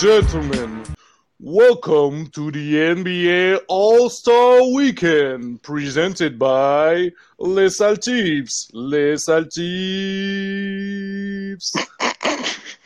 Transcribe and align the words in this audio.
Gentlemen, 0.00 0.84
welcome 1.40 2.28
to 2.28 2.52
the 2.52 2.74
NBA 2.74 3.62
All-Star 3.66 4.62
Weekend 4.72 5.60
presented 5.64 6.38
by 6.38 7.10
Les 7.40 7.80
Altips. 7.80 8.70
Les 8.72 9.26
Altips. 9.26 9.56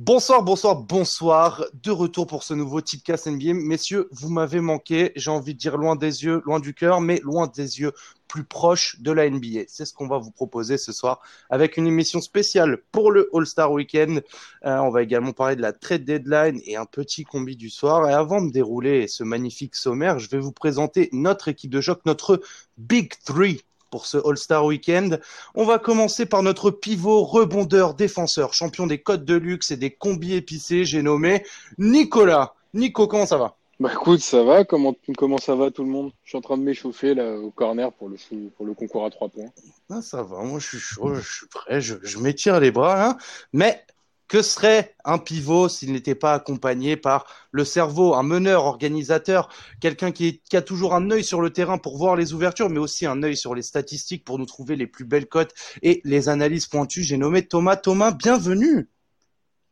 Bonsoir, 0.00 0.44
bonsoir, 0.44 0.76
bonsoir. 0.76 1.64
De 1.82 1.90
retour 1.90 2.28
pour 2.28 2.44
ce 2.44 2.54
nouveau 2.54 2.80
Tipcast 2.80 3.26
NBA. 3.26 3.52
Messieurs, 3.54 4.08
vous 4.12 4.30
m'avez 4.30 4.60
manqué. 4.60 5.10
J'ai 5.16 5.32
envie 5.32 5.54
de 5.54 5.58
dire 5.58 5.76
loin 5.76 5.96
des 5.96 6.22
yeux, 6.22 6.40
loin 6.46 6.60
du 6.60 6.72
cœur, 6.72 7.00
mais 7.00 7.18
loin 7.24 7.48
des 7.48 7.80
yeux, 7.80 7.90
plus 8.28 8.44
proche 8.44 9.00
de 9.00 9.10
la 9.10 9.28
NBA. 9.28 9.62
C'est 9.66 9.84
ce 9.84 9.92
qu'on 9.92 10.06
va 10.06 10.18
vous 10.18 10.30
proposer 10.30 10.78
ce 10.78 10.92
soir 10.92 11.20
avec 11.50 11.76
une 11.76 11.88
émission 11.88 12.20
spéciale 12.20 12.78
pour 12.92 13.10
le 13.10 13.28
All-Star 13.34 13.72
Weekend. 13.72 14.22
Euh, 14.64 14.78
on 14.78 14.90
va 14.90 15.02
également 15.02 15.32
parler 15.32 15.56
de 15.56 15.62
la 15.62 15.72
trade 15.72 16.04
deadline 16.04 16.60
et 16.64 16.76
un 16.76 16.86
petit 16.86 17.24
combi 17.24 17.56
du 17.56 17.68
soir. 17.68 18.08
Et 18.08 18.12
avant 18.12 18.40
de 18.40 18.52
dérouler 18.52 19.08
ce 19.08 19.24
magnifique 19.24 19.74
sommaire, 19.74 20.20
je 20.20 20.30
vais 20.30 20.38
vous 20.38 20.52
présenter 20.52 21.08
notre 21.10 21.48
équipe 21.48 21.72
de 21.72 21.80
choc, 21.80 22.02
notre 22.06 22.40
Big 22.76 23.14
Three 23.24 23.64
pour 23.90 24.06
ce 24.06 24.18
All-Star 24.18 24.64
Weekend. 24.64 25.20
On 25.54 25.64
va 25.64 25.78
commencer 25.78 26.26
par 26.26 26.42
notre 26.42 26.70
pivot, 26.70 27.24
rebondeur, 27.24 27.94
défenseur, 27.94 28.54
champion 28.54 28.86
des 28.86 28.98
codes 28.98 29.24
de 29.24 29.34
luxe 29.34 29.70
et 29.70 29.76
des 29.76 29.90
combis 29.90 30.34
épicés, 30.34 30.84
j'ai 30.84 31.02
nommé 31.02 31.44
Nicolas. 31.78 32.54
Nico, 32.74 33.06
comment 33.06 33.26
ça 33.26 33.38
va? 33.38 33.56
Bah 33.80 33.90
écoute, 33.92 34.20
ça 34.20 34.42
va. 34.42 34.64
Comment, 34.64 34.94
comment 35.16 35.38
ça 35.38 35.54
va 35.54 35.70
tout 35.70 35.84
le 35.84 35.88
monde? 35.88 36.10
Je 36.24 36.30
suis 36.30 36.38
en 36.38 36.40
train 36.40 36.58
de 36.58 36.62
m'échauffer 36.62 37.14
là 37.14 37.36
au 37.38 37.50
corner 37.50 37.92
pour 37.92 38.08
le, 38.08 38.16
pour 38.56 38.66
le 38.66 38.74
concours 38.74 39.04
à 39.04 39.10
trois 39.10 39.28
points. 39.28 39.50
Ah, 39.88 40.02
ça 40.02 40.22
va, 40.22 40.42
moi 40.42 40.58
je 40.58 40.66
suis 40.66 40.78
chaud, 40.78 41.14
je 41.14 41.20
suis 41.20 41.46
prêt, 41.46 41.80
je, 41.80 41.94
je 42.02 42.18
m'étire 42.18 42.58
les 42.58 42.72
bras. 42.72 43.06
Hein. 43.06 43.16
Mais 43.52 43.84
que 44.28 44.42
serait 44.42 44.94
un 45.04 45.18
pivot 45.18 45.68
s'il 45.68 45.92
n'était 45.92 46.14
pas 46.14 46.34
accompagné 46.34 46.96
par 46.96 47.26
le 47.50 47.64
cerveau, 47.64 48.14
un 48.14 48.22
meneur, 48.22 48.64
organisateur, 48.64 49.48
quelqu'un 49.80 50.12
qui, 50.12 50.40
qui, 50.48 50.56
a 50.56 50.62
toujours 50.62 50.94
un 50.94 51.10
œil 51.10 51.24
sur 51.24 51.40
le 51.40 51.50
terrain 51.50 51.78
pour 51.78 51.96
voir 51.96 52.14
les 52.14 52.34
ouvertures, 52.34 52.68
mais 52.68 52.78
aussi 52.78 53.06
un 53.06 53.22
œil 53.22 53.36
sur 53.36 53.54
les 53.54 53.62
statistiques 53.62 54.24
pour 54.24 54.38
nous 54.38 54.46
trouver 54.46 54.76
les 54.76 54.86
plus 54.86 55.06
belles 55.06 55.26
cotes 55.26 55.54
et 55.82 56.02
les 56.04 56.28
analyses 56.28 56.66
pointues. 56.66 57.02
J'ai 57.02 57.16
nommé 57.16 57.46
Thomas. 57.46 57.76
Thomas, 57.76 58.12
bienvenue. 58.12 58.88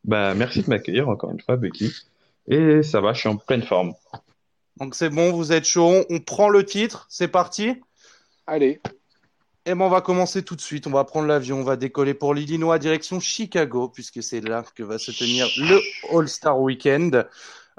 Bah, 0.03 0.33
merci 0.33 0.63
de 0.63 0.69
m'accueillir 0.69 1.07
encore 1.07 1.31
une 1.31 1.41
fois, 1.41 1.55
Becky. 1.55 1.93
Et 2.47 2.81
ça 2.81 3.01
va, 3.01 3.13
je 3.13 3.19
suis 3.19 3.29
en 3.29 3.37
pleine 3.37 3.63
forme. 3.63 3.93
Donc 4.77 4.95
c'est 4.95 5.09
bon, 5.09 5.31
vous 5.31 5.51
êtes 5.51 5.65
chaud. 5.65 6.05
On 6.09 6.19
prend 6.19 6.49
le 6.49 6.63
titre, 6.65 7.05
c'est 7.09 7.27
parti. 7.27 7.75
Allez. 8.47 8.79
Et 9.67 9.75
ben 9.75 9.81
on 9.81 9.89
va 9.89 9.99
commencer 9.99 10.43
tout 10.43 10.55
de 10.55 10.61
suite. 10.61 10.87
On 10.87 10.91
va 10.91 11.03
prendre 11.03 11.27
l'avion, 11.27 11.59
on 11.59 11.63
va 11.63 11.75
décoller 11.75 12.13
pour 12.13 12.33
l'Illinois 12.33 12.79
direction 12.79 13.19
Chicago, 13.19 13.89
puisque 13.89 14.23
c'est 14.23 14.39
là 14.39 14.63
que 14.73 14.81
va 14.81 14.97
se 14.97 15.11
tenir 15.11 15.45
le 15.57 15.81
All-Star 16.09 16.57
Weekend. 16.57 17.27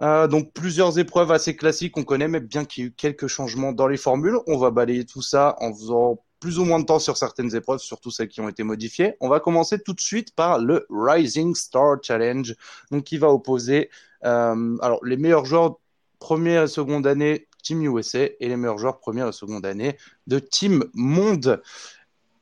Euh, 0.02 0.28
donc 0.28 0.52
plusieurs 0.52 0.98
épreuves 0.98 1.32
assez 1.32 1.56
classiques, 1.56 1.96
on 1.96 2.04
connaît, 2.04 2.28
mais 2.28 2.40
bien 2.40 2.66
qu'il 2.66 2.84
y 2.84 2.86
ait 2.86 2.90
eu 2.90 2.92
quelques 2.92 3.26
changements 3.26 3.72
dans 3.72 3.86
les 3.86 3.96
formules, 3.96 4.36
on 4.46 4.58
va 4.58 4.70
balayer 4.70 5.06
tout 5.06 5.22
ça 5.22 5.56
en 5.60 5.72
faisant 5.72 6.22
plus 6.40 6.58
ou 6.58 6.66
moins 6.66 6.78
de 6.78 6.84
temps 6.84 6.98
sur 6.98 7.16
certaines 7.16 7.56
épreuves, 7.56 7.80
surtout 7.80 8.10
celles 8.10 8.28
qui 8.28 8.42
ont 8.42 8.50
été 8.50 8.64
modifiées. 8.64 9.14
On 9.20 9.30
va 9.30 9.40
commencer 9.40 9.78
tout 9.82 9.94
de 9.94 10.00
suite 10.00 10.34
par 10.34 10.58
le 10.58 10.86
Rising 10.90 11.54
Star 11.54 11.96
Challenge, 12.02 12.54
donc 12.90 13.04
qui 13.04 13.16
va 13.16 13.30
opposer 13.30 13.88
euh, 14.26 14.76
alors 14.82 15.02
les 15.06 15.16
meilleurs 15.16 15.46
joueurs 15.46 15.78
première 16.18 16.64
et 16.64 16.68
seconde 16.68 17.06
année 17.06 17.47
Team 17.62 17.82
USA 17.82 18.24
et 18.24 18.48
les 18.48 18.56
meilleurs 18.56 18.78
joueurs 18.78 18.98
première 18.98 19.28
et 19.28 19.32
seconde 19.32 19.66
année 19.66 19.96
de 20.26 20.38
Team 20.38 20.84
Monde. 20.94 21.62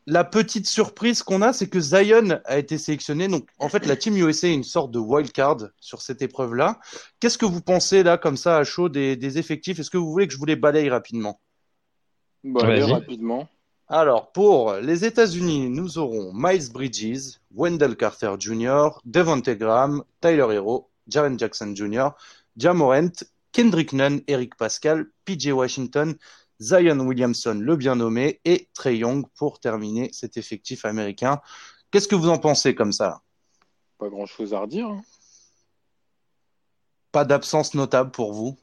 La 0.09 0.23
petite 0.23 0.69
surprise 0.69 1.25
qu'on 1.25 1.43
a, 1.43 1.53
c'est 1.53 1.69
que 1.69 1.81
Zion 1.81 2.41
a 2.45 2.59
été 2.59 2.79
sélectionné. 2.79 3.27
Donc, 3.27 3.49
en 3.59 3.69
fait, 3.69 3.87
la 3.87 3.97
Team 3.97 4.17
USA 4.17 4.47
est 4.47 4.55
une 4.55 4.63
sorte 4.63 4.93
de 4.93 5.01
wild 5.01 5.33
card 5.33 5.69
sur 5.81 6.01
cette 6.01 6.23
épreuve-là. 6.23 6.79
Qu'est-ce 7.19 7.39
que 7.39 7.45
vous 7.45 7.61
pensez, 7.61 8.05
là, 8.05 8.17
comme 8.17 8.37
ça, 8.37 8.59
à 8.59 8.63
chaud, 8.63 8.89
des, 8.89 9.17
des 9.17 9.39
effectifs? 9.39 9.81
Est-ce 9.81 9.91
que 9.91 9.99
vous 9.99 10.11
voulez 10.11 10.29
que 10.29 10.33
je 10.33 10.39
vous 10.39 10.45
les 10.45 10.55
balaye 10.55 10.89
rapidement? 10.89 11.41
Bon, 12.45 12.61
allez, 12.61 12.85
rapidement. 12.85 13.49
Alors, 13.89 14.31
pour 14.31 14.75
les 14.75 15.05
États-Unis, 15.05 15.71
nous 15.71 15.99
aurons 15.99 16.33
Miles 16.35 16.73
Bridges, 16.73 17.41
Wendell 17.53 17.97
Carter 17.97 18.35
Jr., 18.39 18.91
Devontae 19.05 19.57
Graham, 19.57 20.05
Tyler 20.21 20.47
Hero, 20.53 20.89
Jaren 21.09 21.37
Jackson 21.37 21.73
Jr., 21.75 22.09
Jamorant, 22.57 23.13
Kendrick 23.57 23.95
Nunn, 23.95 24.21
Eric 24.27 24.55
Pascal, 24.57 25.07
PJ 25.25 25.47
Washington, 25.47 26.15
Zion 26.61 27.01
Williamson, 27.01 27.55
le 27.59 27.75
bien 27.77 27.97
nommé, 27.97 28.39
et 28.45 28.69
Trey 28.75 28.99
Young 28.99 29.25
pour 29.35 29.61
terminer 29.61 30.11
cet 30.13 30.37
effectif 30.37 30.85
américain. 30.85 31.41
Qu'est-ce 31.91 32.07
que 32.07 32.15
vous 32.15 32.29
en 32.29 32.37
pensez 32.37 32.75
comme 32.75 32.93
ça? 32.93 33.23
Pas 33.97 34.11
grand-chose 34.11 34.53
à 34.53 34.61
redire. 34.61 34.89
Hein. 34.89 35.03
Pas 37.13 37.25
d'absence 37.25 37.73
notable 37.73 38.11
pour 38.11 38.35
vous? 38.35 38.59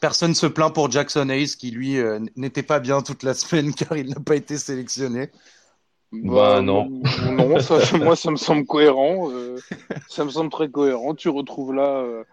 Personne 0.00 0.34
se 0.34 0.46
plaint 0.46 0.72
pour 0.72 0.90
Jackson 0.90 1.28
Hayes 1.28 1.54
qui 1.58 1.70
lui 1.70 1.98
euh, 1.98 2.18
n'était 2.34 2.62
pas 2.62 2.80
bien 2.80 3.02
toute 3.02 3.22
la 3.22 3.34
semaine 3.34 3.74
car 3.74 3.94
il 3.98 4.08
n'a 4.08 4.20
pas 4.20 4.36
été 4.36 4.56
sélectionné. 4.56 5.30
Bah, 6.12 6.54
bah 6.54 6.62
non. 6.62 6.88
Non, 7.30 7.60
ça, 7.60 7.78
moi 7.98 8.16
ça 8.16 8.30
me 8.30 8.36
semble 8.36 8.64
cohérent. 8.64 9.30
Euh, 9.30 9.58
ça 10.08 10.24
me 10.24 10.30
semble 10.30 10.50
très 10.50 10.70
cohérent. 10.70 11.14
Tu 11.14 11.28
retrouves 11.28 11.74
là 11.74 11.98
euh, 11.98 12.24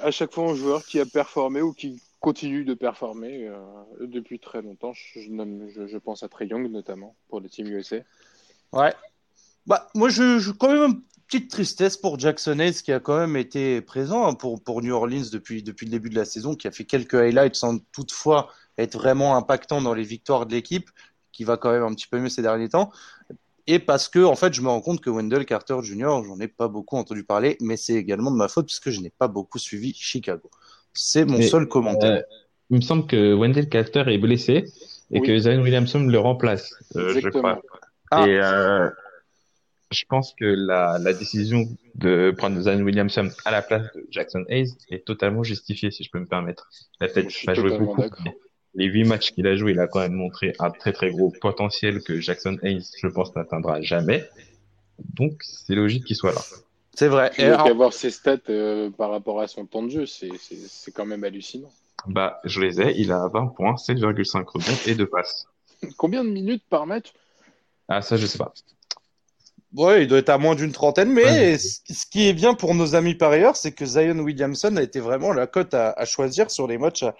à 0.00 0.10
chaque 0.10 0.32
fois 0.32 0.50
un 0.50 0.54
joueur 0.54 0.84
qui 0.84 1.00
a 1.00 1.06
performé 1.06 1.62
ou 1.62 1.72
qui 1.72 2.02
continue 2.20 2.64
de 2.64 2.74
performer 2.74 3.48
euh, 3.48 3.56
depuis 4.00 4.38
très 4.38 4.62
longtemps. 4.62 4.92
Je, 4.94 5.98
pense 5.98 6.22
à 6.22 6.28
Trey 6.28 6.46
Young 6.46 6.70
notamment 6.70 7.14
pour 7.28 7.40
le 7.40 7.48
Team 7.48 7.66
USA. 7.66 7.98
Ouais. 8.72 8.94
Bah 9.66 9.88
moi 9.94 10.08
je, 10.08 10.38
je 10.38 10.50
quand 10.50 10.72
même 10.72 10.90
une 10.90 11.02
petite 11.26 11.50
tristesse 11.50 11.96
pour 11.96 12.18
Jackson 12.18 12.58
Hayes 12.58 12.82
qui 12.82 12.92
a 12.92 13.00
quand 13.00 13.18
même 13.18 13.36
été 13.36 13.80
présent 13.80 14.26
hein, 14.26 14.34
pour, 14.34 14.62
pour 14.62 14.82
New 14.82 14.94
Orleans 14.94 15.24
depuis, 15.32 15.62
depuis 15.62 15.86
le 15.86 15.90
début 15.90 16.10
de 16.10 16.16
la 16.16 16.24
saison, 16.24 16.54
qui 16.54 16.68
a 16.68 16.70
fait 16.70 16.84
quelques 16.84 17.14
highlights 17.14 17.56
sans 17.56 17.78
toutefois 17.92 18.50
être 18.78 18.94
vraiment 18.94 19.36
impactant 19.36 19.80
dans 19.80 19.94
les 19.94 20.02
victoires 20.02 20.46
de 20.46 20.54
l'équipe 20.54 20.90
qui 21.32 21.44
va 21.44 21.56
quand 21.56 21.72
même 21.72 21.82
un 21.82 21.92
petit 21.94 22.06
peu 22.06 22.18
mieux 22.18 22.28
ces 22.28 22.42
derniers 22.42 22.68
temps. 22.68 22.90
Et 23.66 23.78
parce 23.78 24.08
que, 24.08 24.22
en 24.22 24.36
fait, 24.36 24.52
je 24.52 24.60
me 24.60 24.68
rends 24.68 24.82
compte 24.82 25.00
que 25.00 25.08
Wendell 25.08 25.46
Carter 25.46 25.76
Jr., 25.82 26.22
j'en 26.26 26.38
ai 26.40 26.48
pas 26.48 26.68
beaucoup 26.68 26.96
entendu 26.96 27.24
parler, 27.24 27.56
mais 27.60 27.76
c'est 27.76 27.94
également 27.94 28.30
de 28.30 28.36
ma 28.36 28.48
faute 28.48 28.66
puisque 28.66 28.90
je 28.90 29.00
n'ai 29.00 29.10
pas 29.10 29.28
beaucoup 29.28 29.58
suivi 29.58 29.94
Chicago. 29.94 30.50
C'est 30.92 31.24
mon 31.24 31.38
mais, 31.38 31.46
seul 31.46 31.66
commentaire. 31.66 32.18
Euh, 32.18 32.22
il 32.70 32.76
me 32.76 32.82
semble 32.82 33.06
que 33.06 33.32
Wendell 33.34 33.68
Carter 33.68 34.04
est 34.06 34.18
blessé 34.18 34.64
et 35.10 35.20
oui. 35.20 35.26
que 35.26 35.38
Zion 35.38 35.62
Williamson 35.62 36.00
le 36.00 36.18
remplace, 36.18 36.74
euh, 36.96 37.18
je 37.20 37.28
crois. 37.28 37.62
Ah. 38.10 38.28
Et 38.28 38.38
euh, 38.38 38.88
je 39.90 40.04
pense 40.08 40.34
que 40.38 40.44
la, 40.44 40.98
la 40.98 41.12
décision 41.14 41.66
de 41.94 42.34
prendre 42.36 42.60
Zion 42.60 42.80
Williamson 42.82 43.30
à 43.44 43.50
la 43.50 43.62
place 43.62 43.82
de 43.94 44.06
Jackson 44.10 44.44
Hayes 44.48 44.74
est 44.90 45.06
totalement 45.06 45.42
justifiée, 45.42 45.90
si 45.90 46.04
je 46.04 46.10
peux 46.10 46.20
me 46.20 46.26
permettre. 46.26 46.68
Il 47.00 47.04
a 47.04 47.08
peut-être 47.08 47.32
pas 47.46 47.54
joué 47.54 47.78
beaucoup, 47.78 48.02
les 48.74 48.86
huit 48.86 49.04
matchs 49.04 49.32
qu'il 49.32 49.46
a 49.46 49.56
joué, 49.56 49.72
il 49.72 49.80
a 49.80 49.86
quand 49.86 50.00
même 50.00 50.14
montré 50.14 50.52
un 50.58 50.70
très 50.70 50.92
très 50.92 51.10
gros 51.10 51.32
potentiel 51.40 52.02
que 52.02 52.20
Jackson 52.20 52.58
Hayes, 52.62 52.86
je 53.00 53.06
pense, 53.08 53.34
n'atteindra 53.34 53.80
jamais. 53.82 54.24
Donc, 54.98 55.42
c'est 55.42 55.74
logique 55.74 56.04
qu'il 56.04 56.16
soit 56.16 56.32
là. 56.32 56.40
C'est 56.94 57.08
vrai. 57.08 57.32
Et 57.38 57.44
alors... 57.44 57.66
avoir 57.66 57.92
ses 57.92 58.10
stats 58.10 58.36
euh, 58.48 58.90
par 58.90 59.10
rapport 59.10 59.40
à 59.40 59.48
son 59.48 59.66
temps 59.66 59.82
de 59.82 59.90
jeu, 59.90 60.06
c'est 60.06 60.92
quand 60.92 61.06
même 61.06 61.24
hallucinant. 61.24 61.70
Bah, 62.06 62.40
je 62.44 62.60
les 62.60 62.80
ai. 62.80 63.00
Il 63.00 63.12
a 63.12 63.28
20 63.28 63.46
points, 63.48 63.74
7,5 63.74 64.44
rebonds 64.44 64.78
et 64.86 64.94
2 64.94 65.06
passes. 65.06 65.46
Combien 65.96 66.24
de 66.24 66.30
minutes 66.30 66.64
par 66.68 66.86
match? 66.86 67.12
Ah, 67.88 68.02
ça, 68.02 68.16
je 68.16 68.26
sais 68.26 68.38
pas. 68.38 68.52
Ouais, 69.74 70.02
il 70.02 70.08
doit 70.08 70.18
être 70.18 70.28
à 70.28 70.38
moins 70.38 70.54
d'une 70.54 70.70
trentaine, 70.70 71.10
mais 71.12 71.24
ouais. 71.24 71.58
ce 71.58 72.06
qui 72.06 72.28
est 72.28 72.32
bien 72.32 72.54
pour 72.54 72.76
nos 72.76 72.94
amis 72.94 73.16
par 73.16 73.32
ailleurs, 73.32 73.56
c'est 73.56 73.72
que 73.72 73.84
Zion 73.84 74.20
Williamson 74.20 74.76
a 74.76 74.82
été 74.82 75.00
vraiment 75.00 75.32
la 75.32 75.48
cote 75.48 75.74
à, 75.74 75.90
à 75.90 76.04
choisir 76.04 76.48
sur 76.50 76.68
les 76.68 76.78
matchs 76.78 77.02
à, 77.02 77.16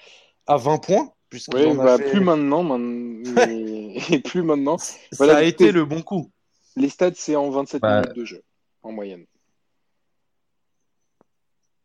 à 0.46 0.56
20 0.56 0.78
points. 0.78 1.12
Oui, 1.32 1.74
bah, 1.76 1.98
fait... 1.98 2.10
plus 2.10 2.20
maintenant, 2.24 2.62
mais... 2.78 3.96
et 4.10 4.20
plus 4.20 4.42
maintenant. 4.42 4.78
Ça 4.78 5.36
a 5.36 5.42
été 5.42 5.72
le 5.72 5.84
bon 5.84 6.02
coup. 6.02 6.30
Les 6.76 6.88
stats, 6.88 7.14
c'est 7.14 7.36
en 7.36 7.50
27 7.50 7.80
bah... 7.80 8.00
minutes 8.00 8.16
de 8.16 8.24
jeu, 8.24 8.42
en 8.82 8.92
moyenne. 8.92 9.24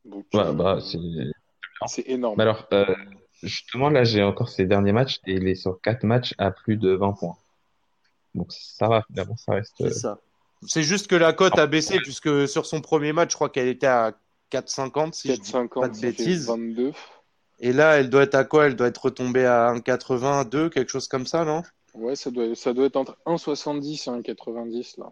Donc, 0.06 0.26
ouais, 0.34 0.54
bah, 0.54 0.80
c'est 1.88 2.08
énorme. 2.08 2.36
Mais 2.38 2.44
alors, 2.44 2.68
euh, 2.74 2.96
justement, 3.44 3.90
là, 3.90 4.04
j'ai 4.04 4.24
encore 4.24 4.50
ces 4.50 4.66
derniers 4.66 4.92
matchs 4.92 5.20
et 5.28 5.34
il 5.34 5.48
est 5.48 5.56
sur 5.56 5.80
4 5.82 6.04
matchs 6.04 6.34
à 6.38 6.52
plus 6.52 6.78
de 6.78 6.92
20 6.92 7.14
points. 7.14 7.38
Donc, 8.34 8.52
ça 8.52 8.88
va, 8.88 9.04
finalement, 9.08 9.38
ça 9.38 9.54
reste. 9.54 9.76
C'est 9.80 9.94
ça. 9.94 10.20
C'est 10.68 10.84
juste 10.84 11.08
que 11.08 11.16
la 11.16 11.32
cote 11.34 11.58
a 11.58 11.68
baissé, 11.68 12.00
puisque 12.00 12.48
sur 12.48 12.66
son 12.66 12.82
premier 12.82 13.14
match, 13.14 13.32
je 13.32 13.36
crois 13.36 13.50
qu'elle 13.50 13.70
était 13.70 13.88
à 13.88 14.14
4,50, 14.52 15.14
si 15.14 15.28
4, 15.30 15.38
je 15.38 15.62
dis 15.62 15.68
pas 15.70 15.88
de 15.88 16.00
bêtises. 16.00 16.48
22. 16.48 16.92
Et 17.60 17.74
là, 17.74 17.98
elle 17.98 18.10
doit 18.10 18.24
être 18.24 18.36
à 18.36 18.44
quoi? 18.44 18.68
Elle 18.68 18.76
doit 18.76 18.88
être 18.88 19.06
retombée 19.06 19.46
à 19.46 19.74
1,82, 19.74 20.70
quelque 20.70 20.90
chose 20.90 21.08
comme 21.08 21.28
ça, 21.28 21.44
non? 21.44 21.62
Ouais, 21.94 22.16
ça 22.16 22.32
doit, 22.32 22.56
ça 22.56 22.74
doit 22.74 22.86
être 22.86 22.96
entre 22.96 23.18
1,70 23.26 24.28
et 24.28 24.34
1,90 24.34 25.00
là. 25.00 25.12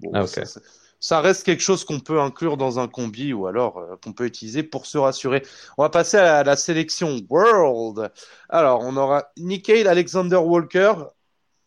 Bon, 0.00 0.10
ah, 0.12 0.24
okay. 0.24 0.44
ça, 0.44 0.60
ça, 1.00 1.20
reste 1.20 1.44
quelque 1.44 1.62
chose 1.62 1.84
qu'on 1.84 2.00
peut 2.00 2.20
inclure 2.20 2.58
dans 2.58 2.78
un 2.78 2.88
combi 2.88 3.32
ou 3.32 3.46
alors 3.46 3.78
euh, 3.78 3.96
qu'on 4.02 4.12
peut 4.12 4.26
utiliser 4.26 4.62
pour 4.62 4.84
se 4.84 4.98
rassurer. 4.98 5.42
On 5.78 5.82
va 5.82 5.88
passer 5.88 6.18
à 6.18 6.44
la 6.44 6.56
sélection 6.56 7.18
World. 7.30 8.12
Alors, 8.50 8.80
on 8.82 8.96
aura 8.96 9.30
Nikhil 9.38 9.88
Alexander 9.88 10.36
Walker. 10.36 10.94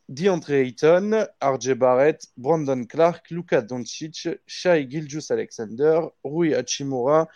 DeAndre 0.09 0.53
Ayton, 0.53 1.27
RJ 1.39 1.75
Barrett, 1.75 2.25
Brandon 2.35 2.83
Clark, 2.83 3.29
Luka 3.29 3.61
Doncic, 3.61 4.27
Shai 4.47 4.89
Gilgius 4.89 5.29
Alexander, 5.29 6.01
Rui 6.23 6.55
Hachimura, 6.55 7.27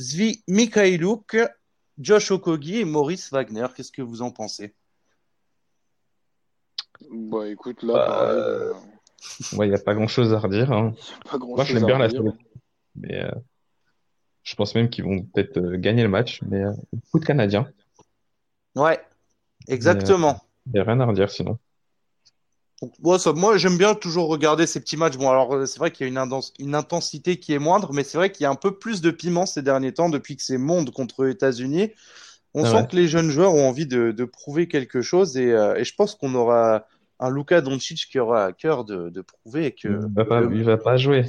Zvi 0.00 0.42
Mikhailuk, 0.48 1.36
Josh 1.98 2.30
Okogi 2.30 2.80
et 2.80 2.84
Maurice 2.84 3.30
Wagner. 3.30 3.66
Qu'est-ce 3.74 3.92
que 3.92 4.02
vous 4.02 4.22
en 4.22 4.30
pensez? 4.30 4.74
Bah 7.10 7.48
écoute, 7.48 7.82
là, 7.82 7.92
bah, 7.94 8.30
euh, 8.30 8.74
il 9.52 9.68
n'y 9.68 9.74
a 9.74 9.78
pas 9.78 9.94
grand-chose 9.94 10.32
à 10.32 10.38
redire. 10.38 10.72
Hein. 10.72 10.94
Moi, 11.40 11.64
je 11.64 11.74
l'aime 11.74 11.86
bien 11.86 11.98
la 11.98 12.08
Mais 12.94 13.24
euh, 13.24 13.30
je 14.42 14.54
pense 14.54 14.74
même 14.74 14.88
qu'ils 14.88 15.04
vont 15.04 15.22
peut-être 15.22 15.58
euh, 15.58 15.76
gagner 15.76 16.02
le 16.02 16.08
match. 16.08 16.40
Mais 16.42 16.62
beaucoup 16.92 17.18
de 17.18 17.24
Canadiens. 17.24 17.68
Ouais, 18.76 19.00
exactement. 19.68 20.40
Il 20.66 20.72
n'y 20.72 20.80
a 20.80 20.84
rien 20.84 21.00
à 21.00 21.06
redire 21.06 21.30
sinon. 21.30 21.58
Moi, 23.34 23.56
j'aime 23.56 23.78
bien 23.78 23.94
toujours 23.94 24.28
regarder 24.28 24.66
ces 24.66 24.80
petits 24.80 24.96
matchs. 24.96 25.16
Bon, 25.16 25.30
alors, 25.30 25.66
c'est 25.66 25.78
vrai 25.78 25.90
qu'il 25.90 26.06
y 26.06 26.10
a 26.10 26.12
une, 26.12 26.40
une, 26.58 26.74
intensité 26.74 27.38
qui 27.38 27.52
est 27.52 27.58
moindre, 27.58 27.92
mais 27.92 28.02
c'est 28.04 28.18
vrai 28.18 28.32
qu'il 28.32 28.44
y 28.44 28.46
a 28.46 28.50
un 28.50 28.56
peu 28.56 28.76
plus 28.76 29.00
de 29.00 29.10
piment 29.10 29.46
ces 29.46 29.62
derniers 29.62 29.92
temps 29.92 30.08
depuis 30.08 30.36
que 30.36 30.42
c'est 30.42 30.58
monde 30.58 30.90
contre 30.90 31.26
États-Unis. 31.26 31.90
On 32.54 32.64
ah 32.64 32.70
sent 32.70 32.88
que 32.90 32.96
les 32.96 33.08
jeunes 33.08 33.30
joueurs 33.30 33.54
ont 33.54 33.68
envie 33.68 33.86
de, 33.86 34.10
de 34.10 34.24
prouver 34.24 34.68
quelque 34.68 35.00
chose 35.00 35.36
et, 35.36 35.48
et 35.48 35.84
je 35.84 35.94
pense 35.94 36.14
qu'on 36.14 36.34
aura 36.34 36.86
un 37.22 37.30
Luka 37.30 37.60
Doncic 37.60 38.08
qui 38.10 38.18
aura 38.18 38.46
à 38.46 38.52
cœur 38.52 38.84
de, 38.84 39.08
de 39.08 39.20
prouver 39.22 39.72
que. 39.72 39.88
Il 39.88 40.14
va, 40.14 40.24
pas, 40.24 40.42
il 40.42 40.64
va 40.64 40.76
pas 40.76 40.96
jouer. 40.96 41.24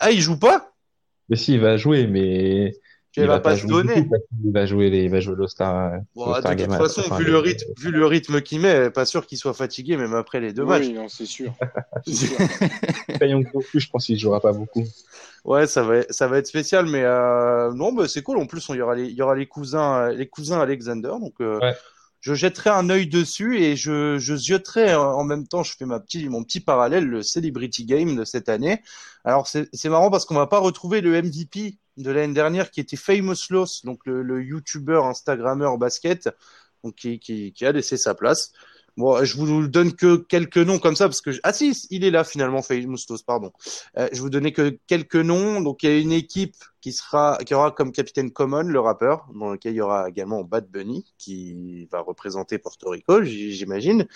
Ah, 0.00 0.10
il 0.12 0.20
joue 0.20 0.38
pas? 0.38 0.72
Mais 1.28 1.36
si, 1.36 1.54
il 1.54 1.60
va 1.60 1.76
jouer, 1.76 2.06
mais. 2.06 2.74
Il, 3.22 3.26
va, 3.26 3.40
pas, 3.40 3.56
se 3.56 3.66
donner. 3.66 4.08
Il 4.44 4.52
va 4.52 4.66
jouer 4.66 4.90
les, 4.90 5.04
il 5.04 5.10
va 5.10 5.20
jouer 5.20 5.34
l'All-Star. 5.36 6.00
de 6.14 6.64
toute 6.64 6.72
façon, 6.74 7.14
vu 7.16 7.24
le 7.24 7.38
rythme, 7.38 7.66
vu 7.78 7.90
le 7.90 8.06
rythme 8.06 8.40
qu'il 8.40 8.60
met, 8.60 8.90
pas 8.90 9.04
sûr 9.04 9.26
qu'il 9.26 9.38
soit 9.38 9.54
fatigué, 9.54 9.96
même 9.96 10.14
après 10.14 10.40
les 10.40 10.52
deux 10.52 10.64
matchs. 10.64 10.86
Oui, 10.86 10.92
non, 10.92 11.08
c'est 11.08 11.26
sûr. 11.26 11.52
Payons 13.20 13.42
plus, 13.42 13.80
je 13.80 13.90
pense 13.90 14.06
qu'il 14.06 14.18
jouera 14.18 14.40
pas 14.40 14.52
beaucoup. 14.52 14.84
Ouais, 15.44 15.66
ça 15.66 15.82
va, 15.82 16.02
ça 16.10 16.28
va 16.28 16.38
être 16.38 16.46
spécial, 16.46 16.86
mais 16.86 17.02
euh, 17.04 17.72
non, 17.72 17.92
bah, 17.92 18.08
c'est 18.08 18.22
cool. 18.22 18.38
En 18.38 18.46
plus, 18.46 18.66
il 18.68 18.76
y 18.76 18.82
aura 18.82 18.94
les, 18.94 19.06
il 19.06 19.14
y 19.14 19.22
aura 19.22 19.34
les 19.34 19.46
cousins, 19.46 20.10
les 20.10 20.28
cousins 20.28 20.60
Alexander, 20.60 21.12
donc. 21.20 21.34
Euh, 21.40 21.58
ouais 21.60 21.74
je 22.20 22.34
jetterai 22.34 22.70
un 22.70 22.90
œil 22.90 23.06
dessus 23.06 23.60
et 23.62 23.76
je, 23.76 24.18
je 24.18 24.34
zioterai 24.34 24.94
en 24.94 25.24
même 25.24 25.46
temps, 25.46 25.62
je 25.62 25.74
fais 25.76 25.86
ma 25.86 26.00
petit, 26.00 26.28
mon 26.28 26.42
petit 26.42 26.60
parallèle, 26.60 27.04
le 27.04 27.22
Celebrity 27.22 27.84
Game 27.84 28.16
de 28.16 28.24
cette 28.24 28.48
année. 28.48 28.82
Alors 29.24 29.46
c'est 29.46 29.88
marrant 29.88 30.10
parce 30.10 30.24
qu'on 30.24 30.34
va 30.34 30.46
pas 30.46 30.58
retrouver 30.58 31.00
le 31.00 31.20
MVP 31.22 31.78
de 31.98 32.10
l'année 32.10 32.34
dernière 32.34 32.70
qui 32.70 32.80
était 32.80 32.96
Famous 32.96 33.34
Loss, 33.50 33.84
donc 33.84 34.06
le, 34.06 34.22
le 34.22 34.42
YouTuber, 34.42 35.00
Instagrammeur 35.04 35.78
basket, 35.78 36.30
donc 36.84 36.94
qui, 36.94 37.18
qui, 37.18 37.52
qui 37.52 37.66
a 37.66 37.72
laissé 37.72 37.96
sa 37.96 38.14
place. 38.14 38.52
Bon, 38.98 39.24
je 39.24 39.36
vous 39.36 39.68
donne 39.68 39.92
que 39.92 40.16
quelques 40.16 40.58
noms 40.58 40.80
comme 40.80 40.96
ça 40.96 41.06
parce 41.06 41.20
que 41.20 41.30
ah 41.44 41.52
si, 41.52 41.86
il 41.90 42.02
est 42.04 42.10
là 42.10 42.24
finalement, 42.24 42.62
Famous 42.62 42.98
Loss, 43.08 43.22
pardon. 43.22 43.52
Euh, 43.96 44.08
je 44.10 44.20
vous 44.20 44.28
donnais 44.28 44.50
que 44.50 44.76
quelques 44.88 45.14
noms. 45.14 45.60
Donc 45.60 45.84
il 45.84 45.88
y 45.88 45.92
a 45.92 45.98
une 45.98 46.10
équipe 46.10 46.56
qui 46.80 46.90
sera 46.90 47.38
qui 47.46 47.54
aura 47.54 47.70
comme 47.70 47.92
capitaine 47.92 48.32
Common 48.32 48.62
le 48.62 48.80
rappeur, 48.80 49.28
dans 49.36 49.52
lequel 49.52 49.74
il 49.74 49.76
y 49.76 49.80
aura 49.80 50.08
également 50.08 50.42
Bad 50.42 50.68
Bunny 50.68 51.06
qui 51.16 51.86
va 51.92 52.00
représenter 52.00 52.58
Porto 52.58 52.90
Rico, 52.90 53.22
j'imagine, 53.22 54.08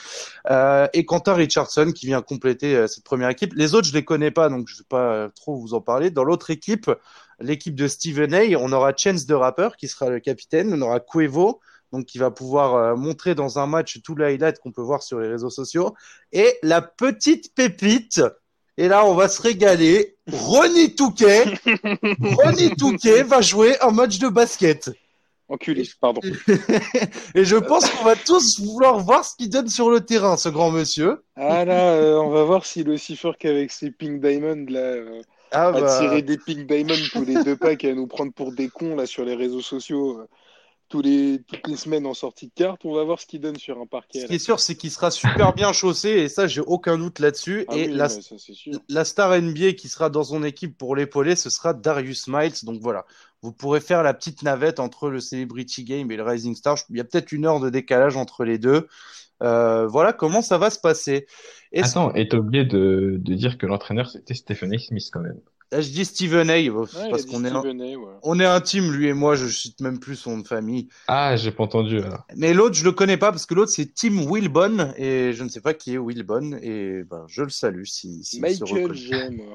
euh, 0.51 0.89
et 0.95 1.05
Quentin 1.05 1.35
Richardson 1.35 1.93
qui 1.95 2.07
vient 2.07 2.21
compléter 2.21 2.75
euh, 2.75 2.89
cette 2.89 3.05
première 3.05 3.29
équipe. 3.29 3.53
Les 3.55 3.77
autres 3.77 3.87
je 3.87 3.95
les 3.95 4.05
connais 4.05 4.33
pas 4.33 4.49
donc 4.49 4.67
je 4.67 4.79
vais 4.79 4.89
pas 4.89 5.29
trop 5.37 5.55
vous 5.55 5.75
en 5.75 5.81
parler. 5.81 6.11
Dans 6.11 6.25
l'autre 6.25 6.51
équipe, 6.51 6.91
l'équipe 7.43 7.75
de 7.75 7.89
Steven 7.89 8.35
A, 8.35 8.57
on 8.59 8.73
aura 8.73 8.93
Chance 8.97 9.27
de 9.27 9.35
rappeur 9.35 9.77
qui 9.77 9.89
sera 9.89 10.11
le 10.11 10.21
capitaine, 10.21 10.73
on 10.73 10.81
aura 10.83 11.01
Cuevo 11.01 11.61
donc 11.93 12.07
qui 12.07 12.19
va 12.19 12.31
pouvoir 12.31 12.75
euh, 12.75 12.97
montrer 12.97 13.35
dans 13.35 13.59
un 13.59 13.67
match 13.67 14.01
tout 14.03 14.17
l'highlight 14.17 14.59
qu'on 14.59 14.73
peut 14.73 14.83
voir 14.83 15.03
sur 15.03 15.21
les 15.21 15.29
réseaux 15.29 15.51
sociaux. 15.51 15.95
Et 16.33 16.59
la 16.63 16.81
petite 16.81 17.55
pépite, 17.55 18.23
et 18.79 18.89
là 18.89 19.05
on 19.05 19.15
va 19.15 19.29
se 19.29 19.41
régaler, 19.41 20.17
Ronnie 20.31 20.95
Touquet, 20.95 21.45
Ronnie 22.23 22.75
Touquet 22.77 23.23
va 23.23 23.43
jouer 23.43 23.79
un 23.83 23.91
match 23.91 24.19
de 24.19 24.29
basket. 24.29 24.91
Enculé, 25.49 25.87
pardon. 26.01 26.23
et 27.35 27.45
je 27.45 27.57
pense 27.57 27.91
qu'on 27.91 28.05
va 28.05 28.17
tous 28.17 28.59
vouloir 28.61 29.01
voir 29.01 29.23
ce 29.23 29.37
qu'il 29.37 29.51
donne 29.51 29.69
sur 29.69 29.91
le 29.91 30.01
terrain, 30.01 30.39
ce 30.39 30.49
grand 30.49 30.71
monsieur. 30.71 31.23
Ah 31.37 31.67
là, 31.67 31.93
euh, 31.93 32.17
on 32.17 32.31
va 32.31 32.43
voir 32.45 32.65
s'il 32.65 32.89
est 32.89 32.93
aussi 32.93 33.17
fort 33.17 33.37
qu'avec 33.37 33.71
ses 33.71 33.91
Pink 33.91 34.23
Diamond 34.23 34.65
là. 34.71 34.81
Euh, 34.81 35.23
ah 35.53 35.69
à 35.69 35.73
bah. 35.73 35.99
tirer 35.99 36.23
des 36.23 36.39
Pink 36.39 36.67
Diamond 36.67 36.95
tous 37.13 37.25
les 37.25 37.43
deux 37.45 37.57
packs 37.57 37.85
et 37.85 37.91
à 37.91 37.95
nous 37.95 38.07
prendre 38.07 38.33
pour 38.33 38.53
des 38.53 38.69
cons 38.69 38.97
là 38.97 39.07
sur 39.07 39.25
les 39.25 39.35
réseaux 39.35 39.61
sociaux 39.61 40.27
les, 41.01 41.41
toutes 41.47 41.67
les 41.67 41.77
semaines 41.77 42.07
en 42.07 42.13
sortie 42.13 42.49
de 42.49 42.53
carte. 42.55 42.85
On 42.85 42.95
va 42.95 43.05
voir 43.05 43.21
ce 43.21 43.27
qu'il 43.27 43.41
donne 43.41 43.57
sur 43.57 43.81
un 43.81 43.87
parquet. 43.87 44.21
Ce 44.21 44.27
qui 44.27 44.35
est 44.35 44.39
sûr, 44.39 44.61
c'est 44.61 44.75
qu'il 44.75 44.91
sera 44.91 45.11
super 45.11 45.55
bien 45.55 45.73
chaussé 45.73 46.11
et 46.11 46.29
ça, 46.29 46.47
j'ai 46.47 46.61
aucun 46.61 46.99
doute 46.99 47.21
là-dessus. 47.21 47.65
Ah 47.69 47.77
et 47.77 47.87
la, 47.87 48.09
la, 48.89 49.05
star 49.05 49.41
NBA 49.41 49.73
qui 49.73 49.89
sera 49.89 50.11
dans 50.11 50.25
son 50.25 50.43
équipe 50.43 50.77
pour 50.77 50.95
l'épauler, 50.95 51.37
ce 51.37 51.49
sera 51.49 51.73
Darius 51.73 52.29
Miles. 52.29 52.53
Donc 52.65 52.81
voilà, 52.81 53.07
vous 53.41 53.53
pourrez 53.53 53.81
faire 53.81 54.03
la 54.03 54.13
petite 54.13 54.43
navette 54.43 54.81
entre 54.81 55.09
le 55.09 55.21
Celebrity 55.21 55.85
Game 55.85 56.11
et 56.11 56.17
le 56.17 56.23
Rising 56.23 56.55
Star. 56.55 56.77
Il 56.91 56.97
y 56.97 57.01
a 57.01 57.05
peut-être 57.05 57.33
une 57.33 57.47
heure 57.47 57.61
de 57.61 57.71
décalage 57.71 58.17
entre 58.17 58.45
les 58.45 58.59
deux. 58.59 58.89
Euh, 59.43 59.87
voilà 59.87 60.13
comment 60.13 60.43
ça 60.43 60.59
va 60.59 60.71
se 60.71 60.79
passer. 60.79 61.27
Attends, 61.75 62.15
et 62.15 62.29
t'as 62.29 62.39
oublié 62.39 62.65
de, 62.65 63.19
de 63.19 63.35
dire 63.35 63.59
que 63.59 63.67
l'entraîneur 63.67 64.11
c'était 64.11 64.35
Stephen 64.35 64.75
A. 64.75 64.79
Smith 64.79 65.09
quand 65.13 65.21
même. 65.21 65.41
Là, 65.73 65.81
je 65.81 65.89
dis 65.89 66.05
Steven 66.05 66.51
A. 66.51 66.57
parce 67.09 67.25
qu'on 67.25 67.47
est, 67.47 67.51
un... 67.51 67.63
on 68.23 68.39
est 68.39 68.45
intime, 68.45 68.93
lui 68.93 69.07
et 69.07 69.15
moi, 69.15 69.37
je 69.37 69.47
cite 69.47 69.81
même 69.81 69.99
plus 69.99 70.17
son 70.17 70.33
nom 70.33 70.39
de 70.43 70.47
famille. 70.47 70.89
Ah, 71.09 71.35
j'ai 71.37 71.51
pas 71.51 71.63
entendu 71.65 72.03
Mais 72.37 72.53
l'autre, 72.53 72.75
je 72.75 72.85
le 72.85 72.93
connais 72.93 73.17
pas 73.17 73.31
parce 73.31 73.47
que 73.47 73.55
l'autre, 73.55 73.73
c'est 73.73 73.95
Tim 73.95 74.31
Wilbon 74.31 74.93
et 74.99 75.33
je 75.33 75.43
ne 75.43 75.49
sais 75.49 75.63
pas 75.63 75.73
qui 75.73 75.95
est 75.95 75.99
Wilbon 75.99 76.59
et 76.61 77.05
ben, 77.05 77.25
je 77.27 77.43
le 77.43 77.49
salue 77.49 77.85
si, 77.85 78.23
si 78.23 78.39
Michael, 78.41 78.93
j'aime. 78.93 79.41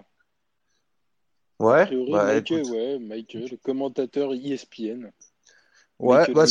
Ouais, 1.60 1.90
bah, 2.12 2.36
Michael, 2.36 2.66
ouais, 2.66 3.00
Michael, 3.00 3.58
commentateur 3.64 4.32
ESPN. 4.32 5.12
Ouais, 5.98 6.32
bah, 6.32 6.46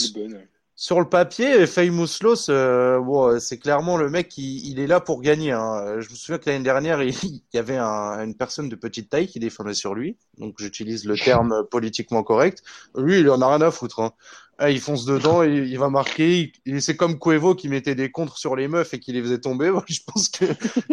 sur 0.78 1.00
le 1.00 1.08
papier, 1.08 1.66
Famous 1.66 2.06
Loss, 2.20 2.48
euh, 2.50 3.00
bon, 3.00 3.40
c'est 3.40 3.56
clairement 3.56 3.96
le 3.96 4.10
mec, 4.10 4.36
il, 4.36 4.68
il, 4.68 4.78
est 4.78 4.86
là 4.86 5.00
pour 5.00 5.22
gagner. 5.22 5.52
Hein. 5.52 6.00
Je 6.00 6.10
me 6.10 6.14
souviens 6.14 6.36
que 6.36 6.50
l'année 6.50 6.62
dernière, 6.62 7.02
il, 7.02 7.42
y 7.54 7.58
avait 7.58 7.78
un, 7.78 8.22
une 8.22 8.34
personne 8.34 8.68
de 8.68 8.76
petite 8.76 9.08
taille 9.08 9.26
qui 9.26 9.40
défendait 9.40 9.72
sur 9.72 9.94
lui. 9.94 10.18
Donc 10.36 10.56
j'utilise 10.58 11.06
le 11.06 11.16
terme 11.16 11.64
politiquement 11.70 12.22
correct. 12.22 12.62
Lui, 12.94 13.20
il 13.20 13.30
en 13.30 13.40
a 13.40 13.48
rien 13.48 13.66
à 13.66 13.70
foutre. 13.70 14.00
Hein. 14.00 14.12
Ah, 14.58 14.70
il 14.70 14.80
fonce 14.80 15.06
dedans, 15.06 15.42
et 15.42 15.48
il 15.48 15.78
va 15.78 15.88
marquer. 15.88 16.52
C'est 16.80 16.96
comme 16.96 17.18
Cuevo 17.18 17.54
qui 17.54 17.68
mettait 17.70 17.94
des 17.94 18.10
contres 18.10 18.36
sur 18.36 18.54
les 18.54 18.68
meufs 18.68 18.92
et 18.92 19.00
qui 19.00 19.12
les 19.12 19.22
faisait 19.22 19.40
tomber. 19.40 19.72
je 19.88 20.00
pense 20.06 20.28
que 20.28 20.44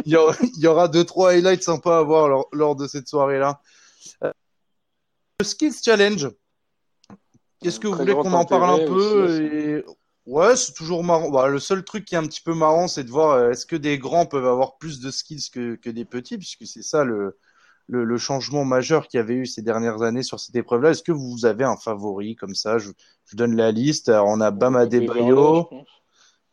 il 0.06 0.14
y, 0.14 0.16
aura, 0.16 0.34
il 0.42 0.62
y 0.62 0.68
aura 0.68 0.88
deux 0.88 1.04
trois 1.04 1.32
highlights 1.34 1.64
sympas 1.64 2.00
à 2.00 2.04
voir 2.04 2.30
lors, 2.30 2.48
lors 2.54 2.78
de 2.78 2.88
cette 2.88 3.10
soirée-là. 3.10 3.60
Euh, 4.24 4.32
le 5.42 5.46
Skills 5.46 5.76
Challenge. 5.84 6.30
Est-ce 7.64 7.80
que 7.80 7.88
vous 7.88 7.96
voulez 7.96 8.14
qu'on 8.14 8.34
en 8.34 8.46
parle 8.46 8.82
un 8.82 8.86
peu 8.86 9.84
Ouais, 10.26 10.56
c'est 10.56 10.74
toujours 10.74 11.04
marrant. 11.04 11.30
Bah, 11.30 11.48
le 11.50 11.60
seul 11.60 11.84
truc 11.84 12.06
qui 12.06 12.16
est 12.16 12.18
un 12.18 12.26
petit 12.26 12.42
peu 12.42 12.54
marrant, 12.54 12.88
c'est 12.88 13.04
de 13.04 13.10
voir 13.10 13.32
euh, 13.32 13.52
est-ce 13.52 13.66
que 13.66 13.76
des 13.76 13.98
grands 13.98 14.26
peuvent 14.26 14.46
avoir 14.46 14.78
plus 14.78 15.02
de 15.02 15.12
skills 15.12 15.50
que, 15.52 15.76
que 15.76 15.90
des 15.90 16.06
petits, 16.06 16.38
puisque 16.38 16.66
c'est 16.66 16.82
ça 16.82 17.04
le, 17.04 17.38
le, 17.88 18.06
le, 18.06 18.18
changement 18.18 18.64
majeur 18.64 19.10
qu'il 19.10 19.18
y 19.18 19.22
avait 19.22 19.34
eu 19.34 19.46
ces 19.46 19.62
dernières 19.62 20.02
années 20.02 20.24
sur 20.24 20.40
cette 20.40 20.56
épreuve-là. 20.56 20.92
Est-ce 20.92 21.04
que 21.04 21.12
vous 21.12 21.46
avez 21.46 21.66
un 21.66 21.76
favori 21.76 22.38
comme 22.38 22.56
ça? 22.56 22.78
Je, 22.78 22.92
je 23.26 23.36
donne 23.36 23.58
la 23.58 23.72
liste. 23.72 24.08
Alors, 24.08 24.28
on 24.28 24.40
a 24.40 24.50
Bama 24.52 24.86
Bayo, 24.86 25.70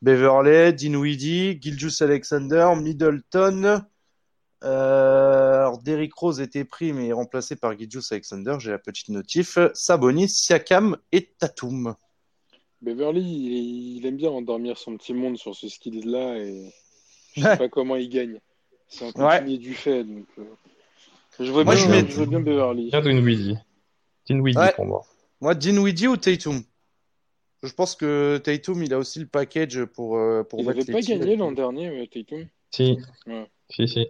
Beverley, 0.03 0.73
Dinwiddie, 0.73 1.61
Giljus 1.61 2.03
Alexander, 2.03 2.73
Middleton, 2.77 3.85
euh, 4.63 5.61
alors, 5.61 5.79
Derrick 5.79 6.13
Rose 6.15 6.41
était 6.41 6.65
pris, 6.65 6.93
mais 6.93 7.13
remplacé 7.13 7.57
par 7.57 7.77
Gidjus 7.77 8.03
Alexander. 8.11 8.57
J'ai 8.59 8.71
la 8.71 8.79
petite 8.79 9.09
notif. 9.09 9.59
Sabonis, 9.75 10.29
Siakam 10.29 10.97
et 11.13 11.31
Tatum. 11.39 11.95
Beverly, 12.83 13.97
il, 13.97 14.07
aime 14.07 14.17
bien 14.17 14.31
endormir 14.31 14.79
son 14.79 14.97
petit 14.97 15.13
monde 15.13 15.37
sur 15.37 15.55
ce 15.55 15.69
skill-là 15.69 16.39
et 16.39 16.73
je 17.37 17.43
sais 17.43 17.57
pas 17.57 17.69
comment 17.69 17.97
il 17.97 18.09
gagne. 18.09 18.41
C'est 18.89 19.07
un 19.07 19.13
continu 19.13 19.59
du 19.59 19.75
fait. 19.75 20.03
Donc, 20.05 20.27
euh, 20.39 20.45
Je 21.39 21.51
vois 21.51 21.65
bien, 21.65 21.75
je, 21.75 21.89
mets... 21.89 22.09
je 22.09 22.25
bien 22.25 22.41
Beverly. 22.41 22.91
Bien 22.91 23.03
Dinwiddie. 23.03 23.59
Dinwiddie 24.27 24.59
pour 24.77 24.87
moi. 24.87 25.05
Moi, 25.41 25.55
Dinwiddie 25.55 26.09
ou 26.09 26.17
Tatum? 26.17 26.63
Je 27.63 27.73
pense 27.73 27.95
que 27.95 28.39
Tatum, 28.39 28.83
il 28.83 28.95
a 28.95 28.99
aussi 28.99 29.21
le 29.21 29.27
package 29.27 29.85
pour, 29.85 30.17
euh, 30.17 30.43
pour 30.43 30.61
il 30.61 30.67
n'avait 30.67 30.85
pas 30.85 31.01
gagné 31.01 31.37
l'an 31.37 31.53
dernier, 31.53 32.09
Tatum 32.09 32.47
Si. 32.71 32.99
Si, 33.69 33.89
si. 33.89 34.07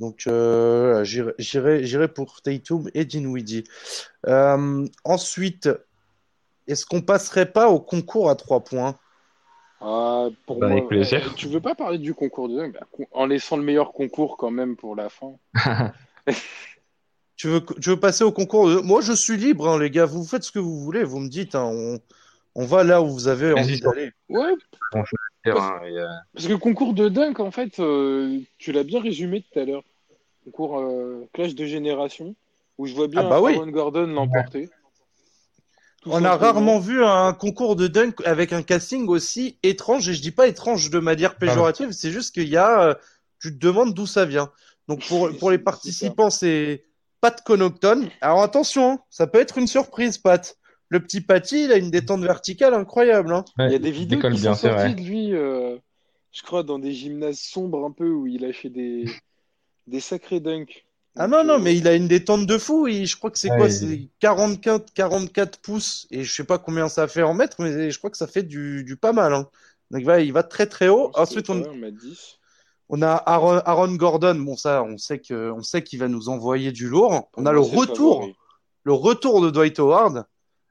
Donc, 0.00 0.24
euh, 0.26 1.04
j'irai 1.04 2.08
pour 2.08 2.40
Tatum 2.40 2.90
et 2.94 3.04
Dinwiddie. 3.04 3.64
Euh, 4.26 4.86
ensuite, 5.04 5.68
est-ce 6.66 6.86
qu'on 6.86 7.02
passerait 7.02 7.52
pas 7.52 7.68
au 7.68 7.80
concours 7.80 8.30
à 8.30 8.34
trois 8.34 8.64
points? 8.64 8.96
Ah, 9.82 10.28
pour 10.46 10.58
bah, 10.58 10.68
Avec 10.68 10.88
plaisir. 10.88 11.22
Euh, 11.26 11.34
tu 11.36 11.48
veux 11.48 11.60
pas 11.60 11.74
parler 11.74 11.98
du 11.98 12.14
concours 12.14 12.48
de 12.48 12.68
bah, 12.68 12.80
en 13.12 13.26
laissant 13.26 13.58
le 13.58 13.62
meilleur 13.62 13.92
concours 13.92 14.38
quand 14.38 14.50
même 14.50 14.74
pour 14.74 14.96
la 14.96 15.10
fin 15.10 15.34
tu, 17.36 17.48
veux, 17.48 17.60
tu 17.80 17.90
veux 17.90 18.00
passer 18.00 18.24
au 18.24 18.32
concours 18.32 18.68
de... 18.68 18.76
Moi, 18.76 19.02
je 19.02 19.12
suis 19.12 19.36
libre, 19.36 19.68
hein, 19.68 19.78
les 19.78 19.90
gars. 19.90 20.06
Vous 20.06 20.24
faites 20.24 20.44
ce 20.44 20.52
que 20.52 20.58
vous 20.58 20.80
voulez. 20.80 21.04
Vous 21.04 21.18
me 21.18 21.28
dites. 21.28 21.54
Hein, 21.54 21.70
on, 21.70 22.00
on 22.54 22.64
va 22.64 22.84
là 22.84 23.02
où 23.02 23.08
vous 23.08 23.28
avez 23.28 23.52
envie 23.52 23.80
d'aller. 23.80 24.12
Ouais. 24.30 24.54
Terrain. 25.42 25.80
Parce, 26.34 26.46
que 26.46 26.54
concours 26.54 26.94
de 26.94 27.08
dunk, 27.08 27.40
en 27.40 27.50
fait, 27.50 27.80
tu 28.58 28.72
l'as 28.72 28.84
bien 28.84 29.00
résumé 29.00 29.42
tout 29.42 29.58
à 29.58 29.64
l'heure. 29.64 29.84
Concours 30.44 30.82
clash 31.32 31.54
de 31.54 31.66
génération, 31.66 32.34
où 32.78 32.86
je 32.86 32.94
vois 32.94 33.08
bien 33.08 33.20
ah 33.20 33.40
bah 33.40 33.66
Gordon 33.66 34.06
l'emporter. 34.06 34.68
On 36.06 36.24
a 36.24 36.36
rarement 36.36 36.78
vu 36.78 37.04
un 37.04 37.34
concours 37.34 37.76
de 37.76 37.86
dunk 37.86 38.22
avec 38.24 38.54
un 38.54 38.62
casting 38.62 39.06
aussi 39.06 39.58
étrange, 39.62 40.08
et 40.08 40.14
je 40.14 40.22
dis 40.22 40.30
pas 40.30 40.46
étrange 40.46 40.88
de 40.88 40.98
manière 40.98 41.36
péjorative, 41.36 41.92
c'est 41.92 42.10
juste 42.10 42.34
qu'il 42.34 42.48
y 42.48 42.56
a, 42.56 42.98
tu 43.38 43.52
te 43.52 43.58
demandes 43.58 43.92
d'où 43.92 44.06
ça 44.06 44.24
vient. 44.24 44.50
Donc 44.88 45.06
pour, 45.06 45.30
pour 45.38 45.50
les 45.50 45.58
participants, 45.58 46.30
c'est 46.30 46.84
Pat 47.20 47.42
Connaughton. 47.42 48.08
Alors 48.22 48.42
attention, 48.42 48.92
hein, 48.92 48.98
ça 49.10 49.26
peut 49.26 49.40
être 49.40 49.58
une 49.58 49.66
surprise, 49.66 50.16
Pat. 50.16 50.56
Le 50.90 51.00
petit 51.00 51.20
Patty, 51.20 51.64
il 51.64 51.72
a 51.72 51.76
une 51.76 51.90
détente 51.90 52.22
verticale 52.22 52.74
incroyable. 52.74 53.32
Hein. 53.32 53.44
il 53.58 53.70
y 53.70 53.76
a 53.76 53.78
des 53.78 53.92
vidéos 53.92 54.18
qui 54.18 54.38
sont 54.38 54.54
sorties 54.54 54.96
de 54.96 55.00
lui, 55.00 55.34
euh, 55.34 55.76
je 56.32 56.42
crois, 56.42 56.64
dans 56.64 56.80
des 56.80 56.92
gymnases 56.92 57.38
sombres 57.38 57.84
un 57.84 57.92
peu 57.92 58.10
où 58.10 58.26
il 58.26 58.44
a 58.44 58.52
fait 58.52 58.70
des, 58.70 59.04
des 59.86 60.00
sacrés 60.00 60.40
dunks. 60.40 60.84
Ah 61.16 61.28
non, 61.28 61.44
non, 61.44 61.54
euh, 61.54 61.58
mais 61.58 61.76
il 61.76 61.86
a 61.86 61.94
une 61.94 62.08
détente 62.08 62.46
de 62.46 62.58
fou. 62.58 62.88
je 62.88 63.16
crois 63.16 63.30
que 63.30 63.38
c'est 63.38 63.48
quoi 63.48 63.70
C'est 63.70 64.08
44, 64.18 64.92
44 64.92 65.60
pouces. 65.60 66.08
Et 66.10 66.24
je 66.24 66.32
sais 66.32 66.44
pas 66.44 66.58
combien 66.58 66.88
ça 66.88 67.06
fait 67.08 67.22
en 67.22 67.34
mètres, 67.34 67.56
mais 67.60 67.90
je 67.90 67.98
crois 67.98 68.10
que 68.10 68.16
ça 68.16 68.26
fait 68.26 68.42
du, 68.42 68.82
du 68.84 68.96
pas 68.96 69.12
mal. 69.12 69.32
Hein. 69.32 69.48
Donc 69.90 70.00
il 70.00 70.06
va, 70.06 70.20
il 70.20 70.32
va 70.32 70.42
très 70.42 70.66
très 70.66 70.88
haut. 70.88 71.10
Ensuite, 71.14 71.50
on, 71.50 71.62
on 72.88 73.02
a 73.02 73.12
Aaron, 73.12 73.94
Gordon. 73.94 74.34
Bon, 74.36 74.56
ça, 74.56 74.82
on 74.82 74.98
sait 74.98 75.20
que, 75.20 75.52
on 75.52 75.62
sait 75.62 75.82
qu'il 75.82 76.00
va 76.00 76.08
nous 76.08 76.28
envoyer 76.28 76.72
du 76.72 76.88
lourd. 76.88 77.28
On 77.36 77.46
a 77.46 77.52
le 77.52 77.60
retour, 77.60 78.28
le 78.82 78.92
retour 78.92 79.40
de 79.40 79.50
Dwight 79.50 79.78
Howard, 79.78 80.26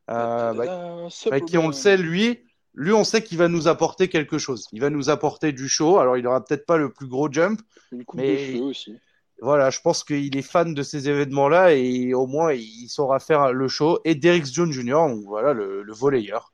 euh, 0.09 0.53
bah, 0.53 1.07
bah, 1.29 1.39
qui 1.39 1.57
on 1.57 1.67
le 1.67 1.73
sait, 1.73 1.97
lui, 1.97 2.39
lui, 2.73 2.93
on 2.93 3.03
sait 3.03 3.23
qu'il 3.23 3.37
va 3.37 3.47
nous 3.47 3.67
apporter 3.67 4.09
quelque 4.09 4.37
chose. 4.37 4.67
Il 4.71 4.81
va 4.81 4.89
nous 4.89 5.09
apporter 5.09 5.51
du 5.51 5.67
show. 5.67 5.99
Alors, 5.99 6.17
il 6.17 6.25
aura 6.27 6.43
peut-être 6.43 6.65
pas 6.65 6.77
le 6.77 6.91
plus 6.91 7.07
gros 7.07 7.31
jump, 7.31 7.61
Une 7.91 8.05
coupe 8.05 8.19
mais 8.19 8.53
de 8.53 8.61
aussi 8.61 8.97
voilà, 9.41 9.69
je 9.69 9.79
pense 9.79 10.03
qu'il 10.03 10.35
est 10.37 10.41
fan 10.41 10.73
de 10.73 10.83
ces 10.83 11.09
événements-là 11.09 11.73
et 11.73 12.13
au 12.13 12.27
moins 12.27 12.53
il 12.53 12.87
saura 12.89 13.19
faire 13.19 13.53
le 13.53 13.67
show. 13.67 13.99
Et 14.03 14.15
Derek 14.15 14.45
Jones 14.45 14.71
Jr., 14.71 15.07
voilà, 15.25 15.53
le, 15.53 15.81
le 15.81 15.93
volleyeur. 15.93 16.53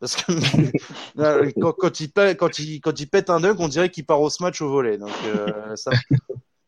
Parce 0.00 0.16
que 0.16 0.32
quand, 1.60 1.72
quand, 1.72 2.00
il 2.00 2.12
pète, 2.12 2.36
quand, 2.38 2.58
il, 2.58 2.80
quand 2.80 3.00
il 3.00 3.08
pète 3.08 3.30
un 3.30 3.40
dunk, 3.40 3.56
on 3.58 3.68
dirait 3.68 3.90
qu'il 3.90 4.04
part 4.04 4.20
au 4.20 4.28
match 4.40 4.60
au 4.60 4.68
volet. 4.68 4.98
Donc, 4.98 5.12
euh, 5.24 5.74
ça... 5.76 5.90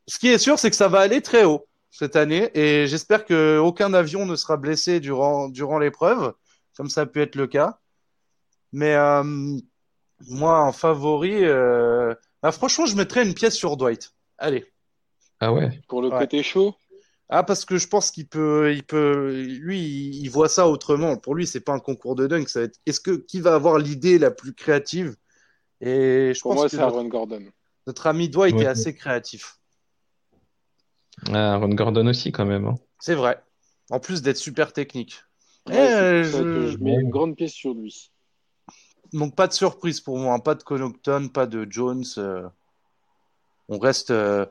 Ce 0.06 0.18
qui 0.18 0.28
est 0.28 0.38
sûr, 0.38 0.58
c'est 0.58 0.70
que 0.70 0.76
ça 0.76 0.88
va 0.88 1.00
aller 1.00 1.20
très 1.20 1.44
haut 1.44 1.67
cette 1.90 2.16
année 2.16 2.50
et 2.54 2.86
j'espère 2.86 3.24
qu'aucun 3.24 3.94
avion 3.94 4.26
ne 4.26 4.36
sera 4.36 4.56
blessé 4.56 5.00
durant, 5.00 5.48
durant 5.48 5.78
l'épreuve, 5.78 6.34
comme 6.76 6.88
ça 6.88 7.02
a 7.02 7.06
pu 7.06 7.20
être 7.20 7.34
le 7.34 7.46
cas. 7.46 7.80
Mais 8.72 8.94
euh, 8.94 9.22
moi, 10.28 10.60
en 10.60 10.72
favori, 10.72 11.44
euh... 11.44 12.14
bah, 12.42 12.52
franchement, 12.52 12.86
je 12.86 12.96
mettrais 12.96 13.26
une 13.26 13.34
pièce 13.34 13.54
sur 13.54 13.76
Dwight. 13.76 14.12
Allez. 14.36 14.66
Ah 15.40 15.52
ouais. 15.52 15.80
Pour 15.88 16.02
le 16.02 16.10
côté 16.10 16.42
chaud? 16.42 16.74
Ah, 17.30 17.42
parce 17.42 17.64
que 17.64 17.76
je 17.76 17.86
pense 17.86 18.10
qu'il 18.10 18.26
peut, 18.26 18.72
il 18.72 18.82
peut, 18.82 19.42
lui, 19.60 19.80
il 19.80 20.28
voit 20.28 20.48
ça 20.48 20.66
autrement. 20.66 21.16
Pour 21.16 21.34
lui, 21.34 21.46
c'est 21.46 21.60
pas 21.60 21.72
un 21.72 21.78
concours 21.78 22.14
de 22.14 22.26
dunk. 22.26 22.48
Ça 22.48 22.60
va 22.60 22.64
être, 22.66 22.78
est-ce 22.86 23.00
que 23.00 23.10
qui 23.10 23.40
va 23.40 23.54
avoir 23.54 23.78
l'idée 23.78 24.18
la 24.18 24.30
plus 24.30 24.54
créative? 24.54 25.16
Et 25.80 26.32
je 26.34 26.40
Pour 26.40 26.52
pense 26.52 26.60
moi, 26.60 26.68
c'est 26.68 26.78
Aaron 26.78 27.04
Gordon. 27.04 27.44
Notre 27.86 28.06
ami 28.06 28.28
Dwight 28.28 28.56
était 28.56 28.66
assez 28.66 28.94
créatif. 28.94 29.57
Ah, 31.32 31.54
Aaron 31.54 31.68
Gordon 31.70 32.06
aussi, 32.06 32.32
quand 32.32 32.46
même. 32.46 32.66
Hein. 32.66 32.76
C'est 32.98 33.14
vrai. 33.14 33.42
En 33.90 34.00
plus 34.00 34.22
d'être 34.22 34.36
super 34.36 34.72
technique. 34.72 35.22
Eh, 35.70 36.24
je... 36.24 36.76
mets 36.78 36.94
une 36.94 37.10
grande 37.10 37.36
pièce 37.36 37.52
sur 37.52 37.74
lui. 37.74 38.10
Donc 39.12 39.34
pas 39.34 39.46
de 39.46 39.52
surprise 39.52 40.00
pour 40.00 40.18
moi, 40.18 40.34
hein. 40.34 40.38
pas 40.38 40.54
de 40.54 40.62
Connaughton, 40.62 41.28
pas 41.28 41.46
de 41.46 41.66
Jones. 41.70 42.04
Euh. 42.18 42.48
On 43.68 43.78
reste, 43.78 44.10
euh, 44.10 44.46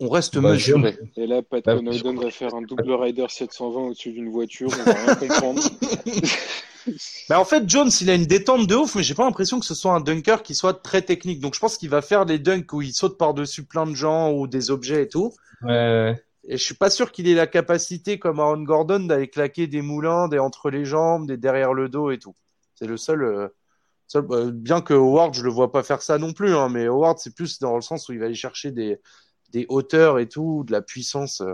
on, 0.00 0.08
reste 0.08 0.38
bah, 0.38 0.52
mesuré. 0.52 0.96
Et 1.16 1.26
là, 1.26 1.42
Pat 1.42 1.64
bah, 1.64 1.76
Connaughton 1.76 2.14
va 2.14 2.30
faire 2.30 2.54
un 2.54 2.62
double 2.62 2.92
rider 2.92 3.26
720 3.28 3.80
au-dessus 3.80 4.12
d'une 4.12 4.30
voiture, 4.30 4.68
on 4.72 4.84
va 4.84 4.92
rien 4.92 5.14
comprendre. 5.14 5.62
bah 7.28 7.40
en 7.40 7.44
fait, 7.44 7.68
Jones, 7.68 7.90
il 8.00 8.10
a 8.10 8.14
une 8.14 8.26
détente 8.26 8.66
de 8.66 8.74
ouf, 8.74 8.94
mais 8.94 9.02
j'ai 9.02 9.14
pas 9.14 9.24
l'impression 9.24 9.60
que 9.60 9.66
ce 9.66 9.74
soit 9.74 9.92
un 9.92 10.00
dunker 10.00 10.42
qui 10.42 10.54
soit 10.54 10.74
très 10.74 11.02
technique. 11.02 11.40
Donc 11.40 11.54
je 11.54 11.60
pense 11.60 11.78
qu'il 11.78 11.90
va 11.90 12.02
faire 12.02 12.26
des 12.26 12.38
dunks 12.38 12.72
où 12.72 12.82
il 12.82 12.92
saute 12.92 13.18
par-dessus 13.18 13.64
plein 13.64 13.86
de 13.86 13.94
gens 13.94 14.32
ou 14.32 14.46
des 14.46 14.70
objets 14.70 15.02
et 15.02 15.08
tout. 15.08 15.32
Ouais. 15.62 16.14
Et 16.46 16.58
je 16.58 16.62
suis 16.62 16.74
pas 16.74 16.90
sûr 16.90 17.10
qu'il 17.10 17.26
ait 17.28 17.34
la 17.34 17.46
capacité, 17.46 18.18
comme 18.18 18.38
Aaron 18.38 18.62
Gordon, 18.62 19.00
d'aller 19.00 19.28
claquer 19.28 19.66
des 19.66 19.80
moulins, 19.80 20.28
des 20.28 20.38
entre 20.38 20.68
les 20.70 20.84
jambes, 20.84 21.26
des 21.26 21.38
derrière 21.38 21.72
le 21.72 21.88
dos 21.88 22.10
et 22.10 22.18
tout. 22.18 22.34
C'est 22.74 22.86
le 22.86 22.96
seul. 22.96 23.22
Euh, 23.22 23.48
seul 24.06 24.26
euh, 24.30 24.50
bien 24.52 24.82
que 24.82 24.92
Howard, 24.92 25.32
je 25.34 25.42
le 25.42 25.50
vois 25.50 25.72
pas 25.72 25.82
faire 25.82 26.02
ça 26.02 26.18
non 26.18 26.34
plus, 26.34 26.54
hein, 26.54 26.68
mais 26.68 26.86
Howard, 26.86 27.18
c'est 27.18 27.34
plus 27.34 27.58
dans 27.60 27.74
le 27.76 27.80
sens 27.80 28.08
où 28.08 28.12
il 28.12 28.18
va 28.18 28.26
aller 28.26 28.34
chercher 28.34 28.72
des, 28.72 29.00
des 29.54 29.66
hauteurs 29.68 30.18
et 30.18 30.28
tout, 30.28 30.64
de 30.66 30.72
la 30.72 30.82
puissance. 30.82 31.40
Euh. 31.40 31.52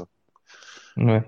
Ouais. 0.97 1.23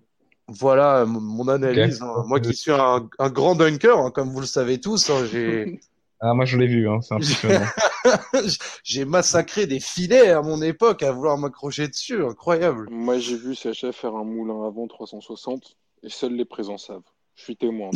Voilà 0.49 1.05
mon 1.07 1.47
analyse. 1.49 2.03
Hein. 2.03 2.25
Moi 2.27 2.41
qui 2.41 2.55
suis 2.55 2.73
un, 2.73 3.09
grand 3.31 3.55
dunker, 3.55 3.97
hein, 3.99 4.11
comme 4.11 4.31
vous 4.31 4.41
le 4.41 4.47
savez 4.47 4.81
tous, 4.81 5.09
hein, 5.11 5.25
j'ai. 5.31 5.81
Ah, 6.25 6.35
moi 6.35 6.45
je 6.45 6.57
l'ai 6.57 6.69
vu, 6.69 6.87
c'est 7.01 7.15
impressionnant. 7.15 7.67
j'ai 8.85 9.05
massacré 9.05 9.67
des 9.67 9.81
filets 9.81 10.31
à 10.31 10.41
mon 10.41 10.63
époque 10.63 11.03
à 11.03 11.11
vouloir 11.11 11.37
m'accrocher 11.37 11.89
dessus, 11.89 12.25
incroyable. 12.25 12.89
Moi 12.93 13.19
j'ai 13.19 13.37
vu 13.37 13.57
chefs 13.57 13.97
faire 13.97 14.15
un 14.15 14.23
moulin 14.23 14.65
avant 14.65 14.87
360 14.87 15.77
et 16.05 16.09
seuls 16.09 16.35
les 16.35 16.45
présents 16.45 16.79
savent. 16.79 17.03
Je 17.35 17.43
suis 17.43 17.57
témoin. 17.57 17.91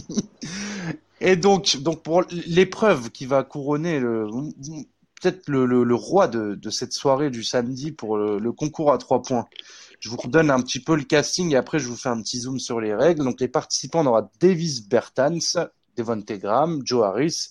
et 1.20 1.36
donc, 1.36 1.76
donc 1.76 2.02
pour 2.02 2.24
l'épreuve 2.48 3.12
qui 3.12 3.24
va 3.24 3.44
couronner 3.44 4.00
le, 4.00 4.28
peut-être 5.20 5.48
le, 5.48 5.66
le, 5.66 5.94
roi 5.94 6.28
de, 6.28 6.54
de, 6.54 6.70
cette 6.70 6.92
soirée 6.92 7.30
du 7.30 7.44
samedi 7.44 7.92
pour 7.92 8.16
le, 8.16 8.52
concours 8.52 8.92
à 8.92 8.98
trois 8.98 9.22
points. 9.22 9.46
Je 10.00 10.08
vous 10.08 10.16
redonne 10.16 10.50
un 10.50 10.60
petit 10.62 10.80
peu 10.80 10.96
le 10.96 11.04
casting 11.04 11.52
et 11.52 11.56
après 11.56 11.78
je 11.78 11.86
vous 11.86 11.96
fais 11.96 12.08
un 12.08 12.20
petit 12.22 12.38
zoom 12.38 12.58
sur 12.58 12.80
les 12.80 12.94
règles. 12.94 13.24
Donc 13.24 13.40
les 13.40 13.48
participants, 13.48 14.00
on 14.00 14.06
aura 14.06 14.30
Davis 14.40 14.88
Bertans, 14.88 15.68
Devonte 15.96 16.32
Graham, 16.32 16.80
Joe 16.84 17.04
Harris, 17.04 17.50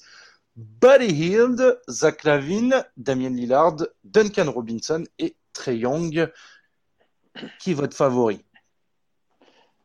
Buddy 0.55 1.13
Hield, 1.13 1.79
Zach 1.89 2.23
Lavine, 2.23 2.83
Damien 2.97 3.29
Lillard, 3.29 3.77
Duncan 4.03 4.51
Robinson 4.51 5.03
et 5.19 5.35
Trey 5.53 5.77
Young. 5.77 6.31
Qui 7.59 7.71
est 7.71 7.75
votre 7.75 7.95
favori? 7.95 8.43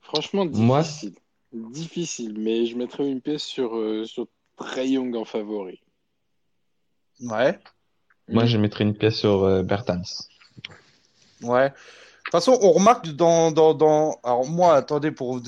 Franchement, 0.01 0.47
difficile. 0.47 1.15
Difficile, 1.53 2.39
mais 2.39 2.67
je 2.67 2.77
mettrais 2.77 3.09
une 3.09 3.21
pièce 3.21 3.45
sur, 3.45 3.77
euh, 3.77 4.05
sur 4.07 4.27
Trey 4.57 4.89
Young 4.89 5.15
en 5.15 5.25
favori. 5.25 5.81
Ouais. 7.21 7.59
Moi, 8.29 8.47
je 8.47 8.59
mettrais 8.59 8.85
une 8.85 8.97
pièce 8.97 9.17
sur 9.17 9.45
euh, 9.45 9.63
Bertans. 9.63 10.03
Ouais. 11.43 11.69
De 11.69 11.75
toute 12.25 12.33
façon, 12.33 12.59
on 12.63 12.73
remarque 12.73 13.09
dans, 13.09 13.51
dans, 13.51 13.75
dans... 13.75 14.19
Alors 14.25 14.47
moi, 14.47 14.77
attendez, 14.77 15.11
pour... 15.11 15.41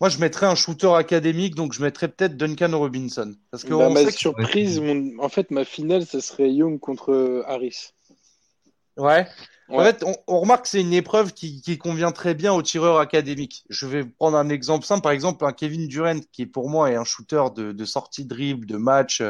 Moi, 0.00 0.08
je 0.08 0.18
mettrais 0.18 0.46
un 0.46 0.56
shooter 0.56 0.92
académique, 0.94 1.54
donc 1.54 1.72
je 1.72 1.82
mettrais 1.82 2.08
peut-être 2.08 2.36
Duncan 2.36 2.76
Robinson. 2.76 3.34
Parce 3.52 3.62
que 3.62 3.72
bah, 3.72 3.88
ma 3.88 4.10
surprise, 4.10 4.82
en 5.20 5.28
fait, 5.28 5.52
ma 5.52 5.64
finale, 5.64 6.04
ce 6.04 6.18
serait 6.18 6.50
Young 6.50 6.80
contre 6.80 7.44
Harris. 7.46 7.92
Ouais. 8.96 9.28
En 9.68 9.82
fait, 9.84 10.04
on, 10.26 10.40
remarque 10.40 10.64
que 10.64 10.68
c'est 10.68 10.80
une 10.80 10.92
épreuve 10.92 11.32
qui, 11.32 11.62
qui, 11.62 11.78
convient 11.78 12.12
très 12.12 12.34
bien 12.34 12.52
aux 12.52 12.62
tireurs 12.62 12.98
académiques. 12.98 13.64
Je 13.70 13.86
vais 13.86 14.04
prendre 14.04 14.36
un 14.36 14.48
exemple 14.48 14.84
simple. 14.84 15.02
Par 15.02 15.12
exemple, 15.12 15.44
un 15.46 15.52
Kevin 15.52 15.88
Durant, 15.88 16.20
qui 16.32 16.46
pour 16.46 16.68
moi 16.68 16.90
est 16.90 16.96
un 16.96 17.04
shooter 17.04 17.44
de, 17.54 17.72
de 17.72 17.84
sortie 17.84 18.24
de 18.24 18.28
dribble, 18.28 18.66
de 18.66 18.76
match, 18.76 19.22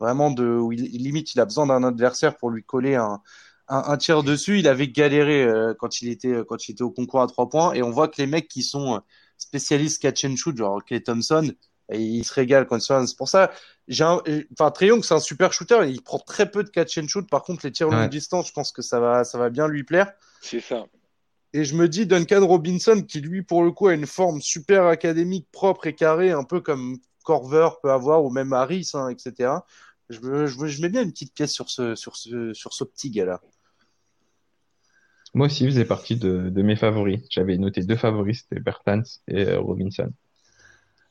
vraiment 0.00 0.30
de 0.30 0.44
où 0.44 0.72
il, 0.72 1.02
limite 1.02 1.34
il 1.34 1.40
a 1.40 1.44
besoin 1.44 1.66
d'un 1.66 1.82
adversaire 1.84 2.36
pour 2.36 2.50
lui 2.50 2.62
coller 2.62 2.94
un, 2.94 3.20
un, 3.68 3.82
un 3.86 3.96
tir 3.96 4.22
dessus. 4.22 4.58
Il 4.58 4.68
avait 4.68 4.88
galéré 4.88 5.44
euh, 5.44 5.74
quand 5.78 6.00
il 6.02 6.08
était 6.08 6.36
quand 6.48 6.68
il 6.68 6.72
était 6.72 6.82
au 6.82 6.90
concours 6.90 7.22
à 7.22 7.26
trois 7.26 7.48
points 7.48 7.72
et 7.72 7.82
on 7.82 7.90
voit 7.90 8.08
que 8.08 8.16
les 8.18 8.26
mecs 8.26 8.48
qui 8.48 8.62
sont 8.62 8.96
euh, 8.96 8.98
spécialistes 9.38 10.00
catch 10.00 10.24
and 10.24 10.36
shoot, 10.36 10.56
genre 10.56 10.84
Clay 10.84 11.02
Thompson, 11.02 11.52
et 11.92 12.00
ils 12.00 12.24
se 12.24 12.34
régalent 12.34 12.66
quand 12.66 12.76
ils 12.78 12.82
sont. 12.82 13.06
C'est 13.06 13.16
pour 13.16 13.28
ça, 13.28 13.50
j'ai 13.88 14.04
enfin 14.04 14.70
Triangle 14.70 15.04
c'est 15.04 15.14
un 15.14 15.20
super 15.20 15.52
shooter. 15.52 15.88
Il 15.88 16.02
prend 16.02 16.18
très 16.18 16.50
peu 16.50 16.64
de 16.64 16.70
catch 16.70 16.98
and 16.98 17.08
shoot. 17.08 17.28
Par 17.28 17.42
contre, 17.42 17.64
les 17.64 17.72
tirs 17.72 17.88
longue 17.88 18.10
distance, 18.10 18.48
je 18.48 18.52
pense 18.52 18.72
que 18.72 18.82
ça 18.82 19.00
va 19.00 19.24
ça 19.24 19.38
va 19.38 19.50
bien 19.50 19.68
lui 19.68 19.84
plaire. 19.84 20.12
C'est 20.40 20.60
ça. 20.60 20.84
Et 21.52 21.64
je 21.64 21.74
me 21.74 21.88
dis 21.88 22.06
Duncan 22.06 22.46
Robinson 22.46 23.02
qui 23.06 23.20
lui 23.20 23.42
pour 23.42 23.62
le 23.62 23.70
coup 23.70 23.86
a 23.86 23.94
une 23.94 24.06
forme 24.06 24.42
super 24.42 24.86
académique, 24.86 25.48
propre 25.52 25.86
et 25.86 25.94
carrée, 25.94 26.30
un 26.30 26.44
peu 26.44 26.60
comme 26.60 26.98
Corver 27.26 27.68
peut 27.82 27.90
avoir 27.90 28.24
ou 28.24 28.30
même 28.30 28.52
Harris, 28.52 28.92
hein, 28.94 29.08
etc. 29.08 29.52
Je, 30.08 30.46
je, 30.46 30.82
mets 30.82 30.88
bien 30.88 31.02
une 31.02 31.10
petite 31.10 31.34
pièce 31.34 31.52
sur 31.52 31.68
ce, 31.68 31.96
sur 31.96 32.16
ce, 32.16 32.54
sur 32.54 32.72
ce 32.72 32.84
petit 32.84 33.10
gars-là. 33.10 33.40
Moi 35.34 35.46
aussi, 35.46 35.64
il 35.64 35.70
faisait 35.70 35.84
partie 35.84 36.16
de, 36.16 36.48
de 36.48 36.62
mes 36.62 36.76
favoris. 36.76 37.20
J'avais 37.28 37.58
noté 37.58 37.82
deux 37.82 37.96
favoris, 37.96 38.42
c'était 38.42 38.60
Bertans 38.60 39.02
et 39.26 39.48
euh, 39.48 39.60
Robinson. 39.60 40.10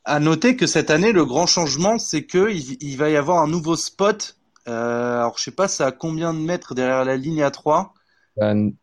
À 0.04 0.18
noter 0.18 0.56
que 0.56 0.66
cette 0.66 0.90
année, 0.90 1.12
le 1.12 1.24
grand 1.26 1.46
changement, 1.46 1.98
c'est 1.98 2.24
que 2.24 2.50
il, 2.50 2.96
va 2.96 3.10
y 3.10 3.16
avoir 3.16 3.42
un 3.42 3.48
nouveau 3.48 3.76
spot. 3.76 4.36
Euh, 4.68 5.18
alors, 5.18 5.36
je 5.36 5.44
sais 5.44 5.50
pas, 5.50 5.68
c'est 5.68 5.84
à 5.84 5.92
combien 5.92 6.32
de 6.32 6.38
mètres 6.38 6.74
derrière 6.74 7.04
la 7.04 7.16
ligne 7.16 7.42
à 7.42 7.50
3 7.50 7.92
C'est 8.36 8.42
à 8.42 8.54
9, 8.54 8.74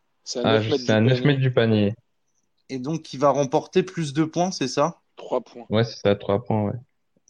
ah, 0.44 1.00
mètres, 1.00 1.40
du 1.40 1.52
panier. 1.52 1.94
Et 2.68 2.78
donc, 2.78 3.12
il 3.12 3.18
va 3.18 3.30
remporter 3.30 3.82
plus 3.82 4.12
de 4.12 4.24
points, 4.24 4.52
c'est 4.52 4.68
ça? 4.68 5.00
3 5.16 5.40
points. 5.40 5.66
Ouais, 5.68 5.84
c'est 5.84 5.98
ça, 5.98 6.14
3 6.14 6.44
points, 6.44 6.64
ouais. 6.64 6.78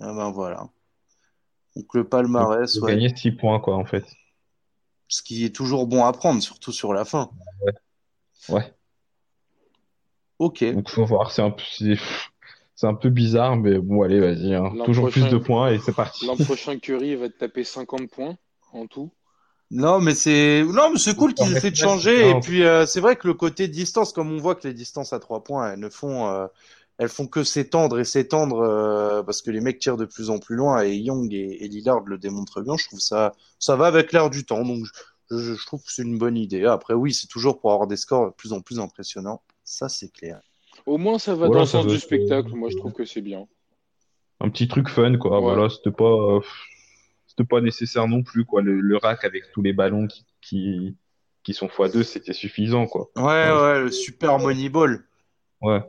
Ah 0.01 0.13
ben 0.13 0.31
voilà. 0.31 0.69
Donc 1.77 1.95
le 1.95 2.05
palmarès, 2.05 2.77
ouais. 2.77 2.93
Gagner 2.93 3.15
6 3.15 3.33
points, 3.33 3.61
quoi, 3.61 3.77
en 3.77 3.85
fait. 3.85 4.05
Ce 5.09 5.23
qui 5.23 5.45
est 5.45 5.55
toujours 5.55 5.87
bon 5.87 6.05
à 6.05 6.13
prendre, 6.13 6.43
surtout 6.43 6.73
sur 6.73 6.93
la 6.93 7.05
fin. 7.05 7.31
Ouais. 7.63 7.75
ouais. 8.49 8.75
Ok. 10.39 10.65
Donc 10.73 10.89
faut 10.89 11.05
voir, 11.05 11.31
c'est 11.31 11.43
un 11.43 11.51
peu, 11.51 11.63
c'est 12.75 12.87
un 12.87 12.95
peu 12.95 13.11
bizarre, 13.11 13.57
mais 13.57 13.79
bon, 13.79 14.03
allez, 14.03 14.21
vas-y. 14.21 14.55
Hein. 14.55 14.73
Toujours 14.85 15.11
plus 15.11 15.29
de 15.29 15.39
points 15.39 15.71
et 15.71 15.79
c'est 15.79 15.95
parti. 15.95 16.27
L'an 16.27 16.37
prochain, 16.37 16.79
Curry 16.79 17.15
va 17.17 17.29
te 17.29 17.39
taper 17.39 17.65
50 17.65 18.11
points 18.11 18.37
en 18.73 18.87
tout. 18.87 19.13
Non, 19.71 20.01
mais 20.01 20.15
c'est 20.15 20.63
non, 20.65 20.91
mais 20.91 20.99
c'est 20.99 21.17
cool 21.17 21.35
qu'ils 21.35 21.57
essaient 21.57 21.71
de 21.71 21.77
changer. 21.77 22.31
Et 22.31 22.41
puis 22.41 22.65
euh, 22.65 22.87
c'est 22.87 23.01
vrai 23.01 23.17
que 23.17 23.27
le 23.27 23.35
côté 23.35 23.69
distance, 23.69 24.13
comme 24.13 24.33
on 24.33 24.39
voit 24.39 24.55
que 24.55 24.69
les 24.69 24.75
distances 24.75 25.13
à 25.13 25.19
trois 25.19 25.43
points, 25.43 25.73
elles 25.73 25.81
ne 25.81 25.89
font, 25.89 26.29
euh, 26.29 26.47
elles 26.99 27.09
font 27.09 27.27
que 27.27 27.43
s'étendre 27.43 27.99
et 27.99 28.05
s'étendre 28.05 28.61
euh, 28.61 29.23
parce 29.23 29.43
que 29.43 29.51
les 29.51 29.61
mecs 29.61 29.79
tirent 29.79 29.97
de 29.97 30.05
plus 30.05 30.31
en 30.31 30.39
plus 30.39 30.55
loin 30.55 30.83
et 30.83 30.95
Young 30.95 31.33
et, 31.33 31.69
Lillard 31.69 32.01
le 32.01 32.19
démontrent 32.19 32.63
bien. 32.63 32.77
Je 32.77 32.87
trouve 32.87 33.01
ça, 33.01 33.33
ça 33.59 33.77
va 33.77 33.87
avec 33.87 34.13
l'air 34.13 34.31
du 34.31 34.45
temps. 34.45 34.65
Donc 34.65 34.85
je, 35.31 35.55
je 35.55 35.67
trouve 35.67 35.83
que 35.83 35.93
c'est 35.93 36.03
une 36.03 36.19
bonne 36.19 36.37
idée. 36.37 36.65
Après 36.65 36.95
oui, 36.95 37.13
c'est 37.13 37.27
toujours 37.27 37.61
pour 37.61 37.73
avoir 37.73 37.89
des 37.89 37.97
scores 37.97 38.27
de 38.27 38.35
plus 38.35 38.53
en 38.53 38.61
plus 38.61 38.79
impressionnants. 38.79 39.43
Ça 39.65 39.89
c'est 39.89 40.13
clair. 40.13 40.41
Au 40.87 40.99
moins 40.99 41.19
ça 41.19 41.35
va 41.35 41.49
dans 41.49 41.61
le 41.61 41.67
sens 41.67 41.87
du 41.87 41.99
spectacle. 41.99 42.55
Moi 42.55 42.71
je 42.71 42.77
trouve 42.77 42.93
que 42.93 43.05
c'est 43.05 43.23
bien. 43.23 43.47
Un 44.41 44.51
petit 44.51 44.69
truc 44.69 44.89
fun 44.89 45.17
quoi. 45.19 45.41
Voilà, 45.41 45.69
c'était 45.69 45.93
pas 45.93 46.41
c'était 47.27 47.45
pas 47.45 47.61
nécessaire 47.61 48.07
non 48.07 48.23
plus 48.23 48.45
quoi. 48.45 48.63
Le, 48.63 48.97
rack 48.97 49.25
avec 49.25 49.51
tous 49.53 49.63
les 49.63 49.73
ballons 49.73 50.07
qui 50.07 50.25
qui, 50.41 50.97
qui 51.43 51.55
sont 51.55 51.67
x2, 51.67 52.05
c'était 52.05 52.35
suffisant 52.35 52.87
quoi. 52.87 53.11
Ouais 53.17 53.51
ouais, 53.51 53.81
le 53.81 53.91
super 53.91 54.39
Moneyball. 54.39 55.09
Ouais. 55.61 55.83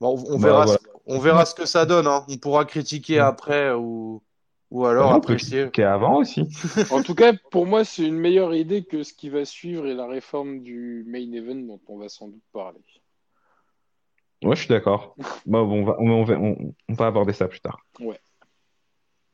Bon, 0.00 0.22
on 0.28 0.38
bah, 0.38 0.48
verra, 0.48 0.66
ce, 0.66 0.78
on 1.06 1.18
verra 1.18 1.44
ce 1.44 1.54
que 1.54 1.66
ça 1.66 1.86
donne. 1.86 2.06
Hein. 2.06 2.24
On 2.28 2.36
pourra 2.38 2.64
critiquer 2.64 3.18
après 3.18 3.72
ou 3.72 4.22
ou 4.70 4.86
alors 4.86 5.12
apprécier. 5.12 5.62
Critiquer 5.62 5.84
avant 5.84 6.18
aussi. 6.18 6.48
en 6.90 7.02
tout 7.02 7.14
cas, 7.14 7.32
pour 7.50 7.66
moi, 7.66 7.84
c'est 7.84 8.06
une 8.06 8.18
meilleure 8.18 8.54
idée 8.54 8.84
que 8.84 9.02
ce 9.02 9.12
qui 9.12 9.28
va 9.28 9.44
suivre 9.44 9.86
et 9.86 9.94
la 9.94 10.06
réforme 10.06 10.60
du 10.60 11.04
main 11.08 11.32
event 11.32 11.56
dont 11.56 11.80
on 11.88 11.98
va 11.98 12.08
sans 12.08 12.28
doute 12.28 12.42
parler. 12.52 12.78
Ouais, 14.42 14.54
je 14.54 14.60
suis 14.60 14.68
d'accord. 14.68 15.16
bah, 15.46 15.58
on, 15.58 15.84
va, 15.84 15.96
on, 15.98 16.24
va, 16.24 16.34
on, 16.38 16.94
va 16.94 17.06
aborder 17.06 17.32
ça 17.32 17.48
plus 17.48 17.60
tard. 17.60 17.80
Ouais. 17.98 18.20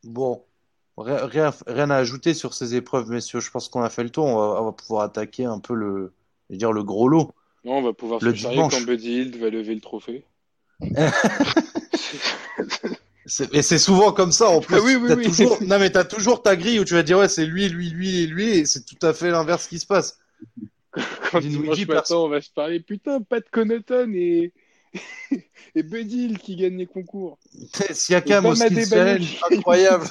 Bon, 0.05 0.43
Rien, 0.99 1.53
rien 1.67 1.91
à 1.91 1.97
ajouter 1.97 2.33
sur 2.33 2.55
ces 2.55 2.75
épreuves, 2.75 3.11
messieurs. 3.11 3.41
Je 3.41 3.51
pense 3.51 3.69
qu'on 3.69 3.83
a 3.83 3.91
fait 3.91 4.03
le 4.03 4.11
tour. 4.11 4.25
On 4.25 4.65
va, 4.65 4.73
pouvoir 4.73 5.03
attaquer 5.03 5.45
un 5.45 5.59
peu 5.59 5.75
le, 5.75 6.15
dire 6.49 6.73
le 6.73 6.83
gros 6.83 7.09
lot. 7.09 7.35
Non, 7.65 7.79
on 7.79 7.83
va 7.83 7.93
pouvoir 7.93 8.21
le 8.23 8.31
se 8.31 8.37
charrier 8.37 8.63
quand 8.71 8.81
Buddy 8.87 9.13
Hield 9.13 9.37
va 9.37 9.51
lever 9.51 9.75
le 9.75 9.81
trophée. 9.81 10.25
Et 13.53 13.63
c'est 13.63 13.79
souvent 13.79 14.13
comme 14.13 14.33
ça 14.33 14.49
en 14.49 14.61
plus. 14.61 14.77
Ah 14.77 14.81
oui, 14.81 14.97
oui, 14.97 15.25
Toujours... 15.25 15.63
Non 15.63 15.79
mais 15.79 15.91
t'as 15.91 16.05
toujours 16.05 16.43
ta 16.43 16.57
grille 16.57 16.81
où 16.81 16.85
tu 16.85 16.95
vas 16.95 17.03
dire 17.03 17.19
ouais 17.19 17.29
c'est 17.29 17.47
lui, 17.47 17.69
lui, 17.69 17.91
lui 17.91 18.23
et 18.23 18.27
lui 18.27 18.51
et 18.51 18.67
c'est 18.67 18.85
tout 18.85 18.99
à 19.07 19.13
fait 19.15 19.31
l'inverse 19.31 19.67
qui 19.67 19.79
se 19.79 19.87
passe. 19.87 20.19
Quand 21.31 21.41
dimanche 21.41 21.87
matin 21.87 22.17
on 22.17 22.29
va 22.29 22.41
se 22.41 22.51
parler 22.51 22.81
putain 22.81 23.21
de 23.21 23.25
Connaughton 23.51 24.13
et 24.15 24.53
et 25.75 25.83
Buddy 25.83 26.35
qui 26.35 26.57
gagne 26.57 26.79
les 26.79 26.87
concours. 26.87 27.39
Siakam 27.91 28.47
au 28.47 28.55
challenge, 28.55 29.41
incroyable. 29.51 30.07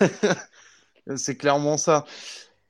C'est 1.16 1.36
clairement 1.36 1.78
ça. 1.78 2.04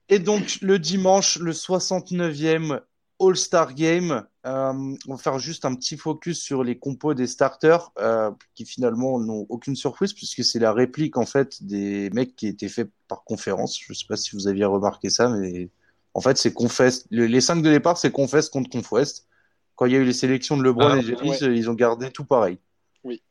Et 0.08 0.18
donc 0.18 0.58
le 0.62 0.78
dimanche, 0.78 1.38
le 1.38 1.52
69e 1.52 2.80
All-Star 3.22 3.74
Game, 3.74 4.24
euh, 4.46 4.96
on 5.06 5.14
va 5.14 5.16
faire 5.16 5.38
juste 5.38 5.64
un 5.64 5.74
petit 5.74 5.96
focus 5.96 6.40
sur 6.40 6.64
les 6.64 6.78
compos 6.78 7.14
des 7.14 7.26
starters 7.26 7.92
euh, 7.98 8.30
qui 8.54 8.64
finalement 8.64 9.20
n'ont 9.20 9.46
aucune 9.48 9.76
surprise 9.76 10.12
puisque 10.12 10.44
c'est 10.44 10.58
la 10.58 10.72
réplique 10.72 11.16
en 11.16 11.26
fait 11.26 11.62
des 11.62 12.10
mecs 12.10 12.34
qui 12.34 12.48
étaient 12.48 12.68
faits 12.68 12.90
par 13.08 13.24
conférence. 13.24 13.78
Je 13.80 13.92
sais 13.92 14.06
pas 14.08 14.16
si 14.16 14.34
vous 14.34 14.48
aviez 14.48 14.64
remarqué 14.64 15.10
ça, 15.10 15.28
mais 15.28 15.70
en 16.14 16.20
fait 16.20 16.36
c'est 16.36 16.52
Confess. 16.52 17.06
Les 17.10 17.40
cinq 17.40 17.62
de 17.62 17.70
départ 17.70 17.98
c'est 17.98 18.10
Confess 18.10 18.48
contre 18.48 18.70
Confest 18.70 19.26
quand 19.76 19.86
il 19.86 19.92
y 19.92 19.96
a 19.96 19.98
eu 19.98 20.04
les 20.04 20.12
sélections 20.12 20.56
de 20.56 20.62
LeBron 20.62 20.90
ah, 20.90 20.98
et 20.98 21.02
Janis, 21.02 21.38
ils 21.40 21.70
ont 21.70 21.74
gardé 21.74 22.10
tout 22.10 22.24
pareil. 22.24 22.58
Oui. 23.04 23.22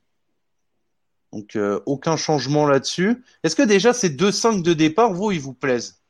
Donc 1.32 1.56
euh, 1.56 1.80
aucun 1.86 2.18
changement 2.18 2.66
là-dessus. 2.66 3.24
Est-ce 3.44 3.56
que 3.56 3.64
déjà 3.64 3.94
ces 3.94 4.10
deux 4.10 4.32
5 4.32 4.64
de 4.64 4.74
départ, 4.74 5.14
vous, 5.14 5.32
ils 5.32 5.40
vous 5.40 5.54
plaisent? 5.54 6.01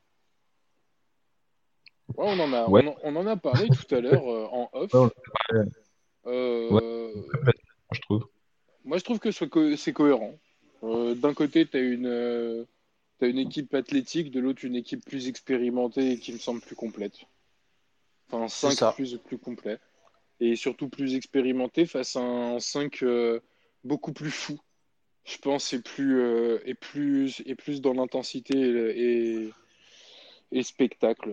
On, 2.17 2.39
en 2.39 2.53
a, 2.53 2.67
on, 3.03 3.15
en 3.15 3.27
a 3.27 3.35
parlé 3.37 3.67
tout 3.69 3.95
à 3.95 4.01
l'heure 4.01 4.27
euh, 4.27 4.47
en 4.51 4.69
off. 4.73 5.11
Euh, 6.27 7.13
je 7.91 8.01
trouve. 8.01 8.27
Moi, 8.83 8.97
je 8.97 9.03
trouve 9.03 9.19
que 9.19 9.31
c'est 9.31 9.93
cohérent. 9.93 10.33
D'un 10.81 11.33
côté, 11.33 11.65
tu 11.65 11.77
as 11.77 11.81
une, 11.81 12.65
as 13.21 13.25
une 13.25 13.39
équipe 13.39 13.73
athlétique, 13.73 14.31
de 14.31 14.39
l'autre, 14.39 14.65
une 14.65 14.75
équipe 14.75 15.05
plus 15.05 15.27
expérimentée 15.27 16.11
et 16.11 16.17
qui 16.19 16.33
me 16.33 16.39
semble 16.39 16.61
plus 16.61 16.75
complète. 16.75 17.19
Enfin, 18.31 18.47
5 18.47 18.95
plus, 18.95 19.17
plus 19.17 19.37
complet 19.37 19.77
et 20.41 20.55
surtout 20.55 20.89
plus 20.89 21.15
expérimenté 21.15 21.85
face 21.85 22.15
à 22.15 22.21
un 22.21 22.59
5 22.59 23.03
euh, 23.03 23.39
beaucoup 23.83 24.11
plus 24.11 24.31
fou. 24.31 24.59
Je 25.23 25.37
pense 25.37 25.71
et 25.71 25.81
plus 25.81 26.19
euh, 26.19 26.59
et 26.65 26.73
plus 26.73 27.43
et 27.45 27.53
plus 27.53 27.79
dans 27.79 27.93
l'intensité 27.93 28.57
et, 28.57 29.53
et, 30.51 30.63
spectacle. 30.63 31.29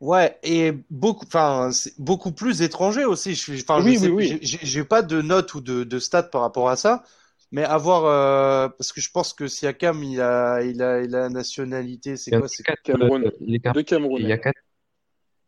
Ouais, 0.00 0.38
et 0.42 0.72
beaucoup, 0.88 1.26
enfin, 1.26 1.70
beaucoup 1.98 2.32
plus 2.32 2.62
étranger 2.62 3.04
aussi. 3.04 3.34
Je, 3.34 3.52
enfin, 3.52 3.84
oui, 3.84 3.98
oui, 3.98 4.38
J'ai 4.40 4.84
pas 4.84 5.02
de 5.02 5.20
notes 5.20 5.54
ou 5.54 5.60
de, 5.60 5.84
de 5.84 5.98
stats 5.98 6.22
par 6.22 6.40
rapport 6.40 6.70
à 6.70 6.76
ça, 6.76 7.04
mais 7.52 7.64
avoir, 7.64 8.06
euh, 8.06 8.68
parce 8.70 8.92
que 8.92 9.00
je 9.02 9.10
pense 9.10 9.34
que 9.34 9.46
Siakam, 9.46 10.02
il 10.02 10.20
a, 10.22 10.62
il 10.62 10.82
a, 10.82 11.02
il 11.02 11.14
a 11.14 11.20
la 11.20 11.28
nationalité, 11.28 12.16
c'est 12.16 12.30
quoi 12.30 12.48
C'est 12.48 12.64
Cameroun. 12.82 13.30
De 13.40 13.80
Cameroun. 13.82 14.22
Il 14.22 14.28
y 14.28 14.32
a 14.32 14.38
quatre, 14.38 14.60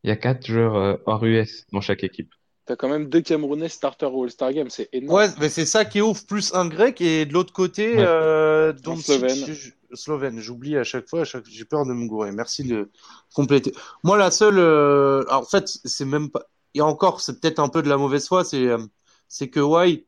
il 0.04 0.08
y 0.08 0.12
a 0.12 0.16
quatre 0.16 0.46
joueurs 0.46 0.76
euh, 0.76 0.96
hors 1.06 1.24
US 1.24 1.66
dans 1.72 1.80
chaque 1.80 2.04
équipe. 2.04 2.34
T'as 2.66 2.76
quand 2.76 2.88
même 2.88 3.08
deux 3.08 3.22
Camerounais 3.22 3.68
starters 3.68 4.14
au 4.14 4.24
All-Star 4.24 4.52
Game, 4.52 4.70
c'est 4.70 4.88
énorme. 4.92 5.16
Ouais, 5.16 5.28
mais 5.40 5.48
c'est 5.48 5.66
ça 5.66 5.84
qui 5.84 5.98
est 5.98 6.02
ouf, 6.02 6.26
plus 6.26 6.54
un 6.54 6.68
grec 6.68 7.00
et 7.00 7.24
de 7.24 7.32
l'autre 7.32 7.52
côté, 7.52 7.94
euh, 7.96 8.72
Slovène. 9.00 9.56
Slovène, 9.94 10.38
j'oublie 10.38 10.76
à 10.76 10.84
chaque 10.84 11.08
fois, 11.08 11.24
chaque... 11.24 11.46
j'ai 11.48 11.64
peur 11.64 11.86
de 11.86 11.92
me 11.92 12.06
gourer. 12.06 12.32
Merci 12.32 12.64
de 12.64 12.90
compléter. 13.34 13.72
Moi, 14.04 14.16
la 14.16 14.30
seule, 14.30 14.58
euh... 14.58 15.24
en 15.30 15.44
fait, 15.44 15.68
c'est 15.84 16.04
même 16.04 16.30
pas, 16.30 16.46
et 16.74 16.80
encore, 16.80 17.20
c'est 17.20 17.40
peut-être 17.40 17.58
un 17.58 17.68
peu 17.68 17.82
de 17.82 17.88
la 17.88 17.96
mauvaise 17.96 18.26
foi, 18.26 18.44
c'est, 18.44 18.66
euh, 18.66 18.78
c'est 19.28 19.48
que 19.48 19.60
ouais, 19.60 20.06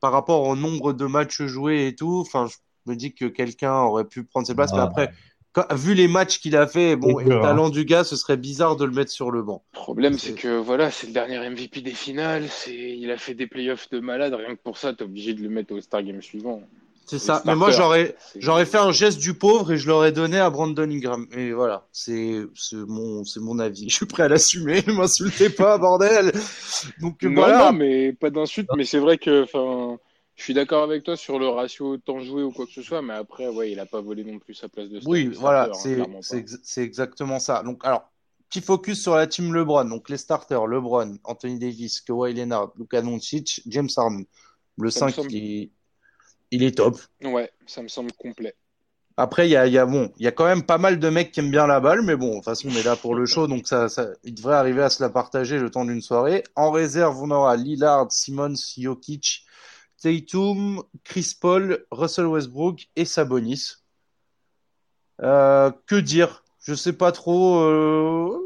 par 0.00 0.12
rapport 0.12 0.42
au 0.42 0.56
nombre 0.56 0.92
de 0.92 1.06
matchs 1.06 1.42
joués 1.42 1.88
et 1.88 1.94
tout, 1.94 2.22
enfin, 2.26 2.46
je 2.48 2.90
me 2.90 2.96
dis 2.96 3.14
que 3.14 3.26
quelqu'un 3.26 3.74
aurait 3.74 4.04
pu 4.04 4.24
prendre 4.24 4.46
ses 4.46 4.54
places, 4.54 4.72
mais 4.72 4.80
après, 4.80 5.12
vu 5.74 5.94
les 5.94 6.08
matchs 6.08 6.38
qu'il 6.38 6.56
a 6.56 6.66
fait, 6.66 6.96
bon, 6.96 7.18
et 7.18 7.24
le 7.24 7.40
talent 7.40 7.70
du 7.70 7.84
gars, 7.84 8.04
ce 8.04 8.16
serait 8.16 8.36
bizarre 8.36 8.76
de 8.76 8.84
le 8.84 8.92
mettre 8.92 9.10
sur 9.10 9.30
le 9.30 9.42
banc. 9.42 9.64
Le 9.74 9.78
problème, 9.78 10.18
c'est 10.18 10.34
que 10.34 10.58
voilà, 10.58 10.90
c'est 10.90 11.06
le 11.06 11.12
dernier 11.12 11.38
MVP 11.48 11.80
des 11.80 11.92
finales. 11.92 12.46
C'est, 12.48 12.74
il 12.74 13.10
a 13.10 13.16
fait 13.16 13.34
des 13.34 13.46
playoffs 13.46 13.88
de 13.90 14.00
malade. 14.00 14.34
Rien 14.34 14.54
que 14.54 14.60
pour 14.62 14.78
ça, 14.78 14.92
t'es 14.92 15.04
obligé 15.04 15.34
de 15.34 15.42
le 15.42 15.48
mettre 15.48 15.74
au 15.74 15.80
Star 15.80 16.02
Game 16.02 16.20
suivant. 16.20 16.62
C'est 17.06 17.20
ça. 17.20 17.40
Mais 17.46 17.54
moi, 17.54 17.70
j'aurais, 17.70 18.16
j'aurais 18.36 18.66
fait 18.66 18.78
un 18.78 18.90
geste 18.90 19.18
du 19.18 19.34
pauvre 19.34 19.72
et 19.72 19.78
je 19.78 19.86
l'aurais 19.86 20.10
donné 20.10 20.38
à 20.38 20.50
Brandon 20.50 20.90
Ingram. 20.90 21.26
Et 21.30 21.52
voilà, 21.52 21.86
c'est, 21.92 22.40
c'est 22.54 22.76
mon, 22.76 23.24
c'est 23.24 23.38
mon 23.40 23.60
avis. 23.60 23.88
Je 23.88 23.94
suis 23.94 24.06
prêt 24.06 24.24
à 24.24 24.28
l'assumer. 24.28 24.82
Ne 24.86 24.92
m'insultez 24.92 25.48
pas, 25.48 25.78
bordel. 25.78 26.32
Donc 27.00 27.24
voilà. 27.24 27.70
Non, 27.70 27.78
mais 27.78 28.12
pas 28.12 28.30
d'insulte. 28.30 28.68
Mais 28.76 28.84
c'est 28.84 28.98
vrai 28.98 29.18
que, 29.18 29.44
enfin, 29.44 29.98
je 30.34 30.42
suis 30.42 30.52
d'accord 30.52 30.82
avec 30.82 31.04
toi 31.04 31.16
sur 31.16 31.38
le 31.38 31.48
ratio 31.48 31.96
temps 31.96 32.18
joué 32.20 32.42
ou 32.42 32.50
quoi 32.50 32.66
que 32.66 32.72
ce 32.72 32.82
soit, 32.82 33.02
mais 33.02 33.14
après, 33.14 33.48
ouais, 33.48 33.70
il 33.70 33.76
n'a 33.76 33.86
pas 33.86 34.00
volé 34.00 34.24
non 34.24 34.40
plus 34.40 34.54
sa 34.54 34.68
place 34.68 34.88
de 34.88 35.00
Oui, 35.06 35.28
voilà, 35.28 35.70
hein, 35.72 36.20
c'est 36.62 36.82
exactement 36.82 37.38
ça. 37.38 37.62
Donc, 37.62 37.84
alors, 37.84 38.10
petit 38.50 38.60
focus 38.60 39.00
sur 39.00 39.14
la 39.14 39.28
team 39.28 39.54
LeBron. 39.54 39.84
Donc, 39.84 40.10
les 40.10 40.18
starters, 40.18 40.66
LeBron, 40.66 41.18
Anthony 41.22 41.58
Davis, 41.58 42.00
Kawhi 42.00 42.34
Leonard, 42.34 42.72
Luka 42.76 43.00
Doncic, 43.00 43.62
James 43.66 43.88
Harden. 43.96 44.24
Le 44.78 44.90
5, 44.90 45.14
il, 46.50 46.62
est, 46.62 46.76
top. 46.76 46.98
Ouais, 47.22 47.50
ça 47.66 47.82
me 47.82 47.88
semble 47.88 48.12
complet. 48.12 48.54
Après, 49.16 49.48
il 49.48 49.52
y 49.52 49.56
a, 49.56 49.66
y, 49.66 49.78
a, 49.78 49.86
bon, 49.86 50.12
y 50.18 50.26
a 50.26 50.32
quand 50.32 50.44
même 50.44 50.62
pas 50.62 50.76
mal 50.76 50.98
de 50.98 51.08
mecs 51.08 51.32
qui 51.32 51.40
aiment 51.40 51.50
bien 51.50 51.66
la 51.66 51.80
balle, 51.80 52.02
mais 52.02 52.16
bon, 52.16 52.28
de 52.28 52.34
toute 52.34 52.44
façon, 52.44 52.68
on 52.68 52.76
est 52.76 52.82
là 52.82 52.96
pour 52.96 53.14
le 53.14 53.24
show, 53.24 53.46
donc 53.46 53.66
ça, 53.66 53.88
ça, 53.88 54.08
il 54.24 54.34
devrait 54.34 54.56
arriver 54.56 54.82
à 54.82 54.90
se 54.90 55.02
la 55.02 55.08
partager 55.08 55.58
le 55.58 55.70
temps 55.70 55.86
d'une 55.86 56.02
soirée. 56.02 56.44
En 56.54 56.70
réserve, 56.70 57.22
on 57.22 57.30
aura 57.30 57.56
Lillard, 57.56 58.12
Simmons, 58.12 58.54
Jokic, 58.76 59.46
Tatum, 60.02 60.82
Chris 61.02 61.34
Paul, 61.40 61.86
Russell 61.90 62.26
Westbrook 62.26 62.88
et 62.96 63.06
Sabonis. 63.06 63.76
Euh, 65.22 65.70
que 65.86 65.96
dire? 65.96 66.44
Je 66.60 66.74
sais 66.74 66.92
pas 66.92 67.12
trop. 67.12 67.60
Euh, 67.60 68.45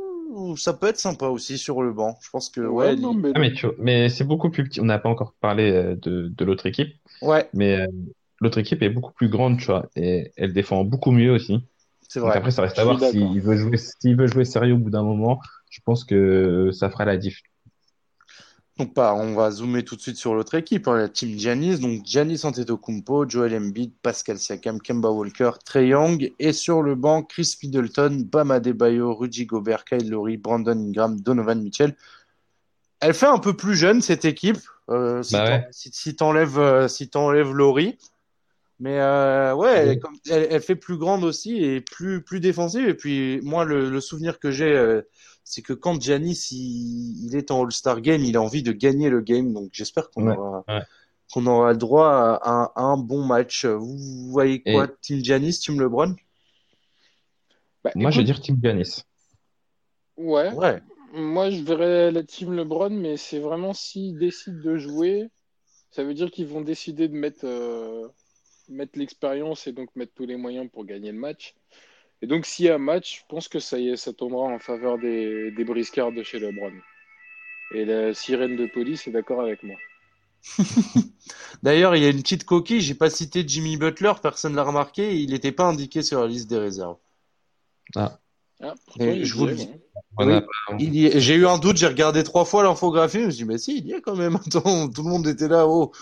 ça 0.57 0.73
peut 0.73 0.89
être 0.89 0.99
sympa 0.99 1.27
aussi 1.27 1.59
sur 1.59 1.83
le 1.83 1.93
banc. 1.93 2.19
Je 2.21 2.31
pense 2.31 2.51
que 2.51 2.61
ouais. 2.61 2.97
mais, 2.97 3.33
ah, 3.35 3.69
mais, 3.79 4.09
c'est 4.09 4.25
beaucoup 4.25 4.51
plus 4.51 4.65
petit. 4.65 4.81
On 4.81 4.85
n'a 4.85 4.99
pas 4.99 5.09
encore 5.09 5.35
parlé 5.41 5.71
euh, 5.71 5.97
de, 5.97 6.45
l'autre 6.45 6.67
équipe. 6.67 6.95
Ouais. 7.23 7.49
Mais 7.55 7.87
l'autre 8.41 8.59
équipe 8.59 8.83
est 8.83 8.91
beaucoup 8.91 9.13
plus 9.13 9.29
grande, 9.29 9.59
tu 9.59 9.67
vois, 9.67 9.87
et 9.97 10.33
elle 10.37 10.53
défend 10.53 10.85
beaucoup 10.85 11.11
mieux 11.11 11.31
aussi. 11.31 11.65
C'est 12.09 12.19
vrai. 12.19 12.37
après, 12.37 12.51
ça 12.51 12.63
reste 12.63 12.79
à 12.79 12.85
voir 12.85 12.99
s'il 12.99 13.41
veut 13.41 13.57
jouer, 13.57 13.77
s'il 13.77 14.17
veut 14.17 14.27
jouer 14.27 14.45
sérieux 14.45 14.75
au 14.75 14.79
bout 14.79 14.91
d'un 14.91 15.05
moment. 15.05 15.41
Je 15.71 15.79
pense 15.85 16.05
que 16.05 16.71
ça 16.73 16.91
fera 16.91 17.05
la 17.05 17.17
diff. 17.17 17.41
Donc, 18.81 18.95
pas, 18.95 19.13
on 19.13 19.35
va 19.35 19.51
zoomer 19.51 19.85
tout 19.85 19.95
de 19.95 20.01
suite 20.01 20.17
sur 20.17 20.35
l'autre 20.35 20.55
équipe, 20.55 20.89
hein, 20.89 20.97
la 20.97 21.11
team 21.11 21.39
Giannis. 21.39 21.81
Donc, 21.81 22.01
Giannis 22.03 22.41
Antetokounmpo, 22.45 23.29
Joel 23.29 23.55
Embiid, 23.55 23.93
Pascal 24.03 24.39
Siakam, 24.39 24.81
Kemba 24.81 25.11
Walker, 25.11 25.51
Trey 25.63 25.89
Young. 25.89 26.33
Et 26.39 26.55
sur 26.55 26.81
le 26.81 26.95
banc, 26.95 27.23
Chris 27.23 27.59
Middleton, 27.63 28.27
Bam 28.33 28.51
Adebayo, 28.51 29.15
Rudy 29.15 29.45
Gobert, 29.45 29.85
Kyle 29.85 30.09
Lowry, 30.09 30.39
Brandon 30.39 30.73
Ingram, 30.73 31.21
Donovan 31.21 31.61
Mitchell. 31.61 31.95
Elle 33.01 33.13
fait 33.13 33.27
un 33.27 33.37
peu 33.37 33.55
plus 33.55 33.77
jeune, 33.77 34.01
cette 34.01 34.25
équipe, 34.25 34.61
euh, 34.89 35.23
si 35.23 35.35
bah 35.35 35.61
si, 35.71 36.17
t'enlèves 36.17 36.59
euh, 36.59 36.89
si 36.89 37.11
Laurie. 37.13 37.99
Mais 38.81 38.99
euh, 38.99 39.55
ouais, 39.55 40.01
elle, 40.31 40.49
elle, 40.51 40.63
fait 40.63 40.75
plus 40.75 40.97
grande 40.97 41.23
aussi 41.23 41.63
et 41.63 41.83
plus 41.83 42.23
plus 42.23 42.41
défensive. 42.41 42.89
Et 42.89 42.95
puis 42.95 43.39
moi, 43.43 43.67
le, 43.67 43.91
le 43.91 44.01
souvenir 44.01 44.39
que 44.39 44.51
j'ai, 44.51 44.73
euh, 44.73 45.03
c'est 45.45 45.61
que 45.61 45.75
quand 45.75 46.01
Giannis 46.01 46.49
il, 46.51 47.27
il, 47.27 47.37
est 47.37 47.51
en 47.51 47.63
All-Star 47.63 48.01
Game, 48.01 48.23
il 48.25 48.39
a 48.39 48.43
envie 48.43 48.63
de 48.63 48.73
gagner 48.73 49.11
le 49.11 49.21
game. 49.21 49.53
Donc 49.53 49.69
j'espère 49.73 50.11
qu'on 50.11 50.31
aura 50.31 50.65
qu'on 51.31 51.47
aura 51.47 51.73
le 51.73 51.79
droit 51.79 52.41
à, 52.43 52.73
un 52.77 52.97
bon 52.97 53.23
match. 53.25 53.67
Vous, 53.67 54.31
voyez 54.31 54.63
quoi, 54.63 54.89
Team 54.89 55.23
Giannis, 55.23 55.61
Team 55.61 55.79
LeBron? 55.79 56.17
Bah, 57.85 57.91
Moi, 57.95 58.11
je 58.11 58.19
vais 58.19 58.25
dire 58.25 58.41
Team 58.41 58.59
Giannis. 58.63 59.05
Ouais. 60.17 60.53
Ouais. 60.55 60.81
Moi, 61.13 61.51
je 61.51 61.63
verrais 61.63 62.11
la 62.11 62.23
Team 62.23 62.55
LeBron, 62.55 62.91
mais 62.91 63.17
c'est 63.17 63.41
vraiment 63.41 63.75
s'ils 63.75 64.19
décident 64.19 64.61
de 64.63 64.77
jouer, 64.77 65.29
ça 65.91 66.03
veut 66.05 66.15
dire 66.15 66.31
qu'ils 66.31 66.47
vont 66.47 66.61
décider 66.61 67.09
de 67.09 67.15
mettre 67.15 67.45
euh, 67.45 68.09
mettre 68.71 68.99
l'expérience 68.99 69.67
et 69.67 69.73
donc 69.73 69.95
mettre 69.97 70.13
tous 70.15 70.27
les 70.27 70.37
moyens 70.37 70.69
pour 70.73 70.85
gagner 70.85 71.13
le 71.13 71.19
match. 71.19 71.55
Et 72.23 72.27
donc, 72.27 72.47
s'il 72.47 72.67
y 72.67 72.69
a 72.69 72.75
un 72.75 72.79
match, 72.79 73.21
je 73.21 73.25
pense 73.29 73.49
que 73.49 73.59
ça 73.59 73.79
y 73.79 73.89
est, 73.89 73.97
ça 73.97 74.13
tombera 74.13 74.45
en 74.45 74.59
faveur 74.59 74.99
des, 74.99 75.51
des 75.53 75.65
briscards 75.65 76.13
de 76.13 76.23
chez 76.23 76.39
LeBron. 76.39 76.73
Et 77.75 77.85
la 77.85 78.13
sirène 78.15 78.57
de 78.57 78.67
police 78.67 79.07
est 79.07 79.11
d'accord 79.11 79.41
avec 79.41 79.63
moi. 79.63 79.77
D'ailleurs, 81.63 81.97
il 81.97 82.03
y 82.03 82.07
a 82.07 82.11
une 82.11 82.23
petite 82.23 82.45
coquille, 82.45 82.81
j'ai 82.81 82.95
pas 82.95 83.11
cité 83.11 83.45
Jimmy 83.47 83.77
Butler, 83.77 84.13
personne 84.23 84.55
l'a 84.55 84.63
remarqué, 84.63 85.19
il 85.21 85.31
n'était 85.31 85.53
pas 85.53 85.65
indiqué 85.65 86.03
sur 86.03 86.21
la 86.21 86.27
liste 86.27 86.49
des 86.49 86.59
réserves. 86.59 86.97
Ah. 87.97 88.19
ah 88.63 88.75
je 88.99 89.35
vous 89.35 89.47
le 89.47 89.55
dis. 89.55 89.69
J'ai 91.21 91.35
eu 91.35 91.47
un 91.47 91.59
doute, 91.59 91.77
j'ai 91.77 91.87
regardé 91.87 92.23
trois 92.23 92.45
fois 92.45 92.63
l'infographie, 92.63 93.21
je 93.21 93.25
me 93.27 93.31
suis 93.31 93.39
dit, 93.39 93.45
mais 93.45 93.59
si, 93.59 93.79
il 93.79 93.87
y 93.87 93.93
est 93.93 94.01
quand 94.01 94.17
même. 94.17 94.37
Attends, 94.37 94.89
tout 94.89 95.03
le 95.03 95.09
monde 95.09 95.27
était 95.27 95.49
là. 95.49 95.67
haut 95.67 95.93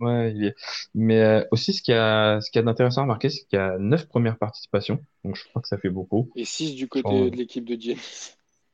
Ouais, 0.00 0.32
il 0.34 0.54
Mais 0.94 1.20
euh, 1.20 1.44
aussi, 1.50 1.72
ce 1.74 1.82
qui 1.82 1.92
a, 1.92 2.40
ce 2.40 2.50
qui 2.50 2.58
a 2.58 2.62
d'intéressant 2.62 3.02
à 3.02 3.04
remarquer, 3.04 3.28
c'est 3.28 3.44
qu'il 3.44 3.58
y 3.58 3.62
a 3.62 3.76
neuf 3.78 4.06
premières 4.06 4.38
participations. 4.38 5.04
Donc, 5.24 5.36
je 5.36 5.44
crois 5.48 5.60
que 5.60 5.68
ça 5.68 5.76
fait 5.76 5.90
beaucoup. 5.90 6.30
Et 6.36 6.44
six 6.44 6.74
du 6.74 6.88
côté 6.88 7.30
de 7.30 7.36
l'équipe 7.36 7.64
de 7.64 7.80
James. 7.80 7.98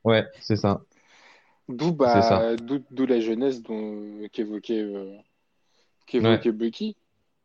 Ouais, 0.05 0.25
c'est 0.41 0.57
ça. 0.57 0.83
D'où 1.69 1.93
bah, 1.93 2.55
d'où 2.57 3.07
la 3.07 3.19
jeunesse 3.19 3.61
qu'évoquait 4.33 4.83
euh, 4.83 6.53
Bucky. 6.53 6.97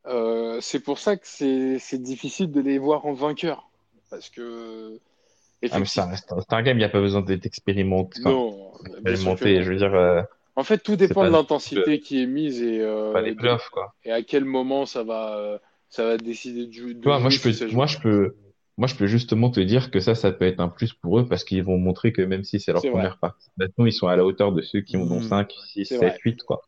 Euh, 0.06 0.60
c'est 0.62 0.80
pour 0.80 1.00
ça 1.00 1.18
que 1.18 1.26
c'est 1.26 2.02
difficile 2.02 2.52
de 2.52 2.62
les 2.62 2.78
voir 2.78 3.08
en 3.08 3.14
vainqueurs. 3.14 3.68
Parce 4.12 4.30
que. 4.30 5.00
Ah, 5.72 5.80
mais 5.80 5.86
ça 5.86 6.06
reste 6.06 6.32
un 6.32 6.62
game, 6.64 6.78
il 6.78 6.80
n'y 6.80 6.86
a 6.86 6.90
pas 6.90 7.02
besoin 7.02 7.22
d'être 7.22 7.46
expérimenté. 7.46 8.20
Non, 8.22 8.74
expérimenté, 8.86 9.64
je 9.64 9.72
veux 9.72 9.78
dire. 9.78 10.28
En 10.56 10.64
fait, 10.64 10.80
tout 10.80 10.96
dépend 10.96 11.24
de 11.24 11.30
l'intensité 11.30 12.00
qui 12.00 12.22
est 12.22 12.26
mise 12.26 12.62
et, 12.62 12.82
euh, 12.82 13.14
pas 13.14 13.24
des 13.24 13.34
bluffs, 13.34 13.70
quoi. 13.70 13.94
et 14.04 14.12
à 14.12 14.22
quel 14.22 14.46
moment 14.46 14.86
ça 14.86 15.04
va, 15.04 15.38
euh, 15.38 15.58
ça 15.90 16.06
va 16.06 16.18
décider 16.18 16.68
de 16.68 16.74
jouer. 16.74 16.96
moi, 17.04 17.30
je 17.30 17.42
peux, 17.42 17.72
moi, 17.72 17.86
je 17.86 17.98
peux, 18.00 18.36
moi, 18.78 18.88
je 18.88 18.96
peux 18.96 19.08
justement 19.08 19.50
te 19.50 19.60
dire 19.60 19.92
que 19.92 20.00
ça, 20.00 20.16
ça 20.16 20.32
peut 20.32 20.46
être 20.46 20.60
un 20.60 20.68
plus 20.68 20.94
pour 20.94 21.20
eux 21.20 21.28
parce 21.28 21.44
qu'ils 21.44 21.64
vont 21.64 21.78
montrer 21.78 22.12
que 22.12 22.22
même 22.22 22.44
si 22.44 22.60
c'est 22.60 22.74
leur 22.74 22.82
première 22.82 23.18
partie, 23.18 23.50
maintenant, 23.58 23.86
ils 23.86 23.94
sont 23.94 24.08
à 24.08 24.16
la 24.16 24.26
hauteur 24.26 24.52
de 24.52 24.62
ceux 24.62 24.82
qui 24.82 24.98
en 24.98 25.10
ont 25.10 25.22
5, 25.22 25.52
6, 25.68 25.86
7, 25.86 26.18
8, 26.20 26.44
quoi. 26.44 26.62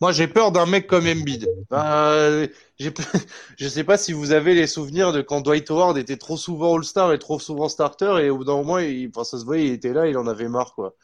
Moi, 0.00 0.12
j'ai 0.12 0.28
peur 0.28 0.50
d'un 0.50 0.64
mec 0.64 0.86
comme 0.86 1.06
Embiid. 1.06 1.46
Euh, 1.72 2.46
je 3.58 3.68
sais 3.68 3.84
pas 3.84 3.98
si 3.98 4.14
vous 4.14 4.32
avez 4.32 4.54
les 4.54 4.66
souvenirs 4.66 5.12
de 5.12 5.20
quand 5.20 5.42
Dwight 5.42 5.70
Howard 5.70 5.98
était 5.98 6.16
trop 6.16 6.38
souvent 6.38 6.76
All-Star 6.76 7.12
et 7.12 7.18
trop 7.18 7.38
souvent 7.38 7.68
starter 7.68 8.16
et 8.22 8.30
au 8.30 8.38
bout 8.38 8.44
d'un 8.44 8.56
moment, 8.56 8.78
il, 8.78 9.08
enfin, 9.08 9.24
ça 9.24 9.38
se 9.38 9.44
voyait, 9.44 9.66
il 9.66 9.72
était 9.72 9.92
là, 9.92 10.08
il 10.08 10.16
en 10.16 10.26
avait 10.26 10.48
marre, 10.48 10.74
quoi. 10.74 10.94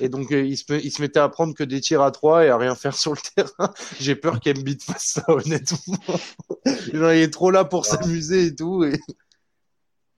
Et 0.00 0.10
donc, 0.10 0.30
euh, 0.32 0.44
il 0.44 0.58
se, 0.58 0.64
il 0.74 0.90
se 0.90 1.00
mettait 1.00 1.20
à 1.20 1.30
prendre 1.30 1.54
que 1.54 1.64
des 1.64 1.80
tirs 1.80 2.02
à 2.02 2.10
trois 2.10 2.44
et 2.44 2.50
à 2.50 2.58
rien 2.58 2.74
faire 2.74 2.94
sur 2.94 3.12
le 3.12 3.18
terrain. 3.34 3.72
j'ai 3.98 4.16
peur 4.16 4.38
qu'Embiid 4.38 4.82
fasse 4.82 5.14
ça, 5.14 5.24
honnêtement. 5.28 5.96
il 6.92 7.02
est 7.02 7.32
trop 7.32 7.50
là 7.50 7.64
pour 7.64 7.86
s'amuser 7.86 8.46
et 8.46 8.54
tout. 8.54 8.84
Et... 8.84 9.00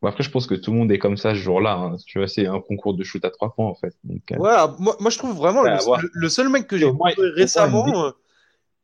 après, 0.02 0.24
je 0.24 0.30
pense 0.30 0.48
que 0.48 0.56
tout 0.56 0.72
le 0.72 0.78
monde 0.78 0.90
est 0.90 0.98
comme 0.98 1.16
ça 1.16 1.34
ce 1.34 1.38
jour-là. 1.38 1.74
Hein. 1.74 1.96
Tu 2.04 2.18
vois, 2.18 2.26
c'est 2.26 2.46
un 2.48 2.60
concours 2.60 2.94
de 2.94 3.04
shoot 3.04 3.24
à 3.24 3.30
trois 3.30 3.54
points, 3.54 3.68
en 3.68 3.76
fait. 3.76 3.94
Euh, 4.10 4.36
ouais, 4.38 4.74
moi, 4.80 4.96
moi, 4.98 5.10
je 5.10 5.18
trouve 5.18 5.36
vraiment 5.36 5.62
le, 5.62 6.28
seul 6.28 6.48
mec 6.48 6.66
que 6.66 6.76
j'ai 6.76 6.90
vu 6.90 6.98
récemment, 7.36 8.12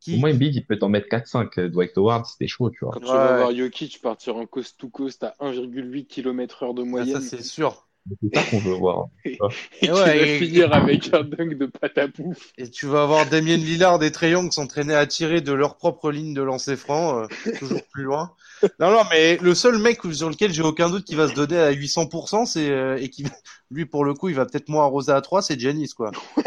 qui... 0.00 0.16
Au 0.16 0.18
moins, 0.18 0.34
Big, 0.34 0.54
il 0.54 0.64
peut 0.64 0.78
t'en 0.78 0.88
mettre 0.88 1.08
4-5. 1.08 1.68
Dwight 1.68 1.96
Howard, 1.96 2.26
c'était 2.26 2.48
chaud, 2.48 2.70
tu 2.70 2.84
vois. 2.84 2.94
Quand 2.94 3.00
tu 3.00 3.06
vas 3.06 3.36
voir 3.36 3.54
Jokic 3.54 4.00
partir 4.00 4.36
en 4.36 4.46
coast 4.46 4.78
to 4.78 4.88
coast 4.88 5.22
à 5.22 5.34
1,8 5.40 6.06
km 6.06 6.62
heure 6.64 6.74
de 6.74 6.82
moyenne. 6.82 7.20
ça, 7.20 7.36
c'est 7.36 7.42
sûr. 7.42 7.86
C'est 8.08 8.34
ça 8.34 8.42
qu'on 8.50 8.58
veut 8.58 8.74
voir. 8.74 9.08
et, 9.24 9.36
tu 9.82 9.88
vas 9.88 10.12
finir 10.38 10.72
avec 10.72 11.12
un 11.12 11.22
dunk 11.22 11.56
de 11.56 11.66
patapouf. 11.66 12.52
Et 12.56 12.68
tu 12.68 12.86
vas 12.86 13.02
avoir 13.02 13.26
Damien 13.26 13.56
Lillard 13.56 14.02
et 14.02 14.10
Trey 14.10 14.30
Young 14.30 14.52
s'entraîner 14.52 14.94
à 14.94 15.06
tirer 15.06 15.40
de 15.40 15.52
leur 15.52 15.76
propre 15.76 16.10
ligne 16.10 16.34
de 16.34 16.42
lancer 16.42 16.76
franc, 16.76 17.20
euh, 17.20 17.26
toujours 17.58 17.82
plus 17.92 18.04
loin. 18.04 18.32
Non, 18.78 18.90
non, 18.90 19.02
mais 19.10 19.36
le 19.38 19.54
seul 19.54 19.78
mec 19.78 20.00
sur 20.12 20.28
lequel 20.28 20.52
j'ai 20.52 20.62
aucun 20.62 20.90
doute 20.90 21.04
qui 21.04 21.14
va 21.14 21.28
se 21.28 21.34
donner 21.34 21.58
à 21.58 21.72
800%, 21.72 22.46
c'est 22.46 22.70
euh, 22.70 22.96
et 23.00 23.08
qui 23.08 23.24
lui 23.70 23.86
pour 23.86 24.04
le 24.04 24.14
coup, 24.14 24.28
il 24.28 24.34
va 24.34 24.46
peut-être 24.46 24.68
moins 24.68 24.84
arroser 24.84 25.12
à 25.12 25.20
3, 25.20 25.42
c'est 25.42 25.58
Janis 25.58 25.90
quoi. 25.90 26.10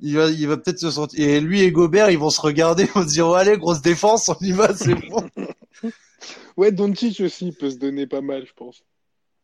il 0.00 0.16
va, 0.16 0.26
il 0.30 0.48
va 0.48 0.56
peut-être 0.56 0.78
se 0.78 0.90
sentir. 0.90 1.20
Et 1.20 1.40
lui 1.40 1.62
et 1.62 1.70
Gobert, 1.70 2.10
ils 2.10 2.18
vont 2.18 2.30
se 2.30 2.40
regarder, 2.40 2.84
ils 2.84 2.90
vont 2.90 3.02
se 3.02 3.12
dire 3.12 3.28
oh, 3.28 3.34
allez 3.34 3.58
grosse 3.58 3.82
défense, 3.82 4.28
on 4.28 4.36
y 4.40 4.52
va, 4.52 4.74
c'est 4.74 4.94
bon. 4.94 5.28
ouais, 6.56 6.72
Doncic 6.72 7.20
aussi 7.20 7.48
il 7.48 7.54
peut 7.54 7.70
se 7.70 7.76
donner 7.76 8.06
pas 8.06 8.20
mal, 8.20 8.46
je 8.46 8.52
pense. 8.54 8.82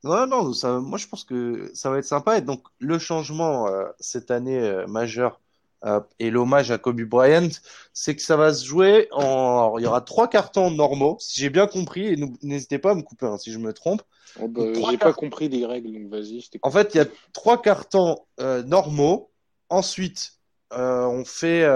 Non, 0.06 0.26
non, 0.26 0.52
ça, 0.52 0.78
moi 0.78 0.98
je 0.98 1.06
pense 1.08 1.24
que 1.24 1.70
ça 1.74 1.90
va 1.90 1.98
être 1.98 2.04
sympa. 2.04 2.38
Et 2.38 2.40
donc 2.40 2.62
le 2.78 2.98
changement 2.98 3.68
euh, 3.68 3.84
cette 3.98 4.30
année 4.30 4.58
euh, 4.58 4.86
majeur 4.86 5.40
euh, 5.84 6.00
et 6.18 6.30
l'hommage 6.30 6.70
à 6.70 6.78
Kobe 6.78 7.02
Bryant, 7.02 7.48
c'est 7.92 8.14
que 8.14 8.22
ça 8.22 8.36
va 8.36 8.54
se 8.54 8.64
jouer 8.64 9.08
en. 9.12 9.76
il 9.78 9.84
y 9.84 9.86
aura 9.86 10.00
trois 10.00 10.28
cartons 10.28 10.70
normaux, 10.70 11.16
si 11.20 11.40
j'ai 11.40 11.50
bien 11.50 11.66
compris. 11.66 12.06
Et 12.06 12.16
n'hésitez 12.42 12.78
pas 12.78 12.92
à 12.92 12.94
me 12.94 13.02
couper 13.02 13.26
hein, 13.26 13.36
si 13.36 13.52
je 13.52 13.58
me 13.58 13.72
trompe. 13.72 14.02
Oh 14.40 14.48
bah, 14.48 14.62
j'ai 14.90 14.98
pas 14.98 15.12
compris 15.12 15.48
les 15.48 15.66
règles, 15.66 15.92
donc 15.92 16.08
vas-y. 16.10 16.48
En 16.62 16.70
fait, 16.70 16.94
il 16.94 16.98
y 16.98 17.00
a 17.00 17.06
trois 17.32 17.60
cartons 17.60 18.18
normaux. 18.38 19.30
Ensuite, 19.68 20.32
on 20.70 21.24
fait 21.24 21.66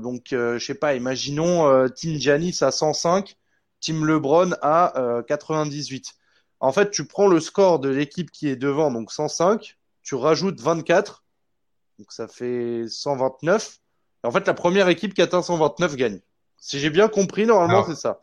donc, 0.00 0.26
je 0.30 0.58
sais 0.58 0.74
pas, 0.74 0.94
imaginons 0.94 1.88
Team 1.90 2.18
Janis 2.18 2.58
à 2.60 2.70
105, 2.70 3.36
Team 3.80 4.04
LeBron 4.04 4.52
à 4.62 5.22
98. 5.28 6.17
En 6.60 6.72
fait, 6.72 6.90
tu 6.90 7.06
prends 7.06 7.28
le 7.28 7.40
score 7.40 7.78
de 7.78 7.88
l'équipe 7.88 8.30
qui 8.30 8.48
est 8.48 8.56
devant, 8.56 8.90
donc 8.90 9.12
105, 9.12 9.76
tu 10.02 10.14
rajoutes 10.14 10.60
24, 10.60 11.24
donc 11.98 12.12
ça 12.12 12.28
fait 12.28 12.84
129. 12.88 13.78
en 14.24 14.30
fait, 14.30 14.46
la 14.46 14.54
première 14.54 14.88
équipe 14.88 15.14
qui 15.14 15.22
atteint 15.22 15.42
129 15.42 15.96
gagne. 15.96 16.20
Si 16.56 16.80
j'ai 16.80 16.90
bien 16.90 17.08
compris, 17.08 17.46
normalement, 17.46 17.84
c'est 17.84 17.94
ça. 17.94 18.20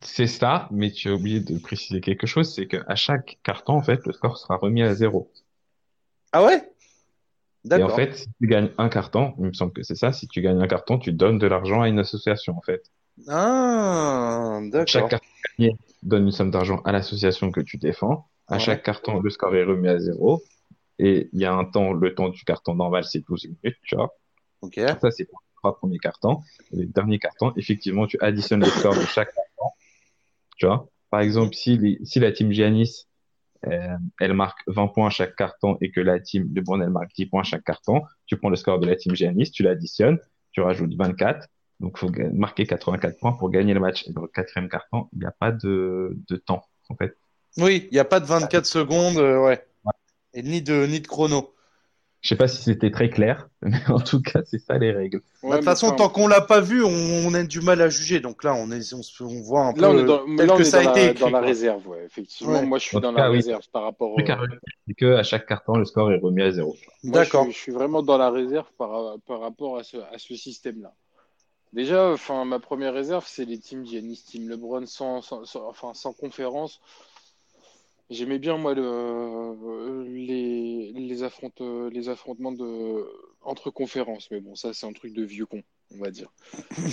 C'est 0.00 0.26
ça, 0.26 0.68
mais 0.70 0.92
tu 0.92 1.08
as 1.08 1.14
oublié 1.14 1.40
de 1.40 1.58
préciser 1.58 2.00
quelque 2.00 2.26
chose, 2.26 2.54
c'est 2.54 2.66
qu'à 2.66 2.94
chaque 2.94 3.38
carton, 3.42 3.74
en 3.74 3.82
fait, 3.82 4.04
le 4.06 4.12
score 4.12 4.36
sera 4.38 4.56
remis 4.56 4.82
à 4.82 4.94
zéro. 4.94 5.32
Ah 6.32 6.44
ouais? 6.44 6.70
D'accord. 7.64 7.90
Et 7.90 7.92
en 7.92 7.96
fait, 7.96 8.14
si 8.14 8.28
tu 8.40 8.46
gagnes 8.46 8.70
un 8.78 8.88
carton, 8.88 9.34
il 9.38 9.46
me 9.46 9.52
semble 9.52 9.72
que 9.72 9.82
c'est 9.82 9.96
ça, 9.96 10.12
si 10.12 10.28
tu 10.28 10.40
gagnes 10.42 10.60
un 10.62 10.68
carton, 10.68 10.98
tu 10.98 11.12
donnes 11.12 11.38
de 11.38 11.46
l'argent 11.46 11.82
à 11.82 11.88
une 11.88 11.98
association, 11.98 12.56
en 12.56 12.60
fait. 12.60 12.84
Ah, 13.26 14.60
d'accord. 14.64 14.86
Chaque 14.86 15.08
carton 15.08 15.26
donne 16.02 16.24
une 16.24 16.32
somme 16.32 16.50
d'argent 16.50 16.80
à 16.84 16.92
l'association 16.92 17.50
que 17.50 17.60
tu 17.60 17.78
défends. 17.78 18.28
À 18.48 18.58
chaque 18.58 18.82
carton, 18.82 19.20
le 19.20 19.30
score 19.30 19.54
est 19.56 19.64
remis 19.64 19.88
à 19.88 19.98
zéro. 19.98 20.42
Et 20.98 21.28
il 21.32 21.40
y 21.40 21.44
a 21.44 21.52
un 21.52 21.64
temps, 21.64 21.92
le 21.92 22.14
temps 22.14 22.28
du 22.28 22.42
carton 22.44 22.74
normal, 22.74 23.04
c'est 23.04 23.20
12 23.26 23.46
minutes, 23.46 23.76
tu 23.82 23.96
vois. 23.96 24.14
Ça, 25.00 25.10
c'est 25.10 25.26
pour 25.26 25.40
les 25.42 25.54
trois 25.56 25.76
premiers 25.76 25.98
cartons. 25.98 26.40
Et 26.72 26.76
les 26.76 26.86
derniers 26.86 27.18
cartons, 27.18 27.52
effectivement, 27.56 28.06
tu 28.06 28.16
additionnes 28.20 28.60
le 28.60 28.66
score 28.66 28.94
de 28.94 29.02
chaque 29.02 29.32
carton. 29.34 29.70
Tu 30.56 30.66
vois. 30.66 30.88
Par 31.10 31.20
exemple, 31.20 31.54
si, 31.54 31.98
si 32.04 32.18
la 32.18 32.32
team 32.32 32.50
Giannis, 32.50 33.06
euh, 33.66 33.96
elle 34.20 34.32
marque 34.32 34.60
20 34.68 34.88
points 34.88 35.08
à 35.08 35.10
chaque 35.10 35.36
carton 35.36 35.76
et 35.80 35.90
que 35.90 36.00
la 36.00 36.20
team 36.20 36.52
de 36.52 36.62
elle 36.82 36.90
marque 36.90 37.14
10 37.14 37.26
points 37.26 37.40
à 37.40 37.44
chaque 37.44 37.64
carton, 37.64 38.02
tu 38.26 38.36
prends 38.36 38.50
le 38.50 38.56
score 38.56 38.78
de 38.78 38.86
la 38.86 38.96
team 38.96 39.14
Giannis, 39.14 39.50
tu 39.50 39.62
l'additionnes, 39.62 40.18
tu 40.52 40.60
rajoutes 40.60 40.94
24 40.94 41.46
donc, 41.80 41.96
il 41.96 41.98
faut 41.98 42.12
marquer 42.32 42.66
84 42.66 43.18
points 43.18 43.32
pour 43.32 43.50
gagner 43.50 43.74
le 43.74 43.80
match. 43.80 44.06
Et 44.06 44.12
dans 44.12 44.22
le 44.22 44.28
quatrième 44.28 44.68
carton, 44.68 45.08
il 45.12 45.20
n'y 45.20 45.26
a 45.26 45.30
pas 45.32 45.52
de, 45.52 46.16
de 46.28 46.36
temps, 46.36 46.64
en 46.88 46.96
fait. 46.96 47.16
Oui, 47.58 47.88
il 47.90 47.94
n'y 47.94 48.00
a 48.00 48.04
pas 48.04 48.20
de 48.20 48.26
24 48.26 48.64
secondes, 48.64 49.18
euh, 49.18 49.42
ouais. 49.42 49.66
Et 50.34 50.42
ni 50.42 50.62
de, 50.62 50.86
ni 50.86 51.00
de 51.00 51.06
chrono. 51.06 51.52
Je 52.22 52.30
sais 52.30 52.36
pas 52.36 52.48
si 52.48 52.62
c'était 52.62 52.90
très 52.90 53.08
clair, 53.08 53.48
mais 53.62 53.78
en 53.88 54.00
tout 54.00 54.20
cas, 54.20 54.40
c'est 54.44 54.58
ça 54.58 54.78
les 54.78 54.90
règles. 54.90 55.20
Bah, 55.42 55.50
de 55.50 55.56
toute 55.56 55.64
façon, 55.64 55.94
tant 55.94 56.08
qu'on 56.08 56.28
l'a 56.28 56.40
pas 56.40 56.60
vu, 56.60 56.82
on, 56.82 57.32
a 57.34 57.44
du 57.44 57.60
mal 57.60 57.80
à 57.80 57.88
juger. 57.88 58.20
Donc 58.20 58.42
là, 58.42 58.54
on, 58.54 58.70
est, 58.70 58.94
on, 58.94 59.42
voit 59.42 59.66
un 59.66 59.72
peu 59.72 59.84
on 59.84 59.98
est 59.98 60.04
dans, 60.04 60.24
tel 60.36 60.50
que 60.56 60.64
ça 60.64 60.80
a 60.80 60.90
été 60.90 61.10
écrit, 61.10 61.20
dans 61.20 61.30
la 61.30 61.40
réserve. 61.40 61.86
Ouais. 61.86 62.04
Effectivement, 62.04 62.62
moi, 62.64 62.78
je 62.78 62.86
suis 62.86 63.00
dans 63.00 63.12
la 63.12 63.28
réserve 63.28 63.62
par 63.70 63.82
rapport. 63.82 64.12
Au... 64.12 64.16
C'est 64.18 64.94
que 64.94 65.14
à 65.14 65.22
chaque 65.22 65.46
carton, 65.46 65.76
le 65.76 65.84
score 65.84 66.10
est 66.10 66.18
remis 66.18 66.42
à 66.42 66.50
zéro. 66.50 66.74
D'accord. 67.04 67.46
Je, 67.50 67.56
suis 67.56 67.72
vraiment 67.72 68.02
dans 68.02 68.18
la 68.18 68.30
réserve 68.30 68.70
par, 68.76 69.16
par 69.26 69.40
rapport 69.40 69.78
à 69.78 69.84
ce, 69.84 69.98
à 69.98 70.18
ce 70.18 70.34
système-là. 70.34 70.92
Déjà, 71.76 72.10
enfin, 72.10 72.46
ma 72.46 72.58
première 72.58 72.94
réserve, 72.94 73.26
c'est 73.28 73.44
les 73.44 73.58
teams 73.58 73.84
Giannis, 73.84 74.24
Team 74.26 74.48
LeBron 74.48 74.86
sans, 74.86 75.20
sans, 75.20 75.42
enfin, 75.68 75.92
sans 75.92 76.14
conférence. 76.14 76.80
J'aimais 78.08 78.38
bien 78.38 78.56
moi 78.56 78.72
le, 78.72 80.04
les, 80.04 80.92
les, 80.94 81.22
affrontes, 81.22 81.60
les 81.60 82.08
affrontements 82.08 82.52
de, 82.52 83.06
entre 83.42 83.70
conférences, 83.70 84.30
mais 84.30 84.40
bon, 84.40 84.54
ça 84.54 84.72
c'est 84.72 84.86
un 84.86 84.92
truc 84.94 85.12
de 85.12 85.22
vieux 85.22 85.44
con, 85.44 85.62
on 85.94 85.98
va 85.98 86.10
dire. 86.10 86.32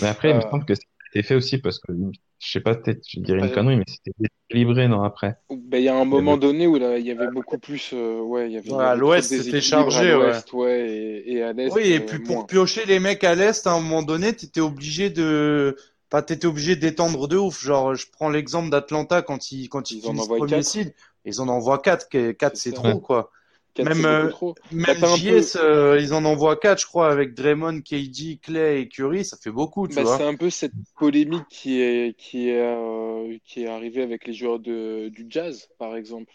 Mais 0.02 0.08
après, 0.08 0.32
il 0.32 0.36
me 0.36 0.39
euh, 0.43 0.52
semble 0.52 0.65
que 0.65 0.74
c'était 1.13 1.28
fait 1.28 1.36
aussi 1.36 1.60
parce 1.60 1.80
que 1.80 1.93
je 2.39 2.52
sais 2.52 2.60
pas, 2.60 2.76
peut-être, 2.76 3.04
je 3.08 3.19
dirais 3.19 3.39
une 3.39 3.52
connerie, 3.52 3.78
mais 3.78 3.86
c'était 3.88 4.12
équilibré, 4.49 4.88
non, 4.88 5.04
après. 5.04 5.38
Ben, 5.49 5.78
il 5.78 5.84
y 5.84 5.89
a 5.89 5.95
un 5.95 6.06
moment 6.06 6.38
donné 6.38 6.67
où 6.67 6.76
là, 6.76 6.97
il 6.97 7.06
y 7.06 7.12
avait 7.12 7.30
beaucoup 7.32 7.58
plus, 7.58 7.91
euh, 7.93 8.19
ouais, 8.19 8.49
il 8.49 8.54
y 8.54 8.58
avait. 8.58 8.73
à 8.84 8.95
l'ouest, 8.95 9.30
c'était 9.30 9.62
chargé, 9.62 10.13
ouais. 10.15 10.34
ouais 10.54 10.89
et, 10.89 11.34
et, 11.34 11.43
à 11.43 11.54
l'est. 11.54 11.71
Oui, 11.71 11.93
et 11.93 11.99
puis 11.99 12.19
pour 12.19 12.47
piocher 12.47 12.86
les 12.86 12.99
mecs 12.99 13.23
à 13.23 13.36
l'est, 13.36 13.65
à 13.65 13.71
un 13.71 13.80
moment 13.80 14.04
donné, 14.04 14.36
tu 14.36 14.45
étais 14.45 14.60
obligé 14.60 15.10
de, 15.10 15.78
Enfin, 16.12 16.21
t'étais 16.21 16.45
obligé 16.45 16.76
d'étendre 16.76 17.28
de 17.28 17.38
ouf. 17.38 17.63
Genre, 17.63 17.95
je 17.95 18.06
prends 18.12 18.30
l'exemple 18.30 18.69
d'Atlanta 18.69 19.21
quand 19.21 19.52
ils 19.52 19.67
quand 19.67 19.89
ils, 19.89 19.97
ils 19.97 20.02
finissent 20.02 20.28
premier 20.28 20.62
seed, 20.62 20.93
ils 21.26 21.41
en 21.41 21.47
envoient 21.47 21.80
4. 21.80 22.34
4 22.34 22.58
c'est 22.58 22.71
trop 22.71 22.99
quoi. 22.99 23.32
Même 23.79 24.05
euh, 24.05 24.29
même 24.71 25.05
JS, 25.15 25.55
euh, 25.55 25.97
ils 25.99 26.13
en 26.13 26.25
envoient 26.25 26.57
4 26.57 26.79
je 26.79 26.86
crois 26.86 27.12
avec 27.12 27.33
Draymond, 27.33 27.81
KD, 27.81 28.39
Clay 28.41 28.81
et 28.81 28.88
Curry, 28.88 29.25
ça 29.25 29.38
fait 29.38 29.51
beaucoup, 29.51 29.88
tu 29.88 29.95
bah, 29.95 30.03
vois. 30.03 30.17
C'est 30.17 30.25
un 30.25 30.36
peu 30.36 30.49
cette 30.49 30.73
polémique 30.97 31.47
qui 31.49 31.81
est 31.81 32.15
qui 32.17 32.49
est 32.49 32.62
euh, 32.62 33.38
qui 33.45 33.63
est 33.63 33.67
arrivée 33.67 34.03
avec 34.03 34.27
les 34.27 34.33
joueurs 34.33 34.59
de 34.59 35.09
du 35.09 35.25
Jazz 35.27 35.69
par 35.79 35.95
exemple, 35.95 36.33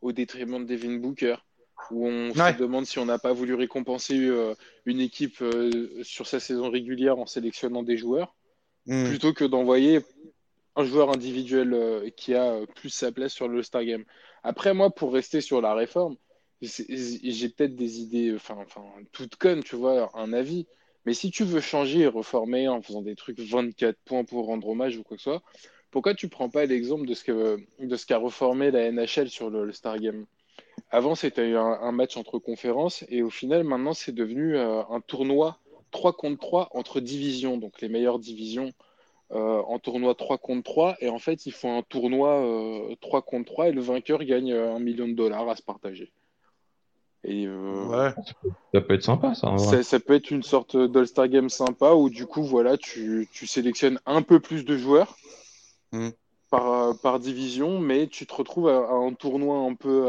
au 0.00 0.12
détriment 0.12 0.64
de 0.64 0.64
Devin 0.64 0.96
Booker 0.98 1.36
où 1.90 2.08
on 2.08 2.32
se 2.34 2.58
demande 2.58 2.86
si 2.86 2.98
on 2.98 3.06
n'a 3.06 3.18
pas 3.18 3.32
voulu 3.32 3.54
récompenser 3.54 4.28
une 4.84 5.00
équipe 5.00 5.42
sur 6.02 6.26
sa 6.26 6.40
saison 6.40 6.70
régulière 6.70 7.18
en 7.18 7.26
sélectionnant 7.26 7.82
des 7.82 7.96
joueurs. 7.96 8.34
Hmm. 8.86 9.08
plutôt 9.08 9.34
que 9.34 9.44
d'envoyer 9.44 10.00
un 10.74 10.84
joueur 10.84 11.10
individuel 11.10 12.10
qui 12.16 12.34
a 12.34 12.60
plus 12.74 12.88
sa 12.88 13.12
place 13.12 13.32
sur 13.32 13.46
le 13.46 13.62
Star 13.62 13.84
Game. 13.84 14.04
Après, 14.42 14.74
moi, 14.74 14.90
pour 14.90 15.12
rester 15.12 15.40
sur 15.40 15.60
la 15.60 15.74
réforme, 15.74 16.16
j'ai 16.60 17.48
peut-être 17.48 17.76
des 17.76 18.00
idées, 18.00 18.34
enfin, 18.34 18.56
enfin, 18.58 18.82
toutes 19.12 19.38
tu 19.64 19.76
vois, 19.76 20.10
un 20.14 20.32
avis. 20.32 20.66
Mais 21.06 21.14
si 21.14 21.30
tu 21.30 21.44
veux 21.44 21.60
changer 21.60 22.06
reformer 22.06 22.68
en 22.68 22.82
faisant 22.82 23.02
des 23.02 23.14
trucs 23.14 23.40
24 23.40 23.96
points 24.04 24.24
pour 24.24 24.46
rendre 24.46 24.68
hommage 24.68 24.96
ou 24.96 25.02
quoi 25.02 25.16
que 25.16 25.22
ce 25.22 25.30
soit, 25.30 25.42
pourquoi 25.90 26.14
tu 26.14 26.28
prends 26.28 26.50
pas 26.50 26.66
l'exemple 26.66 27.06
de 27.06 27.14
ce 27.14 27.24
que 27.24 27.58
qu'a 28.06 28.18
reformé 28.18 28.70
la 28.70 28.90
NHL 28.90 29.28
sur 29.30 29.48
le, 29.50 29.72
Star 29.72 29.98
Game 29.98 30.26
Avant, 30.90 31.14
c'était 31.14 31.54
un, 31.54 31.92
match 31.92 32.16
entre 32.16 32.38
conférences 32.38 33.04
et 33.08 33.22
au 33.22 33.30
final, 33.30 33.64
maintenant, 33.64 33.94
c'est 33.94 34.12
devenu 34.12 34.56
euh, 34.56 34.82
un 34.90 35.00
tournoi 35.00 35.60
3 35.90 36.12
contre 36.14 36.40
3 36.40 36.68
entre 36.72 37.00
divisions, 37.00 37.56
donc 37.56 37.80
les 37.80 37.88
meilleures 37.88 38.18
divisions 38.18 38.72
euh, 39.32 39.60
en 39.66 39.78
tournoi 39.78 40.14
3 40.14 40.38
contre 40.38 40.62
3. 40.62 40.96
Et 41.00 41.08
en 41.08 41.18
fait, 41.18 41.46
ils 41.46 41.52
font 41.52 41.78
un 41.78 41.82
tournoi 41.82 42.42
3 43.00 43.18
euh, 43.18 43.22
contre 43.22 43.52
3 43.52 43.68
et 43.68 43.72
le 43.72 43.80
vainqueur 43.80 44.24
gagne 44.24 44.52
euh, 44.52 44.74
un 44.74 44.80
million 44.80 45.08
de 45.08 45.14
dollars 45.14 45.48
à 45.48 45.56
se 45.56 45.62
partager. 45.62 46.12
Et 47.24 47.48
ouais. 47.48 48.14
Ça 48.72 48.80
peut 48.80 48.94
être 48.94 49.02
sympa, 49.02 49.34
ça, 49.34 49.82
ça. 49.82 50.00
peut 50.00 50.14
être 50.14 50.30
une 50.30 50.42
sorte 50.42 50.76
d'All-Star 50.76 51.28
Game 51.28 51.48
sympa 51.48 51.92
où 51.92 52.10
du 52.10 52.26
coup, 52.26 52.42
voilà, 52.42 52.76
tu, 52.76 53.28
tu 53.32 53.46
sélectionnes 53.46 53.98
un 54.06 54.22
peu 54.22 54.40
plus 54.40 54.64
de 54.64 54.76
joueurs 54.76 55.16
hmm. 55.92 56.10
par, 56.50 56.98
par 57.00 57.18
division, 57.18 57.80
mais 57.80 58.06
tu 58.06 58.26
te 58.26 58.34
retrouves 58.34 58.68
à, 58.68 58.92
un 58.92 59.12
tournoi 59.14 59.58
un 59.58 59.74
peu 59.74 60.08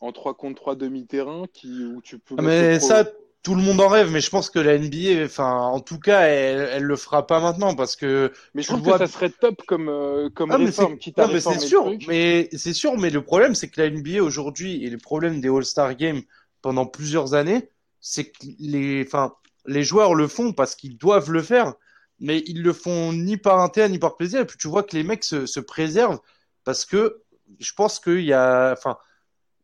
en 0.00 0.12
3 0.12 0.34
contre 0.34 0.62
3 0.62 0.76
demi-terrain 0.76 1.44
qui, 1.52 1.84
où 1.84 2.00
tu 2.00 2.18
peux. 2.18 2.36
Ah, 2.38 2.42
mais 2.42 2.80
ça, 2.80 3.04
tout 3.42 3.54
le 3.54 3.62
monde 3.62 3.80
en 3.80 3.88
rêve, 3.88 4.10
mais 4.10 4.20
je 4.20 4.28
pense 4.28 4.50
que 4.50 4.58
la 4.58 4.78
NBA, 4.78 5.24
enfin, 5.24 5.50
en 5.50 5.80
tout 5.80 5.98
cas, 5.98 6.22
elle, 6.22 6.68
elle 6.72 6.82
le 6.82 6.96
fera 6.96 7.26
pas 7.26 7.40
maintenant 7.40 7.74
parce 7.74 7.96
que. 7.96 8.32
Mais 8.54 8.62
je 8.62 8.68
trouve 8.68 8.82
que 8.82 8.98
ça 8.98 9.06
serait 9.06 9.30
top 9.30 9.62
comme 9.66 9.88
euh, 9.88 10.28
comme 10.30 10.50
ah, 10.50 10.56
réforme, 10.56 10.98
quitte 10.98 11.18
à 11.18 11.26
mais 11.26 11.40
c'est 11.40 11.58
sûr, 11.58 11.90
mais 12.06 12.50
c'est 12.52 12.74
sûr, 12.74 12.98
mais 12.98 13.08
le 13.08 13.22
problème, 13.22 13.54
c'est 13.54 13.68
que 13.68 13.80
la 13.80 13.88
NBA 13.88 14.22
aujourd'hui 14.22 14.84
et 14.84 14.90
le 14.90 14.98
problème 14.98 15.40
des 15.40 15.48
All-Star 15.48 15.94
Games 15.94 16.20
pendant 16.60 16.84
plusieurs 16.84 17.32
années, 17.32 17.70
c'est 18.00 18.24
que 18.24 18.38
les, 18.58 19.04
enfin, 19.06 19.34
les 19.64 19.84
joueurs 19.84 20.14
le 20.14 20.28
font 20.28 20.52
parce 20.52 20.76
qu'ils 20.76 20.98
doivent 20.98 21.30
le 21.30 21.42
faire, 21.42 21.74
mais 22.18 22.42
ils 22.46 22.62
le 22.62 22.74
font 22.74 23.14
ni 23.14 23.38
par 23.38 23.60
intérêt 23.60 23.88
ni 23.88 23.98
par 23.98 24.16
plaisir. 24.16 24.40
Et 24.40 24.46
puis 24.46 24.58
tu 24.58 24.68
vois 24.68 24.82
que 24.82 24.94
les 24.94 25.02
mecs 25.02 25.24
se, 25.24 25.46
se 25.46 25.60
préservent 25.60 26.20
parce 26.64 26.84
que 26.84 27.22
je 27.58 27.72
pense 27.72 28.00
qu'il 28.00 28.20
y 28.20 28.34
a, 28.34 28.72
enfin 28.72 28.98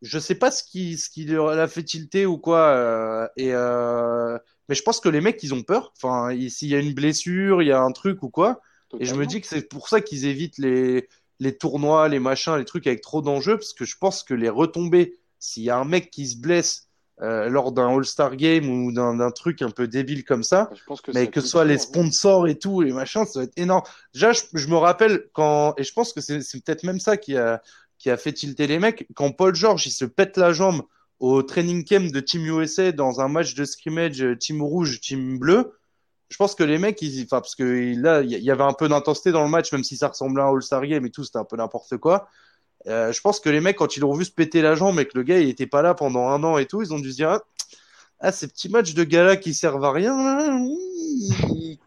je 0.03 0.19
sais 0.19 0.35
pas 0.35 0.51
ce 0.51 0.63
qui, 0.63 0.97
ce 0.97 1.09
qui 1.09 1.25
la 1.25 1.69
fait 1.69 1.83
tilter 1.83 2.27
ou 2.27 2.39
quoi. 2.39 2.69
Euh, 2.69 3.29
et 3.37 3.53
euh, 3.53 4.39
mais 4.69 4.75
je 4.75 4.83
pense 4.83 5.01
que 5.01 5.09
les 5.09 5.21
mecs, 5.21 5.43
ils 5.43 5.55
ont 5.55 5.63
peur. 5.63 5.93
Enfin, 5.97 6.31
s'il 6.49 6.69
y 6.69 6.75
a 6.75 6.79
une 6.79 6.95
blessure, 6.95 7.63
il 7.63 7.69
y 7.69 7.73
a 7.73 7.81
un 7.81 7.93
truc 7.93 8.23
ou 8.23 8.31
quoi. 8.31 8.61
Et 8.99 9.05
je 9.05 9.15
me 9.15 9.27
dis 9.27 9.41
que 9.41 9.47
c'est 9.47 9.69
pour 9.69 9.89
ça 9.89 10.01
qu'ils 10.01 10.27
évitent 10.27 10.59
les, 10.59 11.09
les 11.41 11.57
tournois, 11.57 12.09
les 12.09 12.19
machins, 12.19 12.57
les 12.57 12.65
trucs 12.65 12.87
avec 12.87 13.01
trop 13.01 13.21
d'enjeux, 13.21 13.57
parce 13.57 13.75
que 13.75 13.85
je 13.85 13.97
pense 13.99 14.23
que 14.23 14.35
les 14.35 14.49
retombées, 14.49 15.19
s'il 15.39 15.65
y 15.65 15.71
a 15.71 15.77
un 15.77 15.85
mec 15.85 16.11
qui 16.11 16.27
se 16.27 16.39
blesse 16.39 16.89
euh, 17.23 17.49
lors 17.49 17.73
d'un 17.73 17.89
All-Star 17.89 18.37
Game 18.37 18.69
ou 18.69 18.93
d'un 18.93 19.31
truc 19.31 19.63
un 19.63 19.71
peu 19.71 19.89
débile 19.89 20.25
comme 20.25 20.43
ça, 20.43 20.71
que 21.03 21.13
mais 21.13 21.29
que 21.29 21.41
ce 21.41 21.49
soit 21.49 21.65
les 21.65 21.79
sponsors 21.79 22.47
et 22.47 22.59
tout, 22.59 22.83
les 22.83 22.93
machins, 22.93 23.25
ça 23.25 23.41
va 23.41 23.45
être 23.45 23.59
énorme. 23.59 23.83
Déjà, 24.13 24.33
je, 24.33 24.43
je 24.53 24.69
me 24.69 24.77
rappelle 24.77 25.27
quand, 25.33 25.75
et 25.79 25.85
je 25.85 25.93
pense 25.93 26.13
que 26.13 26.21
c'est 26.21 26.39
peut-être 26.63 26.85
même 26.85 27.01
ça 27.01 27.17
qui 27.17 27.37
a, 27.37 27.63
qui 28.07 28.11
a 28.13 28.17
fait 28.17 28.33
tilter 28.33 28.69
les 28.69 28.79
mecs. 28.79 29.09
Quand 29.17 29.33
Paul 29.33 29.53
George 29.53 29.85
il 29.85 29.91
se 29.91 30.05
pète 30.05 30.37
la 30.37 30.53
jambe 30.53 30.83
au 31.19 31.43
training 31.43 31.85
camp 31.85 32.09
de 32.13 32.21
Team 32.21 32.47
USA 32.47 32.93
dans 32.93 33.21
un 33.21 33.27
match 33.27 33.57
de 33.57 33.65
scrimmage 33.65 34.23
euh, 34.23 34.37
Team 34.37 34.63
Rouge, 34.63 35.01
Team 35.01 35.41
Bleu, 35.41 35.77
je 36.29 36.37
pense 36.37 36.55
que 36.55 36.63
les 36.63 36.79
mecs, 36.79 37.03
ils, 37.03 37.27
parce 37.27 37.57
que 37.57 37.65
il 37.65 38.45
y 38.45 38.51
avait 38.53 38.63
un 38.63 38.75
peu 38.75 38.89
d'intensité 38.89 39.33
dans 39.33 39.43
le 39.43 39.51
match, 39.51 39.73
même 39.73 39.83
si 39.83 39.97
ça 39.97 40.07
ressemblait 40.07 40.41
à 40.41 40.47
un 40.47 40.55
All-Star 40.55 40.87
Game 40.87 41.05
et 41.05 41.11
tout, 41.11 41.25
c'était 41.25 41.41
un 41.41 41.45
peu 41.45 41.57
n'importe 41.57 41.97
quoi. 41.97 42.29
Euh, 42.87 43.11
je 43.11 43.21
pense 43.21 43.41
que 43.41 43.49
les 43.49 43.61
mecs, 43.61 43.75
quand 43.75 43.97
ils 43.97 44.01
l'ont 44.01 44.15
vu 44.15 44.25
se 44.25 44.31
péter 44.31 44.63
la 44.63 44.77
jambe 44.77 45.01
et 45.01 45.07
que 45.07 45.19
le 45.19 45.25
gars, 45.25 45.41
il 45.41 45.49
était 45.49 45.67
pas 45.67 45.83
là 45.83 45.95
pendant 45.95 46.29
un 46.29 46.45
an 46.45 46.59
et 46.59 46.67
tout, 46.67 46.83
ils 46.83 46.95
ont 46.95 47.01
dû 47.01 47.11
se 47.11 47.17
dire, 47.17 47.31
ah, 47.31 47.43
ah 48.21 48.31
ces 48.31 48.47
petits 48.47 48.69
matchs 48.69 48.95
de 48.95 49.03
gala 49.03 49.37
qui 49.37 49.53
servent 49.53 49.85
à 49.85 49.91
rien, 49.91 50.65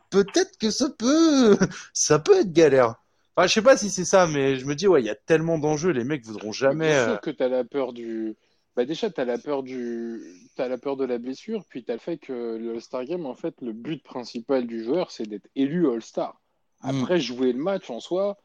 peut-être 0.10 0.58
que 0.58 0.70
ça 0.70 0.90
peut, 0.90 1.58
ça 1.94 2.20
peut 2.20 2.42
être 2.42 2.52
galère. 2.52 2.96
Enfin, 3.40 3.48
je 3.48 3.54
sais 3.54 3.62
pas 3.62 3.78
si 3.78 3.90
c'est 3.90 4.04
ça, 4.04 4.28
mais 4.28 4.58
je 4.58 4.66
me 4.66 4.76
dis, 4.76 4.86
ouais, 4.86 5.02
il 5.02 5.06
y 5.06 5.10
a 5.10 5.16
tellement 5.16 5.58
d'enjeux, 5.58 5.92
les 5.92 6.04
mecs 6.04 6.26
voudront 6.26 6.52
jamais. 6.52 6.90
Bien 6.90 7.04
sûr 7.06 7.14
euh, 7.14 7.18
que 7.20 7.30
tu 7.30 7.42
as 7.42 7.48
la 7.48 7.64
peur 7.64 7.94
du. 7.94 8.36
Bah 8.76 8.84
déjà, 8.84 9.10
tu 9.10 9.22
as 9.22 9.24
la 9.24 9.38
peur 9.38 9.64
du. 9.64 10.22
As 10.58 10.68
la 10.68 10.78
peur 10.78 10.98
de 10.98 11.06
la 11.06 11.20
blessure, 11.20 11.64
puis 11.70 11.86
tu 11.86 11.90
as 11.90 11.94
le 11.94 12.02
fait 12.02 12.18
que 12.18 12.58
le 12.58 12.72
All-Star 12.72 13.06
Game, 13.06 13.26
en 13.26 13.36
fait, 13.36 13.56
le 13.62 13.72
but 13.72 14.04
principal 14.04 14.68
du 14.68 14.84
joueur, 14.84 15.10
c'est 15.10 15.26
d'être 15.26 15.48
élu 15.56 15.90
All-Star. 15.90 16.38
Hmm. 16.84 16.90
Après, 16.90 17.22
jouer 17.22 17.54
le 17.54 17.64
match 17.64 17.90
en 17.90 18.02
soi, 18.02 18.36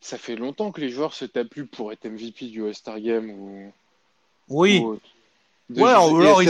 ça 0.00 0.18
fait 0.18 0.36
longtemps 0.36 0.70
que 0.70 0.80
les 0.80 0.90
joueurs 0.90 1.14
se 1.14 1.24
tapent 1.24 1.48
plus 1.48 1.66
pour 1.66 1.90
être 1.90 2.08
MVP 2.08 2.46
du 2.46 2.64
All-Star 2.64 3.00
Game 3.00 3.30
ou. 3.30 3.72
Oui. 4.48 4.84
ouais, 4.84 4.98
ou 5.80 5.84
alors 5.84 6.44
ils 6.44 6.48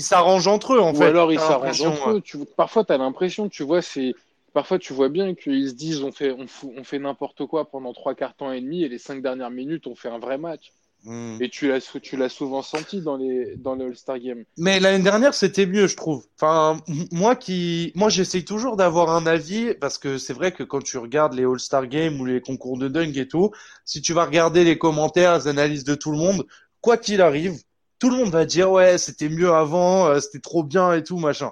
s'arrangent 0.00 0.46
entre 0.46 0.74
eux, 0.74 0.80
en 0.80 0.94
fait. 0.94 1.00
Ou 1.00 1.08
alors 1.08 1.32
ils 1.32 1.40
s'arrangent 1.40 1.82
entre 1.82 2.10
eux. 2.10 2.20
Tu... 2.20 2.38
Parfois, 2.56 2.84
tu 2.84 2.92
as 2.92 2.98
l'impression, 2.98 3.48
tu 3.48 3.64
vois, 3.64 3.82
c'est 3.82 4.14
parfois 4.52 4.78
tu 4.78 4.92
vois 4.92 5.08
bien 5.08 5.34
qu'ils 5.34 5.70
se 5.70 5.74
disent 5.74 6.02
on 6.02 6.12
fait, 6.12 6.32
on, 6.32 6.84
fait 6.84 6.98
n'importe 6.98 7.46
quoi 7.46 7.70
pendant 7.70 7.92
trois 7.92 8.14
quarts 8.14 8.34
temps 8.34 8.52
et 8.52 8.60
demi 8.60 8.82
et 8.82 8.88
les 8.88 8.98
cinq 8.98 9.22
dernières 9.22 9.50
minutes 9.50 9.86
on 9.86 9.94
fait 9.94 10.08
un 10.08 10.18
vrai 10.18 10.38
match. 10.38 10.72
Hmm. 11.04 11.36
Et 11.40 11.48
tu 11.48 11.66
l'as, 11.66 11.80
tu 12.00 12.16
l'as 12.16 12.28
souvent 12.28 12.62
senti 12.62 13.00
dans 13.00 13.16
les, 13.16 13.56
dans 13.56 13.74
le 13.74 13.86
All-Star 13.86 14.20
Game. 14.20 14.44
Mais 14.56 14.78
l'année 14.78 15.02
dernière, 15.02 15.34
c'était 15.34 15.66
mieux, 15.66 15.88
je 15.88 15.96
trouve. 15.96 16.24
Enfin, 16.36 16.80
moi 17.10 17.34
qui, 17.34 17.90
moi, 17.96 18.08
j'essaye 18.08 18.44
toujours 18.44 18.76
d'avoir 18.76 19.10
un 19.10 19.26
avis 19.26 19.74
parce 19.74 19.98
que 19.98 20.16
c'est 20.16 20.32
vrai 20.32 20.52
que 20.52 20.62
quand 20.62 20.80
tu 20.80 20.98
regardes 20.98 21.34
les 21.34 21.42
All-Star 21.42 21.88
Games 21.88 22.20
ou 22.20 22.24
les 22.24 22.40
concours 22.40 22.78
de 22.78 22.86
dunk 22.86 23.18
et 23.18 23.26
tout, 23.26 23.50
si 23.84 24.00
tu 24.00 24.12
vas 24.12 24.24
regarder 24.24 24.62
les 24.62 24.78
commentaires, 24.78 25.36
les 25.38 25.48
analyses 25.48 25.82
de 25.82 25.96
tout 25.96 26.12
le 26.12 26.18
monde, 26.18 26.46
quoi 26.80 26.96
qu'il 26.96 27.20
arrive, 27.20 27.56
tout 27.98 28.08
le 28.08 28.18
monde 28.18 28.30
va 28.30 28.44
dire 28.44 28.70
ouais, 28.70 28.96
c'était 28.96 29.28
mieux 29.28 29.52
avant, 29.52 30.06
euh, 30.06 30.20
c'était 30.20 30.38
trop 30.38 30.62
bien 30.62 30.92
et 30.92 31.02
tout, 31.02 31.18
machin 31.18 31.50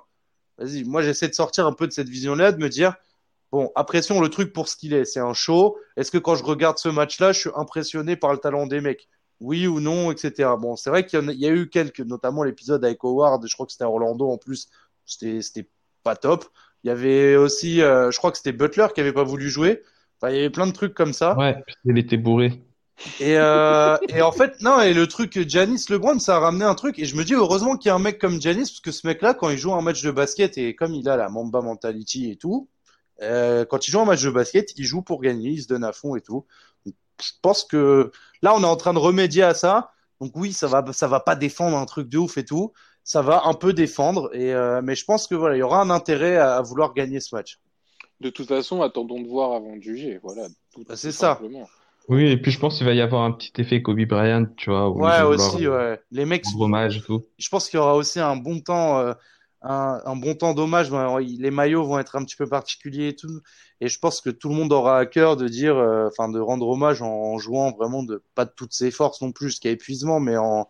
vas-y, 0.60 0.84
moi 0.84 1.02
j'essaie 1.02 1.28
de 1.28 1.34
sortir 1.34 1.66
un 1.66 1.72
peu 1.72 1.86
de 1.86 1.92
cette 1.92 2.08
vision-là, 2.08 2.52
de 2.52 2.58
me 2.58 2.68
dire, 2.68 2.94
bon, 3.50 3.70
apprécions 3.74 4.20
le 4.20 4.28
truc 4.28 4.52
pour 4.52 4.68
ce 4.68 4.76
qu'il 4.76 4.92
est, 4.92 5.04
c'est 5.04 5.20
un 5.20 5.32
show. 5.32 5.76
Est-ce 5.96 6.10
que 6.10 6.18
quand 6.18 6.34
je 6.34 6.44
regarde 6.44 6.78
ce 6.78 6.88
match-là, 6.88 7.32
je 7.32 7.40
suis 7.40 7.50
impressionné 7.56 8.16
par 8.16 8.32
le 8.32 8.38
talent 8.38 8.66
des 8.66 8.80
mecs? 8.80 9.08
Oui 9.40 9.66
ou 9.66 9.80
non, 9.80 10.12
etc. 10.12 10.50
Bon, 10.60 10.76
c'est 10.76 10.90
vrai 10.90 11.06
qu'il 11.06 11.32
y, 11.32 11.46
a 11.46 11.50
eu 11.50 11.68
quelques, 11.70 12.00
notamment 12.00 12.42
l'épisode 12.44 12.84
avec 12.84 13.02
Howard, 13.02 13.46
je 13.46 13.54
crois 13.54 13.64
que 13.64 13.72
c'était 13.72 13.84
Orlando 13.84 14.28
en 14.28 14.36
plus, 14.36 14.68
c'était 15.06 15.68
pas 16.02 16.14
top. 16.14 16.44
Il 16.84 16.88
y 16.88 16.90
avait 16.90 17.36
aussi, 17.36 17.82
euh, 17.82 18.10
je 18.10 18.18
crois 18.18 18.30
que 18.30 18.36
c'était 18.36 18.52
Butler 18.52 18.86
qui 18.94 19.00
avait 19.00 19.12
pas 19.12 19.24
voulu 19.24 19.48
jouer. 19.48 19.82
Enfin, 20.20 20.32
il 20.32 20.36
y 20.36 20.40
avait 20.40 20.50
plein 20.50 20.66
de 20.66 20.72
trucs 20.72 20.94
comme 20.94 21.14
ça. 21.14 21.36
Ouais, 21.38 21.56
il 21.84 21.98
était 21.98 22.18
bourré. 22.18 22.62
Et, 23.18 23.38
euh, 23.38 23.96
et 24.08 24.22
en 24.22 24.32
fait, 24.32 24.60
non, 24.60 24.80
et 24.80 24.92
le 24.92 25.06
truc, 25.06 25.48
Janis 25.48 25.84
LeBron, 25.88 26.18
ça 26.18 26.36
a 26.36 26.38
ramené 26.38 26.64
un 26.64 26.74
truc. 26.74 26.98
Et 26.98 27.04
je 27.04 27.16
me 27.16 27.24
dis, 27.24 27.34
heureusement 27.34 27.76
qu'il 27.76 27.88
y 27.88 27.92
a 27.92 27.94
un 27.94 28.00
mec 28.00 28.18
comme 28.18 28.40
Janis, 28.40 28.62
parce 28.62 28.80
que 28.80 28.92
ce 28.92 29.06
mec-là, 29.06 29.34
quand 29.34 29.50
il 29.50 29.58
joue 29.58 29.74
un 29.74 29.80
match 29.80 30.02
de 30.02 30.10
basket, 30.10 30.58
et 30.58 30.74
comme 30.74 30.94
il 30.94 31.08
a 31.08 31.16
la 31.16 31.28
Mamba 31.28 31.62
mentality 31.62 32.30
et 32.30 32.36
tout, 32.36 32.68
euh, 33.22 33.64
quand 33.64 33.86
il 33.86 33.90
joue 33.90 34.00
un 34.00 34.04
match 34.04 34.22
de 34.22 34.30
basket, 34.30 34.72
il 34.76 34.84
joue 34.84 35.02
pour 35.02 35.20
gagner, 35.20 35.50
il 35.50 35.62
se 35.62 35.68
donne 35.68 35.84
à 35.84 35.92
fond 35.92 36.16
et 36.16 36.20
tout. 36.20 36.46
Donc, 36.84 36.94
je 37.22 37.32
pense 37.42 37.64
que 37.64 38.10
là, 38.42 38.54
on 38.54 38.62
est 38.62 38.66
en 38.66 38.76
train 38.76 38.94
de 38.94 38.98
remédier 38.98 39.42
à 39.42 39.54
ça. 39.54 39.92
Donc 40.20 40.32
oui, 40.36 40.52
ça 40.52 40.66
va, 40.66 40.84
ça 40.92 41.08
va 41.08 41.20
pas 41.20 41.34
défendre 41.34 41.76
un 41.76 41.86
truc 41.86 42.08
de 42.08 42.18
ouf 42.18 42.36
et 42.38 42.44
tout. 42.44 42.72
Ça 43.04 43.22
va 43.22 43.46
un 43.46 43.54
peu 43.54 43.72
défendre. 43.72 44.30
Et 44.34 44.54
euh, 44.54 44.82
mais 44.82 44.94
je 44.94 45.04
pense 45.04 45.26
que 45.26 45.34
voilà, 45.34 45.56
il 45.56 45.60
y 45.60 45.62
aura 45.62 45.80
un 45.80 45.90
intérêt 45.90 46.36
à, 46.36 46.60
vouloir 46.60 46.92
gagner 46.92 47.20
ce 47.20 47.34
match. 47.34 47.58
De 48.20 48.28
toute 48.28 48.48
façon, 48.48 48.82
attendons 48.82 49.20
de 49.20 49.26
voir 49.26 49.52
avant 49.52 49.76
de 49.76 49.80
juger. 49.80 50.18
Voilà. 50.22 50.48
Bah, 50.86 50.96
c'est 50.96 51.12
ça. 51.12 51.40
Oui, 52.10 52.26
et 52.26 52.36
puis 52.36 52.50
je 52.50 52.58
pense 52.58 52.76
qu'il 52.76 52.86
va 52.86 52.92
y 52.92 53.00
avoir 53.00 53.22
un 53.22 53.30
petit 53.30 53.52
effet 53.58 53.82
Kobe 53.82 54.04
Bryant, 54.04 54.46
tu 54.56 54.68
vois. 54.68 54.90
Ouais, 54.90 55.22
aussi, 55.22 55.68
ouais. 55.68 56.00
Les 56.10 56.24
mecs. 56.24 56.42
Hommage 56.58 56.96
et 56.96 57.00
tout. 57.02 57.24
Je 57.38 57.48
pense 57.48 57.68
qu'il 57.68 57.78
y 57.78 57.80
aura 57.80 57.94
aussi 57.94 58.18
un 58.18 58.34
bon 58.34 58.58
temps, 58.58 58.98
euh, 58.98 59.12
un, 59.62 60.00
un, 60.04 60.16
bon 60.16 60.34
temps 60.34 60.52
d'hommage. 60.52 60.90
Les 61.20 61.52
maillots 61.52 61.84
vont 61.84 62.00
être 62.00 62.16
un 62.16 62.24
petit 62.24 62.34
peu 62.34 62.48
particuliers 62.48 63.08
et 63.08 63.14
tout. 63.14 63.40
Et 63.80 63.86
je 63.86 63.96
pense 64.00 64.20
que 64.20 64.28
tout 64.28 64.48
le 64.48 64.56
monde 64.56 64.72
aura 64.72 64.98
à 64.98 65.06
cœur 65.06 65.36
de 65.36 65.46
dire, 65.46 65.76
euh, 65.76 66.08
enfin, 66.08 66.28
de 66.28 66.40
rendre 66.40 66.66
hommage 66.68 67.00
en, 67.00 67.38
jouant 67.38 67.70
vraiment 67.70 68.02
de 68.02 68.24
pas 68.34 68.44
de 68.44 68.52
toutes 68.56 68.72
ses 68.72 68.90
forces 68.90 69.22
non 69.22 69.30
plus, 69.30 69.50
jusqu'à 69.50 69.70
épuisement, 69.70 70.18
mais 70.18 70.36
en, 70.36 70.68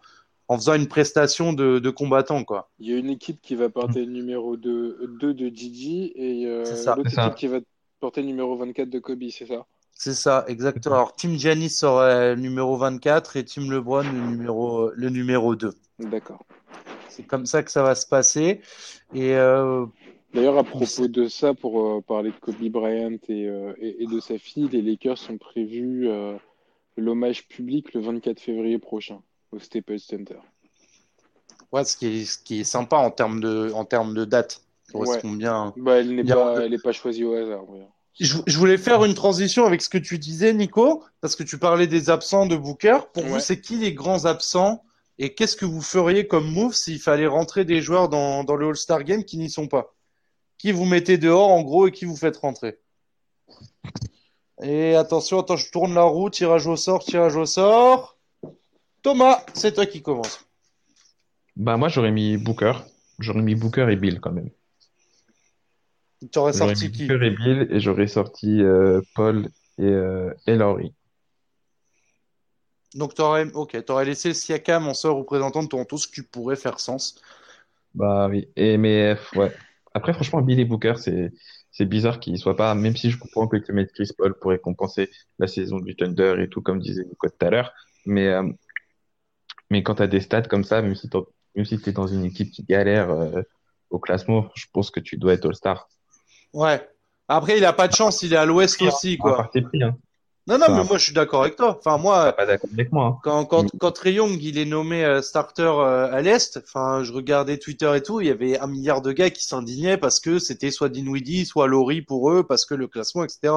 en 0.49 0.57
faisant 0.57 0.75
une 0.75 0.89
prestation 0.89 1.55
de, 1.55 1.79
de, 1.79 1.89
combattant, 1.91 2.45
quoi. 2.45 2.69
Il 2.81 2.91
y 2.91 2.93
a 2.93 2.99
une 2.99 3.09
équipe 3.09 3.41
qui 3.41 3.55
va 3.55 3.71
porter 3.71 4.05
le 4.05 4.13
numéro 4.13 4.59
2, 4.59 5.17
2 5.19 5.33
de 5.33 5.49
Didi 5.49 6.13
et 6.15 6.45
euh, 6.45 6.65
l'autre 6.97 7.19
équipe 7.19 7.35
qui 7.35 7.47
va 7.47 7.61
porter 7.99 8.21
le 8.21 8.27
numéro 8.27 8.55
24 8.57 8.91
de 8.91 8.99
Kobe, 8.99 9.25
c'est 9.31 9.47
ça? 9.47 9.65
C'est 10.01 10.15
ça, 10.15 10.47
exactement. 10.49 10.95
Alors, 10.95 11.15
Team 11.15 11.37
Giannis 11.37 11.69
serait 11.69 12.35
le 12.35 12.41
numéro 12.41 12.75
24 12.79 13.37
et 13.37 13.45
Team 13.45 13.71
LeBron 13.71 14.05
le 14.05 14.31
numéro, 14.31 14.91
le 14.95 15.11
numéro 15.11 15.55
2. 15.55 15.75
D'accord. 15.99 16.43
C'est 17.11 17.25
comme 17.25 17.45
ça 17.45 17.63
que 17.63 17.71
ça 17.71 17.83
va 17.83 17.95
se 17.95 18.07
passer. 18.07 18.63
Et 19.15 19.35
euh, 19.35 19.85
D'ailleurs, 20.33 20.57
à 20.57 20.65
propos 20.65 21.07
de 21.07 21.29
ça, 21.29 21.53
pour 21.53 21.83
euh, 21.83 22.01
parler 22.01 22.31
de 22.31 22.37
Kobe 22.37 22.67
Bryant 22.71 23.19
euh, 23.29 23.75
et, 23.79 24.03
et, 24.03 24.07
de 24.07 24.21
sa 24.21 24.39
fille, 24.39 24.71
les 24.73 24.81
Lakers 24.81 25.19
sont 25.19 25.37
prévus 25.37 26.09
l'hommage 26.97 27.47
public 27.49 27.93
le 27.93 28.01
24 28.01 28.41
février 28.41 28.79
prochain 28.79 29.21
au 29.53 29.59
Staples 29.59 29.99
Center. 29.99 30.39
Ouais, 31.73 31.85
ce 31.85 31.99
qui 31.99 32.07
est, 32.07 32.25
ce 32.25 32.39
qui 32.39 32.61
est 32.61 32.65
sympa 32.65 32.97
en 32.97 33.11
termes 33.11 33.41
de, 33.41 33.71
en 33.75 33.85
termes 33.85 34.15
de 34.15 34.25
date. 34.25 34.63
Bien. 35.25 35.75
Bah, 35.77 35.99
elle 35.99 36.15
n'est 36.15 36.79
pas 36.79 36.93
choisie 36.93 37.25
au 37.25 37.35
hasard. 37.35 37.67
Je, 38.21 38.59
voulais 38.59 38.77
faire 38.77 39.03
une 39.05 39.15
transition 39.15 39.65
avec 39.65 39.81
ce 39.81 39.89
que 39.89 39.97
tu 39.97 40.19
disais, 40.19 40.53
Nico, 40.53 41.03
parce 41.23 41.37
que 41.37 41.43
tu 41.43 41.57
parlais 41.57 41.87
des 41.87 42.11
absents 42.11 42.45
de 42.45 42.55
Booker. 42.55 42.99
Pour 43.15 43.25
vous, 43.25 43.41
c'est 43.41 43.61
qui 43.63 43.79
les 43.79 43.95
grands 43.95 44.27
absents 44.27 44.85
et 45.19 45.35
qu'est-ce 45.35 45.57
que 45.57 45.65
vous 45.65 45.81
feriez 45.81 46.27
comme 46.27 46.51
move 46.51 46.75
s'il 46.75 47.01
fallait 47.01 47.27
rentrer 47.27 47.65
des 47.65 47.81
joueurs 47.81 48.11
dans, 48.11 48.45
dans 48.45 48.57
le 48.57 48.69
All-Star 48.69 49.05
Game 49.05 49.25
qui 49.25 49.39
n'y 49.39 49.49
sont 49.49 49.69
pas? 49.69 49.95
Qui 50.59 50.71
vous 50.71 50.85
mettez 50.85 51.17
dehors 51.17 51.49
en 51.49 51.63
gros 51.63 51.89
et 51.89 51.93
qui 51.93 52.05
vous 52.05 52.17
faites 52.17 52.37
rentrer? 52.37 52.79
Et 54.63 54.95
attention, 54.95 55.41
attends, 55.41 55.57
je 55.57 55.71
tourne 55.71 55.95
la 55.95 56.03
roue, 56.03 56.29
tirage 56.29 56.67
au 56.67 56.77
sort, 56.77 57.03
tirage 57.03 57.37
au 57.37 57.47
sort. 57.47 58.19
Thomas, 59.03 59.43
c'est 59.55 59.73
toi 59.73 59.87
qui 59.87 60.03
commence. 60.03 60.45
Bah 61.57 61.79
moi 61.79 61.89
j'aurais 61.89 62.11
mis 62.11 62.37
Booker. 62.37 62.75
J'aurais 63.19 63.43
mis 63.43 63.55
Booker 63.55 63.87
et 63.91 63.97
Bill 63.97 64.21
quand 64.21 64.33
même. 64.33 64.51
Tu 66.21 66.39
aurais 66.39 66.53
sorti 66.53 66.93
qui 66.93 67.05
et 67.05 67.31
Bill 67.31 67.67
et 67.71 67.81
j'aurais 67.81 68.07
sorti 68.07 68.63
euh, 68.63 69.01
Paul 69.15 69.49
et, 69.79 69.85
euh, 69.85 70.35
et 70.47 70.55
Laurie. 70.55 70.93
Donc 72.95 73.15
tu 73.15 73.23
aurais, 73.23 73.51
ok, 73.53 73.83
aurais 73.89 74.05
laissé 74.05 74.35
Siakam 74.35 74.87
en 74.87 74.95
seul 74.95 75.13
représentant 75.13 75.63
de 75.63 75.69
Toronto, 75.69 75.97
ce 75.97 76.09
qui 76.09 76.23
pourrait 76.23 76.57
faire 76.57 76.79
sens. 76.79 77.21
Bah 77.95 78.29
oui, 78.29 78.49
et 78.57 78.77
mais 78.77 79.17
ouais. 79.35 79.53
Après 79.95 80.13
franchement 80.13 80.43
Bill 80.43 80.61
et 80.61 80.65
Booker 80.65 80.95
c'est 80.99 81.33
c'est 81.71 81.87
bizarre 81.87 82.21
qu'ils 82.21 82.37
soient 82.39 82.57
pas, 82.57 82.75
même 82.75 82.97
si 82.97 83.11
je 83.11 83.19
comprends 83.19 83.49
que 83.49 83.57
le 83.57 83.75
mettre 83.75 83.93
Chris 83.95 84.11
Paul 84.17 84.35
pourrait 84.39 84.59
compenser 84.59 85.09
la 85.39 85.47
saison 85.47 85.79
du 85.79 85.97
Thunder 85.97 86.35
et 86.41 86.49
tout 86.49 86.61
comme 86.61 86.81
disait 86.81 87.05
Nico 87.05 87.29
tout 87.29 87.47
à 87.47 87.51
l'heure, 87.51 87.73
mais 88.05 88.29
euh, 88.29 88.47
mais 89.71 89.83
quand 89.83 89.95
tu 89.95 90.03
as 90.03 90.07
des 90.07 90.21
stats 90.21 90.43
comme 90.43 90.65
ça, 90.65 90.83
même 90.83 90.97
si 90.97 91.09
même 91.55 91.65
si 91.65 91.81
tu 91.81 91.89
es 91.89 91.93
dans 91.93 92.09
une 92.09 92.25
équipe 92.25 92.51
qui 92.51 92.65
galère 92.65 93.09
au 93.91 93.99
classement, 93.99 94.51
je 94.55 94.67
pense 94.73 94.91
que 94.91 95.01
tu 95.01 95.17
dois 95.17 95.35
être 95.35 95.47
All-Star. 95.47 95.89
Ouais. 96.53 96.89
Après, 97.29 97.59
il 97.59 97.65
a 97.65 97.73
pas 97.73 97.87
de 97.87 97.95
chance, 97.95 98.23
il 98.23 98.33
est 98.33 98.37
à 98.37 98.45
l'ouest 98.45 98.81
aussi, 98.83 99.17
quoi. 99.17 99.49
Hein. 99.55 99.95
Non, 100.47 100.59
non, 100.59 100.67
mais 100.75 100.85
moi, 100.85 100.99
je 100.99 101.05
suis 101.05 101.13
d'accord 101.13 101.43
avec 101.43 101.55
toi. 101.55 101.79
Enfin, 101.79 101.97
moi, 101.97 102.33
pas 102.33 102.45
d'accord 102.45 102.71
avec 102.73 102.91
moi. 102.91 103.07
Hein. 103.07 103.19
Quand, 103.23 103.45
quand, 103.45 103.65
mm. 103.65 103.79
quand 103.79 103.93
Trey 103.93 104.15
Young, 104.15 104.43
il 104.43 104.59
est 104.59 104.65
nommé 104.65 105.05
euh, 105.05 105.23
starter 105.23 105.63
euh, 105.63 106.13
à 106.13 106.21
l'Est, 106.23 106.61
enfin, 106.65 107.05
je 107.05 107.13
regardais 107.13 107.59
Twitter 107.59 107.93
et 107.95 108.03
tout, 108.03 108.21
il 108.21 108.27
y 108.27 108.31
avait 108.31 108.59
un 108.59 108.67
milliard 108.67 109.01
de 109.01 109.13
gars 109.13 109.31
qui 109.31 109.45
s'indignaient 109.47 109.97
parce 109.97 110.19
que 110.19 110.41
c'était 110.41 110.73
soit 110.73 110.89
Dinwiddie, 110.89 111.47
soit 111.47 111.69
Laurie 111.69 112.03
pour 112.03 112.33
eux, 112.33 112.43
parce 112.43 112.65
que 112.65 112.75
le 112.75 112.89
classement, 112.89 113.23
etc. 113.23 113.53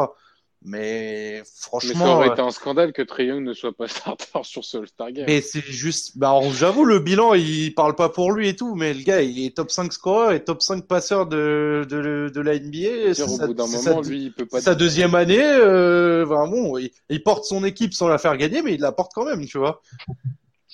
Mais 0.66 1.44
franchement. 1.60 1.92
Mais 1.94 2.00
ça 2.00 2.16
aurait 2.16 2.28
été 2.30 2.42
un 2.42 2.52
scandale 2.52 2.94
que 2.94 3.02
Trey 3.02 3.26
Young 3.26 3.44
ne 3.44 3.54
soit 3.54 3.76
pas 3.76 3.88
starter 3.88 4.26
sur 4.44 4.64
ce 4.64 4.78
All-Star 4.78 5.12
Game. 5.12 5.26
Mais 5.28 5.42
c'est 5.42 5.62
juste. 5.62 6.18
Bah, 6.18 6.40
j'avoue, 6.54 6.86
le 6.86 7.00
bilan, 7.00 7.34
il 7.34 7.74
parle 7.76 7.96
pas 7.96 8.10
pour 8.10 8.32
lui 8.32 8.48
et 8.50 8.56
tout, 8.56 8.76
mais 8.76 8.94
le 8.94 9.04
gars, 9.04 9.22
il 9.22 9.46
est 9.46 9.56
top 9.56 9.72
5 9.72 9.92
scoreur 9.92 10.32
et 10.32 10.44
top 10.44 10.62
5 10.62 10.88
passeur 10.88 11.26
de, 11.26 11.86
de, 11.90 12.32
de 12.34 12.42
la 12.42 12.58
NBA. 12.58 13.14
C'est 13.14 13.24
au 13.24 13.38
bout 13.38 13.54
d'un 13.54 13.68
moment, 13.68 14.02
lui, 14.02 14.26
il 14.26 14.34
peut 14.34 14.46
pas. 14.46 14.62
Sa 14.62 14.76
deuxième 14.76 15.16
année, 15.16 15.44
euh, 15.44 16.26
bon, 16.26 16.78
il, 16.78 17.24
porte 17.24 17.44
son 17.44 17.64
équipe 17.66 17.94
sans 17.94 18.08
la 18.08 18.18
faire 18.18 18.38
gagner, 18.38 18.62
mais 18.62 18.76
il 18.76 18.82
la 18.82 18.92
porte 18.92 19.12
quand 19.14 19.26
même, 19.26 19.46
tu 19.46 19.58
vois. 19.58 19.82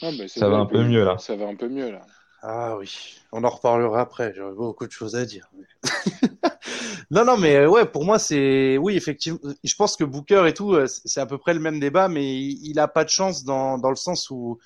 Ah, 0.01 0.11
ça 0.27 0.47
va 0.47 0.57
un 0.57 0.65
peu 0.65 0.83
mieux, 0.83 1.03
là. 1.03 1.17
Ça 1.17 1.35
va 1.35 1.47
un 1.47 1.55
peu 1.55 1.67
mieux, 1.67 1.91
là. 1.91 2.01
Ah 2.41 2.77
oui, 2.77 3.17
on 3.31 3.43
en 3.43 3.49
reparlera 3.49 4.01
après. 4.01 4.33
J'aurais 4.35 4.53
beaucoup 4.53 4.87
de 4.87 4.91
choses 4.91 5.15
à 5.15 5.25
dire. 5.25 5.51
non, 7.11 7.25
non, 7.25 7.37
mais 7.37 7.65
ouais, 7.65 7.85
pour 7.85 8.05
moi, 8.05 8.17
c'est 8.17 8.77
oui, 8.77 8.95
effectivement. 8.95 9.39
Je 9.63 9.75
pense 9.75 9.97
que 9.97 10.05
Booker 10.05 10.45
et 10.47 10.53
tout, 10.53 10.73
euh, 10.73 10.87
c'est 10.87 11.19
à 11.19 11.25
peu 11.25 11.37
près 11.37 11.53
le 11.53 11.59
même 11.59 11.79
débat, 11.79 12.07
mais 12.07 12.37
il, 12.39 12.79
a 12.79 12.87
pas 12.87 13.03
de 13.03 13.09
chance 13.09 13.43
dans, 13.43 13.77
dans 13.77 13.89
le 13.89 13.97
sens 13.97 14.29
où, 14.29 14.57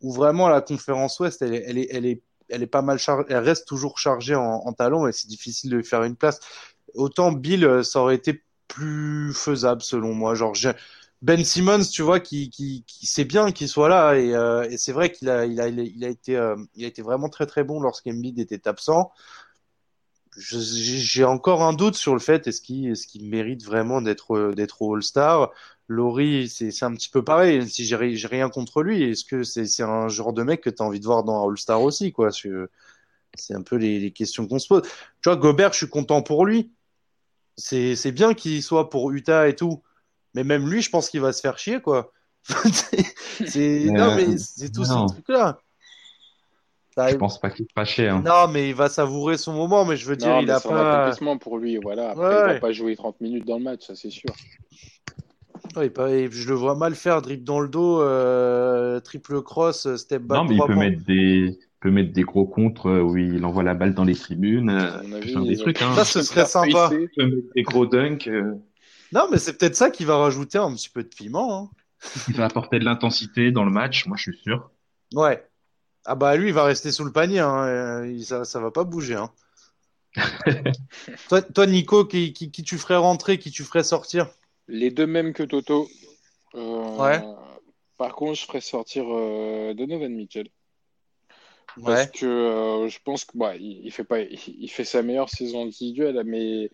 où 0.00 0.12
vraiment 0.12 0.48
la 0.48 0.60
conférence 0.60 1.20
Ouest, 1.20 1.42
elle 1.42 1.54
est, 1.54 1.64
elle 1.66 1.78
est, 1.78 1.88
elle 1.90 2.06
est, 2.06 2.22
elle 2.48 2.62
est 2.64 2.66
pas 2.66 2.82
mal 2.82 2.98
chargée. 2.98 3.26
Elle 3.28 3.38
reste 3.38 3.68
toujours 3.68 3.98
chargée 3.98 4.34
en, 4.34 4.42
en 4.42 4.72
talent 4.72 5.06
et 5.06 5.12
c'est 5.12 5.28
difficile 5.28 5.70
de 5.70 5.76
lui 5.76 5.84
faire 5.84 6.02
une 6.02 6.16
place. 6.16 6.40
Autant 6.94 7.30
Bill, 7.30 7.64
euh, 7.64 7.82
ça 7.84 8.00
aurait 8.00 8.16
été 8.16 8.42
plus 8.66 9.32
faisable 9.34 9.82
selon 9.82 10.14
moi. 10.14 10.34
Genre, 10.34 10.54
ben 11.22 11.44
Simmons, 11.44 11.84
tu 11.84 12.02
vois, 12.02 12.18
qui, 12.20 12.48
qui, 12.50 12.84
qui 12.86 13.06
c'est 13.06 13.24
bien 13.24 13.52
qu'il 13.52 13.68
soit 13.68 13.88
là 13.88 14.14
et, 14.14 14.34
euh, 14.34 14.62
et 14.70 14.78
c'est 14.78 14.92
vrai 14.92 15.12
qu'il 15.12 15.28
a, 15.28 15.44
il 15.44 15.60
a, 15.60 15.68
il 15.68 16.04
a 16.04 16.08
été, 16.08 16.36
euh, 16.36 16.56
il 16.74 16.84
a 16.84 16.88
été 16.88 17.02
vraiment 17.02 17.28
très 17.28 17.46
très 17.46 17.62
bon 17.62 17.80
lorsqu'Embiid 17.80 18.38
était 18.38 18.66
absent. 18.66 19.12
J'ai 20.36 21.24
encore 21.24 21.62
un 21.62 21.72
doute 21.74 21.96
sur 21.96 22.14
le 22.14 22.20
fait 22.20 22.46
est-ce 22.46 22.62
qu'il, 22.62 22.88
est-ce 22.90 23.06
qu'il 23.06 23.28
mérite 23.28 23.64
vraiment 23.64 24.00
d'être, 24.00 24.52
d'être 24.54 24.80
au 24.80 24.94
All-Star? 24.94 25.50
Laurie, 25.88 26.48
c'est, 26.48 26.70
c'est 26.70 26.84
un 26.84 26.94
petit 26.94 27.08
peu 27.10 27.24
pareil. 27.24 27.68
Si 27.68 27.84
j'ai, 27.84 27.96
rien 27.96 28.48
contre 28.48 28.82
lui, 28.82 29.02
est-ce 29.02 29.24
que 29.24 29.42
c'est, 29.42 29.66
c'est 29.66 29.82
un 29.82 30.08
genre 30.08 30.32
de 30.32 30.42
mec 30.44 30.60
que 30.62 30.70
tu 30.70 30.82
as 30.82 30.86
envie 30.86 31.00
de 31.00 31.04
voir 31.04 31.24
dans 31.24 31.48
All-Star 31.48 31.82
aussi, 31.82 32.12
quoi? 32.12 32.30
C'est 32.32 33.54
un 33.54 33.62
peu 33.62 33.76
les, 33.76 33.98
les 34.00 34.12
questions 34.12 34.46
qu'on 34.46 34.58
se 34.60 34.68
pose. 34.68 34.82
Tu 34.82 35.28
vois, 35.28 35.36
Gobert, 35.36 35.72
je 35.72 35.78
suis 35.78 35.88
content 35.88 36.22
pour 36.22 36.46
lui. 36.46 36.72
C'est, 37.56 37.96
c'est 37.96 38.12
bien 38.12 38.34
qu'il 38.34 38.62
soit 38.62 38.88
pour 38.88 39.10
Utah 39.10 39.48
et 39.48 39.56
tout 39.56 39.82
mais 40.34 40.44
même 40.44 40.68
lui, 40.68 40.82
je 40.82 40.90
pense 40.90 41.10
qu'il 41.10 41.20
va 41.20 41.32
se 41.32 41.40
faire 41.40 41.58
chier, 41.58 41.80
quoi. 41.80 42.12
c'est 43.46 43.84
non, 43.86 44.14
mais 44.16 44.38
c'est 44.38 44.72
tout 44.72 44.84
ce 44.84 45.06
truc-là. 45.12 45.58
Je 47.08 47.16
pense 47.16 47.40
pas 47.40 47.50
qu'il 47.50 47.66
va 47.76 47.84
chier. 47.84 48.08
Hein. 48.08 48.22
Non, 48.24 48.48
mais 48.52 48.68
il 48.68 48.74
va 48.74 48.88
savourer 48.88 49.36
son 49.36 49.52
moment, 49.52 49.84
mais 49.84 49.96
je 49.96 50.06
veux 50.06 50.16
dire, 50.16 50.40
il 50.40 50.50
a 50.50 50.60
pas. 50.60 51.00
accomplissement 51.02 51.38
pour 51.38 51.58
lui, 51.58 51.78
voilà. 51.78 52.10
Après, 52.10 52.24
il 52.24 52.54
va 52.54 52.60
pas 52.60 52.72
jouer 52.72 52.96
30 52.96 53.20
minutes 53.20 53.46
dans 53.46 53.58
le 53.58 53.64
match, 53.64 53.86
ça 53.86 53.94
c'est 53.94 54.10
sûr. 54.10 54.30
je 55.74 56.48
le 56.48 56.54
vois 56.54 56.74
mal 56.74 56.94
faire 56.94 57.22
drip 57.22 57.44
dans 57.44 57.60
le 57.60 57.68
dos, 57.68 58.02
euh, 58.02 59.00
triple 59.00 59.42
cross, 59.42 59.94
step 59.96 60.22
back. 60.22 60.38
Non, 60.38 60.44
mais 60.44 60.56
il 60.56 60.62
peut 60.66 60.74
mettre 60.74 61.04
des, 61.04 61.58
peut 61.80 61.90
mettre 61.90 62.12
des 62.12 62.22
gros 62.22 62.46
contres 62.46 62.90
où 62.90 63.16
il 63.16 63.44
envoie 63.44 63.62
la 63.62 63.74
balle 63.74 63.94
dans 63.94 64.04
les 64.04 64.14
tribunes, 64.14 64.70
euh, 64.70 65.44
des 65.46 65.56
trucs. 65.56 65.80
Hein. 65.80 65.94
Ça, 65.94 66.04
ce 66.04 66.22
serait 66.22 66.46
sympa. 66.46 66.90
Il 66.92 67.08
peut 67.16 67.26
mettre 67.26 67.48
des 67.54 67.62
gros 67.62 67.86
dunks. 67.86 68.28
Euh. 68.28 68.54
Non, 69.12 69.28
mais 69.30 69.38
c'est 69.38 69.56
peut-être 69.56 69.76
ça 69.76 69.90
qui 69.90 70.04
va 70.04 70.16
rajouter 70.16 70.58
un 70.58 70.74
petit 70.74 70.88
peu 70.88 71.02
de 71.02 71.08
piment. 71.08 71.64
Hein. 71.64 71.70
Il 72.28 72.36
va 72.36 72.46
apporter 72.46 72.78
de 72.78 72.84
l'intensité 72.84 73.52
dans 73.52 73.64
le 73.64 73.70
match, 73.70 74.06
moi 74.06 74.16
je 74.16 74.30
suis 74.30 74.40
sûr. 74.42 74.70
Ouais. 75.14 75.46
Ah 76.04 76.14
bah 76.14 76.36
lui, 76.36 76.48
il 76.48 76.54
va 76.54 76.64
rester 76.64 76.92
sous 76.92 77.04
le 77.04 77.12
panier, 77.12 77.40
hein. 77.40 78.06
ça, 78.22 78.44
ça 78.44 78.60
va 78.60 78.70
pas 78.70 78.84
bouger. 78.84 79.16
Hein. 79.16 79.30
toi, 81.54 81.66
Nico, 81.66 82.04
qui, 82.04 82.32
qui, 82.32 82.50
tu 82.50 82.78
ferais 82.78 82.96
rentrer, 82.96 83.38
qui 83.38 83.50
tu 83.50 83.64
ferais 83.64 83.84
sortir? 83.84 84.28
Les 84.68 84.90
deux 84.90 85.06
mêmes 85.06 85.32
que 85.32 85.42
Toto. 85.42 85.88
Euh, 86.54 86.96
ouais. 86.96 87.22
Par 87.96 88.14
contre, 88.14 88.34
je 88.34 88.46
ferais 88.46 88.60
sortir 88.60 89.04
euh, 89.08 89.74
Donovan 89.74 90.12
Mitchell. 90.12 90.48
Parce 91.84 92.06
que 92.06 92.26
euh, 92.26 92.88
je 92.88 92.98
pense 93.04 93.24
que 93.24 93.38
bah, 93.38 93.54
il, 93.56 93.90
fait 93.92 94.04
pas, 94.04 94.20
il, 94.20 94.68
fait 94.68 94.84
sa 94.84 95.02
meilleure 95.02 95.28
saison 95.28 95.62
individuelle, 95.64 96.20
mais 96.24 96.70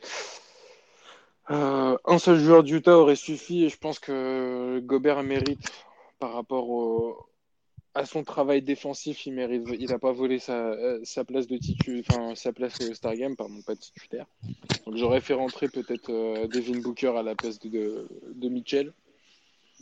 euh, 1.51 1.97
un 2.05 2.19
seul 2.19 2.39
joueur 2.39 2.63
d'Utah 2.63 2.99
aurait 2.99 3.17
suffi 3.17 3.65
et 3.65 3.69
je 3.69 3.79
pense 3.79 3.99
que 3.99 4.81
Gobert 4.81 5.23
mérite 5.23 5.73
par 6.19 6.33
rapport 6.33 6.69
au, 6.69 7.27
à 7.97 8.05
son 8.05 8.25
travail 8.25 8.61
défensif, 8.61 9.25
il 9.25 9.33
mérite, 9.33 9.67
il 9.79 9.89
n'a 9.89 9.99
pas 9.99 10.13
volé 10.13 10.39
sa, 10.39 10.53
euh, 10.53 11.01
sa 11.03 11.25
place 11.25 11.47
de 11.47 11.57
titu, 11.57 12.05
enfin 12.07 12.35
sa 12.35 12.53
place 12.53 12.79
au 12.83 12.93
Star 12.93 13.15
Game, 13.15 13.37
pardon, 13.37 13.63
pas 13.63 13.75
titulaire. 13.75 14.27
Donc 14.85 14.97
j'aurais 14.97 15.23
fait 15.23 15.33
rentrer 15.33 15.69
peut-être 15.69 16.11
euh, 16.11 16.47
Devin 16.47 16.81
Booker 16.81 17.15
à 17.17 17.23
la 17.23 17.35
place 17.35 17.59
de, 17.59 18.07
de, 18.35 18.49
Mitchell. 18.51 18.93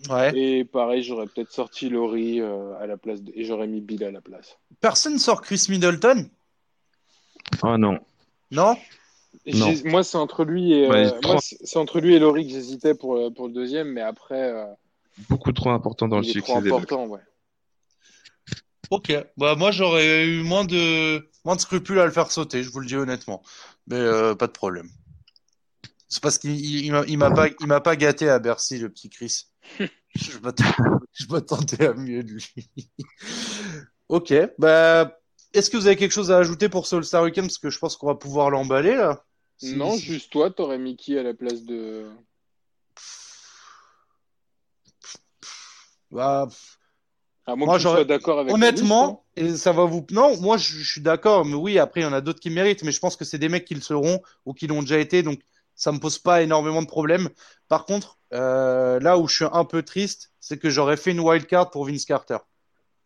Ouais. 0.08 0.36
Et 0.36 0.64
pareil, 0.64 1.02
j'aurais 1.02 1.26
peut-être 1.26 1.50
sorti 1.50 1.88
Laurie 1.88 2.40
euh, 2.40 2.78
à 2.78 2.86
la 2.86 2.96
place 2.96 3.18
et 3.34 3.44
j'aurais 3.44 3.66
mis 3.66 3.80
Bill 3.80 4.04
à 4.04 4.12
la 4.12 4.20
place. 4.20 4.58
Personne 4.80 5.18
sort 5.18 5.42
Chris 5.42 5.66
Middleton? 5.68 6.30
Oh 7.64 7.76
non. 7.76 7.98
Non, 8.52 8.76
Moi, 9.84 10.04
c'est 10.04 10.16
entre 10.16 10.44
lui 10.44 10.72
et 10.72 10.88
c'est 11.40 11.78
entre 11.78 12.00
lui 12.00 12.14
et 12.14 12.18
Laurie 12.18 12.46
que 12.46 12.52
j'hésitais 12.52 12.94
pour 12.94 13.32
pour 13.34 13.48
le 13.48 13.52
deuxième, 13.52 13.88
mais 13.88 14.02
après. 14.02 14.52
Beaucoup 15.28 15.52
trop 15.52 15.70
important 15.70 16.08
dans 16.08 16.18
le 16.18 16.24
succès. 16.24 16.52
Trop 16.52 16.58
important, 16.58 17.06
ouais. 17.06 17.20
Ok, 18.90 19.12
bah 19.36 19.54
moi 19.56 19.70
j'aurais 19.70 20.26
eu 20.26 20.42
moins 20.42 20.64
de 20.64 21.28
moins 21.44 21.56
de 21.56 21.60
scrupules 21.60 21.98
à 21.98 22.04
le 22.04 22.10
faire 22.10 22.30
sauter, 22.30 22.62
je 22.62 22.70
vous 22.70 22.80
le 22.80 22.86
dis 22.86 22.96
honnêtement, 22.96 23.42
mais 23.86 23.96
euh, 23.96 24.34
pas 24.34 24.46
de 24.46 24.52
problème. 24.52 24.88
C'est 26.08 26.22
parce 26.22 26.38
qu'il 26.38 26.54
il, 26.54 26.92
m'a 26.92 27.30
pas 27.30 27.48
il 27.60 27.66
m'a 27.66 27.80
pas 27.80 27.96
gâté 27.96 28.28
à 28.28 28.38
Bercy 28.38 28.78
le 28.78 28.88
petit 28.90 29.10
Chris. 29.10 29.46
je 30.14 30.38
m'attendais 31.28 31.86
à 31.86 31.94
mieux 31.94 32.22
de 32.22 32.32
lui. 32.32 32.70
ok, 34.08 34.34
bah 34.58 35.18
est-ce 35.54 35.70
que 35.70 35.76
vous 35.76 35.86
avez 35.86 35.96
quelque 35.96 36.12
chose 36.12 36.30
à 36.30 36.38
ajouter 36.38 36.68
pour 36.68 36.86
ce 36.86 36.96
All-Star 36.96 37.22
Weekend? 37.22 37.46
Parce 37.46 37.58
que 37.58 37.70
je 37.70 37.78
pense 37.78 37.96
qu'on 37.96 38.08
va 38.08 38.14
pouvoir 38.14 38.50
l'emballer 38.50 38.94
là. 38.94 39.24
non, 39.62 39.96
juste 39.96 40.30
toi, 40.30 40.50
t'aurais 40.50 40.78
mis 40.78 40.96
qui 40.96 41.16
à 41.16 41.22
la 41.22 41.34
place 41.34 41.62
de. 41.62 42.06
Bah. 46.10 46.48
Ah, 47.46 47.56
moi, 47.56 47.78
je 47.78 47.88
suis 47.88 48.06
d'accord 48.06 48.38
avec 48.40 48.54
Honnêtement, 48.54 49.24
et 49.36 49.54
ça 49.56 49.72
va 49.72 49.84
vous. 49.84 50.06
Non, 50.10 50.40
moi 50.40 50.56
je, 50.56 50.82
suis 50.82 51.02
d'accord, 51.02 51.44
mais 51.44 51.54
oui, 51.54 51.78
après 51.78 52.00
il 52.00 52.04
y 52.04 52.06
en 52.06 52.12
a 52.12 52.22
d'autres 52.22 52.40
qui 52.40 52.48
méritent, 52.50 52.82
mais 52.84 52.92
je 52.92 53.00
pense 53.00 53.16
que 53.16 53.24
c'est 53.24 53.38
des 53.38 53.50
mecs 53.50 53.66
qui 53.66 53.74
le 53.74 53.82
seront 53.82 54.22
ou 54.46 54.54
qui 54.54 54.66
l'ont 54.66 54.80
déjà 54.80 54.98
été, 54.98 55.22
donc 55.22 55.40
ça 55.74 55.92
me 55.92 55.98
pose 55.98 56.18
pas 56.18 56.42
énormément 56.42 56.80
de 56.80 56.86
problèmes. 56.86 57.28
Par 57.68 57.84
contre, 57.84 58.18
euh, 58.32 58.98
là 59.00 59.18
où 59.18 59.28
je 59.28 59.36
suis 59.36 59.44
un 59.52 59.64
peu 59.64 59.82
triste, 59.82 60.32
c'est 60.40 60.58
que 60.58 60.70
j'aurais 60.70 60.96
fait 60.96 61.10
une 61.10 61.20
wild 61.20 61.46
card 61.46 61.70
pour 61.70 61.86
Vince 61.86 62.06
Carter. 62.06 62.38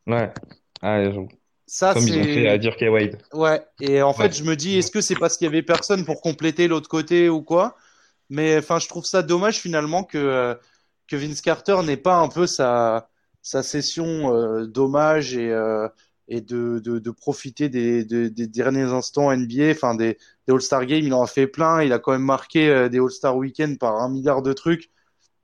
Ouais. 0.06 0.32
Ah, 0.82 1.02
ça, 1.68 1.92
Comme 1.92 2.08
ils 2.08 2.18
ont 2.18 2.24
fait 2.24 2.48
à 2.48 2.58
Dirk 2.58 2.82
Wade. 2.82 3.18
Ouais. 3.32 3.62
Et 3.80 4.00
en 4.02 4.14
fait, 4.14 4.34
je 4.34 4.42
me 4.42 4.56
dis, 4.56 4.78
est-ce 4.78 4.90
que 4.90 5.02
c'est 5.02 5.14
parce 5.14 5.36
qu'il 5.36 5.44
y 5.44 5.48
avait 5.48 5.62
personne 5.62 6.04
pour 6.04 6.20
compléter 6.22 6.66
l'autre 6.66 6.88
côté 6.88 7.28
ou 7.28 7.42
quoi? 7.42 7.76
Mais 8.30 8.56
enfin, 8.56 8.78
je 8.78 8.88
trouve 8.88 9.04
ça 9.04 9.22
dommage 9.22 9.58
finalement 9.58 10.02
que 10.02 10.56
que 11.06 11.16
Vince 11.16 11.40
Carter 11.40 11.76
n'ait 11.84 11.96
pas 11.96 12.16
un 12.16 12.28
peu 12.28 12.46
sa 12.46 13.08
sa 13.42 13.62
session 13.62 14.34
euh, 14.34 14.66
d'hommage 14.66 15.36
et 15.36 15.50
euh, 15.50 15.88
et 16.30 16.42
de, 16.42 16.78
de, 16.84 16.98
de, 16.98 17.10
profiter 17.10 17.70
des, 17.70 18.04
des, 18.04 18.46
derniers 18.46 18.92
instants 18.92 19.34
NBA, 19.34 19.70
enfin 19.70 19.94
des, 19.94 20.18
des 20.46 20.52
All-Star 20.52 20.84
Games, 20.84 21.02
il 21.02 21.14
en 21.14 21.22
a 21.22 21.26
fait 21.26 21.46
plein, 21.46 21.82
il 21.82 21.90
a 21.94 21.98
quand 21.98 22.12
même 22.12 22.20
marqué 22.20 22.68
euh, 22.68 22.90
des 22.90 22.98
All-Star 22.98 23.34
Weekend 23.34 23.78
par 23.78 23.96
un 24.02 24.10
milliard 24.10 24.42
de 24.42 24.52
trucs. 24.52 24.90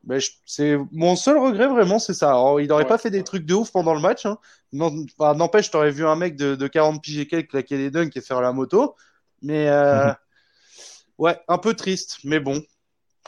Mais 0.07 0.19
c'est 0.45 0.77
mon 0.93 1.17
seul 1.17 1.39
regret 1.39 1.69
vraiment, 1.69 1.99
c'est 1.99 2.13
ça. 2.13 2.39
il 2.61 2.69
n'aurait 2.69 2.87
pas 2.87 2.99
fait 2.99 3.11
des 3.11 3.25
trucs 3.25 3.47
de 3.47 3.55
ouf 3.55 3.73
pendant 3.73 3.95
le 3.95 4.01
match. 4.01 4.27
Hein. 4.27 4.37
N'empêche, 4.75 5.71
t'aurais 5.71 5.91
vu 5.91 6.07
un 6.07 6.17
mec 6.17 6.37
de, 6.37 6.55
de 6.55 6.67
40 6.67 7.03
piges 7.03 7.19
et 7.19 7.27
quelques 7.27 7.51
claquer 7.51 7.77
des 7.77 7.91
dunks 7.91 8.17
et 8.17 8.21
faire 8.21 8.41
la 8.41 8.53
moto. 8.53 8.97
Mais 9.43 9.69
euh, 9.69 10.13
ouais, 11.19 11.39
un 11.49 11.59
peu 11.59 11.75
triste, 11.75 12.19
mais 12.25 12.41
bon, 12.41 12.63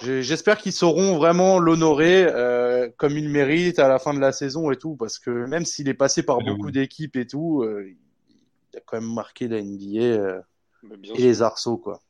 J'espère 0.03 0.59
qu'ils 0.59 0.75
sauront 0.75 1.17
vraiment 1.17 1.59
l'honorer 1.59 2.27
euh, 2.27 2.91
comme 2.99 3.17
il 3.17 3.31
mérite 3.31 3.79
à 3.79 3.89
la 3.89 3.99
fin 3.99 4.13
de 4.13 4.21
la 4.21 4.31
saison 4.31 4.71
et 4.71 4.77
tout, 4.77 4.95
parce 4.95 5.19
que 5.19 5.31
même 5.31 5.65
s'il 5.65 5.89
est 5.89 5.95
passé 5.95 6.23
par 6.23 6.41
beaucoup 6.41 6.71
d'équipes 6.71 7.17
et 7.17 7.27
tout, 7.27 7.63
euh, 7.63 7.89
il 7.89 8.77
a 8.77 8.81
quand 8.85 9.01
même 9.01 9.11
marqué 9.11 9.49
la 9.49 9.63
NBA 9.63 10.43
et 11.15 11.23
les 11.23 11.41
arceaux, 11.41 11.79
quoi. 11.79 12.03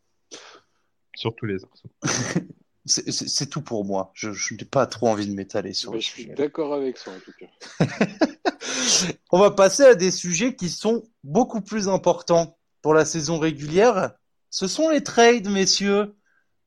Surtout 1.15 1.47
les 1.47 1.65
arceaux. 1.65 1.91
C'est 2.87 3.51
tout 3.51 3.63
pour 3.63 3.85
moi. 3.85 4.13
Je, 4.15 4.31
n'ai 4.55 4.65
pas 4.65 4.87
trop 4.87 5.09
envie 5.09 5.27
de 5.27 5.35
m'étaler 5.35 5.73
sur. 5.73 5.93
je 5.95 6.01
suis 6.01 6.27
d'accord 6.27 6.73
avec 6.73 6.97
ça 6.99 7.11
en 7.11 7.19
tout 7.19 7.33
cas. 7.39 7.87
On 9.33 9.41
va 9.41 9.51
passer 9.51 9.83
à 9.83 9.95
des 9.95 10.11
sujets 10.11 10.55
qui 10.55 10.69
sont 10.69 11.03
beaucoup 11.25 11.61
plus 11.61 11.89
importants 11.89 12.57
pour 12.83 12.95
la 12.95 13.05
saison 13.05 13.39
régulière. 13.39 14.13
Ce 14.51 14.69
sont 14.69 14.89
les 14.89 15.03
trades, 15.03 15.49
messieurs. 15.49 16.15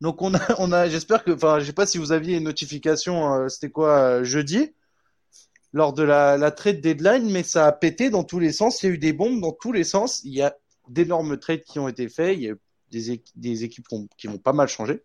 Donc 0.01 0.21
on 0.21 0.33
a, 0.33 0.39
on 0.59 0.71
a, 0.71 0.89
j'espère 0.89 1.23
que, 1.23 1.31
enfin, 1.31 1.59
je 1.59 1.65
sais 1.65 1.73
pas 1.73 1.85
si 1.85 1.97
vous 1.97 2.11
aviez 2.11 2.37
une 2.37 2.43
notification, 2.43 3.33
euh, 3.33 3.47
c'était 3.47 3.69
quoi, 3.71 3.97
euh, 3.99 4.23
jeudi, 4.23 4.73
lors 5.71 5.93
de 5.93 6.03
la, 6.03 6.37
la 6.37 6.51
trade 6.51 6.81
deadline, 6.81 7.29
mais 7.29 7.43
ça 7.43 7.67
a 7.67 7.71
pété 7.71 8.09
dans 8.09 8.23
tous 8.23 8.39
les 8.39 8.51
sens. 8.51 8.83
Il 8.83 8.87
y 8.87 8.89
a 8.89 8.93
eu 8.93 8.97
des 8.97 9.13
bombes 9.13 9.39
dans 9.39 9.53
tous 9.53 9.71
les 9.71 9.83
sens. 9.83 10.21
Il 10.23 10.33
y 10.33 10.41
a 10.41 10.55
d'énormes 10.89 11.37
trades 11.37 11.63
qui 11.63 11.79
ont 11.79 11.87
été 11.87 12.09
faits. 12.09 12.37
Il 12.37 12.43
y 12.43 12.49
a 12.49 12.55
des, 12.91 13.23
des 13.35 13.63
équipes 13.63 13.87
qui 14.17 14.27
ont 14.27 14.37
pas 14.37 14.53
mal 14.53 14.67
changé. 14.67 15.03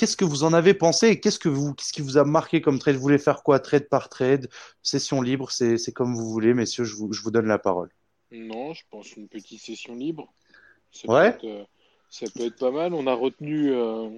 Qu'est-ce 0.00 0.16
que 0.16 0.24
vous 0.24 0.44
en 0.44 0.54
avez 0.54 0.72
pensé 0.72 1.20
qu'est-ce 1.20 1.38
que 1.38 1.50
vous, 1.50 1.74
qu'est-ce 1.74 1.92
qui 1.92 2.00
vous 2.00 2.16
a 2.16 2.24
marqué 2.24 2.62
comme 2.62 2.78
trade? 2.78 2.94
Vous 2.94 3.02
voulez 3.02 3.18
faire 3.18 3.42
quoi? 3.42 3.60
Trade 3.60 3.86
par 3.86 4.08
trade, 4.08 4.48
session 4.82 5.20
libre, 5.20 5.50
c'est, 5.50 5.76
comme 5.92 6.14
vous 6.14 6.30
voulez, 6.30 6.54
messieurs. 6.54 6.84
Je 6.84 6.96
vous, 6.96 7.12
je 7.12 7.20
vous 7.20 7.30
donne 7.30 7.44
la 7.44 7.58
parole. 7.58 7.90
Non, 8.32 8.72
je 8.72 8.82
pense 8.90 9.14
une 9.16 9.28
petite 9.28 9.60
session 9.60 9.94
libre. 9.94 10.32
Ouais. 11.06 11.36
Euh, 11.44 11.64
ça 12.08 12.24
peut 12.34 12.46
être 12.46 12.56
pas 12.56 12.70
mal. 12.70 12.94
On 12.94 13.06
a 13.06 13.12
retenu, 13.12 13.74
euh, 13.74 14.08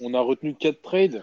on 0.00 0.14
a 0.14 0.20
retenu 0.20 0.54
quatre 0.54 0.80
trades. 0.80 1.22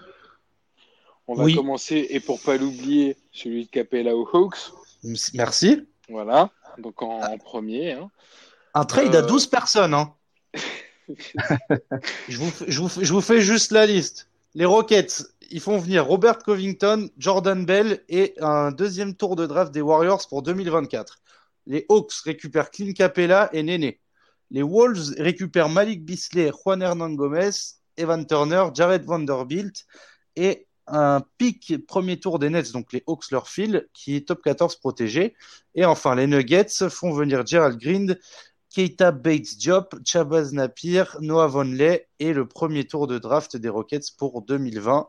On 1.27 1.33
va 1.33 1.51
commencer, 1.51 2.05
et 2.11 2.19
pour 2.19 2.39
pas 2.43 2.57
l'oublier, 2.57 3.17
celui 3.31 3.65
de 3.65 3.71
Capella 3.71 4.15
aux 4.15 4.29
Hawks. 4.31 4.59
Merci. 5.33 5.87
Voilà, 6.07 6.51
donc 6.77 7.01
en, 7.01 7.35
premier. 7.39 7.93
Hein. 7.93 8.11
Un 8.75 8.85
trade 8.85 9.15
à 9.15 9.23
12 9.23 9.47
euh, 9.47 9.49
personnes. 9.49 9.95
Hein. 9.95 10.13
je, 12.29 13.11
vous, 13.11 13.21
fais 13.21 13.41
juste 13.41 13.71
la 13.71 13.85
liste. 13.85 14.27
Les 14.53 14.65
Rockets, 14.65 15.23
ils 15.51 15.59
font 15.59 15.77
venir 15.77 16.05
Robert 16.05 16.39
Covington, 16.39 17.09
Jordan 17.17 17.65
Bell 17.65 18.03
et 18.09 18.33
un 18.39 18.71
deuxième 18.71 19.15
tour 19.15 19.35
de 19.35 19.45
draft 19.45 19.73
des 19.73 19.81
Warriors 19.81 20.27
pour 20.27 20.41
2024. 20.41 21.19
Les 21.67 21.85
Hawks 21.89 22.13
récupèrent 22.23 22.71
Clint 22.71 22.93
Capella 22.93 23.49
et 23.53 23.63
Néné. 23.63 23.99
Les 24.51 24.63
Wolves 24.63 25.15
récupèrent 25.17 25.69
Malik 25.69 26.05
Bisley, 26.05 26.51
Juan 26.51 26.81
Hernan 26.81 27.11
Gomez, 27.11 27.51
Evan 27.97 28.25
Turner, 28.25 28.65
Jared 28.73 29.03
Vanderbilt 29.03 29.85
et 30.35 30.67
un 30.87 31.23
pic 31.37 31.85
premier 31.87 32.19
tour 32.19 32.37
des 32.37 32.49
Nets, 32.49 32.71
donc 32.71 32.93
les 32.93 33.03
Hawks 33.07 33.31
leur 33.31 33.47
fil, 33.47 33.87
qui 33.93 34.15
est 34.15 34.27
top 34.27 34.43
14 34.43 34.75
protégé. 34.75 35.35
Et 35.73 35.85
enfin, 35.85 36.15
les 36.15 36.27
Nuggets 36.27 36.89
font 36.89 37.11
venir 37.11 37.45
Gerald 37.45 37.79
Green, 37.79 38.17
Keita 38.75 39.13
Bates 39.13 39.55
Diop, 39.55 39.95
Chabaz 40.03 40.51
Napier, 40.51 41.05
Noah 41.21 41.47
Vonley 41.47 42.09
et 42.19 42.33
le 42.33 42.45
premier 42.45 42.85
tour 42.85 43.07
de 43.07 43.17
draft 43.17 43.55
des 43.55 43.69
Rockets 43.69 44.11
pour 44.17 44.41
2020. 44.41 45.07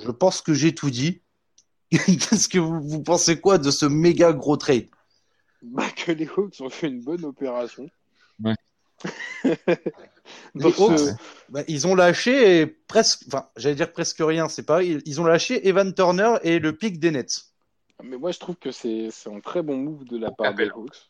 Je 0.00 0.10
pense 0.10 0.42
que 0.42 0.52
j'ai 0.52 0.74
tout 0.74 0.90
dit. 0.90 1.22
Qu'est-ce 1.92 2.48
que 2.48 2.58
vous, 2.58 2.80
vous, 2.80 3.04
pensez 3.04 3.40
quoi 3.40 3.58
de 3.58 3.70
ce 3.70 3.86
méga 3.86 4.32
gros 4.32 4.56
trade? 4.56 4.88
Bah, 5.62 5.86
Que 5.90 6.10
les 6.10 6.26
Hawks 6.26 6.60
ont 6.60 6.70
fait 6.70 6.88
une 6.88 7.02
bonne 7.02 7.24
opération. 7.24 7.88
Bah, 10.54 11.62
ils 11.66 11.86
ont 11.86 11.94
lâché 11.94 12.66
presque, 12.66 13.22
enfin, 13.26 13.48
j'allais 13.56 13.74
dire 13.74 13.90
presque 13.90 14.18
rien, 14.20 14.48
c'est 14.48 14.62
pas. 14.64 14.82
Ils, 14.82 15.20
ont 15.20 15.24
lâché 15.24 15.66
Evan 15.66 15.92
Turner 15.92 16.34
et 16.42 16.58
le 16.58 16.76
pic 16.76 17.00
des 17.00 17.10
Nets. 17.10 17.46
Mais 18.02 18.16
moi, 18.16 18.30
je 18.30 18.38
trouve 18.38 18.56
que 18.56 18.70
c'est 18.70 19.08
un 19.26 19.40
très 19.40 19.62
bon 19.62 19.76
move 19.76 20.04
de 20.04 20.18
la 20.18 20.30
part 20.30 20.54
des 20.54 20.68
Hawks. 20.68 21.09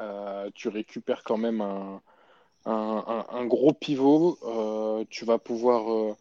Euh, 0.00 0.50
tu 0.54 0.68
récupères 0.68 1.22
quand 1.22 1.36
même 1.36 1.60
un, 1.60 2.00
un, 2.64 3.46
gros 3.46 3.72
pivot. 3.72 4.38
Euh, 4.42 5.04
tu 5.10 5.24
vas 5.24 5.38
pouvoir, 5.38 5.92
euh, 5.92 6.16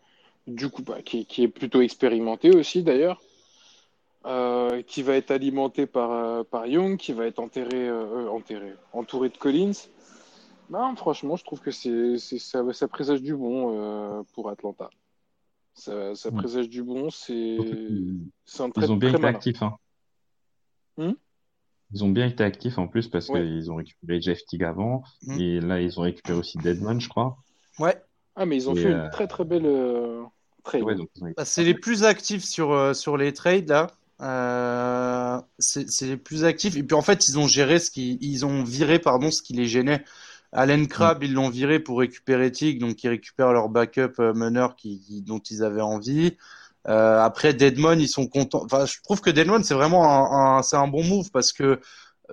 du 0.48 0.70
coup, 0.70 0.84
bah, 0.84 1.02
qui, 1.02 1.26
qui, 1.26 1.44
est 1.44 1.48
plutôt 1.48 1.82
expérimenté 1.82 2.52
aussi 2.52 2.84
d'ailleurs. 2.84 3.22
qui 4.88 5.02
va 5.02 5.16
être 5.16 5.32
alimenté 5.32 5.86
par, 5.86 6.46
par 6.46 6.68
Young, 6.68 6.98
qui 6.98 7.14
va 7.14 7.26
être 7.26 7.40
enterré, 7.40 7.90
enterré, 7.92 8.74
entouré 8.94 9.30
de 9.30 9.38
Collins. 9.38 9.88
Non, 10.70 10.96
franchement, 10.96 11.36
je 11.36 11.44
trouve 11.44 11.62
que 11.62 11.72
c'est, 11.72 12.18
ça, 12.18 12.74
ça, 12.74 12.88
présage 12.88 13.22
du 13.22 13.36
bon 13.36 13.74
euh, 13.74 14.22
pour 14.34 14.50
Atlanta. 14.50 14.90
Ça, 15.74 16.14
ça, 16.16 16.32
présage 16.32 16.70
du 16.70 16.84
bon, 16.84 17.10
c'est, 17.10 17.58
un 18.60 18.70
très 18.70 18.86
Ils 18.86 18.92
ont 18.92 18.98
bien 18.98 19.14
été 19.14 19.26
actifs. 19.26 19.64
Hein. 19.64 19.78
Hmm? 20.98 21.14
Ils 21.94 22.04
ont 22.04 22.10
bien 22.10 22.28
été 22.28 22.44
actifs 22.44 22.78
en 22.78 22.88
plus 22.88 23.08
parce 23.08 23.28
qu'ils 23.28 23.72
ont 23.72 23.76
récupéré 23.76 24.22
Jeff 24.22 24.46
Teague 24.46 24.64
avant 24.64 25.04
hmm. 25.24 25.40
et 25.40 25.60
là 25.60 25.82
ils 25.82 26.00
ont 26.00 26.04
récupéré 26.04 26.38
aussi 26.38 26.58
Deadman, 26.58 27.00
je 27.00 27.10
crois. 27.10 27.38
Ouais. 27.80 28.02
Ah, 28.36 28.46
mais 28.46 28.56
ils 28.56 28.70
ont 28.70 28.76
fait 28.76 28.84
une 28.84 28.94
euh, 28.94 29.10
très 29.12 29.28
très 29.28 29.44
belle 29.44 29.66
euh, 29.66 30.24
trade. 30.64 30.84
Bah, 31.36 31.46
c'est 31.46 31.64
les 31.64 31.74
plus 31.74 32.04
actifs 32.04 32.44
sur, 32.44 32.96
sur 32.96 33.18
les 33.18 33.34
trades 33.34 33.70
là. 33.70 35.46
c'est 35.58 36.08
les 36.08 36.18
plus 36.18 36.46
actifs. 36.46 36.78
Et 36.78 36.84
puis 36.84 36.96
en 36.96 37.02
fait, 37.02 37.28
ils 37.28 37.38
ont 37.38 37.48
géré 37.48 37.80
ce 37.80 37.92
qui, 37.92 38.18
ils 38.22 38.46
ont 38.46 38.64
viré 38.64 39.00
pardon 39.00 39.32
ce 39.32 39.42
qui 39.42 39.54
les 39.54 39.66
gênait. 39.66 40.04
Allen 40.52 40.88
Crabbe, 40.88 41.24
ils 41.24 41.34
l'ont 41.34 41.50
viré 41.50 41.80
pour 41.80 42.00
récupérer 42.00 42.52
Tig, 42.52 42.80
donc 42.80 43.04
ils 43.04 43.10
récupèrent 43.10 43.54
leur 43.54 43.70
backup 43.70 44.20
euh, 44.20 44.34
meneur 44.34 44.76
qui, 44.76 45.24
dont 45.26 45.40
ils 45.40 45.64
avaient 45.64 45.82
envie. 45.82 46.38
Euh, 46.90 47.22
après 47.22 47.54
Deadmon, 47.54 48.00
ils 48.00 48.08
sont 48.08 48.28
contents. 48.28 48.64
Enfin, 48.66 48.86
je 48.86 48.98
trouve 49.04 49.22
que 49.22 49.30
Deadmon 49.30 49.64
c'est 49.64 49.76
vraiment 49.76 50.58
un, 50.58 50.64
c'est 50.64 50.76
un 50.76 50.88
bon 50.88 51.04
move 51.04 51.30
parce 51.32 51.54
que 51.54 51.80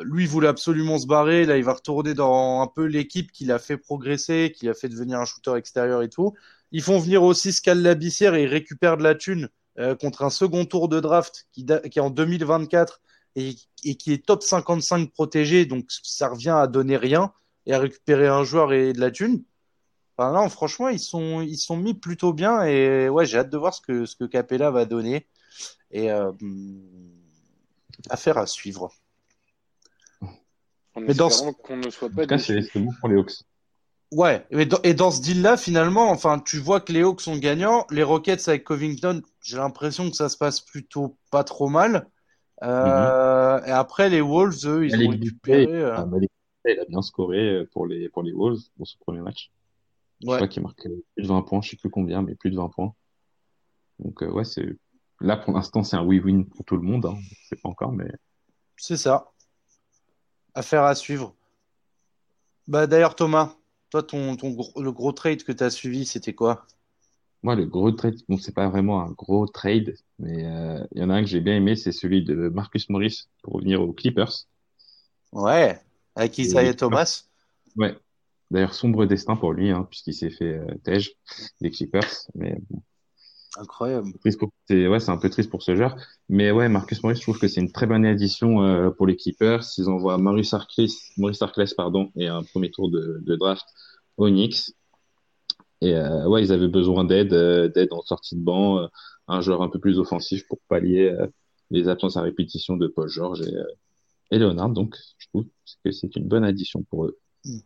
lui 0.00 0.24
il 0.24 0.28
voulait 0.28 0.48
absolument 0.48 0.98
se 0.98 1.06
barrer. 1.06 1.44
Là, 1.44 1.58
il 1.58 1.64
va 1.64 1.74
retourner 1.74 2.14
dans 2.14 2.62
un 2.62 2.66
peu 2.66 2.84
l'équipe 2.84 3.32
qui 3.32 3.44
l'a 3.44 3.58
fait 3.58 3.76
progresser, 3.76 4.52
qui 4.56 4.66
l'a 4.66 4.74
fait 4.74 4.88
devenir 4.88 5.20
un 5.20 5.24
shooter 5.26 5.54
extérieur 5.56 6.02
et 6.02 6.08
tout. 6.08 6.34
Ils 6.72 6.82
font 6.82 6.98
venir 6.98 7.22
aussi 7.22 7.52
Scal 7.52 7.82
Labissière 7.82 8.34
et 8.34 8.44
ils 8.44 8.48
récupèrent 8.48 8.96
de 8.96 9.02
la 9.02 9.14
thune 9.14 9.48
euh, 9.78 9.94
contre 9.94 10.22
un 10.22 10.30
second 10.30 10.64
tour 10.64 10.88
de 10.88 11.00
draft 11.00 11.46
qui, 11.52 11.66
qui 11.90 11.98
est 11.98 12.02
en 12.02 12.10
2024 12.10 13.00
et, 13.36 13.56
et, 13.84 13.96
qui 13.96 14.12
est 14.12 14.24
top 14.24 14.42
55 14.42 15.12
protégé. 15.12 15.66
Donc 15.66 15.86
ça 16.02 16.28
revient 16.28 16.56
à 16.56 16.66
donner 16.66 16.96
rien 16.96 17.32
et 17.66 17.74
à 17.74 17.78
récupérer 17.78 18.26
un 18.28 18.44
joueur 18.44 18.72
et 18.72 18.92
de 18.94 19.00
la 19.00 19.10
thune. 19.10 19.44
Enfin, 20.16 20.32
non, 20.32 20.48
franchement, 20.48 20.88
ils 20.88 20.98
sont, 20.98 21.42
ils 21.42 21.58
sont 21.58 21.76
mis 21.76 21.92
plutôt 21.94 22.32
bien 22.32 22.64
et 22.64 23.08
ouais, 23.08 23.26
j'ai 23.26 23.38
hâte 23.38 23.50
de 23.50 23.58
voir 23.58 23.74
ce 23.74 23.80
que, 23.80 24.06
ce 24.06 24.16
que 24.16 24.24
Capella 24.24 24.70
va 24.70 24.86
donner 24.86 25.26
et 25.90 26.10
euh, 26.10 26.32
affaire 28.08 28.38
à 28.38 28.46
suivre. 28.46 28.90
En 30.94 31.00
Mais 31.00 31.14
dans 31.14 31.28
ce... 31.28 31.50
qu'on 31.50 31.76
ne 31.76 31.90
soit 31.90 32.08
pas. 32.08 32.38
c'est 32.38 32.62
bon 32.74 32.92
pour 33.00 33.08
les 33.08 33.16
Hawks. 33.16 33.42
Ouais, 34.12 34.46
et 34.50 34.66
dans, 34.66 34.80
et 34.84 34.94
dans 34.94 35.10
ce 35.10 35.20
deal-là, 35.20 35.56
finalement, 35.56 36.10
enfin, 36.10 36.38
tu 36.38 36.58
vois 36.58 36.80
que 36.80 36.92
les 36.92 37.02
Hawks 37.02 37.20
sont 37.20 37.36
gagnants. 37.36 37.86
Les 37.90 38.04
Rockets 38.04 38.48
avec 38.48 38.64
Covington, 38.64 39.20
j'ai 39.42 39.56
l'impression 39.56 40.08
que 40.08 40.16
ça 40.16 40.28
se 40.28 40.36
passe 40.38 40.60
plutôt 40.60 41.18
pas 41.30 41.44
trop 41.44 41.68
mal. 41.68 42.08
Euh, 42.62 43.58
mm-hmm. 43.58 43.68
Et 43.68 43.72
après, 43.72 44.08
les 44.08 44.20
Wolves, 44.20 44.64
eux, 44.64 44.86
ils 44.86 44.94
ont 44.94 45.10
récupéré. 45.10 45.66
Euh... 45.66 45.96
Ah, 45.96 46.06
il 46.64 46.80
a 46.80 46.84
bien 46.84 47.02
scoré 47.02 47.38
euh, 47.38 47.68
pour 47.72 47.86
les, 47.86 48.08
pour 48.08 48.22
les 48.22 48.32
Wolves 48.32 48.62
pour 48.76 48.86
ce 48.86 48.96
premier 48.98 49.20
match. 49.20 49.50
Ouais. 50.22 50.32
Je 50.32 50.36
crois 50.36 50.48
qu'il 50.48 50.62
marque 50.62 50.82
plus 50.82 51.22
de 51.22 51.28
20 51.28 51.42
points, 51.42 51.60
je 51.60 51.70
sais 51.70 51.76
plus 51.76 51.90
combien, 51.90 52.22
mais 52.22 52.34
plus 52.34 52.50
de 52.50 52.56
20 52.56 52.68
points. 52.68 52.94
Donc, 53.98 54.22
euh, 54.22 54.30
ouais, 54.30 54.44
c'est, 54.44 54.66
là, 55.20 55.36
pour 55.36 55.54
l'instant, 55.54 55.82
c'est 55.82 55.96
un 55.96 56.04
win-win 56.04 56.44
pour 56.44 56.64
tout 56.64 56.76
le 56.76 56.82
monde, 56.82 57.06
hein. 57.06 57.18
C'est 57.48 57.60
pas 57.60 57.68
encore, 57.68 57.92
mais. 57.92 58.10
C'est 58.76 58.96
ça. 58.96 59.32
Affaire 60.54 60.84
à 60.84 60.94
suivre. 60.94 61.34
Bah, 62.66 62.86
d'ailleurs, 62.86 63.14
Thomas, 63.14 63.54
toi, 63.90 64.02
ton, 64.02 64.36
ton, 64.36 64.56
le 64.76 64.92
gros 64.92 65.12
trade 65.12 65.42
que 65.42 65.52
tu 65.52 65.62
as 65.62 65.70
suivi, 65.70 66.04
c'était 66.04 66.34
quoi? 66.34 66.66
Moi, 67.42 67.54
le 67.54 67.66
gros 67.66 67.92
trade, 67.92 68.16
bon, 68.28 68.38
c'est 68.38 68.54
pas 68.54 68.68
vraiment 68.68 69.02
un 69.02 69.10
gros 69.10 69.46
trade, 69.46 69.94
mais 70.18 70.44
euh, 70.44 70.84
il 70.92 71.00
y 71.00 71.04
en 71.04 71.10
a 71.10 71.14
un 71.14 71.22
que 71.22 71.28
j'ai 71.28 71.40
bien 71.40 71.56
aimé, 71.56 71.76
c'est 71.76 71.92
celui 71.92 72.24
de 72.24 72.48
Marcus 72.48 72.88
Morris 72.88 73.28
pour 73.42 73.54
revenir 73.54 73.82
aux 73.82 73.92
Clippers. 73.92 74.46
Ouais, 75.32 75.78
avec 76.14 76.38
Isaiah 76.38 76.74
Thomas. 76.74 77.24
Ouais, 77.76 77.96
D'ailleurs, 78.50 78.74
sombre 78.74 79.06
destin 79.06 79.36
pour 79.36 79.52
lui, 79.52 79.70
hein, 79.70 79.86
puisqu'il 79.90 80.14
s'est 80.14 80.30
fait 80.30 80.58
euh, 80.58 80.74
tège 80.84 81.14
des 81.60 81.70
Clippers. 81.70 82.26
Mais 82.34 82.56
bon. 82.70 82.82
Incroyable. 83.58 84.12
C'est 84.68 84.86
ouais, 84.86 85.00
c'est 85.00 85.10
un 85.10 85.16
peu 85.16 85.30
triste 85.30 85.50
pour 85.50 85.62
ce 85.62 85.74
joueur. 85.74 85.96
Mais 86.28 86.50
ouais, 86.50 86.68
Marcus 86.68 87.02
Morris, 87.02 87.16
je 87.16 87.22
trouve 87.22 87.38
que 87.38 87.48
c'est 87.48 87.60
une 87.60 87.72
très 87.72 87.86
bonne 87.86 88.04
addition 88.04 88.62
euh, 88.62 88.90
pour 88.90 89.06
les 89.06 89.16
Clippers. 89.16 89.64
Ils 89.78 89.88
envoient 89.88 90.18
Maurice 90.18 90.52
Harkless, 90.52 91.12
Maurice 91.16 91.40
Harkless 91.40 91.72
pardon, 91.74 92.10
et 92.16 92.28
un 92.28 92.42
premier 92.42 92.70
tour 92.70 92.90
de, 92.90 93.20
de 93.24 93.36
draft 93.36 93.64
au 94.18 94.28
Knicks. 94.28 94.72
Et 95.80 95.94
euh, 95.94 96.26
ouais, 96.26 96.42
ils 96.42 96.52
avaient 96.52 96.68
besoin 96.68 97.04
d'aide, 97.04 97.32
euh, 97.32 97.68
d'aide 97.68 97.92
en 97.92 98.02
sortie 98.02 98.36
de 98.36 98.42
banc, 98.42 98.78
euh, 98.78 98.86
un 99.28 99.40
joueur 99.40 99.62
un 99.62 99.68
peu 99.68 99.78
plus 99.78 99.98
offensif 99.98 100.46
pour 100.48 100.58
pallier 100.68 101.14
les 101.70 101.88
absences 101.88 102.16
à 102.16 102.22
répétition 102.22 102.76
de 102.76 102.86
Paul 102.86 103.08
George 103.08 103.42
et, 103.42 104.34
et 104.36 104.38
Leonard. 104.38 104.70
Donc, 104.70 104.96
je 105.18 105.26
trouve 105.28 105.46
que 105.84 105.90
c'est 105.90 106.14
une 106.16 106.28
bonne 106.28 106.44
addition 106.44 106.82
pour 106.84 107.06
eux. 107.06 107.18
Mm. 107.44 107.58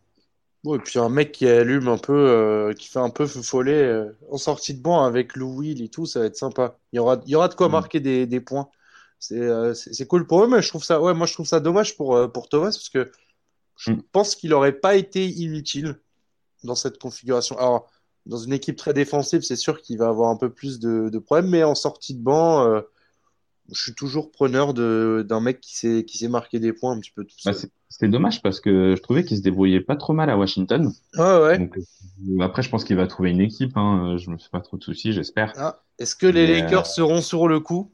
Bon, 0.63 0.75
et 0.75 0.79
puis 0.79 0.99
un 0.99 1.09
mec 1.09 1.31
qui 1.31 1.47
allume 1.47 1.87
un 1.87 1.97
peu, 1.97 2.13
euh, 2.13 2.73
qui 2.73 2.87
fait 2.87 2.99
un 2.99 3.09
peu 3.09 3.25
follet 3.25 3.73
euh, 3.73 4.15
en 4.29 4.37
sortie 4.37 4.75
de 4.75 4.81
banc 4.81 5.03
avec 5.03 5.35
Lou 5.35 5.57
Will 5.57 5.81
et 5.81 5.89
tout, 5.89 6.05
ça 6.05 6.19
va 6.19 6.25
être 6.27 6.35
sympa. 6.35 6.77
Il 6.93 6.97
y 6.97 6.99
aura, 6.99 7.19
il 7.25 7.31
y 7.31 7.35
aura 7.35 7.47
de 7.47 7.55
quoi 7.55 7.67
mm. 7.67 7.71
marquer 7.71 7.99
des, 7.99 8.27
des 8.27 8.41
points. 8.41 8.69
C'est 9.17 9.39
euh, 9.39 9.73
c'est 9.73 10.07
cool 10.07 10.25
pour 10.27 10.43
eux, 10.43 10.47
mais 10.47 10.61
je 10.61 10.69
trouve 10.69 10.83
ça, 10.83 11.01
ouais, 11.01 11.13
moi 11.13 11.27
je 11.27 11.33
trouve 11.33 11.47
ça 11.47 11.59
dommage 11.59 11.95
pour, 11.95 12.15
euh, 12.15 12.27
pour 12.27 12.49
Thomas 12.49 12.71
parce 12.71 12.89
que 12.89 13.11
je 13.77 13.91
mm. 13.91 14.03
pense 14.11 14.35
qu'il 14.35 14.53
aurait 14.53 14.73
pas 14.73 14.95
été 14.95 15.27
inutile 15.27 15.99
dans 16.63 16.75
cette 16.75 16.99
configuration. 16.99 17.57
Alors, 17.57 17.89
dans 18.27 18.37
une 18.37 18.53
équipe 18.53 18.77
très 18.77 18.93
défensive, 18.93 19.41
c'est 19.41 19.55
sûr 19.55 19.81
qu'il 19.81 19.97
va 19.97 20.09
avoir 20.09 20.29
un 20.29 20.37
peu 20.37 20.51
plus 20.51 20.79
de, 20.79 21.09
de 21.09 21.19
problèmes, 21.19 21.49
mais 21.49 21.63
en 21.63 21.75
sortie 21.75 22.13
de 22.13 22.21
banc, 22.21 22.65
euh, 22.67 22.81
je 23.71 23.81
suis 23.81 23.93
toujours 23.93 24.31
preneur 24.31 24.73
d'un 24.73 25.39
mec 25.39 25.61
qui 25.61 25.77
sait, 25.77 26.03
qui 26.05 26.17
sait 26.17 26.27
marquer 26.27 26.59
des 26.59 26.73
points 26.73 26.91
un 26.91 26.99
petit 26.99 27.11
peu 27.11 27.23
tout 27.23 27.35
bah, 27.45 27.53
c'est 27.53 28.07
dommage 28.07 28.41
parce 28.41 28.59
que 28.61 28.95
je 28.95 29.01
trouvais 29.01 29.23
qu'il 29.23 29.37
se 29.37 29.41
débrouillait 29.41 29.81
pas 29.81 29.95
trop 29.95 30.13
mal 30.13 30.29
à 30.29 30.37
Washington. 30.37 30.93
Ouais, 31.17 31.39
ouais. 31.41 31.59
Donc, 31.59 31.77
euh, 31.77 32.41
après, 32.41 32.61
je 32.63 32.69
pense 32.69 32.83
qu'il 32.83 32.95
va 32.95 33.05
trouver 33.05 33.31
une 33.31 33.41
équipe. 33.41 33.75
Hein. 33.75 34.15
Je 34.17 34.29
me 34.29 34.37
fais 34.37 34.49
pas 34.49 34.61
trop 34.61 34.77
de 34.77 34.83
soucis, 34.83 35.11
j'espère. 35.11 35.53
Ah, 35.57 35.83
Est-ce 35.99 36.15
que 36.15 36.25
les 36.25 36.47
Lakers 36.47 36.81
euh, 36.81 36.89
seront 36.89 37.21
sur 37.21 37.47
le 37.49 37.59
coup? 37.59 37.91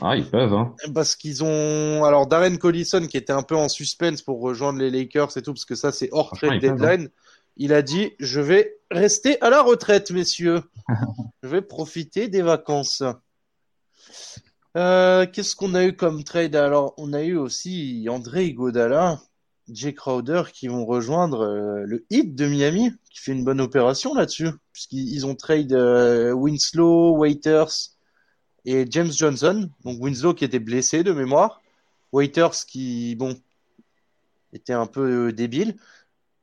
Ah, 0.00 0.16
ils 0.16 0.28
peuvent. 0.28 0.52
Hein. 0.52 0.74
Parce 0.94 1.16
qu'ils 1.16 1.42
ont 1.44 2.04
alors 2.04 2.26
Darren 2.26 2.56
Collison 2.56 3.06
qui 3.06 3.16
était 3.16 3.32
un 3.32 3.42
peu 3.42 3.56
en 3.56 3.68
suspense 3.68 4.20
pour 4.20 4.40
rejoindre 4.40 4.80
les 4.80 4.90
Lakers 4.90 5.36
et 5.36 5.42
tout, 5.42 5.54
parce 5.54 5.64
que 5.64 5.76
ça 5.76 5.92
c'est 5.92 6.08
hors 6.12 6.32
trade 6.32 6.52
hein. 6.52 6.58
deadline. 6.58 7.08
Il 7.56 7.72
a 7.72 7.82
dit 7.82 8.12
je 8.18 8.40
vais 8.40 8.78
rester 8.90 9.40
à 9.40 9.48
la 9.48 9.62
retraite, 9.62 10.10
messieurs. 10.10 10.62
je 11.42 11.48
vais 11.48 11.62
profiter 11.62 12.28
des 12.28 12.42
vacances. 12.42 13.02
Euh, 14.76 15.26
qu'est-ce 15.26 15.56
qu'on 15.56 15.74
a 15.74 15.84
eu 15.84 15.96
comme 15.96 16.22
trade? 16.22 16.54
Alors, 16.54 16.92
on 16.98 17.12
a 17.12 17.22
eu 17.22 17.36
aussi 17.36 18.06
André 18.10 18.44
Iguodala, 18.46 19.20
Jay 19.70 19.94
Crowder 19.94 20.42
qui 20.52 20.68
vont 20.68 20.84
rejoindre 20.84 21.40
euh, 21.40 21.84
le 21.86 22.04
Heat 22.10 22.34
de 22.34 22.46
Miami, 22.46 22.92
qui 23.10 23.20
fait 23.20 23.32
une 23.32 23.44
bonne 23.44 23.60
opération 23.60 24.14
là-dessus, 24.14 24.50
puisqu'ils 24.72 25.24
ont 25.24 25.34
trade 25.34 25.72
euh, 25.72 26.32
Winslow, 26.32 27.16
Waiters 27.16 27.96
et 28.66 28.84
James 28.90 29.12
Johnson. 29.12 29.70
Donc 29.84 30.02
Winslow 30.02 30.34
qui 30.34 30.44
était 30.44 30.58
blessé 30.58 31.02
de 31.02 31.12
mémoire, 31.12 31.62
Waiters 32.12 32.66
qui, 32.66 33.16
bon, 33.16 33.34
était 34.52 34.74
un 34.74 34.86
peu 34.86 35.32
débile. 35.32 35.76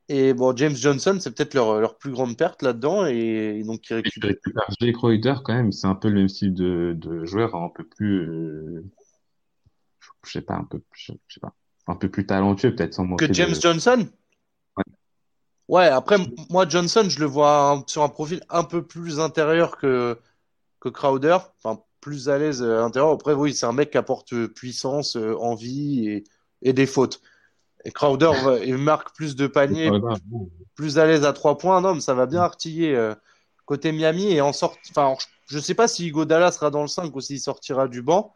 Et 0.08 0.34
bon, 0.34 0.54
James 0.54 0.74
Johnson, 0.74 1.16
c'est 1.18 1.34
peut-être 1.34 1.54
leur, 1.54 1.80
leur 1.80 1.96
plus 1.96 2.10
grande 2.10 2.36
perte 2.36 2.62
là-dedans. 2.62 3.06
Et, 3.06 3.62
donc, 3.64 3.88
ils 3.88 3.94
récupèrent. 3.94 4.34
Jay 4.80 4.92
Crowder, 4.92 5.34
quand 5.42 5.54
même, 5.54 5.72
c'est 5.72 5.86
un 5.86 5.94
peu 5.94 6.08
le 6.08 6.16
même 6.16 6.28
style 6.28 6.52
de, 6.52 6.94
de 6.96 7.24
joueur, 7.24 7.54
un 7.54 7.70
peu 7.70 7.84
plus, 7.84 8.18
euh, 8.18 8.84
je 10.24 10.32
sais 10.32 10.42
pas, 10.42 10.54
un 10.54 10.64
peu, 10.64 10.80
je 10.92 11.12
sais 11.28 11.40
pas, 11.40 11.54
un 11.86 11.96
peu 11.96 12.10
plus 12.10 12.26
talentueux, 12.26 12.74
peut-être, 12.74 12.94
sans 12.94 13.16
Que 13.16 13.32
James 13.32 13.54
Johnson? 13.54 14.06
Ouais. 14.76 14.84
Ouais, 15.68 15.86
après, 15.86 16.18
moi, 16.50 16.68
Johnson, 16.68 17.06
je 17.08 17.20
le 17.20 17.26
vois 17.26 17.82
sur 17.86 18.02
un 18.02 18.10
profil 18.10 18.42
un 18.50 18.64
peu 18.64 18.86
plus 18.86 19.20
intérieur 19.20 19.78
que, 19.78 20.18
que 20.80 20.90
Crowder. 20.90 21.38
Enfin, 21.62 21.82
plus 22.02 22.28
à 22.28 22.36
l'aise 22.36 22.62
à 22.62 22.80
l'intérieur. 22.80 23.12
Après, 23.12 23.32
oui, 23.32 23.54
c'est 23.54 23.64
un 23.64 23.72
mec 23.72 23.90
qui 23.90 23.96
apporte 23.96 24.48
puissance, 24.48 25.16
euh, 25.16 25.34
envie 25.38 26.06
et, 26.06 26.24
et 26.60 26.74
des 26.74 26.84
fautes. 26.84 27.22
Et 27.84 27.90
Crowder, 27.90 28.32
il 28.64 28.78
marque 28.78 29.14
plus 29.14 29.36
de 29.36 29.46
paniers, 29.46 29.90
plus 30.74 30.98
à 30.98 31.06
l'aise 31.06 31.24
à 31.24 31.32
trois 31.32 31.58
points. 31.58 31.80
Non, 31.80 31.94
mais 31.94 32.00
ça 32.00 32.14
va 32.14 32.26
bien 32.26 32.40
artiller 32.40 32.94
euh, 32.94 33.14
côté 33.66 33.92
Miami 33.92 34.32
et 34.32 34.40
en 34.40 34.52
sort. 34.52 34.76
Enfin, 34.90 35.14
je 35.46 35.58
sais 35.58 35.74
pas 35.74 35.86
si 35.86 36.10
Godala 36.10 36.50
sera 36.50 36.70
dans 36.70 36.80
le 36.80 36.88
5 36.88 37.14
ou 37.14 37.20
s'il 37.20 37.40
sortira 37.40 37.86
du 37.86 38.00
banc. 38.00 38.32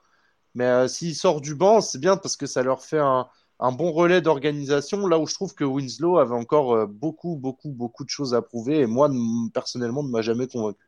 Mais 0.54 0.64
euh, 0.64 0.88
s'il 0.88 1.14
sort 1.14 1.40
du 1.40 1.54
banc, 1.54 1.80
c'est 1.80 1.98
bien 1.98 2.16
parce 2.16 2.36
que 2.36 2.46
ça 2.46 2.62
leur 2.62 2.82
fait 2.82 2.98
un, 2.98 3.26
un 3.58 3.72
bon 3.72 3.90
relais 3.90 4.20
d'organisation. 4.20 5.06
Là 5.06 5.18
où 5.18 5.26
je 5.26 5.32
trouve 5.32 5.54
que 5.54 5.64
Winslow 5.64 6.18
avait 6.18 6.34
encore 6.34 6.74
euh, 6.74 6.86
beaucoup, 6.86 7.36
beaucoup, 7.36 7.70
beaucoup 7.70 8.04
de 8.04 8.10
choses 8.10 8.34
à 8.34 8.42
prouver. 8.42 8.80
Et 8.80 8.86
moi, 8.86 9.10
personnellement, 9.54 10.02
ne 10.02 10.10
m'a 10.10 10.20
jamais 10.20 10.46
convaincu. 10.46 10.84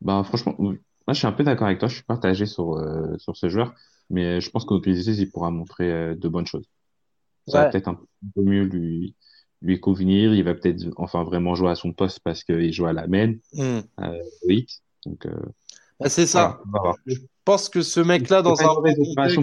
Bah, 0.00 0.22
franchement, 0.24 0.54
moi, 0.58 0.74
je 1.08 1.14
suis 1.14 1.26
un 1.26 1.32
peu 1.32 1.42
d'accord 1.42 1.66
avec 1.66 1.80
toi. 1.80 1.88
Je 1.88 1.94
suis 1.94 2.04
partagé 2.04 2.46
sur, 2.46 2.80
sur 3.18 3.36
ce 3.36 3.48
joueur 3.48 3.74
mais 4.10 4.40
je 4.40 4.50
pense 4.50 4.64
qu'au 4.64 4.80
PSC, 4.80 5.18
il 5.18 5.30
pourra 5.30 5.50
montrer 5.50 5.90
euh, 5.90 6.14
de 6.14 6.28
bonnes 6.28 6.46
choses. 6.46 6.66
Ça 7.46 7.64
va 7.64 7.70
peut-être 7.70 7.88
un 7.88 7.98
peu 8.34 8.42
mieux 8.42 8.64
lui, 8.64 9.14
lui 9.62 9.80
convenir. 9.80 10.34
Il 10.34 10.44
va 10.44 10.54
peut-être 10.54 10.84
enfin 10.96 11.24
vraiment 11.24 11.54
jouer 11.54 11.70
à 11.70 11.74
son 11.74 11.92
poste 11.92 12.20
parce 12.20 12.44
qu'il 12.44 12.72
joue 12.72 12.86
à 12.86 12.92
la 12.92 13.06
main, 13.06 13.34
mm. 13.54 13.78
euh, 14.00 14.62
Donc, 15.06 15.26
euh, 15.26 15.30
bah, 16.00 16.08
c'est 16.08 16.26
ça. 16.26 16.60
je 17.06 17.16
pense 17.44 17.68
que 17.68 17.82
ce 17.82 18.00
mec-là, 18.00 18.42
dans 18.42 18.60
un. 18.60 18.74
mauvaise 18.74 18.98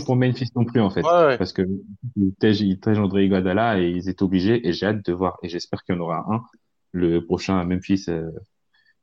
pour 0.05 0.16
Memphis 0.16 0.49
non 0.55 0.63
plus, 0.63 0.80
en 0.80 0.89
fait. 0.89 1.01
Parce 1.01 1.53
que 1.53 1.63
il 2.16 2.34
tège 2.36 2.99
André 2.99 3.26
Iguodala 3.26 3.80
et 3.80 3.89
ils 3.89 4.07
étaient 4.09 4.24
obligés. 4.24 4.68
Et 4.68 4.74
j'ai 4.74 4.86
hâte 4.86 5.05
de 5.05 5.13
voir. 5.13 5.38
Et 5.43 5.49
j'espère 5.49 5.84
qu'il 5.84 5.95
y 5.95 5.97
en 5.97 6.01
aura 6.01 6.26
un. 6.30 6.43
Le 6.91 7.26
prochain 7.26 7.57
à 7.57 7.66
Memphis, 7.66 8.05
euh, 8.07 8.30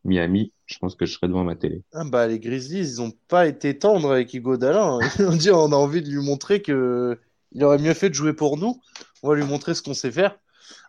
Miami, 0.05 0.53
je 0.67 0.79
pense 0.79 0.95
que 0.95 1.07
je 1.07 1.13
serai 1.13 1.29
devant 1.29 1.45
ma 1.45 1.55
télé. 1.55 1.83
Ah 1.93 2.05
bah 2.05 2.27
les 2.27 2.41
Grizzlies, 2.41 2.79
ils 2.79 3.03
ont 3.03 3.13
pas 3.29 3.47
été 3.47 3.79
tendres 3.79 4.13
avec 4.13 4.35
Iguodala. 4.35 4.85
Hein. 4.85 4.99
on 5.21 5.37
dit 5.37 5.51
on 5.51 5.73
a 5.73 5.77
envie 5.77 6.03
de 6.03 6.09
lui 6.09 6.25
montrer 6.25 6.61
que 6.61 7.19
il 7.53 7.63
aurait 7.65 7.79
mieux 7.79 7.95
fait 7.95 8.09
de 8.09 8.15
jouer 8.15 8.33
pour 8.33 8.57
nous. 8.57 8.81
On 9.23 9.29
va 9.29 9.37
lui 9.37 9.45
montrer 9.45 9.75
ce 9.75 9.83
qu'on 9.83 9.95
sait 9.95 10.11
faire. 10.11 10.39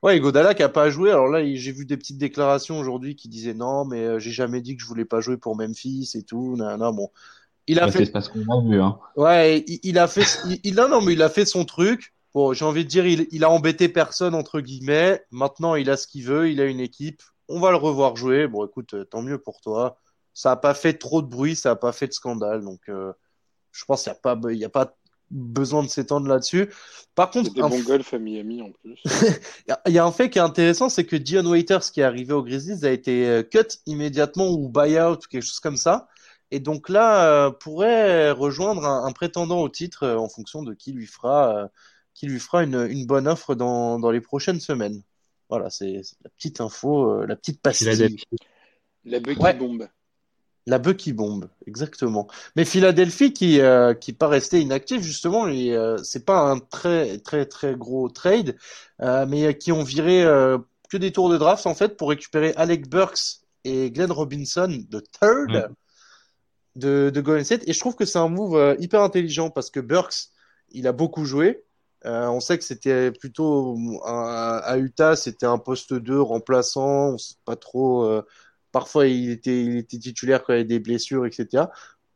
Ouais, 0.02 0.18
Iguodala 0.18 0.54
qui 0.54 0.64
a 0.64 0.70
pas 0.70 0.90
joué. 0.90 1.12
Alors 1.12 1.28
là, 1.28 1.44
j'ai 1.56 1.72
vu 1.72 1.86
des 1.86 1.98
petites 1.98 2.18
déclarations 2.18 2.80
aujourd'hui 2.80 3.16
qui 3.16 3.28
disaient 3.28 3.54
non, 3.54 3.86
mais 3.86 4.04
euh, 4.04 4.20
j'ai 4.20 4.32
jamais 4.32 4.62
dit 4.62 4.76
que 4.76 4.82
je 4.82 4.88
voulais 4.88 5.06
pas 5.06 5.22
jouer 5.22 5.38
pour 5.38 5.56
Memphis 5.56 6.12
et 6.16 6.24
tout. 6.24 6.56
Non, 6.58 6.78
non, 6.78 6.94
bon. 6.94 7.10
Il 7.68 7.80
a 7.80 7.90
fait. 7.92 8.06
C'est 8.06 8.12
parce 8.12 8.30
qu'on 8.30 8.42
a 8.42 8.70
vu, 8.70 8.82
hein. 8.82 8.98
Ouais, 9.16 9.64
il, 9.84 9.98
a 9.98 10.08
fait. 10.08 10.26
il, 10.64 10.76
non, 10.76 10.90
non, 10.90 11.02
mais 11.02 11.14
il 11.14 11.22
a 11.22 11.30
fait 11.30 11.46
son 11.46 11.64
truc. 11.66 12.14
Bon, 12.34 12.54
j'ai 12.54 12.66
envie 12.66 12.84
de 12.84 12.90
dire, 12.90 13.06
il, 13.06 13.28
il 13.32 13.44
a 13.44 13.50
embêté 13.50 13.88
personne 13.88 14.36
entre 14.36 14.60
guillemets. 14.60 15.22
Maintenant, 15.32 15.76
il 15.76 15.90
a 15.90 15.98
ce 15.98 16.08
qu'il 16.08 16.24
veut. 16.24 16.50
Il 16.50 16.60
a 16.60 16.66
une 16.66 16.80
équipe 16.80 17.22
on 17.50 17.60
va 17.60 17.72
le 17.72 17.78
revoir 17.78 18.16
jouer. 18.16 18.48
Bon, 18.48 18.66
écoute, 18.66 18.94
euh, 18.94 19.06
tant 19.06 19.22
mieux 19.22 19.38
pour 19.38 19.62
toi. 19.62 19.98
ça 20.34 20.50
n'a 20.50 20.56
pas 20.58 20.74
fait 20.74 20.94
trop 20.94 21.22
de 21.22 21.28
bruit, 21.28 21.56
ça 21.56 21.70
n'a 21.70 21.76
pas 21.76 21.92
fait 21.92 22.08
de 22.08 22.14
scandale. 22.14 22.64
Donc, 22.64 22.82
je 22.88 23.86
pense 23.86 24.04
qu'il 24.04 24.12
n'y 24.12 24.18
a 24.18 24.22
pas, 24.22 24.40
il 24.52 24.58
y 24.58 24.66
a 24.66 24.70
pas 24.70 24.96
besoin 25.34 25.84
de 25.84 25.90
s'étendre 25.90 26.28
là-dessus. 26.28 26.70
Par 27.16 27.32
contre, 27.32 27.54
des 27.54 27.62
bons 27.62 27.84
golf 27.84 28.14
à 28.14 28.20
Miami 28.20 28.62
en 28.62 28.72
plus. 28.72 29.04
Il 29.88 29.94
y 29.94 30.00
a 30.00 30.06
un 30.06 30.12
fait 30.12 30.30
qui 30.30 30.38
est 30.38 30.42
intéressant, 30.42 30.90
c'est 30.90 31.06
que 31.06 31.16
Dion 31.16 31.46
Waiters 31.46 31.92
qui 31.92 32.02
est 32.02 32.04
arrivé 32.04 32.34
au 32.34 32.44
Grizzlies 32.44 32.86
a 32.86 32.92
été 32.92 33.28
euh, 33.28 33.44
cut 33.44 33.80
immédiatement 33.86 34.50
ou 34.50 34.70
buyout 34.70 35.16
ou 35.16 35.28
quelque 35.30 35.44
chose 35.44 35.60
comme 35.60 35.78
ça. 35.78 36.08
Et 36.52 36.60
donc 36.60 36.88
là, 36.88 37.26
euh, 37.26 37.52
pourrait 37.52 38.32
rejoindre 38.32 38.86
un, 38.86 39.12
prétendant 39.12 39.62
au 39.62 39.70
titre 39.70 40.04
euh, 40.04 40.18
en 40.18 40.30
fonction 40.30 40.62
de 40.62 40.74
qui 40.74 40.92
lui 40.92 41.08
fera, 41.08 41.68
qui 42.14 42.28
lui 42.28 42.40
fera 42.40 42.64
une, 42.64 42.88
une 42.90 43.08
bonne 43.08 43.28
offre 43.28 43.56
dans, 43.56 44.00
dans 44.00 44.12
les 44.12 44.22
prochaines 44.22 44.60
semaines. 44.60 45.02
Voilà, 45.54 45.70
c'est 45.70 46.02
la 46.24 46.30
petite 46.32 46.62
info, 46.62 47.26
la 47.26 47.36
petite 47.36 47.62
pastille. 47.62 48.18
La 49.06 49.20
Bucky 49.20 49.54
bombe. 49.58 49.88
La 50.66 50.80
Bucky 50.80 51.12
bombe, 51.12 51.50
exactement. 51.68 52.28
Mais 52.56 52.64
Philadelphie 52.64 53.34
qui 53.34 53.60
euh, 53.60 53.94
qui 53.94 54.14
pas 54.14 54.30
resté 54.30 54.62
inactif 54.62 55.02
justement, 55.02 55.48
et 55.48 55.76
euh, 55.76 55.98
c'est 56.04 56.26
pas 56.26 56.40
un 56.40 56.60
très 56.60 57.20
très 57.20 57.46
très 57.46 57.76
gros 57.76 58.08
trade, 58.08 58.58
euh, 59.02 59.26
mais 59.28 59.58
qui 59.58 59.74
ont 59.74 59.84
viré 59.84 60.24
euh, 60.24 60.58
que 60.90 60.96
des 60.96 61.12
tours 61.12 61.30
de 61.30 61.38
draft 61.38 61.68
en 61.68 61.76
fait 61.76 61.98
pour 61.98 62.10
récupérer 62.10 62.54
Alec 62.56 62.90
Burks 62.90 63.42
et 63.66 63.92
Glenn 63.92 64.12
Robinson 64.12 64.86
de 64.90 65.00
third 65.02 65.52
mm. 65.52 65.74
de 66.78 67.12
de 67.14 67.22
Golden 67.22 67.44
State. 67.44 67.68
Et 67.68 67.74
je 67.74 67.80
trouve 67.80 67.96
que 67.96 68.06
c'est 68.06 68.20
un 68.20 68.30
move 68.30 68.78
hyper 68.80 69.02
intelligent 69.02 69.50
parce 69.50 69.70
que 69.70 69.82
Burks 69.82 70.30
il 70.72 70.88
a 70.88 70.94
beaucoup 70.94 71.26
joué. 71.26 71.66
On 72.06 72.40
sait 72.40 72.58
que 72.58 72.64
c'était 72.64 73.12
plutôt 73.12 73.78
à 74.04 74.76
Utah, 74.78 75.16
c'était 75.16 75.46
un 75.46 75.58
poste 75.58 75.94
2 75.94 76.22
remplaçant, 76.22 77.14
on 77.14 77.18
sait 77.18 77.36
pas 77.46 77.56
trop 77.56 78.24
Parfois, 78.74 79.06
il 79.06 79.30
était, 79.30 79.64
il 79.64 79.78
était 79.78 80.00
titulaire 80.00 80.44
quand 80.44 80.52
il 80.54 80.56
y 80.56 80.60
avait 80.60 80.68
des 80.68 80.80
blessures, 80.80 81.28
etc. 81.28 81.66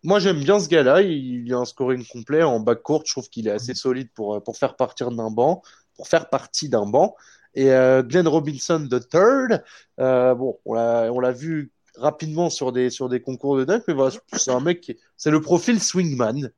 Moi, 0.04 0.20
j'aime 0.20 0.40
bien 0.40 0.60
ce 0.60 0.68
gars-là. 0.68 1.04
Il, 1.04 1.54
a 1.54 1.58
un 1.58 1.66
scoring 1.66 2.04
complet 2.06 2.42
en 2.42 2.60
back 2.60 2.82
court. 2.82 3.04
Je 3.06 3.14
trouve 3.14 3.30
qu'il 3.30 3.48
est 3.48 3.52
assez 3.52 3.76
solide 3.76 4.10
pour, 4.16 4.42
pour 4.44 4.58
faire 4.58 4.76
partir 4.76 5.12
d'un 5.12 5.30
banc, 5.30 5.62
pour 5.96 6.08
faire 6.08 6.30
partie 6.30 6.68
d'un 6.68 6.88
banc. 6.88 7.16
Et 7.54 7.72
euh, 7.72 8.02
Glenn 8.02 8.28
Robinson 8.28 8.80
de 8.80 8.98
third, 8.98 9.64
euh, 10.00 10.34
bon, 10.34 10.60
on 10.66 10.74
l'a 10.74 11.32
vu 11.32 11.72
rapidement 11.96 12.50
sur 12.50 12.72
des 12.72 12.90
sur 12.90 13.08
des 13.08 13.22
concours 13.22 13.58
de 13.58 13.64
dunk, 13.64 13.84
mais 13.88 13.94
voilà, 13.94 14.16
c'est 14.34 14.52
un 14.52 14.60
mec, 14.60 14.98
c'est 15.16 15.32
le 15.32 15.42
profil 15.42 15.82
swingman 15.82 16.52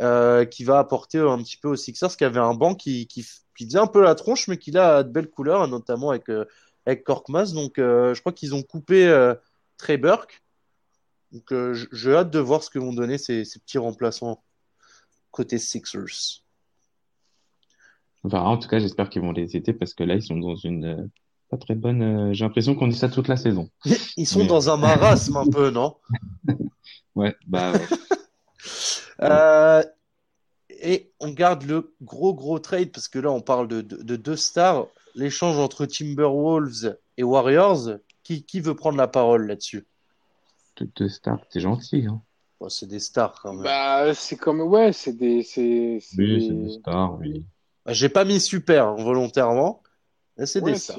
euh, 0.00 0.44
qui 0.44 0.64
va 0.64 0.78
apporter 0.78 1.18
un 1.18 1.38
petit 1.38 1.56
peu 1.56 1.68
aux 1.68 1.76
Sixers, 1.76 2.16
qui 2.16 2.24
avait 2.24 2.40
un 2.40 2.54
banc 2.54 2.74
qui 2.74 3.06
qui, 3.06 3.24
qui 3.56 3.66
faisait 3.66 3.78
un 3.78 3.86
peu 3.86 4.02
la 4.02 4.14
tronche, 4.14 4.48
mais 4.48 4.58
qui 4.58 4.76
a 4.76 5.02
de 5.02 5.10
belles 5.10 5.30
couleurs, 5.30 5.68
notamment 5.68 6.10
avec 6.10 6.28
euh, 6.28 6.44
avec 6.86 7.04
Korkmaz. 7.04 7.52
Donc, 7.52 7.78
euh, 7.78 8.14
je 8.14 8.20
crois 8.20 8.32
qu'ils 8.32 8.54
ont 8.54 8.62
coupé 8.62 9.06
euh, 9.06 9.34
Trey 9.76 9.96
Burke. 9.96 10.42
Donc, 11.32 11.52
j'ai 11.92 12.14
hâte 12.14 12.30
de 12.30 12.38
voir 12.38 12.62
ce 12.62 12.70
que 12.70 12.78
vont 12.78 12.92
donner 12.92 13.18
ces, 13.18 13.44
ces 13.44 13.58
petits 13.58 13.78
remplaçants 13.78 14.42
côté 15.32 15.58
Sixers. 15.58 16.42
Enfin, 18.22 18.40
en 18.42 18.56
tout 18.56 18.68
cas, 18.68 18.78
j'espère 18.78 19.10
qu'ils 19.10 19.22
vont 19.22 19.32
les 19.32 19.56
aider 19.56 19.72
parce 19.72 19.94
que 19.94 20.04
là, 20.04 20.14
ils 20.14 20.22
sont 20.22 20.36
dans 20.36 20.54
une 20.54 21.10
pas 21.50 21.56
très 21.56 21.74
bonne. 21.74 22.32
J'ai 22.32 22.44
l'impression 22.44 22.76
qu'on 22.76 22.86
dit 22.86 22.96
ça 22.96 23.08
toute 23.08 23.26
la 23.26 23.36
saison. 23.36 23.68
Ils 24.16 24.28
sont 24.28 24.44
dans 24.44 24.70
un 24.70 24.76
marasme 24.76 25.36
un 25.36 25.46
peu, 25.46 25.70
non? 25.70 25.96
Ouais, 27.16 27.36
bah. 27.46 27.72
Ouais. 27.72 27.80
et 30.70 31.12
on 31.20 31.30
garde 31.30 31.64
le 31.64 31.94
gros 32.02 32.34
gros 32.34 32.58
trade 32.58 32.90
parce 32.90 33.08
que 33.08 33.18
là, 33.18 33.30
on 33.30 33.40
parle 33.40 33.68
de, 33.68 33.80
de, 33.80 34.02
de 34.02 34.16
deux 34.16 34.36
stars 34.36 34.86
l'échange 35.14 35.58
entre 35.58 35.86
Timberwolves 35.86 36.96
et 37.16 37.22
Warriors, 37.22 37.98
qui, 38.22 38.44
qui 38.44 38.60
veut 38.60 38.74
prendre 38.74 38.98
la 38.98 39.08
parole 39.08 39.46
là-dessus? 39.46 39.86
Deux 40.96 41.08
stars, 41.08 41.46
t'es 41.48 41.60
gentil. 41.60 42.06
Hein. 42.08 42.20
c'est 42.68 42.88
des 42.88 42.98
stars 42.98 43.40
quand 43.40 43.52
même. 43.52 43.62
Bah, 43.62 44.12
c'est 44.14 44.36
comme. 44.36 44.60
Ouais, 44.60 44.92
c'est 44.92 45.12
des. 45.12 45.42
C'est, 45.44 46.00
oui, 46.18 46.46
c'est 46.48 46.54
des 46.54 46.70
stars, 46.70 47.16
oui. 47.20 47.44
Bah, 47.86 47.92
j'ai 47.92 48.08
pas 48.08 48.24
mis 48.24 48.40
super 48.40 48.88
hein, 48.88 48.96
volontairement, 48.98 49.82
mais 50.36 50.46
c'est 50.46 50.62
des 50.62 50.74
stars. 50.74 50.98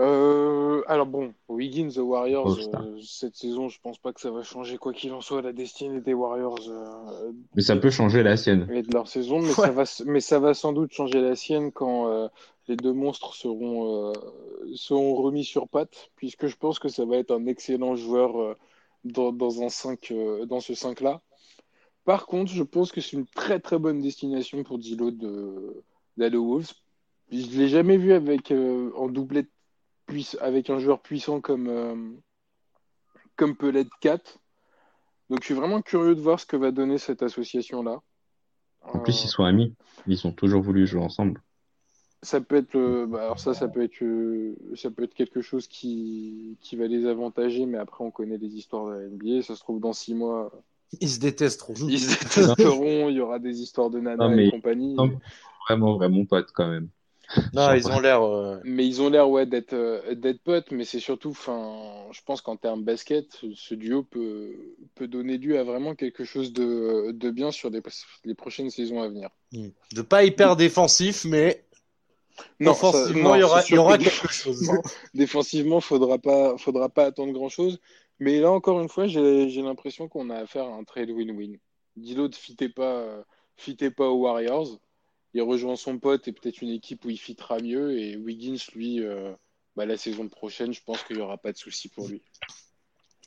Euh, 0.00 0.82
alors 0.88 1.06
bon, 1.06 1.34
Wiggins 1.48 1.88
The 1.88 1.98
Warriors, 1.98 2.58
euh, 2.58 3.00
cette 3.00 3.36
saison, 3.36 3.68
je 3.68 3.78
pense 3.80 3.98
pas 3.98 4.12
que 4.12 4.20
ça 4.20 4.30
va 4.30 4.42
changer 4.42 4.76
quoi 4.76 4.92
qu'il 4.92 5.12
en 5.12 5.20
soit 5.20 5.40
la 5.40 5.52
destinée 5.52 6.00
des 6.00 6.14
Warriors. 6.14 6.58
Euh, 6.68 7.32
mais 7.54 7.62
ça 7.62 7.76
peut 7.76 7.90
changer 7.90 8.24
la 8.24 8.36
sienne. 8.36 8.66
Et 8.72 8.82
de 8.82 8.92
leur 8.92 9.06
saison, 9.06 9.40
mais, 9.40 9.52
ça 9.52 9.70
va, 9.70 9.84
mais 10.04 10.20
ça 10.20 10.40
va 10.40 10.52
sans 10.52 10.72
doute 10.72 10.92
changer 10.92 11.20
la 11.20 11.36
sienne 11.36 11.70
quand 11.70 12.28
les 12.66 12.76
deux 12.76 12.92
monstres 12.92 13.34
seront, 13.34 14.12
seront 14.74 15.14
remis 15.14 15.44
sur 15.44 15.68
pattes, 15.68 16.10
puisque 16.16 16.48
je 16.48 16.56
pense 16.56 16.80
que 16.80 16.88
ça 16.88 17.04
va 17.04 17.16
être 17.16 17.30
un 17.30 17.46
excellent 17.46 17.94
joueur 17.94 18.56
dans, 19.04 19.32
dans, 19.32 19.62
un 19.62 19.68
5, 19.68 20.12
dans 20.48 20.60
ce 20.60 20.72
5-là. 20.72 21.20
Par 22.04 22.26
contre, 22.26 22.50
je 22.50 22.64
pense 22.64 22.90
que 22.90 23.00
c'est 23.00 23.16
une 23.16 23.26
très 23.26 23.60
très 23.60 23.78
bonne 23.78 24.00
destination 24.00 24.64
pour 24.64 24.78
Dilo 24.78 25.12
de 25.12 25.84
d'aller 26.16 26.36
Wolves. 26.36 26.72
Je 27.30 27.58
l'ai 27.58 27.68
jamais 27.68 27.96
vu 27.96 28.12
avec 28.12 28.52
en 28.52 29.08
doublette 29.08 29.48
avec 30.40 30.70
un 30.70 30.78
joueur 30.78 31.00
puissant 31.00 31.40
comme, 31.40 31.68
euh, 31.68 31.94
comme 33.36 33.56
peut 33.56 33.70
l'être 33.70 33.90
4. 34.00 34.38
Donc 35.30 35.40
je 35.40 35.46
suis 35.46 35.54
vraiment 35.54 35.82
curieux 35.82 36.14
de 36.14 36.20
voir 36.20 36.38
ce 36.38 36.46
que 36.46 36.56
va 36.56 36.70
donner 36.70 36.98
cette 36.98 37.22
association-là. 37.22 38.00
En 38.82 38.98
plus, 38.98 39.24
ils 39.24 39.28
sont 39.28 39.44
amis. 39.44 39.74
Ils 40.06 40.26
ont 40.26 40.32
toujours 40.32 40.62
voulu 40.62 40.86
jouer 40.86 41.00
ensemble. 41.00 41.42
Ça 42.22 42.40
peut 42.40 42.56
être, 42.56 42.76
euh, 42.76 43.06
bah, 43.06 43.22
alors 43.22 43.38
ça, 43.38 43.54
ça 43.54 43.68
peut 43.68 43.82
être, 43.82 44.02
euh, 44.02 44.54
ça 44.74 44.90
peut 44.90 45.02
être 45.04 45.14
quelque 45.14 45.40
chose 45.40 45.66
qui, 45.66 46.56
qui 46.60 46.76
va 46.76 46.86
les 46.86 47.06
avantager, 47.06 47.66
mais 47.66 47.78
après, 47.78 48.04
on 48.04 48.10
connaît 48.10 48.38
les 48.38 48.54
histoires 48.56 48.86
de 48.86 48.92
la 48.92 49.08
NBA. 49.08 49.42
Ça 49.42 49.54
se 49.54 49.60
trouve 49.60 49.80
dans 49.80 49.92
six 49.92 50.14
mois. 50.14 50.50
Ils 51.00 51.08
se 51.08 51.20
détesteront. 51.20 51.74
Ils 51.88 52.00
se 52.00 52.18
détesteront. 52.18 53.08
il 53.08 53.16
y 53.16 53.20
aura 53.20 53.38
des 53.38 53.60
histoires 53.60 53.90
de 53.90 54.00
nana 54.00 54.34
et 54.36 54.50
compagnie. 54.50 54.96
vraiment, 55.66 55.96
vraiment 55.96 56.24
pote 56.24 56.50
quand 56.52 56.68
même. 56.68 56.88
Non, 57.52 57.72
ils 57.72 57.88
ont 57.88 58.00
l'air. 58.00 58.22
Euh, 58.22 58.60
mais 58.64 58.86
ils 58.86 59.02
ont 59.02 59.10
l'air 59.10 59.28
ouais 59.28 59.46
d'être 59.46 59.72
euh, 59.72 60.14
d'être 60.14 60.42
potes, 60.42 60.70
mais 60.70 60.84
c'est 60.84 61.00
surtout, 61.00 61.30
enfin, 61.30 62.06
je 62.12 62.20
pense 62.24 62.40
qu'en 62.40 62.56
termes 62.56 62.82
basket, 62.82 63.26
ce 63.54 63.74
duo 63.74 64.02
peut 64.02 64.76
peut 64.94 65.08
donner 65.08 65.38
lieu 65.38 65.58
à 65.58 65.64
vraiment 65.64 65.94
quelque 65.94 66.24
chose 66.24 66.52
de, 66.52 67.12
de 67.12 67.30
bien 67.30 67.50
sur 67.50 67.70
les, 67.70 67.80
les 68.24 68.34
prochaines 68.34 68.70
saisons 68.70 69.02
à 69.02 69.08
venir. 69.08 69.30
Hmm. 69.52 69.68
De 69.92 70.02
pas 70.02 70.24
hyper 70.24 70.56
défensif, 70.56 71.24
mais 71.24 71.64
non, 72.60 72.72
offensivement, 72.72 73.34
il 73.34 73.40
y 73.40 73.44
aura, 73.44 73.62
il 73.68 73.74
y 73.74 73.78
aura 73.78 73.98
quelque 73.98 74.32
chose. 74.32 74.70
Défensivement, 75.14 75.80
faudra 75.80 76.18
pas 76.18 76.56
faudra 76.58 76.88
pas 76.88 77.04
attendre 77.06 77.32
grand 77.32 77.48
chose. 77.48 77.80
Mais 78.20 78.40
là 78.40 78.50
encore 78.50 78.80
une 78.80 78.88
fois, 78.88 79.06
j'ai 79.06 79.62
l'impression 79.62 80.08
qu'on 80.08 80.30
a 80.30 80.36
affaire 80.36 80.64
à 80.66 80.74
un 80.74 80.84
trade 80.84 81.10
win-win. 81.10 81.58
Dilo 81.96 82.28
ne 82.28 82.34
fitait 82.34 82.68
pas, 82.68 83.24
fitait 83.56 83.90
pas 83.90 84.08
aux 84.08 84.22
Warriors 84.22 84.78
il 85.34 85.42
rejoint 85.42 85.76
son 85.76 85.98
pote 85.98 86.26
et 86.28 86.32
peut-être 86.32 86.62
une 86.62 86.70
équipe 86.70 87.04
où 87.04 87.10
il 87.10 87.18
fitera 87.18 87.58
mieux. 87.58 87.98
Et 87.98 88.16
Wiggins, 88.16 88.56
lui, 88.74 89.04
euh, 89.04 89.32
bah, 89.76 89.84
la 89.84 89.96
saison 89.96 90.28
prochaine, 90.28 90.72
je 90.72 90.82
pense 90.82 91.02
qu'il 91.02 91.16
n'y 91.16 91.22
aura 91.22 91.36
pas 91.36 91.52
de 91.52 91.58
souci 91.58 91.88
pour 91.88 92.08
lui. 92.08 92.22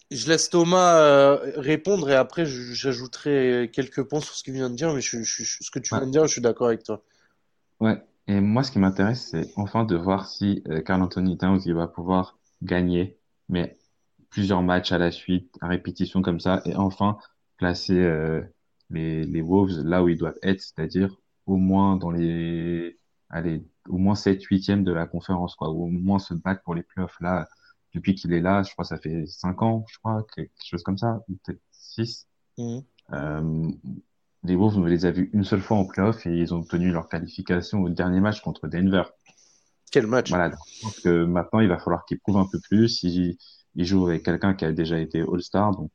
Je 0.09 0.29
laisse 0.29 0.49
Thomas 0.49 1.01
euh, 1.01 1.51
répondre 1.57 2.09
et 2.09 2.15
après 2.15 2.45
j'ajouterai 2.45 3.69
quelques 3.73 4.03
points 4.03 4.21
sur 4.21 4.35
ce 4.35 4.43
qu'il 4.43 4.53
vient 4.53 4.69
de 4.69 4.75
dire, 4.75 4.93
mais 4.93 5.01
je, 5.01 5.21
ce 5.21 5.69
que 5.69 5.79
tu 5.79 5.93
viens 5.93 6.05
de 6.05 6.11
dire, 6.11 6.25
je 6.25 6.31
suis 6.31 6.41
d'accord 6.41 6.67
avec 6.67 6.83
toi. 6.83 7.03
Ouais, 7.81 8.01
et 8.27 8.39
moi 8.39 8.63
ce 8.63 8.71
qui 8.71 8.79
m'intéresse, 8.79 9.27
c'est 9.31 9.51
enfin 9.57 9.83
de 9.83 9.97
voir 9.97 10.29
si 10.29 10.63
euh, 10.69 10.81
Carl 10.81 11.01
Anthony 11.01 11.37
Towns 11.37 11.59
il 11.65 11.73
va 11.73 11.89
pouvoir 11.89 12.39
gagner, 12.61 13.17
mais 13.49 13.77
plusieurs 14.29 14.63
matchs 14.63 14.93
à 14.93 14.97
la 14.97 15.11
suite, 15.11 15.53
à 15.59 15.67
répétition 15.67 16.21
comme 16.21 16.39
ça, 16.39 16.61
et 16.63 16.73
enfin 16.75 17.17
placer 17.57 17.95
les, 18.91 19.23
les 19.23 19.41
Wolves 19.41 19.83
là 19.83 20.03
où 20.03 20.09
ils 20.09 20.17
doivent 20.17 20.39
être, 20.41 20.61
c'est-à-dire 20.61 21.17
au 21.47 21.55
moins 21.55 21.95
dans 21.95 22.11
les, 22.11 22.99
allez, 23.29 23.65
au 23.89 23.97
moins 23.97 24.15
7 24.15 24.43
huitièmes 24.43 24.83
de 24.83 24.93
la 24.93 25.07
conférence, 25.07 25.55
quoi, 25.55 25.69
ou 25.69 25.85
au 25.85 25.87
moins 25.87 26.19
se 26.19 26.33
battre 26.33 26.61
pour 26.63 26.75
les 26.75 26.83
playoffs 26.83 27.19
là. 27.21 27.47
Depuis 27.93 28.13
qu'il 28.13 28.33
est 28.33 28.41
là, 28.41 28.61
je 28.63 28.71
crois, 28.73 28.85
ça 28.85 28.97
fait 28.97 29.25
5 29.25 29.61
ans, 29.61 29.85
je 29.89 29.97
crois, 29.97 30.23
quelque 30.35 30.51
chose 30.63 30.83
comme 30.83 30.97
ça, 30.97 31.21
peut-être 31.27 31.61
6. 31.71 32.27
Mmh. 32.57 32.79
Euh, 33.13 33.71
les 34.43 34.55
Wolves, 34.55 34.77
on 34.77 34.83
les 34.83 35.05
a 35.05 35.11
vus 35.11 35.29
une 35.33 35.43
seule 35.43 35.61
fois 35.61 35.77
en 35.77 35.85
playoff 35.85 36.25
et 36.27 36.37
ils 36.37 36.53
ont 36.53 36.59
obtenu 36.59 36.91
leur 36.91 37.07
qualification 37.07 37.81
au 37.81 37.89
dernier 37.89 38.19
match 38.19 38.41
contre 38.41 38.67
Denver. 38.67 39.03
Quel 39.89 40.05
match 40.05 40.29
Voilà. 40.29 40.49
Donc 40.49 40.93
que 41.03 41.25
maintenant, 41.25 41.61
il 41.61 41.69
va 41.69 41.79
falloir 41.79 42.05
qu'ils 42.05 42.19
prouvent 42.19 42.37
un 42.37 42.47
peu 42.51 42.59
plus. 42.59 43.03
Ils, 43.03 43.37
ils 43.75 43.85
jouent 43.85 44.07
avec 44.07 44.23
quelqu'un 44.23 44.53
qui 44.53 44.65
a 44.65 44.71
déjà 44.73 44.99
été 44.99 45.21
All-Star, 45.21 45.71
donc 45.71 45.91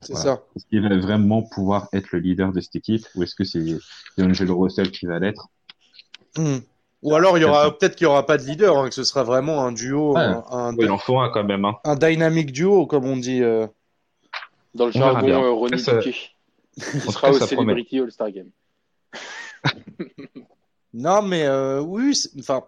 c'est 0.00 0.16
ça. 0.16 0.42
Est-ce 0.54 0.66
qu'il 0.66 0.82
va 0.82 0.96
vraiment 0.96 1.42
pouvoir 1.42 1.88
être 1.92 2.12
le 2.12 2.20
leader 2.20 2.52
de 2.52 2.60
cette 2.60 2.76
équipe 2.76 3.06
ou 3.14 3.22
est-ce 3.22 3.34
que 3.34 3.44
c'est 3.44 3.62
Angelo 4.18 4.58
Russell 4.58 4.90
qui 4.90 5.06
va 5.06 5.18
l'être? 5.18 5.48
Hmm. 6.36 6.58
Ou 7.02 7.14
alors 7.14 7.38
il 7.38 7.42
y 7.42 7.44
aura 7.44 7.76
peut-être 7.76 7.96
qu'il 7.96 8.04
y 8.04 8.08
aura 8.08 8.26
pas 8.26 8.38
de 8.38 8.44
leader, 8.44 8.76
hein, 8.76 8.88
que 8.88 8.94
ce 8.94 9.04
sera 9.04 9.22
vraiment 9.22 9.64
un 9.64 9.72
duo, 9.72 10.16
un, 10.16 10.74
il 10.78 10.90
en 10.90 10.98
faut 10.98 11.18
un 11.18 11.30
quand 11.30 11.44
même. 11.44 11.64
Hein. 11.64 11.76
Un 11.84 11.96
dynamic 11.96 12.52
duo 12.52 12.86
comme 12.86 13.04
on 13.04 13.16
dit. 13.16 13.42
Euh... 13.42 13.66
Dans 14.74 14.86
le 14.86 14.92
jargon 14.92 15.28
euh, 15.28 15.50
Ronnie 15.50 15.82
Il 16.94 17.00
sera 17.00 17.30
au 17.30 17.34
Celebrity 17.34 17.98
All-Star 17.98 18.30
Game. 18.30 18.50
non 20.94 21.22
mais 21.22 21.44
euh, 21.44 21.80
oui, 21.80 22.12
enfin 22.38 22.62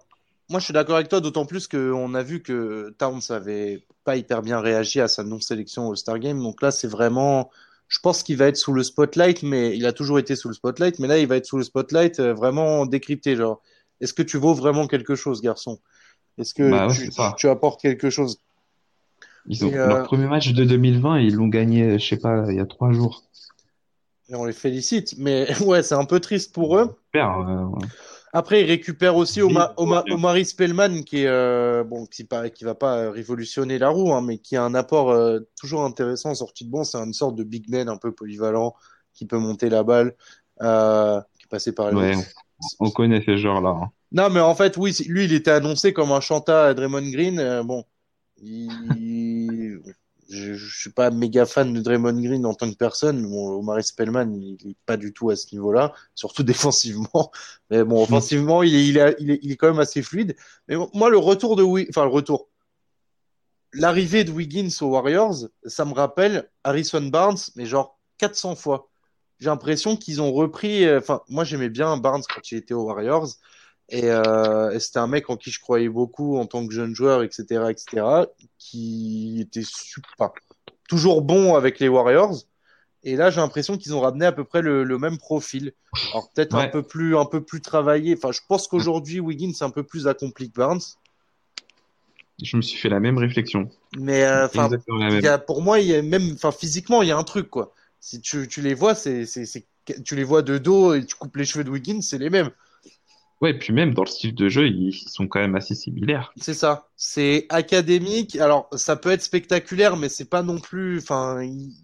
moi, 0.51 0.59
je 0.59 0.64
suis 0.64 0.74
d'accord 0.74 0.96
avec 0.96 1.09
toi, 1.09 1.20
d'autant 1.20 1.46
plus 1.46 1.68
qu'on 1.68 2.12
a 2.14 2.22
vu 2.24 2.42
que 2.42 2.92
Towns 2.98 3.20
avait 3.30 3.84
pas 4.03 4.16
hyper 4.16 4.42
bien 4.42 4.61
réagi 4.61 5.01
à 5.01 5.07
sa 5.07 5.22
non-sélection 5.22 5.86
au 5.88 5.94
Star 5.94 6.18
Game. 6.18 6.42
Donc 6.42 6.61
là, 6.61 6.72
c'est 6.72 6.88
vraiment, 6.88 7.51
je 7.86 8.01
pense 8.01 8.24
qu'il 8.24 8.36
va 8.36 8.46
être 8.46 8.57
sous 8.57 8.72
le 8.72 8.82
spotlight, 8.82 9.44
mais 9.44 9.76
il 9.76 9.86
a 9.86 9.92
toujours 9.92 10.18
été 10.18 10.34
sous 10.34 10.48
le 10.48 10.55
spotlight, 10.55 10.98
mais 10.98 11.07
là, 11.07 11.18
il 11.18 11.28
va 11.28 11.36
être 11.36 11.46
sous 11.46 11.57
le 11.57 11.62
spotlight 11.62 12.18
euh, 12.18 12.34
vraiment 12.34 12.84
décrypté. 12.84 13.36
Genre, 13.36 13.62
est-ce 14.01 14.12
que 14.12 14.22
tu 14.22 14.38
vaux 14.38 14.53
vraiment 14.53 14.88
quelque 14.88 15.14
chose, 15.14 15.40
garçon? 15.40 15.78
Est-ce 16.36 16.53
que 16.53 16.68
bah 16.68 16.88
tu, 17.36 17.48
apportes 17.48 17.80
quelque 17.80 18.11
chose? 18.11 18.40
Ils 19.46 19.64
ont 19.64 19.70
leur 19.70 19.98
euh, 19.98 20.03
premier 20.03 20.26
match 20.26 20.53
de 20.53 20.64
2020, 20.64 21.20
ils 21.20 21.34
l'ont 21.36 21.48
gagné, 21.48 21.96
je 22.01 22.05
sais 22.05 22.16
pas, 22.16 22.46
il 22.48 22.57
y 22.57 22.61
a 22.61 22.66
trois 22.66 22.92
jours. 22.92 23.22
Et 24.28 24.34
on 24.34 24.44
les 24.44 24.53
félicite, 24.53 25.14
mais 25.16 25.46
ouais, 25.62 25.84
c'est 25.84 25.94
un 25.94 26.05
peu 26.05 26.18
triste 26.18 26.53
pour 26.53 26.76
eux. 26.76 26.96
Super, 27.07 27.38
ouais. 27.38 27.86
Après, 28.33 28.62
il 28.62 28.66
récupère 28.66 29.16
aussi 29.16 29.43
Omar, 29.43 29.74
Omar, 29.76 30.37
Spellman, 30.45 31.03
qui 31.03 31.22
est 31.22 31.26
euh, 31.26 31.83
bon, 31.83 32.07
qui, 32.07 32.28
qui 32.55 32.64
va 32.64 32.74
pas 32.74 33.11
révolutionner 33.11 33.78
la 33.78 33.89
roue, 33.89 34.12
hein, 34.12 34.22
mais 34.22 34.39
qui 34.39 34.57
a 34.57 34.62
un 34.62 34.74
apport 34.74 35.11
euh, 35.11 35.41
toujours 35.59 35.83
intéressant 35.85 36.31
en 36.31 36.35
sortie 36.35 36.64
de 36.64 36.70
bon. 36.70 36.85
C'est 36.85 36.99
une 36.99 37.12
sorte 37.12 37.35
de 37.35 37.43
big 37.43 37.68
man 37.68 37.89
un 37.89 37.97
peu 37.97 38.12
polyvalent 38.12 38.74
qui 39.14 39.26
peut 39.26 39.39
monter 39.39 39.68
la 39.68 39.83
balle, 39.83 40.14
euh, 40.62 41.20
qui 41.39 41.45
est 41.45 41.51
passé 41.51 41.72
par. 41.72 41.93
Ouais, 41.93 42.14
on 42.78 42.91
connaît 42.91 43.22
ces 43.24 43.37
genres-là. 43.37 43.70
Hein. 43.70 43.91
Non, 44.12 44.31
mais 44.31 44.41
en 44.41 44.55
fait, 44.55 44.76
oui, 44.76 44.97
lui, 45.09 45.24
il 45.24 45.33
était 45.33 45.51
annoncé 45.51 45.93
comme 45.93 46.12
un 46.12 46.20
chanta 46.20 46.66
à 46.66 46.74
Draymond 46.74 47.11
Green. 47.11 47.62
bon, 47.64 47.85
il 48.43 49.39
je, 50.31 50.55
je 50.55 50.78
suis 50.78 50.91
pas 50.91 51.11
méga 51.11 51.45
fan 51.45 51.72
de 51.72 51.81
Draymond 51.81 52.20
Green 52.20 52.47
en 52.47 52.55
tant 52.55 52.70
que 52.70 52.76
personne. 52.76 53.26
Omar 53.26 53.83
Spellman, 53.83 54.33
il, 54.33 54.57
il, 54.62 54.70
est 54.70 54.76
pas 54.87 54.97
du 54.97 55.12
tout 55.12 55.31
à 55.31 55.37
ce 55.37 55.53
niveau-là, 55.53 55.93
surtout 56.14 56.43
défensivement. 56.45 57.31
Mais 57.70 57.85
bon, 57.85 58.03
offensivement, 58.03 58.62
il 58.62 58.74
est, 58.74 58.87
il, 58.87 58.99
est, 58.99 59.16
il, 59.18 59.53
est, 59.53 59.57
quand 59.57 59.68
même 59.68 59.81
assez 59.81 60.03
fluide. 60.03 60.37
Mais 60.68 60.76
moi, 60.95 61.11
le 61.11 61.18
retour 61.18 61.57
de 61.57 61.64
enfin 61.89 62.05
le 62.05 62.11
retour, 62.11 62.49
l'arrivée 63.72 64.24
de 64.24 64.31
Wiggins 64.31 64.70
aux 64.81 64.87
Warriors, 64.87 65.49
ça 65.64 65.85
me 65.85 65.93
rappelle 65.93 66.49
Harrison 66.64 67.03
Barnes, 67.03 67.39
mais 67.57 67.66
genre 67.66 67.99
400 68.18 68.55
fois. 68.55 68.89
J'ai 69.41 69.47
l'impression 69.47 69.97
qu'ils 69.97 70.20
ont 70.20 70.33
repris. 70.33 70.85
Euh, 70.85 70.99
enfin, 70.99 71.22
moi, 71.28 71.45
j'aimais 71.45 71.70
bien 71.70 71.97
Barnes 71.97 72.22
quand 72.33 72.53
il 72.53 72.59
était 72.59 72.74
aux 72.74 72.85
Warriors. 72.85 73.28
Et, 73.91 74.09
euh, 74.11 74.78
c'était 74.78 74.99
un 74.99 75.07
mec 75.07 75.28
en 75.30 75.36
qui 75.36 75.51
je 75.51 75.61
croyais 75.61 75.88
beaucoup 75.88 76.38
en 76.38 76.47
tant 76.47 76.66
que 76.66 76.72
jeune 76.72 76.95
joueur, 76.95 77.22
etc., 77.22 77.64
etc., 77.70 78.07
qui 78.59 79.41
était 79.41 79.64
super, 79.64 80.30
toujours 80.88 81.22
bon 81.22 81.55
avec 81.57 81.78
les 81.80 81.88
Warriors. 81.88 82.45
Et 83.03 83.16
là, 83.16 83.30
j'ai 83.30 83.41
l'impression 83.41 83.78
qu'ils 83.78 83.95
ont 83.95 84.01
ramené 84.01 84.26
à 84.26 84.32
peu 84.32 84.45
près 84.45 84.61
le, 84.61 84.84
le 84.84 84.99
même 84.99 85.18
profil. 85.18 85.72
Alors 86.11 86.30
peut-être 86.32 86.55
un 86.55 86.68
peu 86.68 86.82
plus, 86.82 87.16
un 87.16 87.24
peu 87.24 87.43
plus 87.43 87.61
travaillé. 87.61 88.14
Enfin, 88.16 88.30
je 88.30 88.41
pense 88.47 88.68
qu'aujourd'hui, 88.68 89.20
Wiggins 89.20 89.53
c'est 89.55 89.64
un 89.64 89.70
peu 89.70 89.82
plus 89.82 90.07
accompli 90.07 90.51
que 90.51 90.57
Barnes. 90.57 90.80
Je 92.43 92.57
me 92.57 92.62
suis 92.62 92.78
fait 92.78 92.88
la 92.88 93.01
même 93.01 93.18
réflexion. 93.18 93.70
Mais 93.99 94.24
euh, 94.24 95.38
pour 95.38 95.62
moi, 95.62 95.80
il 95.80 95.88
y 95.88 95.95
a 95.95 96.03
même, 96.03 96.32
enfin, 96.34 96.53
physiquement, 96.53 97.03
il 97.03 97.09
y 97.09 97.12
a 97.12 97.16
un 97.16 97.24
truc 97.24 97.49
quoi. 97.49 97.72
Si 98.01 98.20
tu, 98.20 98.49
tu 98.49 98.62
les 98.62 98.74
vois, 98.74 98.95
c'est, 98.95 99.24
tu 100.05 100.16
les 100.16 100.24
vois 100.24 100.43
de 100.43 100.59
dos 100.59 100.95
et 100.95 101.05
tu 101.05 101.14
coupes 101.16 101.36
les 101.36 101.45
cheveux 101.45 101.64
de 101.64 101.70
Wiggins, 101.70 102.01
c'est 102.01 102.18
les 102.18 102.30
mêmes. 102.30 102.51
Ouais, 103.41 103.53
et 103.53 103.59
puis 103.59 103.72
même 103.72 103.95
dans 103.95 104.03
le 104.03 104.09
style 104.09 104.34
de 104.34 104.49
jeu, 104.49 104.68
ils 104.68 104.93
sont 104.93 105.26
quand 105.26 105.41
même 105.41 105.55
assez 105.55 105.74
similaires. 105.74 106.32
C'est 106.36 106.55
ça. 106.55 106.88
C'est 106.97 107.47
académique. 107.49 108.36
Alors, 108.36 108.68
ça 108.72 108.97
peut 108.97 109.11
être 109.11 109.22
spectaculaire, 109.22 109.97
mais 109.97 110.11
c'est 110.11 110.28
pas 110.28 110.43
non 110.43 110.59
plus. 110.59 110.99
Enfin, 110.99 111.43
ils, 111.43 111.74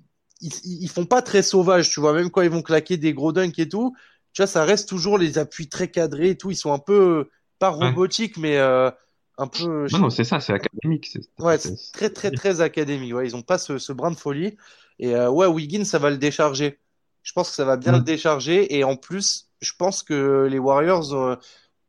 ils, 0.41 0.89
font 0.89 1.07
pas 1.07 1.23
très 1.23 1.43
sauvage, 1.43 1.89
tu 1.89 2.01
vois. 2.01 2.13
Même 2.13 2.31
quand 2.31 2.43
ils 2.43 2.51
vont 2.51 2.63
claquer 2.63 2.99
des 2.99 3.15
gros 3.15 3.33
dunks 3.33 3.59
et 3.59 3.69
tout, 3.69 3.97
tu 4.35 4.43
vois, 4.43 4.47
ça 4.47 4.65
reste 4.65 4.89
toujours 4.89 5.17
les 5.17 5.39
appuis 5.39 5.69
très 5.69 5.89
cadrés 5.91 6.31
et 6.31 6.37
tout. 6.37 6.51
Ils 6.51 6.57
sont 6.57 6.73
un 6.73 6.79
peu 6.79 7.31
pas 7.59 7.71
robotiques, 7.71 8.37
mais 8.37 8.59
euh, 8.59 8.91
un 9.39 9.47
peu. 9.47 9.87
Non, 9.93 9.99
non, 9.99 10.11
c'est 10.11 10.25
ça, 10.25 10.41
c'est 10.41 10.53
académique. 10.53 11.17
Ouais, 11.39 11.57
c'est 11.57 11.75
très, 11.93 12.11
très, 12.11 12.31
très 12.31 12.61
académique. 12.61 13.15
Ouais, 13.15 13.27
ils 13.27 13.35
ont 13.35 13.43
pas 13.43 13.57
ce, 13.57 13.79
ce 13.79 13.95
brin 13.95 14.11
de 14.11 14.17
folie. 14.17 14.59
Et 14.99 15.15
euh, 15.15 15.31
ouais, 15.31 15.47
Wiggins, 15.47 15.85
ça 15.85 15.99
va 15.99 16.11
le 16.11 16.19
décharger. 16.19 16.79
Je 17.27 17.33
pense 17.33 17.51
que 17.51 17.57
ça 17.57 17.65
va 17.65 17.77
bien 17.77 17.91
le 17.91 18.01
décharger. 18.05 18.77
Et 18.77 18.85
en 18.85 18.95
plus, 18.95 19.49
je 19.61 19.73
pense 19.77 20.05
que 20.05 20.47
les 20.49 20.61
Warriors 20.61 21.13
euh, 21.13 21.35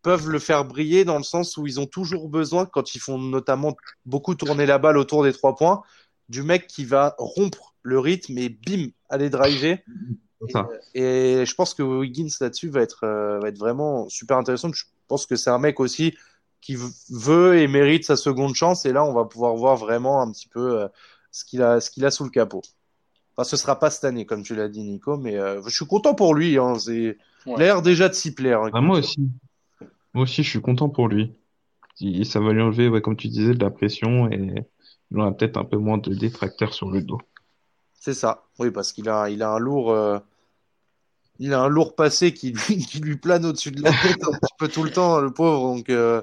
peuvent 0.02 0.30
le 0.30 0.40
faire 0.40 0.66
briller 0.66 1.06
dans 1.06 1.18
le 1.18 1.24
sens 1.24 1.58
où 1.58 1.68
ils 1.68 1.80
ont 1.80 1.86
toujours 1.86 2.28
besoin, 2.28 2.66
quand 2.66 2.96
ils 2.96 3.00
font 3.00 3.20
notamment 3.20 3.78
beaucoup 4.08 4.34
tourner 4.34 4.66
la 4.66 4.80
balle 4.80 4.98
autour 4.98 5.24
des 5.24 5.32
trois 5.32 5.56
points, 5.56 5.84
du 6.28 6.42
mec 6.42 6.66
qui 6.66 6.86
va 6.86 7.14
rompre 7.20 7.76
le 7.84 8.00
rythme 8.00 8.36
et 8.40 8.50
bim, 8.50 8.88
aller 9.10 9.30
driver. 9.30 9.78
Et, 10.96 11.46
je 11.46 11.54
pense 11.54 11.76
que 11.76 11.84
Wiggins 11.84 12.30
là-dessus 12.42 12.70
va 12.70 12.82
être, 12.82 13.04
euh, 13.04 13.38
va 13.40 13.50
être 13.50 13.60
vraiment 13.60 14.10
super 14.10 14.38
intéressant. 14.38 14.74
Je 14.74 14.86
pense 15.08 15.28
que 15.28 15.36
c'est 15.36 15.52
un 15.52 15.60
mec 15.60 15.80
aussi 15.80 16.16
qui 16.62 16.76
veut 17.12 17.60
et 17.60 17.68
mérite 17.68 18.06
sa 18.06 18.16
seconde 18.16 18.56
chance. 18.56 18.88
Et 18.88 18.92
là, 18.92 19.06
on 19.06 19.14
va 19.14 19.26
pouvoir 19.26 19.56
voir 19.56 19.76
vraiment 19.78 20.20
un 20.20 20.32
petit 20.32 20.48
peu 20.48 20.82
euh, 20.82 20.88
ce 21.30 21.46
qu'il 21.46 21.62
a, 21.62 21.80
ce 21.80 21.92
qu'il 21.92 22.06
a 22.06 22.10
sous 22.10 22.24
le 22.24 22.32
capot. 22.32 22.64
Enfin, 23.38 23.48
ce 23.48 23.56
sera 23.56 23.80
pas 23.80 23.92
cette 23.92 24.04
année, 24.04 24.26
comme 24.26 24.42
tu 24.42 24.56
l'as 24.56 24.68
dit, 24.68 24.82
Nico, 24.82 25.16
mais 25.18 25.34
je 25.34 25.70
suis 25.70 25.86
content 25.86 26.16
pour 26.16 26.34
lui. 26.34 26.58
Hein. 26.58 26.80
C'est, 26.80 27.18
L'air 27.46 27.82
déjà 27.82 28.10
de 28.10 28.14
s'y 28.14 28.34
plaire. 28.34 28.64
Hein. 28.64 28.72
Ah, 28.74 28.82
moi 28.82 29.00
aussi. 29.00 29.30
Moi 30.14 30.24
aussi, 30.24 30.44
je 30.44 30.50
suis 30.50 30.62
content 30.62 30.90
pour 30.90 31.08
lui. 31.08 31.32
Ça 32.26 32.40
va 32.40 32.52
lui 32.52 32.62
enlever, 32.62 32.90
ouais, 32.90 33.02
comme 33.02 33.16
tu 33.16 33.28
disais, 33.28 33.54
de 33.54 33.64
la 33.64 33.70
pression 33.70 34.30
et 34.32 34.66
il 35.12 35.20
aura 35.20 35.32
peut-être 35.32 35.58
un 35.58 35.64
peu 35.64 35.78
moins 35.78 35.98
de 35.98 36.14
détracteurs 36.14 36.74
sur 36.74 36.90
le 36.90 37.02
dos. 37.02 37.22
C'est 37.94 38.14
ça. 38.14 38.46
Oui, 38.60 38.72
parce 38.72 38.92
qu'il 38.92 39.10
a, 39.10 39.30
il 39.30 39.42
a 39.42 39.52
un 39.52 39.60
lourd, 39.60 39.92
euh, 39.92 40.20
il 41.40 41.54
a 41.54 41.62
un 41.62 41.68
lourd 41.68 41.96
passé 41.96 42.34
qui 42.34 42.52
lui, 42.52 42.78
qui 42.86 43.00
lui 43.00 43.18
plane 43.18 43.46
au-dessus 43.46 43.72
de 43.72 43.82
la 43.82 43.92
tête 43.92 44.24
un 44.24 44.38
petit 44.38 44.54
peu 44.58 44.68
tout 44.68 44.84
le 44.84 44.92
temps, 44.92 45.20
le 45.20 45.32
pauvre. 45.32 45.76
Donc, 45.76 45.90
euh, 45.90 46.22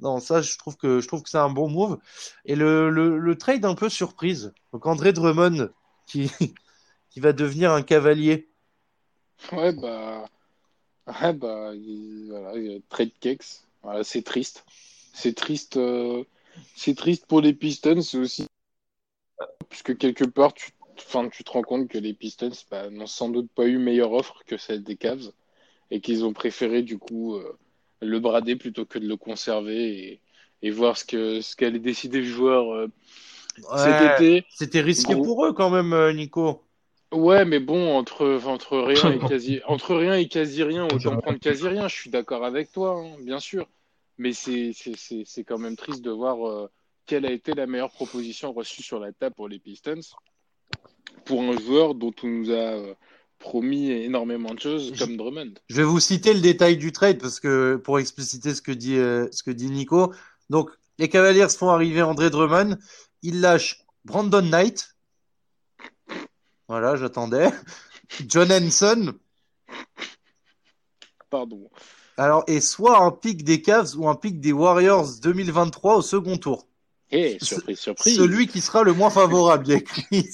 non, 0.00 0.20
ça, 0.20 0.40
je 0.42 0.56
trouve 0.56 0.76
que, 0.76 1.00
je 1.00 1.08
trouve 1.08 1.22
que 1.22 1.28
c'est 1.28 1.38
un 1.38 1.50
bon 1.50 1.68
move. 1.68 1.98
Et 2.44 2.56
le, 2.56 2.90
le, 2.90 3.18
le 3.18 3.38
trade 3.38 3.64
un 3.64 3.74
peu 3.74 3.88
surprise. 3.88 4.52
Donc, 4.72 4.86
André 4.86 5.12
Drummond 5.12 5.70
qui, 6.06 6.30
va 7.16 7.32
devenir 7.32 7.72
un 7.72 7.82
cavalier. 7.82 8.48
Ouais, 9.52 9.72
bah, 9.72 10.26
Ouais, 11.06 11.32
bah, 11.34 11.72
voilà, 12.28 12.78
trade 12.88 13.12
cakes. 13.20 13.62
C'est 14.02 14.24
triste. 14.24 14.64
C'est 15.12 15.34
triste. 15.34 15.76
Euh, 15.76 16.24
c'est 16.76 16.96
triste 16.96 17.26
pour 17.26 17.40
les 17.40 17.52
Pistons, 17.52 18.00
c'est 18.00 18.18
aussi 18.18 18.46
puisque 19.68 19.96
quelque 19.98 20.24
part, 20.24 20.54
tu, 20.54 20.70
enfin, 20.98 21.28
tu 21.28 21.44
te 21.44 21.50
rends 21.50 21.62
compte 21.62 21.88
que 21.88 21.98
les 21.98 22.14
Pistons 22.14 22.52
bah, 22.70 22.90
n'ont 22.90 23.06
sans 23.06 23.28
doute 23.28 23.50
pas 23.50 23.66
eu 23.66 23.78
meilleure 23.78 24.12
offre 24.12 24.42
que 24.46 24.56
celle 24.56 24.82
des 24.82 24.96
Cavs 24.96 25.32
et 25.90 26.00
qu'ils 26.00 26.24
ont 26.24 26.32
préféré 26.32 26.82
du 26.82 26.98
coup 26.98 27.34
euh, 27.34 27.58
le 28.00 28.20
brader 28.20 28.56
plutôt 28.56 28.86
que 28.86 28.98
de 28.98 29.06
le 29.06 29.16
conserver 29.16 30.20
et, 30.62 30.70
voir 30.70 30.96
ce 30.96 31.04
que 31.04 31.42
ce 31.42 31.56
qu'allait 31.56 31.78
décider 31.78 32.20
le 32.20 32.26
joueur 32.26 32.72
euh, 32.72 32.88
C'était 34.50 34.80
risqué 34.80 35.14
pour 35.14 35.46
eux 35.46 35.52
quand 35.52 35.70
même, 35.70 36.12
Nico. 36.16 36.62
Ouais, 37.12 37.44
mais 37.44 37.60
bon, 37.60 37.96
entre, 37.96 38.40
entre, 38.46 38.78
rien, 38.78 39.12
et 39.12 39.18
quasi, 39.28 39.60
entre 39.66 39.94
rien 39.94 40.14
et 40.14 40.26
quasi 40.26 40.62
rien, 40.62 40.84
autant 40.84 41.16
prendre 41.18 41.38
quasi 41.38 41.68
rien, 41.68 41.86
je 41.86 41.94
suis 41.94 42.10
d'accord 42.10 42.44
avec 42.44 42.72
toi, 42.72 42.98
hein, 42.98 43.16
bien 43.20 43.38
sûr. 43.38 43.66
Mais 44.18 44.32
c'est 44.32 44.74
quand 45.46 45.58
même 45.58 45.76
triste 45.76 46.02
de 46.02 46.10
voir 46.10 46.46
euh, 46.48 46.68
quelle 47.06 47.26
a 47.26 47.30
été 47.30 47.54
la 47.54 47.66
meilleure 47.66 47.90
proposition 47.90 48.52
reçue 48.52 48.82
sur 48.82 48.98
la 48.98 49.12
table 49.12 49.34
pour 49.34 49.48
les 49.48 49.58
Pistons 49.58 50.00
pour 51.24 51.42
un 51.42 51.58
joueur 51.58 51.94
dont 51.94 52.12
on 52.22 52.28
nous 52.28 52.50
a 52.50 52.54
euh, 52.54 52.94
promis 53.38 53.90
énormément 53.90 54.54
de 54.54 54.60
choses 54.60 54.92
comme 54.98 55.16
Drummond. 55.16 55.54
Je 55.68 55.76
vais 55.76 55.84
vous 55.84 56.00
citer 56.00 56.34
le 56.34 56.40
détail 56.40 56.76
du 56.76 56.92
trade 56.92 57.18
parce 57.20 57.40
que 57.40 57.76
pour 57.76 57.98
expliciter 57.98 58.54
ce 58.54 58.62
que 58.62 58.72
dit, 58.72 58.96
euh, 58.96 59.26
ce 59.32 59.42
que 59.42 59.50
dit 59.50 59.70
Nico. 59.70 60.12
Donc, 60.50 60.70
les 60.98 61.08
Cavaliers 61.08 61.48
font 61.48 61.70
arriver 61.70 62.02
André 62.02 62.30
Drummond. 62.30 62.76
Ils 63.24 63.40
lâchent 63.40 63.84
Brandon 64.04 64.42
Knight, 64.42 64.94
voilà, 66.68 66.96
j'attendais. 66.96 67.50
John 68.26 68.50
Henson. 68.50 69.14
Pardon. 71.30 71.70
Alors, 72.16 72.44
et 72.46 72.60
soit 72.60 73.02
un 73.02 73.10
pic 73.10 73.44
des 73.44 73.60
Cavs 73.60 73.96
ou 73.96 74.08
un 74.08 74.14
pic 74.14 74.40
des 74.40 74.52
Warriors 74.52 75.08
2023 75.20 75.96
au 75.96 76.02
second 76.02 76.36
tour. 76.36 76.66
Eh, 77.10 77.38
surprise, 77.42 77.78
surprise. 77.78 78.16
Celui 78.16 78.46
qui 78.46 78.60
sera 78.60 78.82
le 78.82 78.92
moins 78.92 79.10
favorable, 79.10 79.78
il 80.10 80.24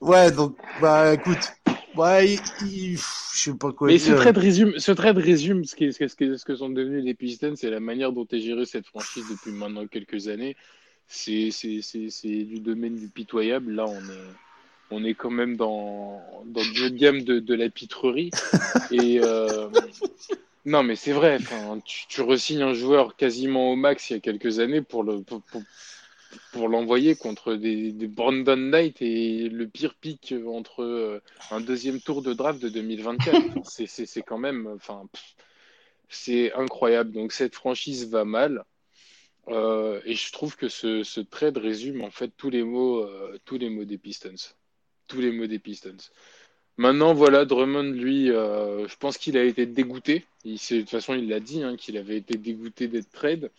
ouais, 0.00 0.30
donc, 0.30 0.56
bah, 0.80 1.14
écoute. 1.14 1.52
Ouais, 1.96 2.36
je 2.60 2.96
sais 2.98 3.54
pas 3.54 3.72
quoi 3.72 3.88
Mais 3.88 3.98
ce 3.98 4.12
trade 4.12 4.38
résume, 4.38 4.78
ce 4.78 4.92
trade 4.92 5.18
résume 5.18 5.64
ce, 5.64 5.74
qui, 5.74 5.92
ce, 5.92 6.06
ce, 6.06 6.36
ce 6.36 6.44
que 6.44 6.56
sont 6.56 6.68
devenus 6.68 7.04
les 7.04 7.14
Pistons, 7.14 7.54
c'est 7.56 7.70
la 7.70 7.80
manière 7.80 8.12
dont 8.12 8.26
est 8.30 8.40
gérée 8.40 8.66
cette 8.66 8.86
franchise 8.86 9.24
depuis 9.30 9.52
maintenant 9.52 9.86
quelques 9.86 10.28
années 10.28 10.56
c'est 11.08 12.44
du 12.44 12.60
domaine 12.60 12.96
du 12.96 13.08
pitoyable. 13.08 13.72
Là, 13.72 13.86
on 13.86 14.00
est, 14.00 14.34
on 14.90 15.04
est 15.04 15.14
quand 15.14 15.30
même 15.30 15.56
dans, 15.56 16.20
dans 16.46 16.60
le 16.60 16.88
gamme 16.90 17.22
de, 17.22 17.38
de 17.38 17.54
la 17.54 17.68
pitrerie. 17.68 18.30
Et 18.90 19.20
euh, 19.22 19.68
non, 20.64 20.82
mais 20.82 20.96
c'est 20.96 21.12
vrai. 21.12 21.38
Tu, 21.84 22.06
tu 22.08 22.20
resignes 22.22 22.62
un 22.62 22.74
joueur 22.74 23.16
quasiment 23.16 23.72
au 23.72 23.76
max 23.76 24.10
il 24.10 24.14
y 24.14 24.16
a 24.16 24.20
quelques 24.20 24.58
années 24.58 24.82
pour 24.82 25.04
le 25.04 25.22
pour, 25.22 25.42
pour, 25.42 25.62
l'envoyer 26.54 27.16
contre 27.16 27.54
des, 27.54 27.92
des, 27.92 28.06
Brandon 28.06 28.56
Knight 28.56 29.02
et 29.02 29.48
le 29.48 29.66
pire 29.68 29.94
pic 29.94 30.34
entre 30.46 30.82
euh, 30.82 31.20
un 31.50 31.60
deuxième 31.60 32.00
tour 32.00 32.22
de 32.22 32.32
draft 32.32 32.60
de 32.60 32.68
2024. 32.68 33.36
C'est 33.64 34.22
quand 34.22 34.38
même. 34.38 34.66
Enfin, 34.74 35.08
C'est 36.08 36.52
incroyable. 36.54 37.12
Donc 37.12 37.32
cette 37.32 37.54
franchise 37.54 38.08
va 38.08 38.24
mal. 38.24 38.64
Euh, 39.48 40.00
et 40.04 40.14
je 40.14 40.32
trouve 40.32 40.56
que 40.56 40.68
ce, 40.68 41.04
ce, 41.04 41.20
trade 41.20 41.56
résume 41.56 42.02
en 42.02 42.10
fait 42.10 42.32
tous 42.36 42.50
les 42.50 42.64
mots, 42.64 43.00
euh, 43.00 43.38
tous 43.44 43.58
les 43.58 43.70
mots 43.70 43.84
des 43.84 43.98
Pistons. 43.98 44.34
Tous 45.06 45.20
les 45.20 45.30
mots 45.30 45.46
des 45.46 45.58
Pistons. 45.60 45.96
Maintenant, 46.78 47.14
voilà, 47.14 47.44
Drummond, 47.44 47.92
lui, 47.92 48.30
euh, 48.30 48.86
je 48.88 48.96
pense 48.96 49.18
qu'il 49.18 49.38
a 49.38 49.44
été 49.44 49.64
dégoûté. 49.66 50.26
Il, 50.44 50.56
de 50.56 50.80
toute 50.80 50.90
façon, 50.90 51.14
il 51.14 51.28
l'a 51.28 51.40
dit, 51.40 51.62
hein, 51.62 51.76
qu'il 51.76 51.96
avait 51.96 52.18
été 52.18 52.36
dégoûté 52.36 52.88
d'être 52.88 53.10
trade. 53.10 53.50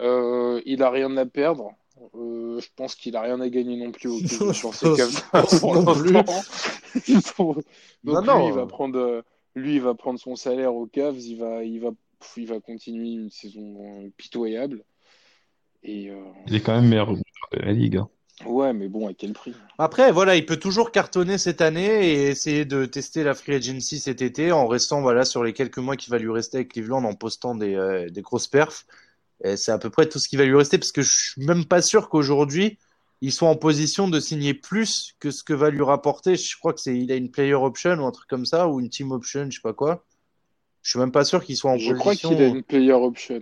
il 0.00 0.82
a 0.82 0.90
rien 0.90 1.16
à 1.16 1.26
perdre. 1.26 1.74
Je 2.14 2.68
pense 2.76 2.94
qu'il 2.94 3.16
a 3.16 3.22
rien 3.22 3.40
à 3.40 3.48
gagner 3.48 3.76
non 3.76 3.92
plus 3.92 4.08
au 4.08 4.20
dans 4.40 4.52
ces 4.52 4.86
Donc 8.04 8.26
lui, 8.26 8.46
il 8.46 8.52
va 8.52 8.66
prendre, 8.66 9.24
lui, 9.54 9.74
il 9.74 9.82
va 9.82 9.94
prendre 9.94 10.18
son 10.18 10.36
salaire 10.36 10.74
aux 10.74 10.86
Cavs. 10.86 11.18
Il 11.18 11.38
va, 11.38 11.62
il 11.64 11.80
va, 11.80 11.90
il 12.36 12.46
va 12.46 12.60
continuer 12.60 13.10
une 13.12 13.30
saison 13.30 14.10
pitoyable. 14.16 14.84
Euh, 15.88 16.22
il 16.46 16.54
est 16.54 16.60
quand 16.60 16.74
même 16.74 16.88
meilleur 16.88 17.12
de 17.12 17.20
la 17.52 17.72
ligue. 17.72 17.96
Hein. 17.96 18.08
Ouais, 18.46 18.72
mais 18.72 18.88
bon, 18.88 19.08
à 19.08 19.14
quel 19.14 19.32
prix? 19.32 19.54
Après, 19.78 20.10
voilà, 20.10 20.36
il 20.36 20.46
peut 20.46 20.56
toujours 20.56 20.90
cartonner 20.90 21.38
cette 21.38 21.60
année 21.60 22.08
et 22.08 22.28
essayer 22.28 22.64
de 22.64 22.86
tester 22.86 23.24
la 23.24 23.34
free 23.34 23.54
agency 23.54 24.00
cet 24.00 24.22
été 24.22 24.52
en 24.52 24.66
restant 24.66 25.00
voilà 25.00 25.24
sur 25.24 25.44
les 25.44 25.52
quelques 25.52 25.78
mois 25.78 25.96
qu'il 25.96 26.10
va 26.10 26.18
lui 26.18 26.30
rester 26.30 26.58
avec 26.58 26.72
Cleveland 26.72 27.04
en 27.04 27.14
postant 27.14 27.54
des, 27.54 27.74
euh, 27.74 28.08
des 28.08 28.22
grosses 28.22 28.48
perfs. 28.48 28.86
C'est 29.56 29.72
à 29.72 29.78
peu 29.78 29.90
près 29.90 30.08
tout 30.08 30.18
ce 30.18 30.28
qui 30.28 30.36
va 30.36 30.44
lui 30.44 30.56
rester 30.56 30.78
parce 30.78 30.92
que 30.92 31.02
je 31.02 31.10
suis 31.10 31.44
même 31.44 31.64
pas 31.64 31.82
sûr 31.82 32.08
qu'aujourd'hui 32.08 32.78
il 33.22 33.32
soit 33.32 33.48
en 33.48 33.54
position 33.54 34.08
de 34.08 34.18
signer 34.18 34.52
plus 34.52 35.14
que 35.20 35.30
ce 35.30 35.44
que 35.44 35.52
va 35.52 35.70
lui 35.70 35.82
rapporter. 35.82 36.34
Je 36.34 36.58
crois 36.58 36.72
que 36.72 36.80
c'est 36.80 36.98
il 36.98 37.10
a 37.12 37.14
une 37.14 37.30
player 37.30 37.54
option 37.54 37.92
ou 37.92 38.04
un 38.04 38.10
truc 38.10 38.28
comme 38.28 38.44
ça 38.44 38.68
ou 38.68 38.80
une 38.80 38.90
team 38.90 39.12
option, 39.12 39.46
je 39.48 39.54
sais 39.54 39.62
pas 39.62 39.72
quoi. 39.72 40.04
Je 40.82 40.90
suis 40.90 40.98
même 40.98 41.12
pas 41.12 41.24
sûr 41.24 41.44
qu'il 41.44 41.56
soit 41.56 41.70
en 41.70 41.74
position. 41.74 41.94
Je 41.94 42.00
crois 42.00 42.16
qu'il 42.16 42.42
a 42.42 42.46
une 42.48 42.64
player 42.64 42.92
option. 42.92 43.40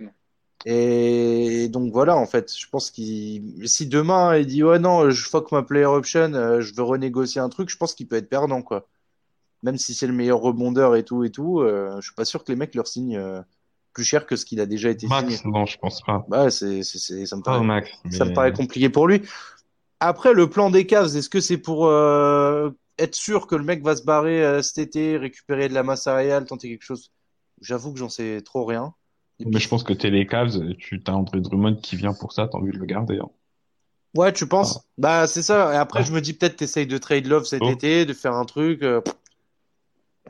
Et 0.65 1.67
donc 1.69 1.91
voilà, 1.91 2.15
en 2.15 2.27
fait, 2.27 2.55
je 2.55 2.67
pense 2.69 2.91
qu'il 2.91 3.67
si 3.67 3.87
demain 3.87 4.37
il 4.37 4.45
dit 4.45 4.63
ouais 4.63 4.77
non, 4.77 5.09
je 5.09 5.27
fuck 5.27 5.51
ma 5.51 5.63
player 5.63 5.85
option, 5.85 6.31
euh, 6.35 6.61
je 6.61 6.75
veux 6.75 6.83
renégocier 6.83 7.41
un 7.41 7.49
truc, 7.49 7.69
je 7.69 7.77
pense 7.77 7.95
qu'il 7.95 8.07
peut 8.07 8.17
être 8.17 8.29
perdant 8.29 8.61
quoi. 8.61 8.87
Même 9.63 9.77
si 9.77 9.95
c'est 9.95 10.05
le 10.05 10.13
meilleur 10.13 10.39
rebondeur 10.41 10.95
et 10.95 11.03
tout 11.03 11.23
et 11.23 11.31
tout, 11.31 11.61
euh, 11.61 11.95
je 11.99 12.05
suis 12.05 12.15
pas 12.15 12.25
sûr 12.25 12.43
que 12.43 12.51
les 12.51 12.55
mecs 12.55 12.75
leur 12.75 12.85
signent 12.85 13.17
euh, 13.17 13.41
plus 13.93 14.03
cher 14.03 14.25
que 14.25 14.35
ce 14.35 14.45
qu'il 14.45 14.59
a 14.59 14.65
déjà 14.65 14.89
été 14.89 15.07
Max, 15.07 15.35
signé. 15.35 15.53
Non, 15.53 15.65
je 15.65 15.77
pense 15.77 16.01
pas. 16.01 16.25
Bah 16.27 16.49
c'est 16.49 16.83
c'est 16.83 17.25
ça 17.25 17.35
me 17.35 17.41
paraît 17.41 17.63
Max, 17.63 17.89
ça 18.11 18.25
me 18.25 18.33
paraît 18.33 18.53
compliqué 18.53 18.89
pour 18.89 19.07
lui. 19.07 19.21
Après 19.99 20.33
le 20.33 20.49
plan 20.49 20.69
des 20.69 20.85
Cavs, 20.85 21.15
est-ce 21.15 21.29
que 21.29 21.41
c'est 21.41 21.57
pour 21.57 21.91
être 22.97 23.15
sûr 23.15 23.47
que 23.47 23.55
le 23.55 23.63
mec 23.63 23.83
va 23.83 23.95
se 23.95 24.03
barrer 24.03 24.61
cet 24.63 24.77
été, 24.77 25.17
récupérer 25.17 25.69
de 25.69 25.73
la 25.73 25.83
masse 25.83 26.03
salariale, 26.03 26.45
tenter 26.45 26.69
quelque 26.69 26.83
chose? 26.83 27.11
J'avoue 27.61 27.93
que 27.93 27.99
j'en 27.99 28.09
sais 28.09 28.41
trop 28.41 28.65
rien. 28.65 28.93
Mais 29.45 29.59
je 29.59 29.67
pense 29.67 29.83
que 29.83 29.93
t'es 29.93 30.09
les 30.09 30.27
Cavs, 30.27 30.75
tu 30.77 31.01
as 31.07 31.15
André 31.15 31.41
Drummond 31.41 31.75
qui 31.75 31.95
vient 31.95 32.13
pour 32.13 32.31
ça, 32.31 32.47
t'as 32.47 32.57
envie 32.57 32.71
de 32.71 32.77
le 32.77 32.85
garder. 32.85 33.17
Hein. 33.17 33.29
Ouais, 34.15 34.33
tu 34.33 34.45
penses? 34.45 34.77
Ah. 34.77 34.85
Bah, 34.97 35.27
c'est 35.27 35.41
ça. 35.41 35.73
Et 35.73 35.77
après, 35.77 36.03
je 36.03 36.11
me 36.11 36.21
dis 36.21 36.33
peut-être 36.33 36.57
t'essayes 36.57 36.85
de 36.85 36.97
trade 36.97 37.27
love 37.27 37.45
cet 37.45 37.61
oh. 37.63 37.71
été, 37.71 38.05
de 38.05 38.13
faire 38.13 38.33
un 38.33 38.45
truc, 38.45 38.83
euh, 38.83 39.01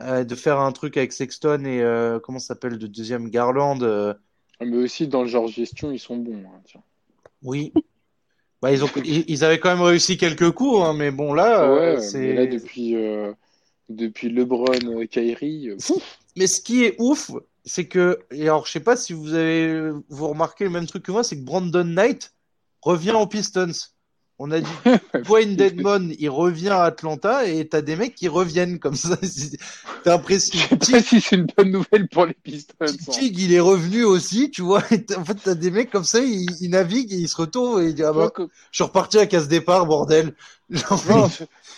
euh, 0.00 0.24
de 0.24 0.34
faire 0.34 0.58
un 0.58 0.72
truc 0.72 0.96
avec 0.96 1.12
Sexton 1.12 1.64
et 1.64 1.82
euh, 1.82 2.18
comment 2.18 2.38
ça 2.38 2.48
s'appelle, 2.48 2.78
de 2.78 2.86
deuxième 2.86 3.28
Garland. 3.28 3.78
Mais 4.60 4.76
aussi 4.76 5.08
dans 5.08 5.22
le 5.22 5.28
genre 5.28 5.48
gestion, 5.48 5.90
ils 5.90 5.98
sont 5.98 6.16
bons. 6.16 6.44
Hein, 6.46 6.80
oui. 7.42 7.72
bah, 8.62 8.72
ils 8.72 8.84
ont, 8.84 8.88
ils, 9.04 9.44
avaient 9.44 9.58
quand 9.58 9.70
même 9.70 9.84
réussi 9.84 10.16
quelques 10.16 10.52
coups, 10.52 10.80
hein, 10.82 10.94
mais 10.94 11.10
bon 11.10 11.34
là, 11.34 11.72
ouais, 11.72 12.00
c'est 12.00 12.34
là 12.34 12.46
depuis 12.46 12.96
depuis 13.88 14.30
LeBron, 14.30 15.06
Kyrie. 15.10 15.70
Mais 16.36 16.46
ce 16.46 16.60
qui 16.60 16.84
est 16.84 16.94
ouf, 16.98 17.32
c'est 17.64 17.86
que, 17.86 18.20
et 18.30 18.42
alors 18.42 18.66
je 18.66 18.72
sais 18.72 18.80
pas 18.80 18.96
si 18.96 19.12
vous 19.12 19.34
avez 19.34 19.90
vous 20.08 20.28
remarqué 20.28 20.64
le 20.64 20.70
même 20.70 20.86
truc 20.86 21.02
que 21.04 21.12
moi, 21.12 21.24
c'est 21.24 21.36
que 21.36 21.44
Brandon 21.44 21.84
Knight 21.84 22.32
revient 22.80 23.12
aux 23.12 23.26
Pistons. 23.26 23.72
On 24.44 24.50
a 24.50 24.58
dit 24.58 24.66
Dwayne 25.24 25.54
Dedmon, 25.54 26.10
il 26.18 26.28
revient 26.28 26.70
à 26.70 26.82
Atlanta 26.82 27.46
et 27.46 27.64
t'as 27.68 27.80
des 27.80 27.94
mecs 27.94 28.16
qui 28.16 28.26
reviennent 28.26 28.80
comme 28.80 28.96
ça. 28.96 29.16
T'as 30.02 30.16
l'impression. 30.16 30.58
Je 30.80 30.84
sais 30.84 30.92
pas 30.94 31.00
si 31.00 31.20
c'est 31.20 31.36
une 31.36 31.46
bonne 31.56 31.70
nouvelle 31.70 32.08
pour 32.08 32.26
les 32.26 32.34
Pistons. 32.34 32.74
Tig, 33.12 33.38
il 33.38 33.54
est 33.54 33.60
revenu 33.60 34.02
aussi, 34.02 34.50
tu 34.50 34.62
vois. 34.62 34.82
En 35.16 35.24
fait, 35.24 35.36
t'as 35.44 35.54
des 35.54 35.70
mecs 35.70 35.92
comme 35.92 36.02
ça, 36.02 36.18
ils, 36.18 36.50
ils, 36.60 36.70
naviguent 36.70 37.12
et 37.12 37.18
ils 37.18 37.28
se 37.28 37.36
retournent 37.36 37.84
et 37.84 37.90
ils 37.90 37.94
disent 37.94 38.04
ah 38.04 38.12
bah, 38.12 38.32
je 38.36 38.46
suis 38.72 38.82
reparti 38.82 39.20
à 39.20 39.26
casse 39.26 39.46
départ, 39.46 39.86
bordel. 39.86 40.34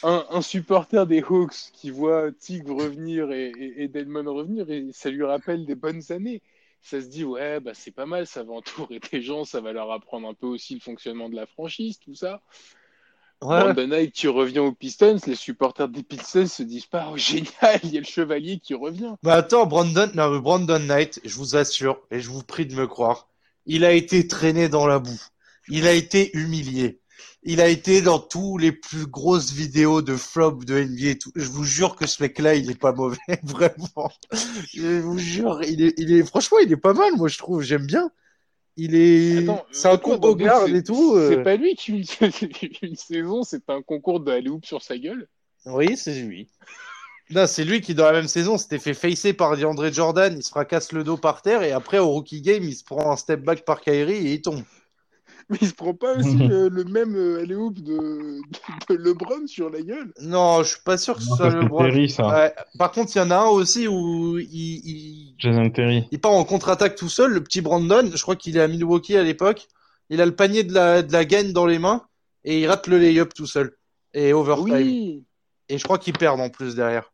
un, 0.02 0.24
un, 0.30 0.40
supporter 0.40 1.06
des 1.06 1.20
Hawks 1.20 1.70
qui 1.74 1.90
voit 1.90 2.32
Tig 2.32 2.66
revenir 2.66 3.30
et, 3.30 3.52
et, 3.76 3.90
revenir 3.94 4.70
et 4.70 4.86
ça 4.92 5.10
lui 5.10 5.24
rappelle 5.24 5.66
des 5.66 5.74
bonnes 5.74 6.02
années 6.08 6.40
ça 6.84 7.00
se 7.00 7.06
dit 7.06 7.24
ouais 7.24 7.60
bah 7.60 7.72
c'est 7.74 7.90
pas 7.90 8.06
mal 8.06 8.26
ça 8.26 8.42
va 8.44 8.52
entourer 8.52 9.00
des 9.10 9.22
gens 9.22 9.44
ça 9.44 9.60
va 9.60 9.72
leur 9.72 9.90
apprendre 9.90 10.28
un 10.28 10.34
peu 10.34 10.46
aussi 10.46 10.74
le 10.74 10.80
fonctionnement 10.80 11.28
de 11.28 11.34
la 11.34 11.46
franchise 11.46 11.98
tout 11.98 12.14
ça. 12.14 12.42
Ouais. 13.42 13.60
Brandon 13.60 13.88
Knight 13.88 14.12
qui 14.12 14.28
revient 14.28 14.60
aux 14.60 14.72
Pistons 14.72 15.18
les 15.26 15.34
supporters 15.34 15.88
des 15.88 16.02
Pistons 16.02 16.46
se 16.46 16.62
disent 16.62 16.86
pas 16.86 17.08
oh 17.12 17.16
génial 17.16 17.80
il 17.82 17.92
y 17.92 17.96
a 17.96 18.00
le 18.00 18.06
chevalier 18.06 18.60
qui 18.60 18.74
revient. 18.74 19.14
Bah 19.22 19.34
attends 19.34 19.66
Brandon 19.66 20.10
non, 20.14 20.38
Brandon 20.38 20.78
Knight 20.78 21.20
je 21.24 21.34
vous 21.34 21.56
assure 21.56 22.00
et 22.10 22.20
je 22.20 22.28
vous 22.28 22.42
prie 22.42 22.66
de 22.66 22.74
me 22.74 22.86
croire 22.86 23.28
il 23.66 23.84
a 23.84 23.92
été 23.92 24.28
traîné 24.28 24.68
dans 24.68 24.86
la 24.86 24.98
boue. 24.98 25.22
Il 25.68 25.86
a 25.86 25.94
été 25.94 26.36
humilié 26.36 27.00
il 27.44 27.60
a 27.60 27.68
été 27.68 28.00
dans 28.00 28.18
tous 28.18 28.56
les 28.56 28.72
plus 28.72 29.06
grosses 29.06 29.52
vidéos 29.52 30.00
de 30.00 30.16
flop 30.16 30.64
de 30.64 30.82
NBA 30.82 31.10
et 31.10 31.18
tout. 31.18 31.30
Je 31.36 31.48
vous 31.48 31.64
jure 31.64 31.94
que 31.94 32.06
ce 32.06 32.22
mec-là, 32.22 32.54
il 32.54 32.70
est 32.70 32.78
pas 32.78 32.92
mauvais, 32.92 33.18
vraiment. 33.42 34.10
Je 34.72 35.00
vous 35.00 35.18
jure, 35.18 35.62
il 35.62 35.82
est, 35.82 35.94
il 35.98 36.12
est, 36.12 36.24
franchement, 36.24 36.58
il 36.58 36.72
est 36.72 36.78
pas 36.78 36.94
mal, 36.94 37.12
moi, 37.16 37.28
je 37.28 37.38
trouve. 37.38 37.62
J'aime 37.62 37.86
bien. 37.86 38.10
Il 38.76 38.96
est, 38.96 39.46
c'est 39.70 39.88
un 39.88 39.98
combo 39.98 40.34
garde 40.34 40.70
et 40.70 40.82
tout. 40.82 41.12
C'est 41.14 41.38
euh. 41.38 41.44
pas 41.44 41.56
lui 41.56 41.76
qui 41.76 41.92
une, 41.92 42.04
une 42.82 42.96
saison, 42.96 43.44
c'est 43.44 43.70
un 43.70 43.82
concours 43.82 44.20
de 44.20 44.48
hoop 44.48 44.64
sur 44.64 44.82
sa 44.82 44.98
gueule? 44.98 45.28
Oui, 45.66 45.96
c'est 45.96 46.14
lui. 46.14 46.48
Non, 47.30 47.46
c'est 47.46 47.64
lui 47.64 47.80
qui, 47.80 47.94
dans 47.94 48.04
la 48.04 48.12
même 48.12 48.28
saison, 48.28 48.58
s'était 48.58 48.78
fait 48.78 48.94
facer 48.94 49.32
par 49.32 49.56
DeAndre 49.56 49.92
Jordan, 49.92 50.34
il 50.36 50.42
se 50.42 50.50
fracasse 50.50 50.92
le 50.92 51.04
dos 51.04 51.16
par 51.16 51.40
terre, 51.40 51.62
et 51.62 51.72
après, 51.72 51.98
au 51.98 52.08
rookie 52.08 52.42
game, 52.42 52.62
il 52.64 52.74
se 52.74 52.84
prend 52.84 53.12
un 53.12 53.16
step 53.16 53.40
back 53.42 53.64
par 53.64 53.80
Kyrie 53.80 54.28
et 54.28 54.32
il 54.34 54.42
tombe. 54.42 54.62
Mais 55.50 55.58
il 55.60 55.68
se 55.68 55.74
prend 55.74 55.94
pas 55.94 56.16
aussi 56.16 56.36
le, 56.38 56.84
même 56.84 57.14
euh, 57.16 57.40
alley 57.40 57.54
de, 57.54 58.40
de, 58.88 58.94
LeBron 58.94 59.46
sur 59.46 59.70
la 59.70 59.82
gueule 59.82 60.12
Non, 60.22 60.62
je 60.62 60.70
suis 60.70 60.82
pas 60.84 60.96
sûr 60.96 61.16
que 61.16 61.22
ce 61.22 61.34
soit 61.34 61.50
LeBron. 61.50 62.08
ça. 62.08 62.52
Par 62.78 62.92
contre, 62.92 63.12
il 63.14 63.18
y 63.18 63.22
en 63.22 63.30
a 63.30 63.36
un 63.36 63.46
aussi 63.46 63.86
où 63.86 64.38
il, 64.38 64.48
il, 64.50 65.34
Jason 65.38 65.68
Terry. 65.70 66.06
il 66.10 66.20
part 66.20 66.32
en 66.32 66.44
contre-attaque 66.44 66.96
tout 66.96 67.08
seul, 67.08 67.32
le 67.32 67.42
petit 67.42 67.60
Brandon. 67.60 68.10
Je 68.12 68.22
crois 68.22 68.36
qu'il 68.36 68.56
est 68.56 68.60
à 68.60 68.68
Milwaukee 68.68 69.16
à 69.16 69.22
l'époque. 69.22 69.66
Il 70.10 70.20
a 70.20 70.26
le 70.26 70.34
panier 70.34 70.64
de 70.64 70.72
la, 70.72 71.02
de 71.02 71.12
la 71.12 71.24
gagne 71.24 71.52
dans 71.52 71.66
les 71.66 71.78
mains 71.78 72.02
et 72.44 72.60
il 72.60 72.66
rate 72.66 72.86
le 72.86 72.98
lay-up 72.98 73.32
tout 73.34 73.46
seul. 73.46 73.76
Et 74.12 74.32
overtime. 74.32 74.74
Oui. 74.74 75.24
Et 75.68 75.78
je 75.78 75.84
crois 75.84 75.98
qu'il 75.98 76.12
perd 76.12 76.40
en 76.40 76.50
plus 76.50 76.74
derrière. 76.74 77.12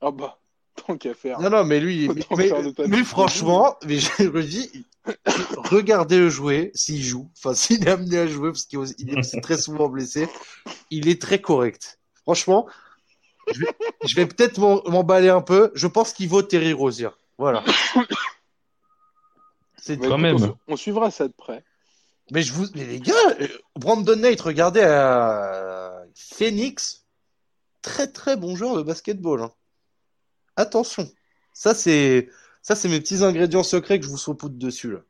Ah 0.00 0.10
bah. 0.10 0.38
Tant 0.76 0.96
qu'à 0.96 1.14
faire. 1.14 1.40
Non, 1.40 1.50
non, 1.50 1.64
mais 1.64 1.80
lui, 1.80 2.08
mais, 2.08 2.50
mais, 2.86 3.04
franchement, 3.04 3.76
mais 3.86 3.98
je 3.98 4.40
dis, 4.40 4.84
regardez-le 5.70 6.28
jouer 6.28 6.70
s'il 6.74 7.02
joue. 7.02 7.28
Enfin, 7.36 7.54
s'il 7.54 7.86
est 7.86 7.90
amené 7.90 8.18
à 8.18 8.26
jouer, 8.26 8.50
parce 8.50 8.66
qu'il 8.66 9.18
est 9.18 9.40
très 9.40 9.56
souvent 9.56 9.88
blessé. 9.88 10.28
Il 10.90 11.08
est 11.08 11.20
très 11.20 11.40
correct. 11.40 11.98
Franchement, 12.22 12.66
je 14.04 14.14
vais, 14.16 14.26
peut-être 14.26 14.58
m'emballer 14.90 15.28
un 15.28 15.40
peu. 15.40 15.70
Je 15.74 15.86
pense 15.86 16.12
qu'il 16.12 16.28
vaut 16.28 16.42
Terry 16.42 16.72
Rosier. 16.72 17.08
Voilà. 17.38 17.64
C'est 19.76 19.98
quand 19.98 20.18
même. 20.18 20.36
On, 20.66 20.76
suivra 20.76 21.10
ça 21.10 21.28
de 21.28 21.32
près. 21.32 21.62
Mais 22.32 22.42
je 22.42 22.52
vous, 22.52 22.66
mais 22.74 22.84
les 22.84 22.98
gars, 22.98 23.14
euh, 23.40 23.46
Brandon 23.76 24.16
Knight, 24.16 24.40
regardez 24.40 24.80
à 24.80 26.02
Phoenix. 26.14 27.04
Très 27.82 28.10
très 28.10 28.36
bon 28.36 28.56
joueur 28.56 28.76
de 28.76 28.82
basketball. 28.82 29.42
Hein. 29.42 29.52
Attention. 30.56 31.08
Ça, 31.52 31.74
c'est 31.74 32.28
ça, 32.62 32.74
c'est 32.74 32.88
mes 32.88 32.98
petits 33.00 33.22
ingrédients 33.22 33.62
secrets 33.62 33.98
que 33.98 34.04
je 34.04 34.10
vous 34.10 34.16
saupoudre 34.16 34.56
dessus. 34.56 34.92
Là. 34.92 35.00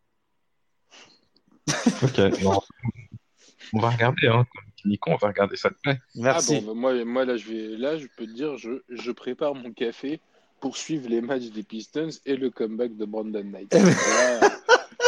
ok. 2.03 2.21
on 3.73 3.79
va 3.79 3.91
regarder, 3.91 4.29
hein. 4.29 4.47
Nico, 4.85 5.11
on 5.11 5.17
va 5.17 5.29
regarder 5.29 5.57
ça 5.57 5.71
de 5.71 5.77
près. 5.83 6.01
Merci. 6.15 6.57
Ah 6.57 6.61
bon, 6.61 6.67
bah, 6.67 6.75
moi, 6.75 7.05
moi, 7.05 7.25
là, 7.25 7.37
je 7.37 7.49
vais, 7.49 7.77
là, 7.77 7.97
je 7.97 8.07
peux 8.17 8.27
te 8.27 8.33
dire, 8.33 8.57
je, 8.57 8.83
je 8.89 9.11
prépare 9.11 9.55
mon 9.55 9.73
café 9.73 10.21
pour 10.61 10.77
suivre 10.77 11.09
les 11.09 11.21
matchs 11.21 11.51
des 11.51 11.63
Pistons 11.63 12.11
et 12.25 12.37
le 12.37 12.51
comeback 12.51 12.97
de 12.97 13.05
Brandon 13.05 13.45
Knight. 13.45 13.75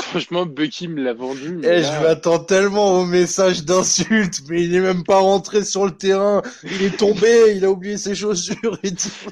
Franchement, 0.09 0.47
Bucky 0.47 0.89
me 0.89 1.03
l'a 1.03 1.13
vendu. 1.13 1.57
Mais 1.57 1.81
eh, 1.81 1.83
Je 1.83 2.03
m'attends 2.03 2.39
tellement 2.39 3.01
au 3.01 3.05
message 3.05 3.65
d'insulte, 3.65 4.41
mais 4.49 4.65
il 4.65 4.75
est 4.75 4.81
même 4.81 5.05
pas 5.05 5.19
rentré 5.19 5.65
sur 5.65 5.85
le 5.85 5.91
terrain. 5.91 6.41
Il 6.63 6.83
est 6.83 6.97
tombé, 6.97 7.55
il 7.55 7.65
a 7.67 7.71
oublié 7.71 7.99
ses 7.99 8.15
chaussures 8.15 8.79
et 8.83 8.93
tout. 8.93 9.31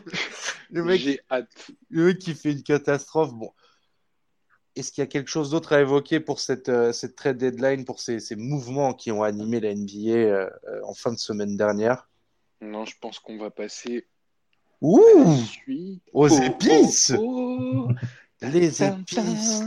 Le 0.71 0.85
mec, 0.85 1.01
J'ai 1.01 1.21
hâte. 1.31 1.71
Le 1.89 2.07
mec 2.07 2.19
qui 2.19 2.35
fait 2.35 2.53
une 2.53 2.63
catastrophe. 2.63 3.33
Bon. 3.33 3.53
Est-ce 4.75 4.93
qu'il 4.93 5.01
y 5.01 5.05
a 5.05 5.09
quelque 5.09 5.31
chose 5.31 5.51
d'autre 5.51 5.73
à 5.73 5.81
évoquer 5.81 6.21
pour 6.21 6.41
cette, 6.41 6.69
euh, 6.69 6.93
cette 6.93 7.17
trade 7.17 7.39
deadline, 7.39 7.87
pour 7.87 7.99
ces, 7.99 8.21
ces, 8.21 8.37
mouvements 8.37 8.93
qui 8.93 9.11
ont 9.11 9.23
animé 9.23 9.61
la 9.61 9.75
NBA 9.75 10.11
euh, 10.11 10.51
euh, 10.69 10.81
en 10.85 10.93
fin 10.93 11.11
de 11.11 11.19
semaine 11.19 11.57
dernière? 11.57 12.11
Non, 12.61 12.85
je 12.85 12.95
pense 13.01 13.19
qu'on 13.19 13.39
va 13.39 13.51
passer 13.51 14.07
Ouh 14.83 15.39
Aux 16.13 16.29
épices 16.29 17.15
oh, 17.19 17.89
Les 18.43 18.83
épices, 18.83 19.63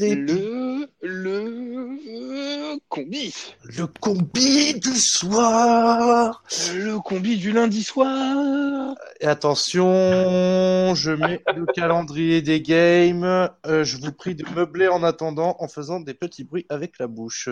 Le, 0.00 0.88
le 1.00 2.78
combi. 2.88 3.32
Le 3.62 3.86
combi 3.86 4.74
du 4.80 4.96
soir. 4.96 6.42
Le 6.74 6.98
combi 6.98 7.36
du 7.36 7.52
lundi 7.52 7.84
soir. 7.84 8.96
Et 9.20 9.26
attention, 9.26 10.92
je 10.96 11.12
mets 11.12 11.40
le 11.54 11.66
calendrier 11.66 12.42
des 12.42 12.60
games. 12.60 13.48
Euh, 13.66 13.84
je 13.84 13.96
vous 13.98 14.12
prie 14.12 14.34
de 14.34 14.44
meubler 14.56 14.88
en 14.88 15.04
attendant 15.04 15.54
en 15.60 15.68
faisant 15.68 16.00
des 16.00 16.14
petits 16.14 16.42
bruits 16.42 16.66
avec 16.68 16.98
la 16.98 17.06
bouche. 17.06 17.48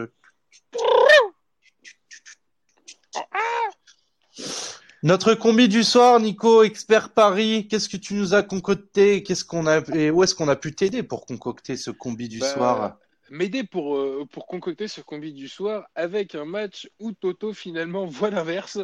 Notre 5.04 5.34
combi 5.34 5.68
du 5.68 5.84
soir, 5.84 6.18
Nico, 6.18 6.64
expert 6.64 7.10
Paris, 7.10 7.68
qu'est-ce 7.68 7.88
que 7.88 7.96
tu 7.96 8.14
nous 8.14 8.34
as 8.34 8.42
concocté? 8.42 9.22
Qu'est-ce 9.22 9.44
qu'on 9.44 9.66
a 9.66 9.78
et 9.94 10.10
où 10.10 10.24
est-ce 10.24 10.34
qu'on 10.34 10.48
a 10.48 10.56
pu 10.56 10.74
t'aider 10.74 11.04
pour 11.04 11.24
concocter 11.24 11.76
ce 11.76 11.92
combi 11.92 12.28
du 12.28 12.40
bah, 12.40 12.52
soir? 12.52 12.98
M'aider 13.30 13.62
pour 13.62 13.96
euh, 13.96 14.26
pour 14.32 14.46
concocter 14.46 14.88
ce 14.88 15.00
combi 15.00 15.32
du 15.32 15.46
soir 15.46 15.86
avec 15.94 16.34
un 16.34 16.44
match 16.44 16.90
où 16.98 17.12
Toto 17.12 17.52
finalement 17.52 18.06
voit 18.06 18.30
l'inverse, 18.30 18.80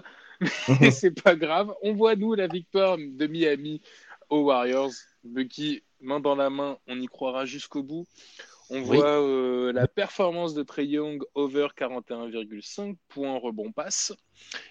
mais 0.81 0.91
c'est 0.93 1.21
pas 1.21 1.35
grave. 1.35 1.75
On 1.83 1.95
voit 1.95 2.15
nous 2.15 2.35
la 2.35 2.47
victoire 2.47 2.97
de 2.97 3.27
Miami 3.27 3.81
aux 4.31 4.45
Warriors. 4.45 4.93
Bucky, 5.25 5.83
main 6.01 6.21
dans 6.21 6.37
la 6.37 6.49
main, 6.51 6.79
on 6.87 7.01
y 7.01 7.07
croira 7.07 7.45
jusqu'au 7.45 7.83
bout. 7.83 8.07
On 8.71 8.81
voit 8.81 9.21
euh, 9.21 9.73
la 9.73 9.87
performance 9.87 10.55
de 10.55 10.63
Trey 10.63 10.87
Young 10.87 11.23
over 11.35 11.69
41,5 11.79 12.97
points 13.09 13.39
rebond 13.39 13.73
passe. 13.73 14.13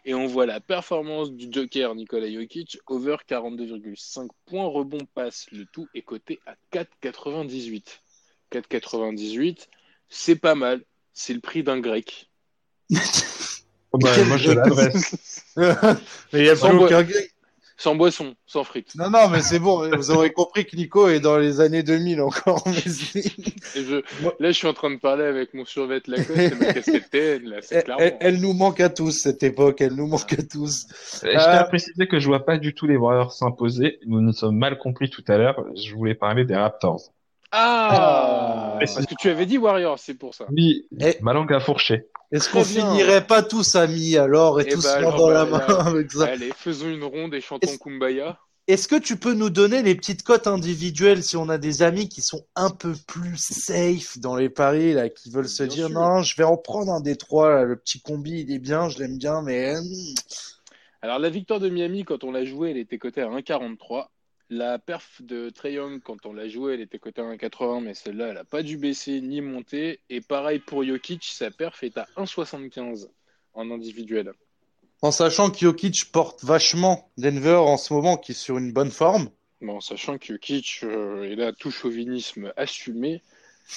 Et 0.06 0.14
on 0.14 0.26
voit 0.26 0.46
la 0.46 0.60
performance 0.60 1.32
du 1.32 1.48
Joker 1.52 1.94
Nikola 1.94 2.32
Jokic 2.32 2.80
over 2.88 3.18
42,5 3.30 4.30
points 4.46 4.66
rebond 4.66 5.06
passe. 5.14 5.46
Le 5.52 5.66
tout 5.66 5.88
est 5.94 6.02
coté 6.02 6.40
à 6.46 6.56
4,98. 6.72 8.00
4,98, 8.52 9.68
c'est 10.10 10.36
pas 10.36 10.56
mal. 10.56 10.84
C'est 11.14 11.34
le 11.34 11.40
prix 11.40 11.64
d'un 11.64 11.80
grec. 11.80 12.30
Oh 13.96 14.00
bah, 14.00 14.10
moi 14.26 14.38
je 14.38 14.52
l'adresse. 14.52 15.46
Mais 15.56 16.40
il 16.40 16.46
y 16.46 16.50
a 16.50 16.56
pas 16.56 16.74
aucun 16.74 17.04
grec. 17.04 17.33
Sans 17.84 17.96
boisson, 17.96 18.34
sans 18.46 18.64
frites. 18.64 18.96
Non, 18.96 19.10
non, 19.10 19.28
mais 19.28 19.42
c'est 19.42 19.60
bon. 19.60 19.90
Vous 19.94 20.10
aurez 20.10 20.32
compris 20.32 20.66
que 20.66 20.74
Nico 20.78 21.10
est 21.10 21.20
dans 21.20 21.38
les 21.38 21.60
années 21.60 21.84
2000 21.84 22.22
encore. 22.22 22.64
Mais 22.66 22.80
je... 23.76 24.02
Là, 24.40 24.52
je 24.52 24.54
suis 24.54 24.68
en 24.68 24.74
train 24.74 24.90
de 24.90 25.00
parler 25.02 25.26
avec 25.26 25.54
mon 25.54 25.66
survêt 25.66 26.02
Lacoste 26.08 26.40
et 26.40 26.56
ma 26.56 26.72
casquette 26.72 27.10
TN. 27.10 27.44
Là, 27.44 27.58
c'est 27.62 27.86
elle, 28.00 28.16
elle, 28.22 28.40
nous 28.40 28.54
manque 28.54 28.80
à 28.80 28.88
tous, 28.88 29.12
cette 29.12 29.44
époque. 29.44 29.82
Elle 29.82 29.96
nous 29.96 30.08
manque 30.08 30.32
à 30.32 30.44
tous. 30.44 30.88
Je 31.24 31.32
tiens 31.32 31.40
à 31.40 31.66
euh, 31.66 31.68
préciser 31.68 32.08
que 32.08 32.22
je 32.22 32.28
vois 32.28 32.46
pas 32.46 32.58
du 32.58 32.74
tout 32.74 32.88
les 32.88 32.96
Warriors 32.96 33.34
s'imposer. 33.34 34.00
Nous 34.06 34.22
nous 34.22 34.32
sommes 34.32 34.58
mal 34.58 34.78
compris 34.78 35.10
tout 35.10 35.26
à 35.28 35.38
l'heure. 35.38 35.62
Je 35.76 35.94
voulais 35.94 36.16
parler 36.16 36.46
des 36.46 36.56
Raptors. 36.56 37.12
Ah, 37.56 38.78
Parce 38.80 39.06
que 39.06 39.14
tu 39.20 39.30
avais 39.30 39.46
dit 39.46 39.60
Warriors, 39.60 40.00
c'est 40.00 40.16
pour 40.16 40.34
ça. 40.34 40.48
Oui, 40.52 40.88
et... 41.00 41.18
ma 41.22 41.34
langue 41.34 41.54
a 41.54 41.60
fourché. 41.60 42.08
Est-ce 42.32 42.50
qu'on 42.50 42.64
finirait 42.64 43.28
pas 43.28 43.44
tous 43.44 43.76
amis 43.76 44.18
alors 44.18 44.60
et, 44.60 44.66
eh 44.68 44.72
tous 44.72 44.84
ben, 44.84 45.16
dans 45.16 45.30
la 45.30 45.46
main 45.46 45.60
avec 45.60 46.12
ça 46.12 46.26
Allez, 46.26 46.52
faisons 46.56 46.90
une 46.90 47.04
ronde 47.04 47.36
et 47.36 47.42
chantons 47.42 47.78
Kumbaya. 47.78 48.40
Est-ce 48.68 48.88
que 48.88 48.96
tu 48.96 49.18
peux 49.18 49.34
nous 49.34 49.52
donner 49.52 49.84
les 49.84 49.94
petites 49.94 50.24
cotes 50.24 50.48
individuelles 50.48 51.22
si 51.22 51.38
on 51.38 51.48
a 51.50 51.60
des 51.60 51.84
amis 51.84 52.10
qui 52.10 52.22
sont 52.22 52.44
un 52.56 52.72
peu 52.72 52.96
plus 53.08 53.38
safe 53.38 54.18
dans 54.18 54.36
les 54.36 54.50
paris 54.50 54.94
là, 54.94 55.10
qui 55.10 55.30
veulent 55.30 55.48
se 55.48 55.64
dire 55.64 55.90
non, 55.90 56.24
je 56.24 56.36
vais 56.36 56.46
en 56.46 56.58
prendre 56.58 56.92
un 56.92 57.02
des 57.02 57.18
trois, 57.18 57.66
le 57.66 57.76
petit 57.76 58.02
combi 58.02 58.40
il 58.40 58.52
est 58.52 58.60
bien, 58.60 58.90
je 58.90 58.98
l'aime 58.98 59.20
bien, 59.20 59.44
mais 59.44 59.76
hmm. 59.76 60.16
alors 61.04 61.20
la 61.20 61.30
victoire 61.30 61.60
de 61.60 61.70
Miami 61.70 62.04
quand 62.04 62.24
on 62.24 62.32
l'a 62.32 62.46
joué, 62.46 62.72
elle 62.72 62.78
était 62.78 62.98
cotée 62.98 63.22
à 63.22 63.28
1,43. 63.28 64.08
La 64.56 64.78
perf 64.78 65.20
de 65.20 65.50
Trey 65.50 65.80
quand 66.04 66.28
on 66.28 66.34
l'a 66.34 66.48
joué, 66.48 66.76
elle 66.76 66.82
était 66.82 67.00
cotée 67.00 67.22
à 67.22 67.24
1,80, 67.24 67.86
mais 67.86 67.96
celle-là, 67.96 68.28
elle 68.28 68.34
n'a 68.36 68.44
pas 68.44 68.62
dû 68.62 68.78
baisser 68.78 69.20
ni 69.20 69.42
monter. 69.42 70.00
Et 70.12 70.22
pareil 70.22 70.60
pour 70.60 70.84
Jokic, 70.84 71.24
sa 71.24 71.50
perf 71.50 71.82
est 71.82 71.98
à 71.98 72.06
1,75 72.18 73.08
en 73.56 73.72
individuel. 73.72 74.32
En 75.02 75.10
sachant 75.10 75.50
que 75.50 75.58
Jokic 75.58 76.12
porte 76.12 76.44
vachement 76.44 77.10
Denver 77.18 77.56
en 77.56 77.78
ce 77.78 77.96
moment, 77.96 78.16
qui 78.16 78.34
est 78.34 78.36
sur 78.36 78.60
une 78.60 78.72
bonne 78.72 78.92
forme. 78.92 79.32
En 79.68 79.82
sachant 79.82 80.20
que 80.20 80.28
Jokic 80.28 80.82
euh, 80.84 81.24
est 81.24 81.36
là, 81.36 81.52
tout 81.52 81.72
chauvinisme 81.72 82.54
assumé, 82.56 83.24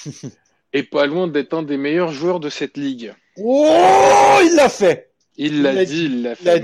et 0.75 0.83
pas 0.83 1.07
loin 1.07 1.27
d'être 1.27 1.55
un 1.55 1.63
des 1.63 1.79
meilleurs 1.79 2.13
joueurs 2.13 2.39
de 2.39 2.51
cette 2.51 2.77
ligue. 2.77 3.15
Oh, 3.39 4.41
il 4.45 4.55
l'a 4.55 4.69
fait 4.69 5.11
Il 5.39 5.63
l'a 5.63 5.87
dit, 5.87 6.05
il 6.05 6.21
l'a 6.21 6.35
fait. 6.35 6.63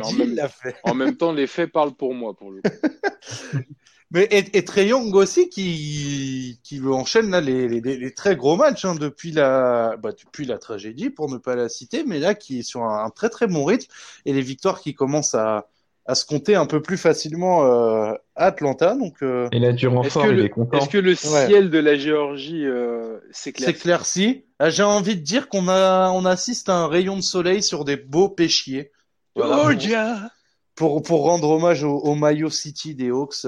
fait. 0.51 0.77
en 0.83 0.93
même 0.93 1.17
temps, 1.17 1.33
les 1.33 1.47
faits 1.47 1.73
parlent 1.73 1.95
pour 1.95 2.13
moi, 2.13 2.35
pour 2.35 2.51
le 2.51 2.61
coup. 2.61 3.63
Mais 4.13 4.29
et, 4.31 4.59
et 4.59 4.65
Trey 4.65 4.89
Young 4.89 5.15
aussi 5.15 5.49
qui 5.49 6.61
qui 6.63 6.81
enchaîne 6.87 7.31
là 7.31 7.41
les, 7.41 7.67
les, 7.67 7.81
les 7.81 8.15
très 8.15 8.37
gros 8.37 8.57
matchs 8.57 8.85
hein, 8.85 8.95
depuis 8.95 9.33
la 9.33 9.97
bah, 9.97 10.11
depuis 10.13 10.45
la 10.45 10.59
tragédie 10.59 11.09
pour 11.09 11.31
ne 11.31 11.39
pas 11.39 11.57
la 11.57 11.69
citer, 11.71 12.05
mais 12.07 12.19
là 12.19 12.35
qui 12.35 12.59
est 12.59 12.63
sur 12.63 12.85
un, 12.85 13.09
très 13.11 13.31
très 13.31 13.47
bon 13.47 13.65
rythme 13.65 13.91
et 14.27 14.35
les 14.35 14.43
victoires 14.43 14.81
qui 14.81 14.95
commencent 14.95 15.35
à 15.35 15.69
à 16.05 16.15
se 16.15 16.27
compter 16.27 16.57
un 16.57 16.67
peu 16.67 16.83
plus 16.83 16.99
facilement 16.99 17.65
euh, 17.65 18.13
à 18.35 18.47
Atlanta. 18.47 18.97
Donc, 18.97 19.23
euh... 19.23 19.49
Et 19.53 19.61
là, 19.61 19.73
du 19.73 19.87
renfort, 19.87 20.27
il 20.27 20.41
est 20.41 20.49
content. 20.49 20.77
Est-ce 20.77 20.89
que 20.89 20.99
le 20.99 21.15
ciel 21.15 21.71
de 21.71 21.79
la 21.79 21.95
Géorgie 21.95 22.67
euh, 22.67 23.19
s'éclaircit 23.31 24.45
ah, 24.59 24.69
J'ai 24.69 24.83
envie 24.83 25.15
de 25.15 25.21
dire 25.21 25.49
qu'on 25.49 25.69
a 25.69 26.11
on 26.11 26.25
assiste 26.25 26.69
à 26.69 26.75
un 26.75 26.89
rayon 26.89 27.15
de 27.15 27.23
soleil 27.23 27.63
sur 27.63 27.85
des 27.85 27.97
beaux 27.97 28.29
pêchiers. 28.29 28.91
Georgia 29.37 30.29
pour, 30.75 31.03
pour 31.03 31.23
rendre 31.23 31.51
hommage 31.51 31.85
au, 31.85 31.97
au 31.99 32.15
Mayo 32.15 32.51
City 32.51 32.95
des 32.95 33.11
Hawks 33.11 33.47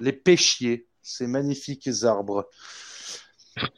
les 0.00 0.12
pêchiers, 0.12 0.86
ces 1.02 1.26
magnifiques 1.26 1.88
arbres. 2.02 2.48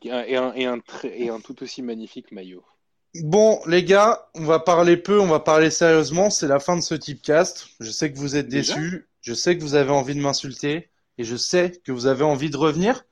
Et 0.03 0.11
un, 0.11 0.25
et, 0.25 0.65
un, 0.67 0.81
et 1.05 1.29
un, 1.29 1.41
tout 1.41 1.63
aussi 1.63 1.83
magnifique 1.83 2.33
maillot. 2.33 2.65
Bon, 3.23 3.61
les 3.67 3.85
gars, 3.85 4.29
on 4.35 4.45
va 4.45 4.59
parler 4.59 4.97
peu, 4.97 5.21
on 5.21 5.27
va 5.27 5.41
parler 5.41 5.71
sérieusement. 5.71 6.31
C'est 6.31 6.49
la 6.49 6.61
fin 6.61 6.77
de 6.77 6.83
ce 6.83 6.95
type 6.95 7.23
cast. 7.23 7.69
Je 7.81 7.91
sais 7.91 8.13
que 8.13 8.19
vous 8.19 8.37
êtes 8.37 8.49
déçus. 8.49 9.09
Je 9.21 9.35
sais 9.35 9.57
que 9.57 9.63
vous 9.63 9.75
avez 9.75 9.91
envie 9.91 10.15
de 10.15 10.21
m'insulter. 10.21 10.91
Et 11.17 11.25
je 11.25 11.37
sais 11.37 11.81
que 11.85 11.93
vous 11.93 12.07
avez 12.07 12.25
envie 12.25 12.51
de 12.51 12.57
revenir. 12.57 13.05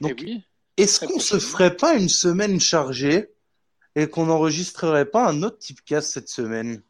Donc, 0.00 0.22
eh 0.26 0.40
est-ce 0.76 1.00
qu'on 1.00 1.18
se 1.18 1.38
ferait 1.38 1.76
pas 1.76 1.94
une 1.94 2.08
semaine 2.08 2.60
chargée 2.60 3.30
et 3.96 4.08
qu'on 4.08 4.26
n'enregistrerait 4.26 5.10
pas 5.10 5.26
un 5.26 5.42
autre 5.42 5.58
type 5.58 5.84
cast 5.84 6.12
cette 6.12 6.28
semaine? 6.28 6.82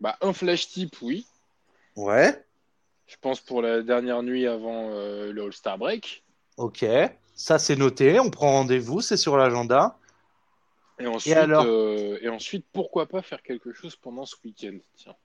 Bah, 0.00 0.16
un 0.22 0.32
flash 0.32 0.68
type, 0.68 0.96
oui. 1.02 1.26
Ouais. 1.96 2.44
Je 3.06 3.16
pense 3.20 3.40
pour 3.40 3.62
la 3.62 3.82
dernière 3.82 4.22
nuit 4.22 4.46
avant 4.46 4.90
euh, 4.90 5.32
le 5.32 5.42
All-Star 5.42 5.78
Break. 5.78 6.22
Ok, 6.56 6.84
ça 7.34 7.58
c'est 7.58 7.76
noté, 7.76 8.18
on 8.20 8.30
prend 8.30 8.52
rendez-vous, 8.52 9.00
c'est 9.00 9.16
sur 9.16 9.36
l'agenda. 9.36 9.98
Et 10.98 11.06
ensuite, 11.06 11.36
euh, 11.36 12.18
et, 12.20 12.28
ensuite, 12.28 12.64
pourquoi 12.72 13.06
pas 13.06 13.20
faire 13.22 13.42
quelque 13.42 13.72
chose 13.72 13.96
pendant 13.96 14.24
ce 14.24 14.36
week-end 14.44 14.76
Tiens. 14.96 15.16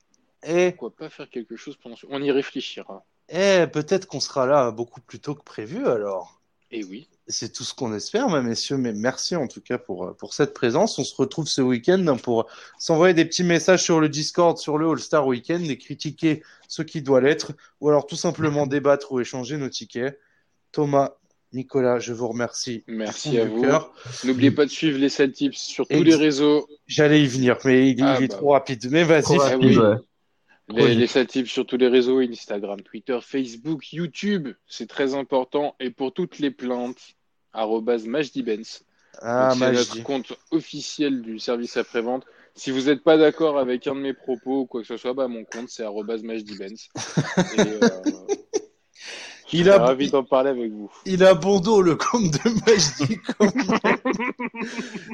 Et... 0.44 0.72
Pourquoi 0.72 0.96
pas 0.96 1.10
faire 1.10 1.30
quelque 1.30 1.56
chose 1.56 1.78
pendant 1.78 1.96
ce... 1.96 2.08
On 2.10 2.22
y 2.24 2.32
réfléchira. 2.32 3.04
Eh, 3.30 3.68
peut-être 3.72 4.08
qu'on 4.08 4.20
sera 4.20 4.48
là 4.48 4.72
beaucoup 4.72 5.02
plus 5.02 5.20
tôt 5.20 5.36
que 5.36 5.44
prévu 5.44 5.88
alors. 5.88 6.42
Et 6.72 6.84
oui. 6.84 7.08
C'est 7.32 7.54
tout 7.54 7.64
ce 7.64 7.76
qu'on 7.76 7.94
espère, 7.94 8.28
mes 8.30 8.42
messieurs. 8.42 8.78
Mais 8.78 8.92
merci 8.92 9.36
en 9.36 9.48
tout 9.48 9.62
cas 9.62 9.78
pour, 9.78 10.06
euh, 10.06 10.14
pour 10.14 10.34
cette 10.34 10.54
présence. 10.54 10.98
On 10.98 11.04
se 11.04 11.16
retrouve 11.16 11.48
ce 11.48 11.62
week-end 11.62 12.18
pour 12.22 12.48
s'envoyer 12.80 13.14
des 13.14 13.26
petits 13.26 13.44
messages 13.44 13.84
sur 13.84 14.00
le 14.00 14.10
Discord, 14.10 14.58
sur 14.58 14.78
le 14.78 14.90
All-Star 14.90 15.26
Weekend 15.28 15.70
et 15.70 15.78
critiquer 15.78 16.44
ce 16.68 16.82
qui 16.82 17.02
doit 17.02 17.22
l'être, 17.22 17.54
ou 17.82 17.90
alors 17.90 18.08
tout 18.08 18.16
simplement 18.16 18.68
débattre 18.68 19.12
ou 19.12 19.20
échanger 19.20 19.58
nos 19.58 19.70
tickets. 19.70 20.20
Thomas, 20.72 21.14
Nicolas, 21.54 22.00
je 22.00 22.14
vous 22.14 22.28
remercie. 22.28 22.84
Merci 22.88 23.40
à 23.40 23.46
vous. 23.46 23.66
N'oubliez 24.24 24.52
pas 24.52 24.66
de 24.66 24.72
suivre 24.72 25.00
les 25.00 25.10
7 25.10 25.32
tips 25.32 25.58
sur 25.58 25.88
tous 25.88 26.04
les 26.04 26.16
réseaux. 26.16 26.68
J'allais 26.88 27.22
y 27.22 27.28
venir, 27.28 27.58
mais 27.66 27.90
il, 27.90 28.00
est 28.00 28.04
ah, 28.04 28.20
bah. 28.20 28.28
trop 28.28 28.52
rapide. 28.52 28.88
Mais 28.92 29.04
vas-y. 29.04 29.38
Les, 30.72 30.94
les 30.94 31.08
tips 31.08 31.50
sur 31.50 31.66
tous 31.66 31.78
les 31.78 31.88
réseaux, 31.88 32.20
Instagram, 32.20 32.82
Twitter, 32.82 33.18
Facebook, 33.24 33.92
YouTube, 33.92 34.50
c'est 34.68 34.88
très 34.88 35.16
important. 35.16 35.76
Et 35.80 35.90
pour 35.90 36.14
toutes 36.14 36.38
les 36.38 36.52
plaintes, 36.52 37.16
@majdibens. 37.54 38.84
Ah, 39.22 39.54
c'est 39.58 39.72
notre 39.72 40.04
compte 40.04 40.34
officiel 40.52 41.22
du 41.22 41.40
service 41.40 41.78
après-vente. 41.78 42.26
Si 42.56 42.72
vous 42.72 42.84
n'êtes 42.84 43.04
pas 43.04 43.18
d'accord 43.18 43.58
avec 43.58 43.88
un 43.88 43.96
de 43.96 44.02
mes 44.02 44.14
propos 44.14 44.62
ou 44.62 44.66
quoi 44.66 44.82
que 44.82 44.88
ce 44.88 44.98
soit, 44.98 45.14
bah, 45.14 45.28
mon 45.28 45.46
compte 45.46 45.70
c'est. 45.70 45.86
Et, 47.58 47.60
euh, 47.60 48.02
il 49.54 49.70
a 49.70 49.78
ravi 49.80 50.10
d'en 50.10 50.24
parler 50.24 50.50
avec 50.50 50.72
vous. 50.72 50.92
Il 51.06 51.24
a 51.24 51.34
bon 51.34 51.60
dos 51.60 51.82
le 51.82 51.96
compte 51.96 52.32
de 52.32 52.50
Majdi. 52.66 53.20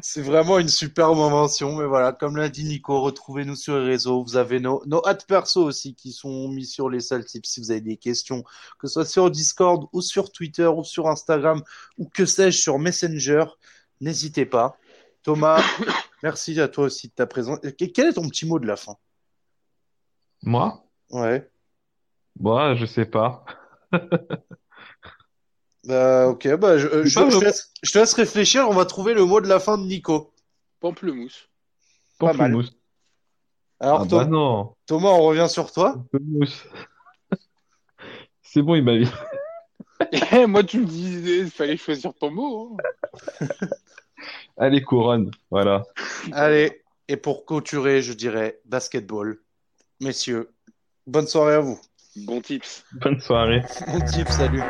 C'est 0.01 0.21
vraiment 0.21 0.59
une 0.59 0.69
superbe 0.69 1.17
invention. 1.19 1.75
Mais 1.75 1.86
voilà, 1.86 2.11
comme 2.11 2.36
l'a 2.36 2.49
dit 2.49 2.65
Nico, 2.65 3.01
retrouvez-nous 3.01 3.55
sur 3.55 3.77
les 3.79 3.86
réseaux. 3.86 4.23
Vous 4.23 4.38
avez 4.38 4.59
nos, 4.59 4.83
nos 4.86 5.01
perso 5.27 5.63
aussi 5.63 5.95
qui 5.95 6.11
sont 6.11 6.47
mis 6.49 6.65
sur 6.65 6.89
les 6.89 6.99
salles 6.99 7.25
tips 7.25 7.49
si 7.49 7.59
vous 7.59 7.71
avez 7.71 7.81
des 7.81 7.97
questions, 7.97 8.43
que 8.79 8.88
ce 8.88 8.93
soit 8.93 9.05
sur 9.05 9.31
Discord 9.31 9.88
ou 9.93 10.01
sur 10.01 10.31
Twitter 10.31 10.67
ou 10.67 10.83
sur 10.83 11.07
Instagram 11.07 11.61
ou 11.97 12.09
que 12.09 12.25
sais-je 12.25 12.57
sur 12.57 12.79
Messenger. 12.79 13.45
N'hésitez 14.01 14.45
pas. 14.45 14.77
Thomas, 15.23 15.63
merci 16.23 16.59
à 16.59 16.67
toi 16.67 16.86
aussi 16.86 17.07
de 17.07 17.13
ta 17.13 17.25
présence. 17.25 17.59
Quel 17.77 18.07
est 18.07 18.13
ton 18.13 18.27
petit 18.27 18.45
mot 18.45 18.59
de 18.59 18.67
la 18.67 18.75
fin? 18.75 18.95
Moi? 20.43 20.83
Ouais. 21.09 21.49
Moi, 22.39 22.75
je 22.75 22.86
sais 22.86 23.05
pas. 23.05 23.45
Bah, 25.88 26.27
ok, 26.29 26.55
bah, 26.55 26.79
je, 26.79 27.03
je, 27.03 27.19
te 27.19 27.43
laisse, 27.43 27.71
je, 27.83 27.91
te 27.91 27.99
laisse, 27.99 28.13
réfléchir. 28.13 28.67
On 28.67 28.73
va 28.73 28.86
trouver 28.86 29.13
le 29.13 29.23
mot 29.23 29.39
de 29.39 29.47
la 29.47 29.59
fin 29.59 29.77
de 29.77 29.83
Nico. 29.83 30.33
Pamplemousse. 30.79 31.47
Pamplemousse. 32.17 32.75
Alors, 33.79 34.01
ah, 34.01 34.05
bah 34.05 34.25
non. 34.25 34.75
Thomas, 34.88 35.09
on 35.09 35.21
revient 35.25 35.47
sur 35.47 35.71
toi. 35.71 35.93
Pamplemousse. 36.11 36.65
C'est 38.41 38.63
bon, 38.63 38.73
il 38.75 38.83
m'a 38.83 38.97
dit. 38.97 39.11
Moi, 40.47 40.63
tu 40.63 40.79
me 40.79 40.86
disais, 40.86 41.39
il 41.39 41.51
fallait 41.51 41.77
choisir 41.77 42.13
ton 42.13 42.31
mot. 42.31 42.77
Hein. 43.41 43.47
Allez, 44.57 44.81
couronne. 44.81 45.29
Voilà. 45.51 45.83
Allez. 46.31 46.81
Et 47.07 47.17
pour 47.17 47.45
clôturer, 47.45 48.01
je 48.01 48.13
dirais 48.13 48.59
basketball. 48.65 49.39
Messieurs, 50.01 50.49
bonne 51.05 51.27
soirée 51.27 51.55
à 51.55 51.59
vous. 51.59 51.79
Bon 52.16 52.41
tips. 52.41 52.86
Bonne 52.93 53.20
soirée. 53.20 53.61
Bon 53.88 53.99
tips, 53.99 54.32
salut. 54.32 54.61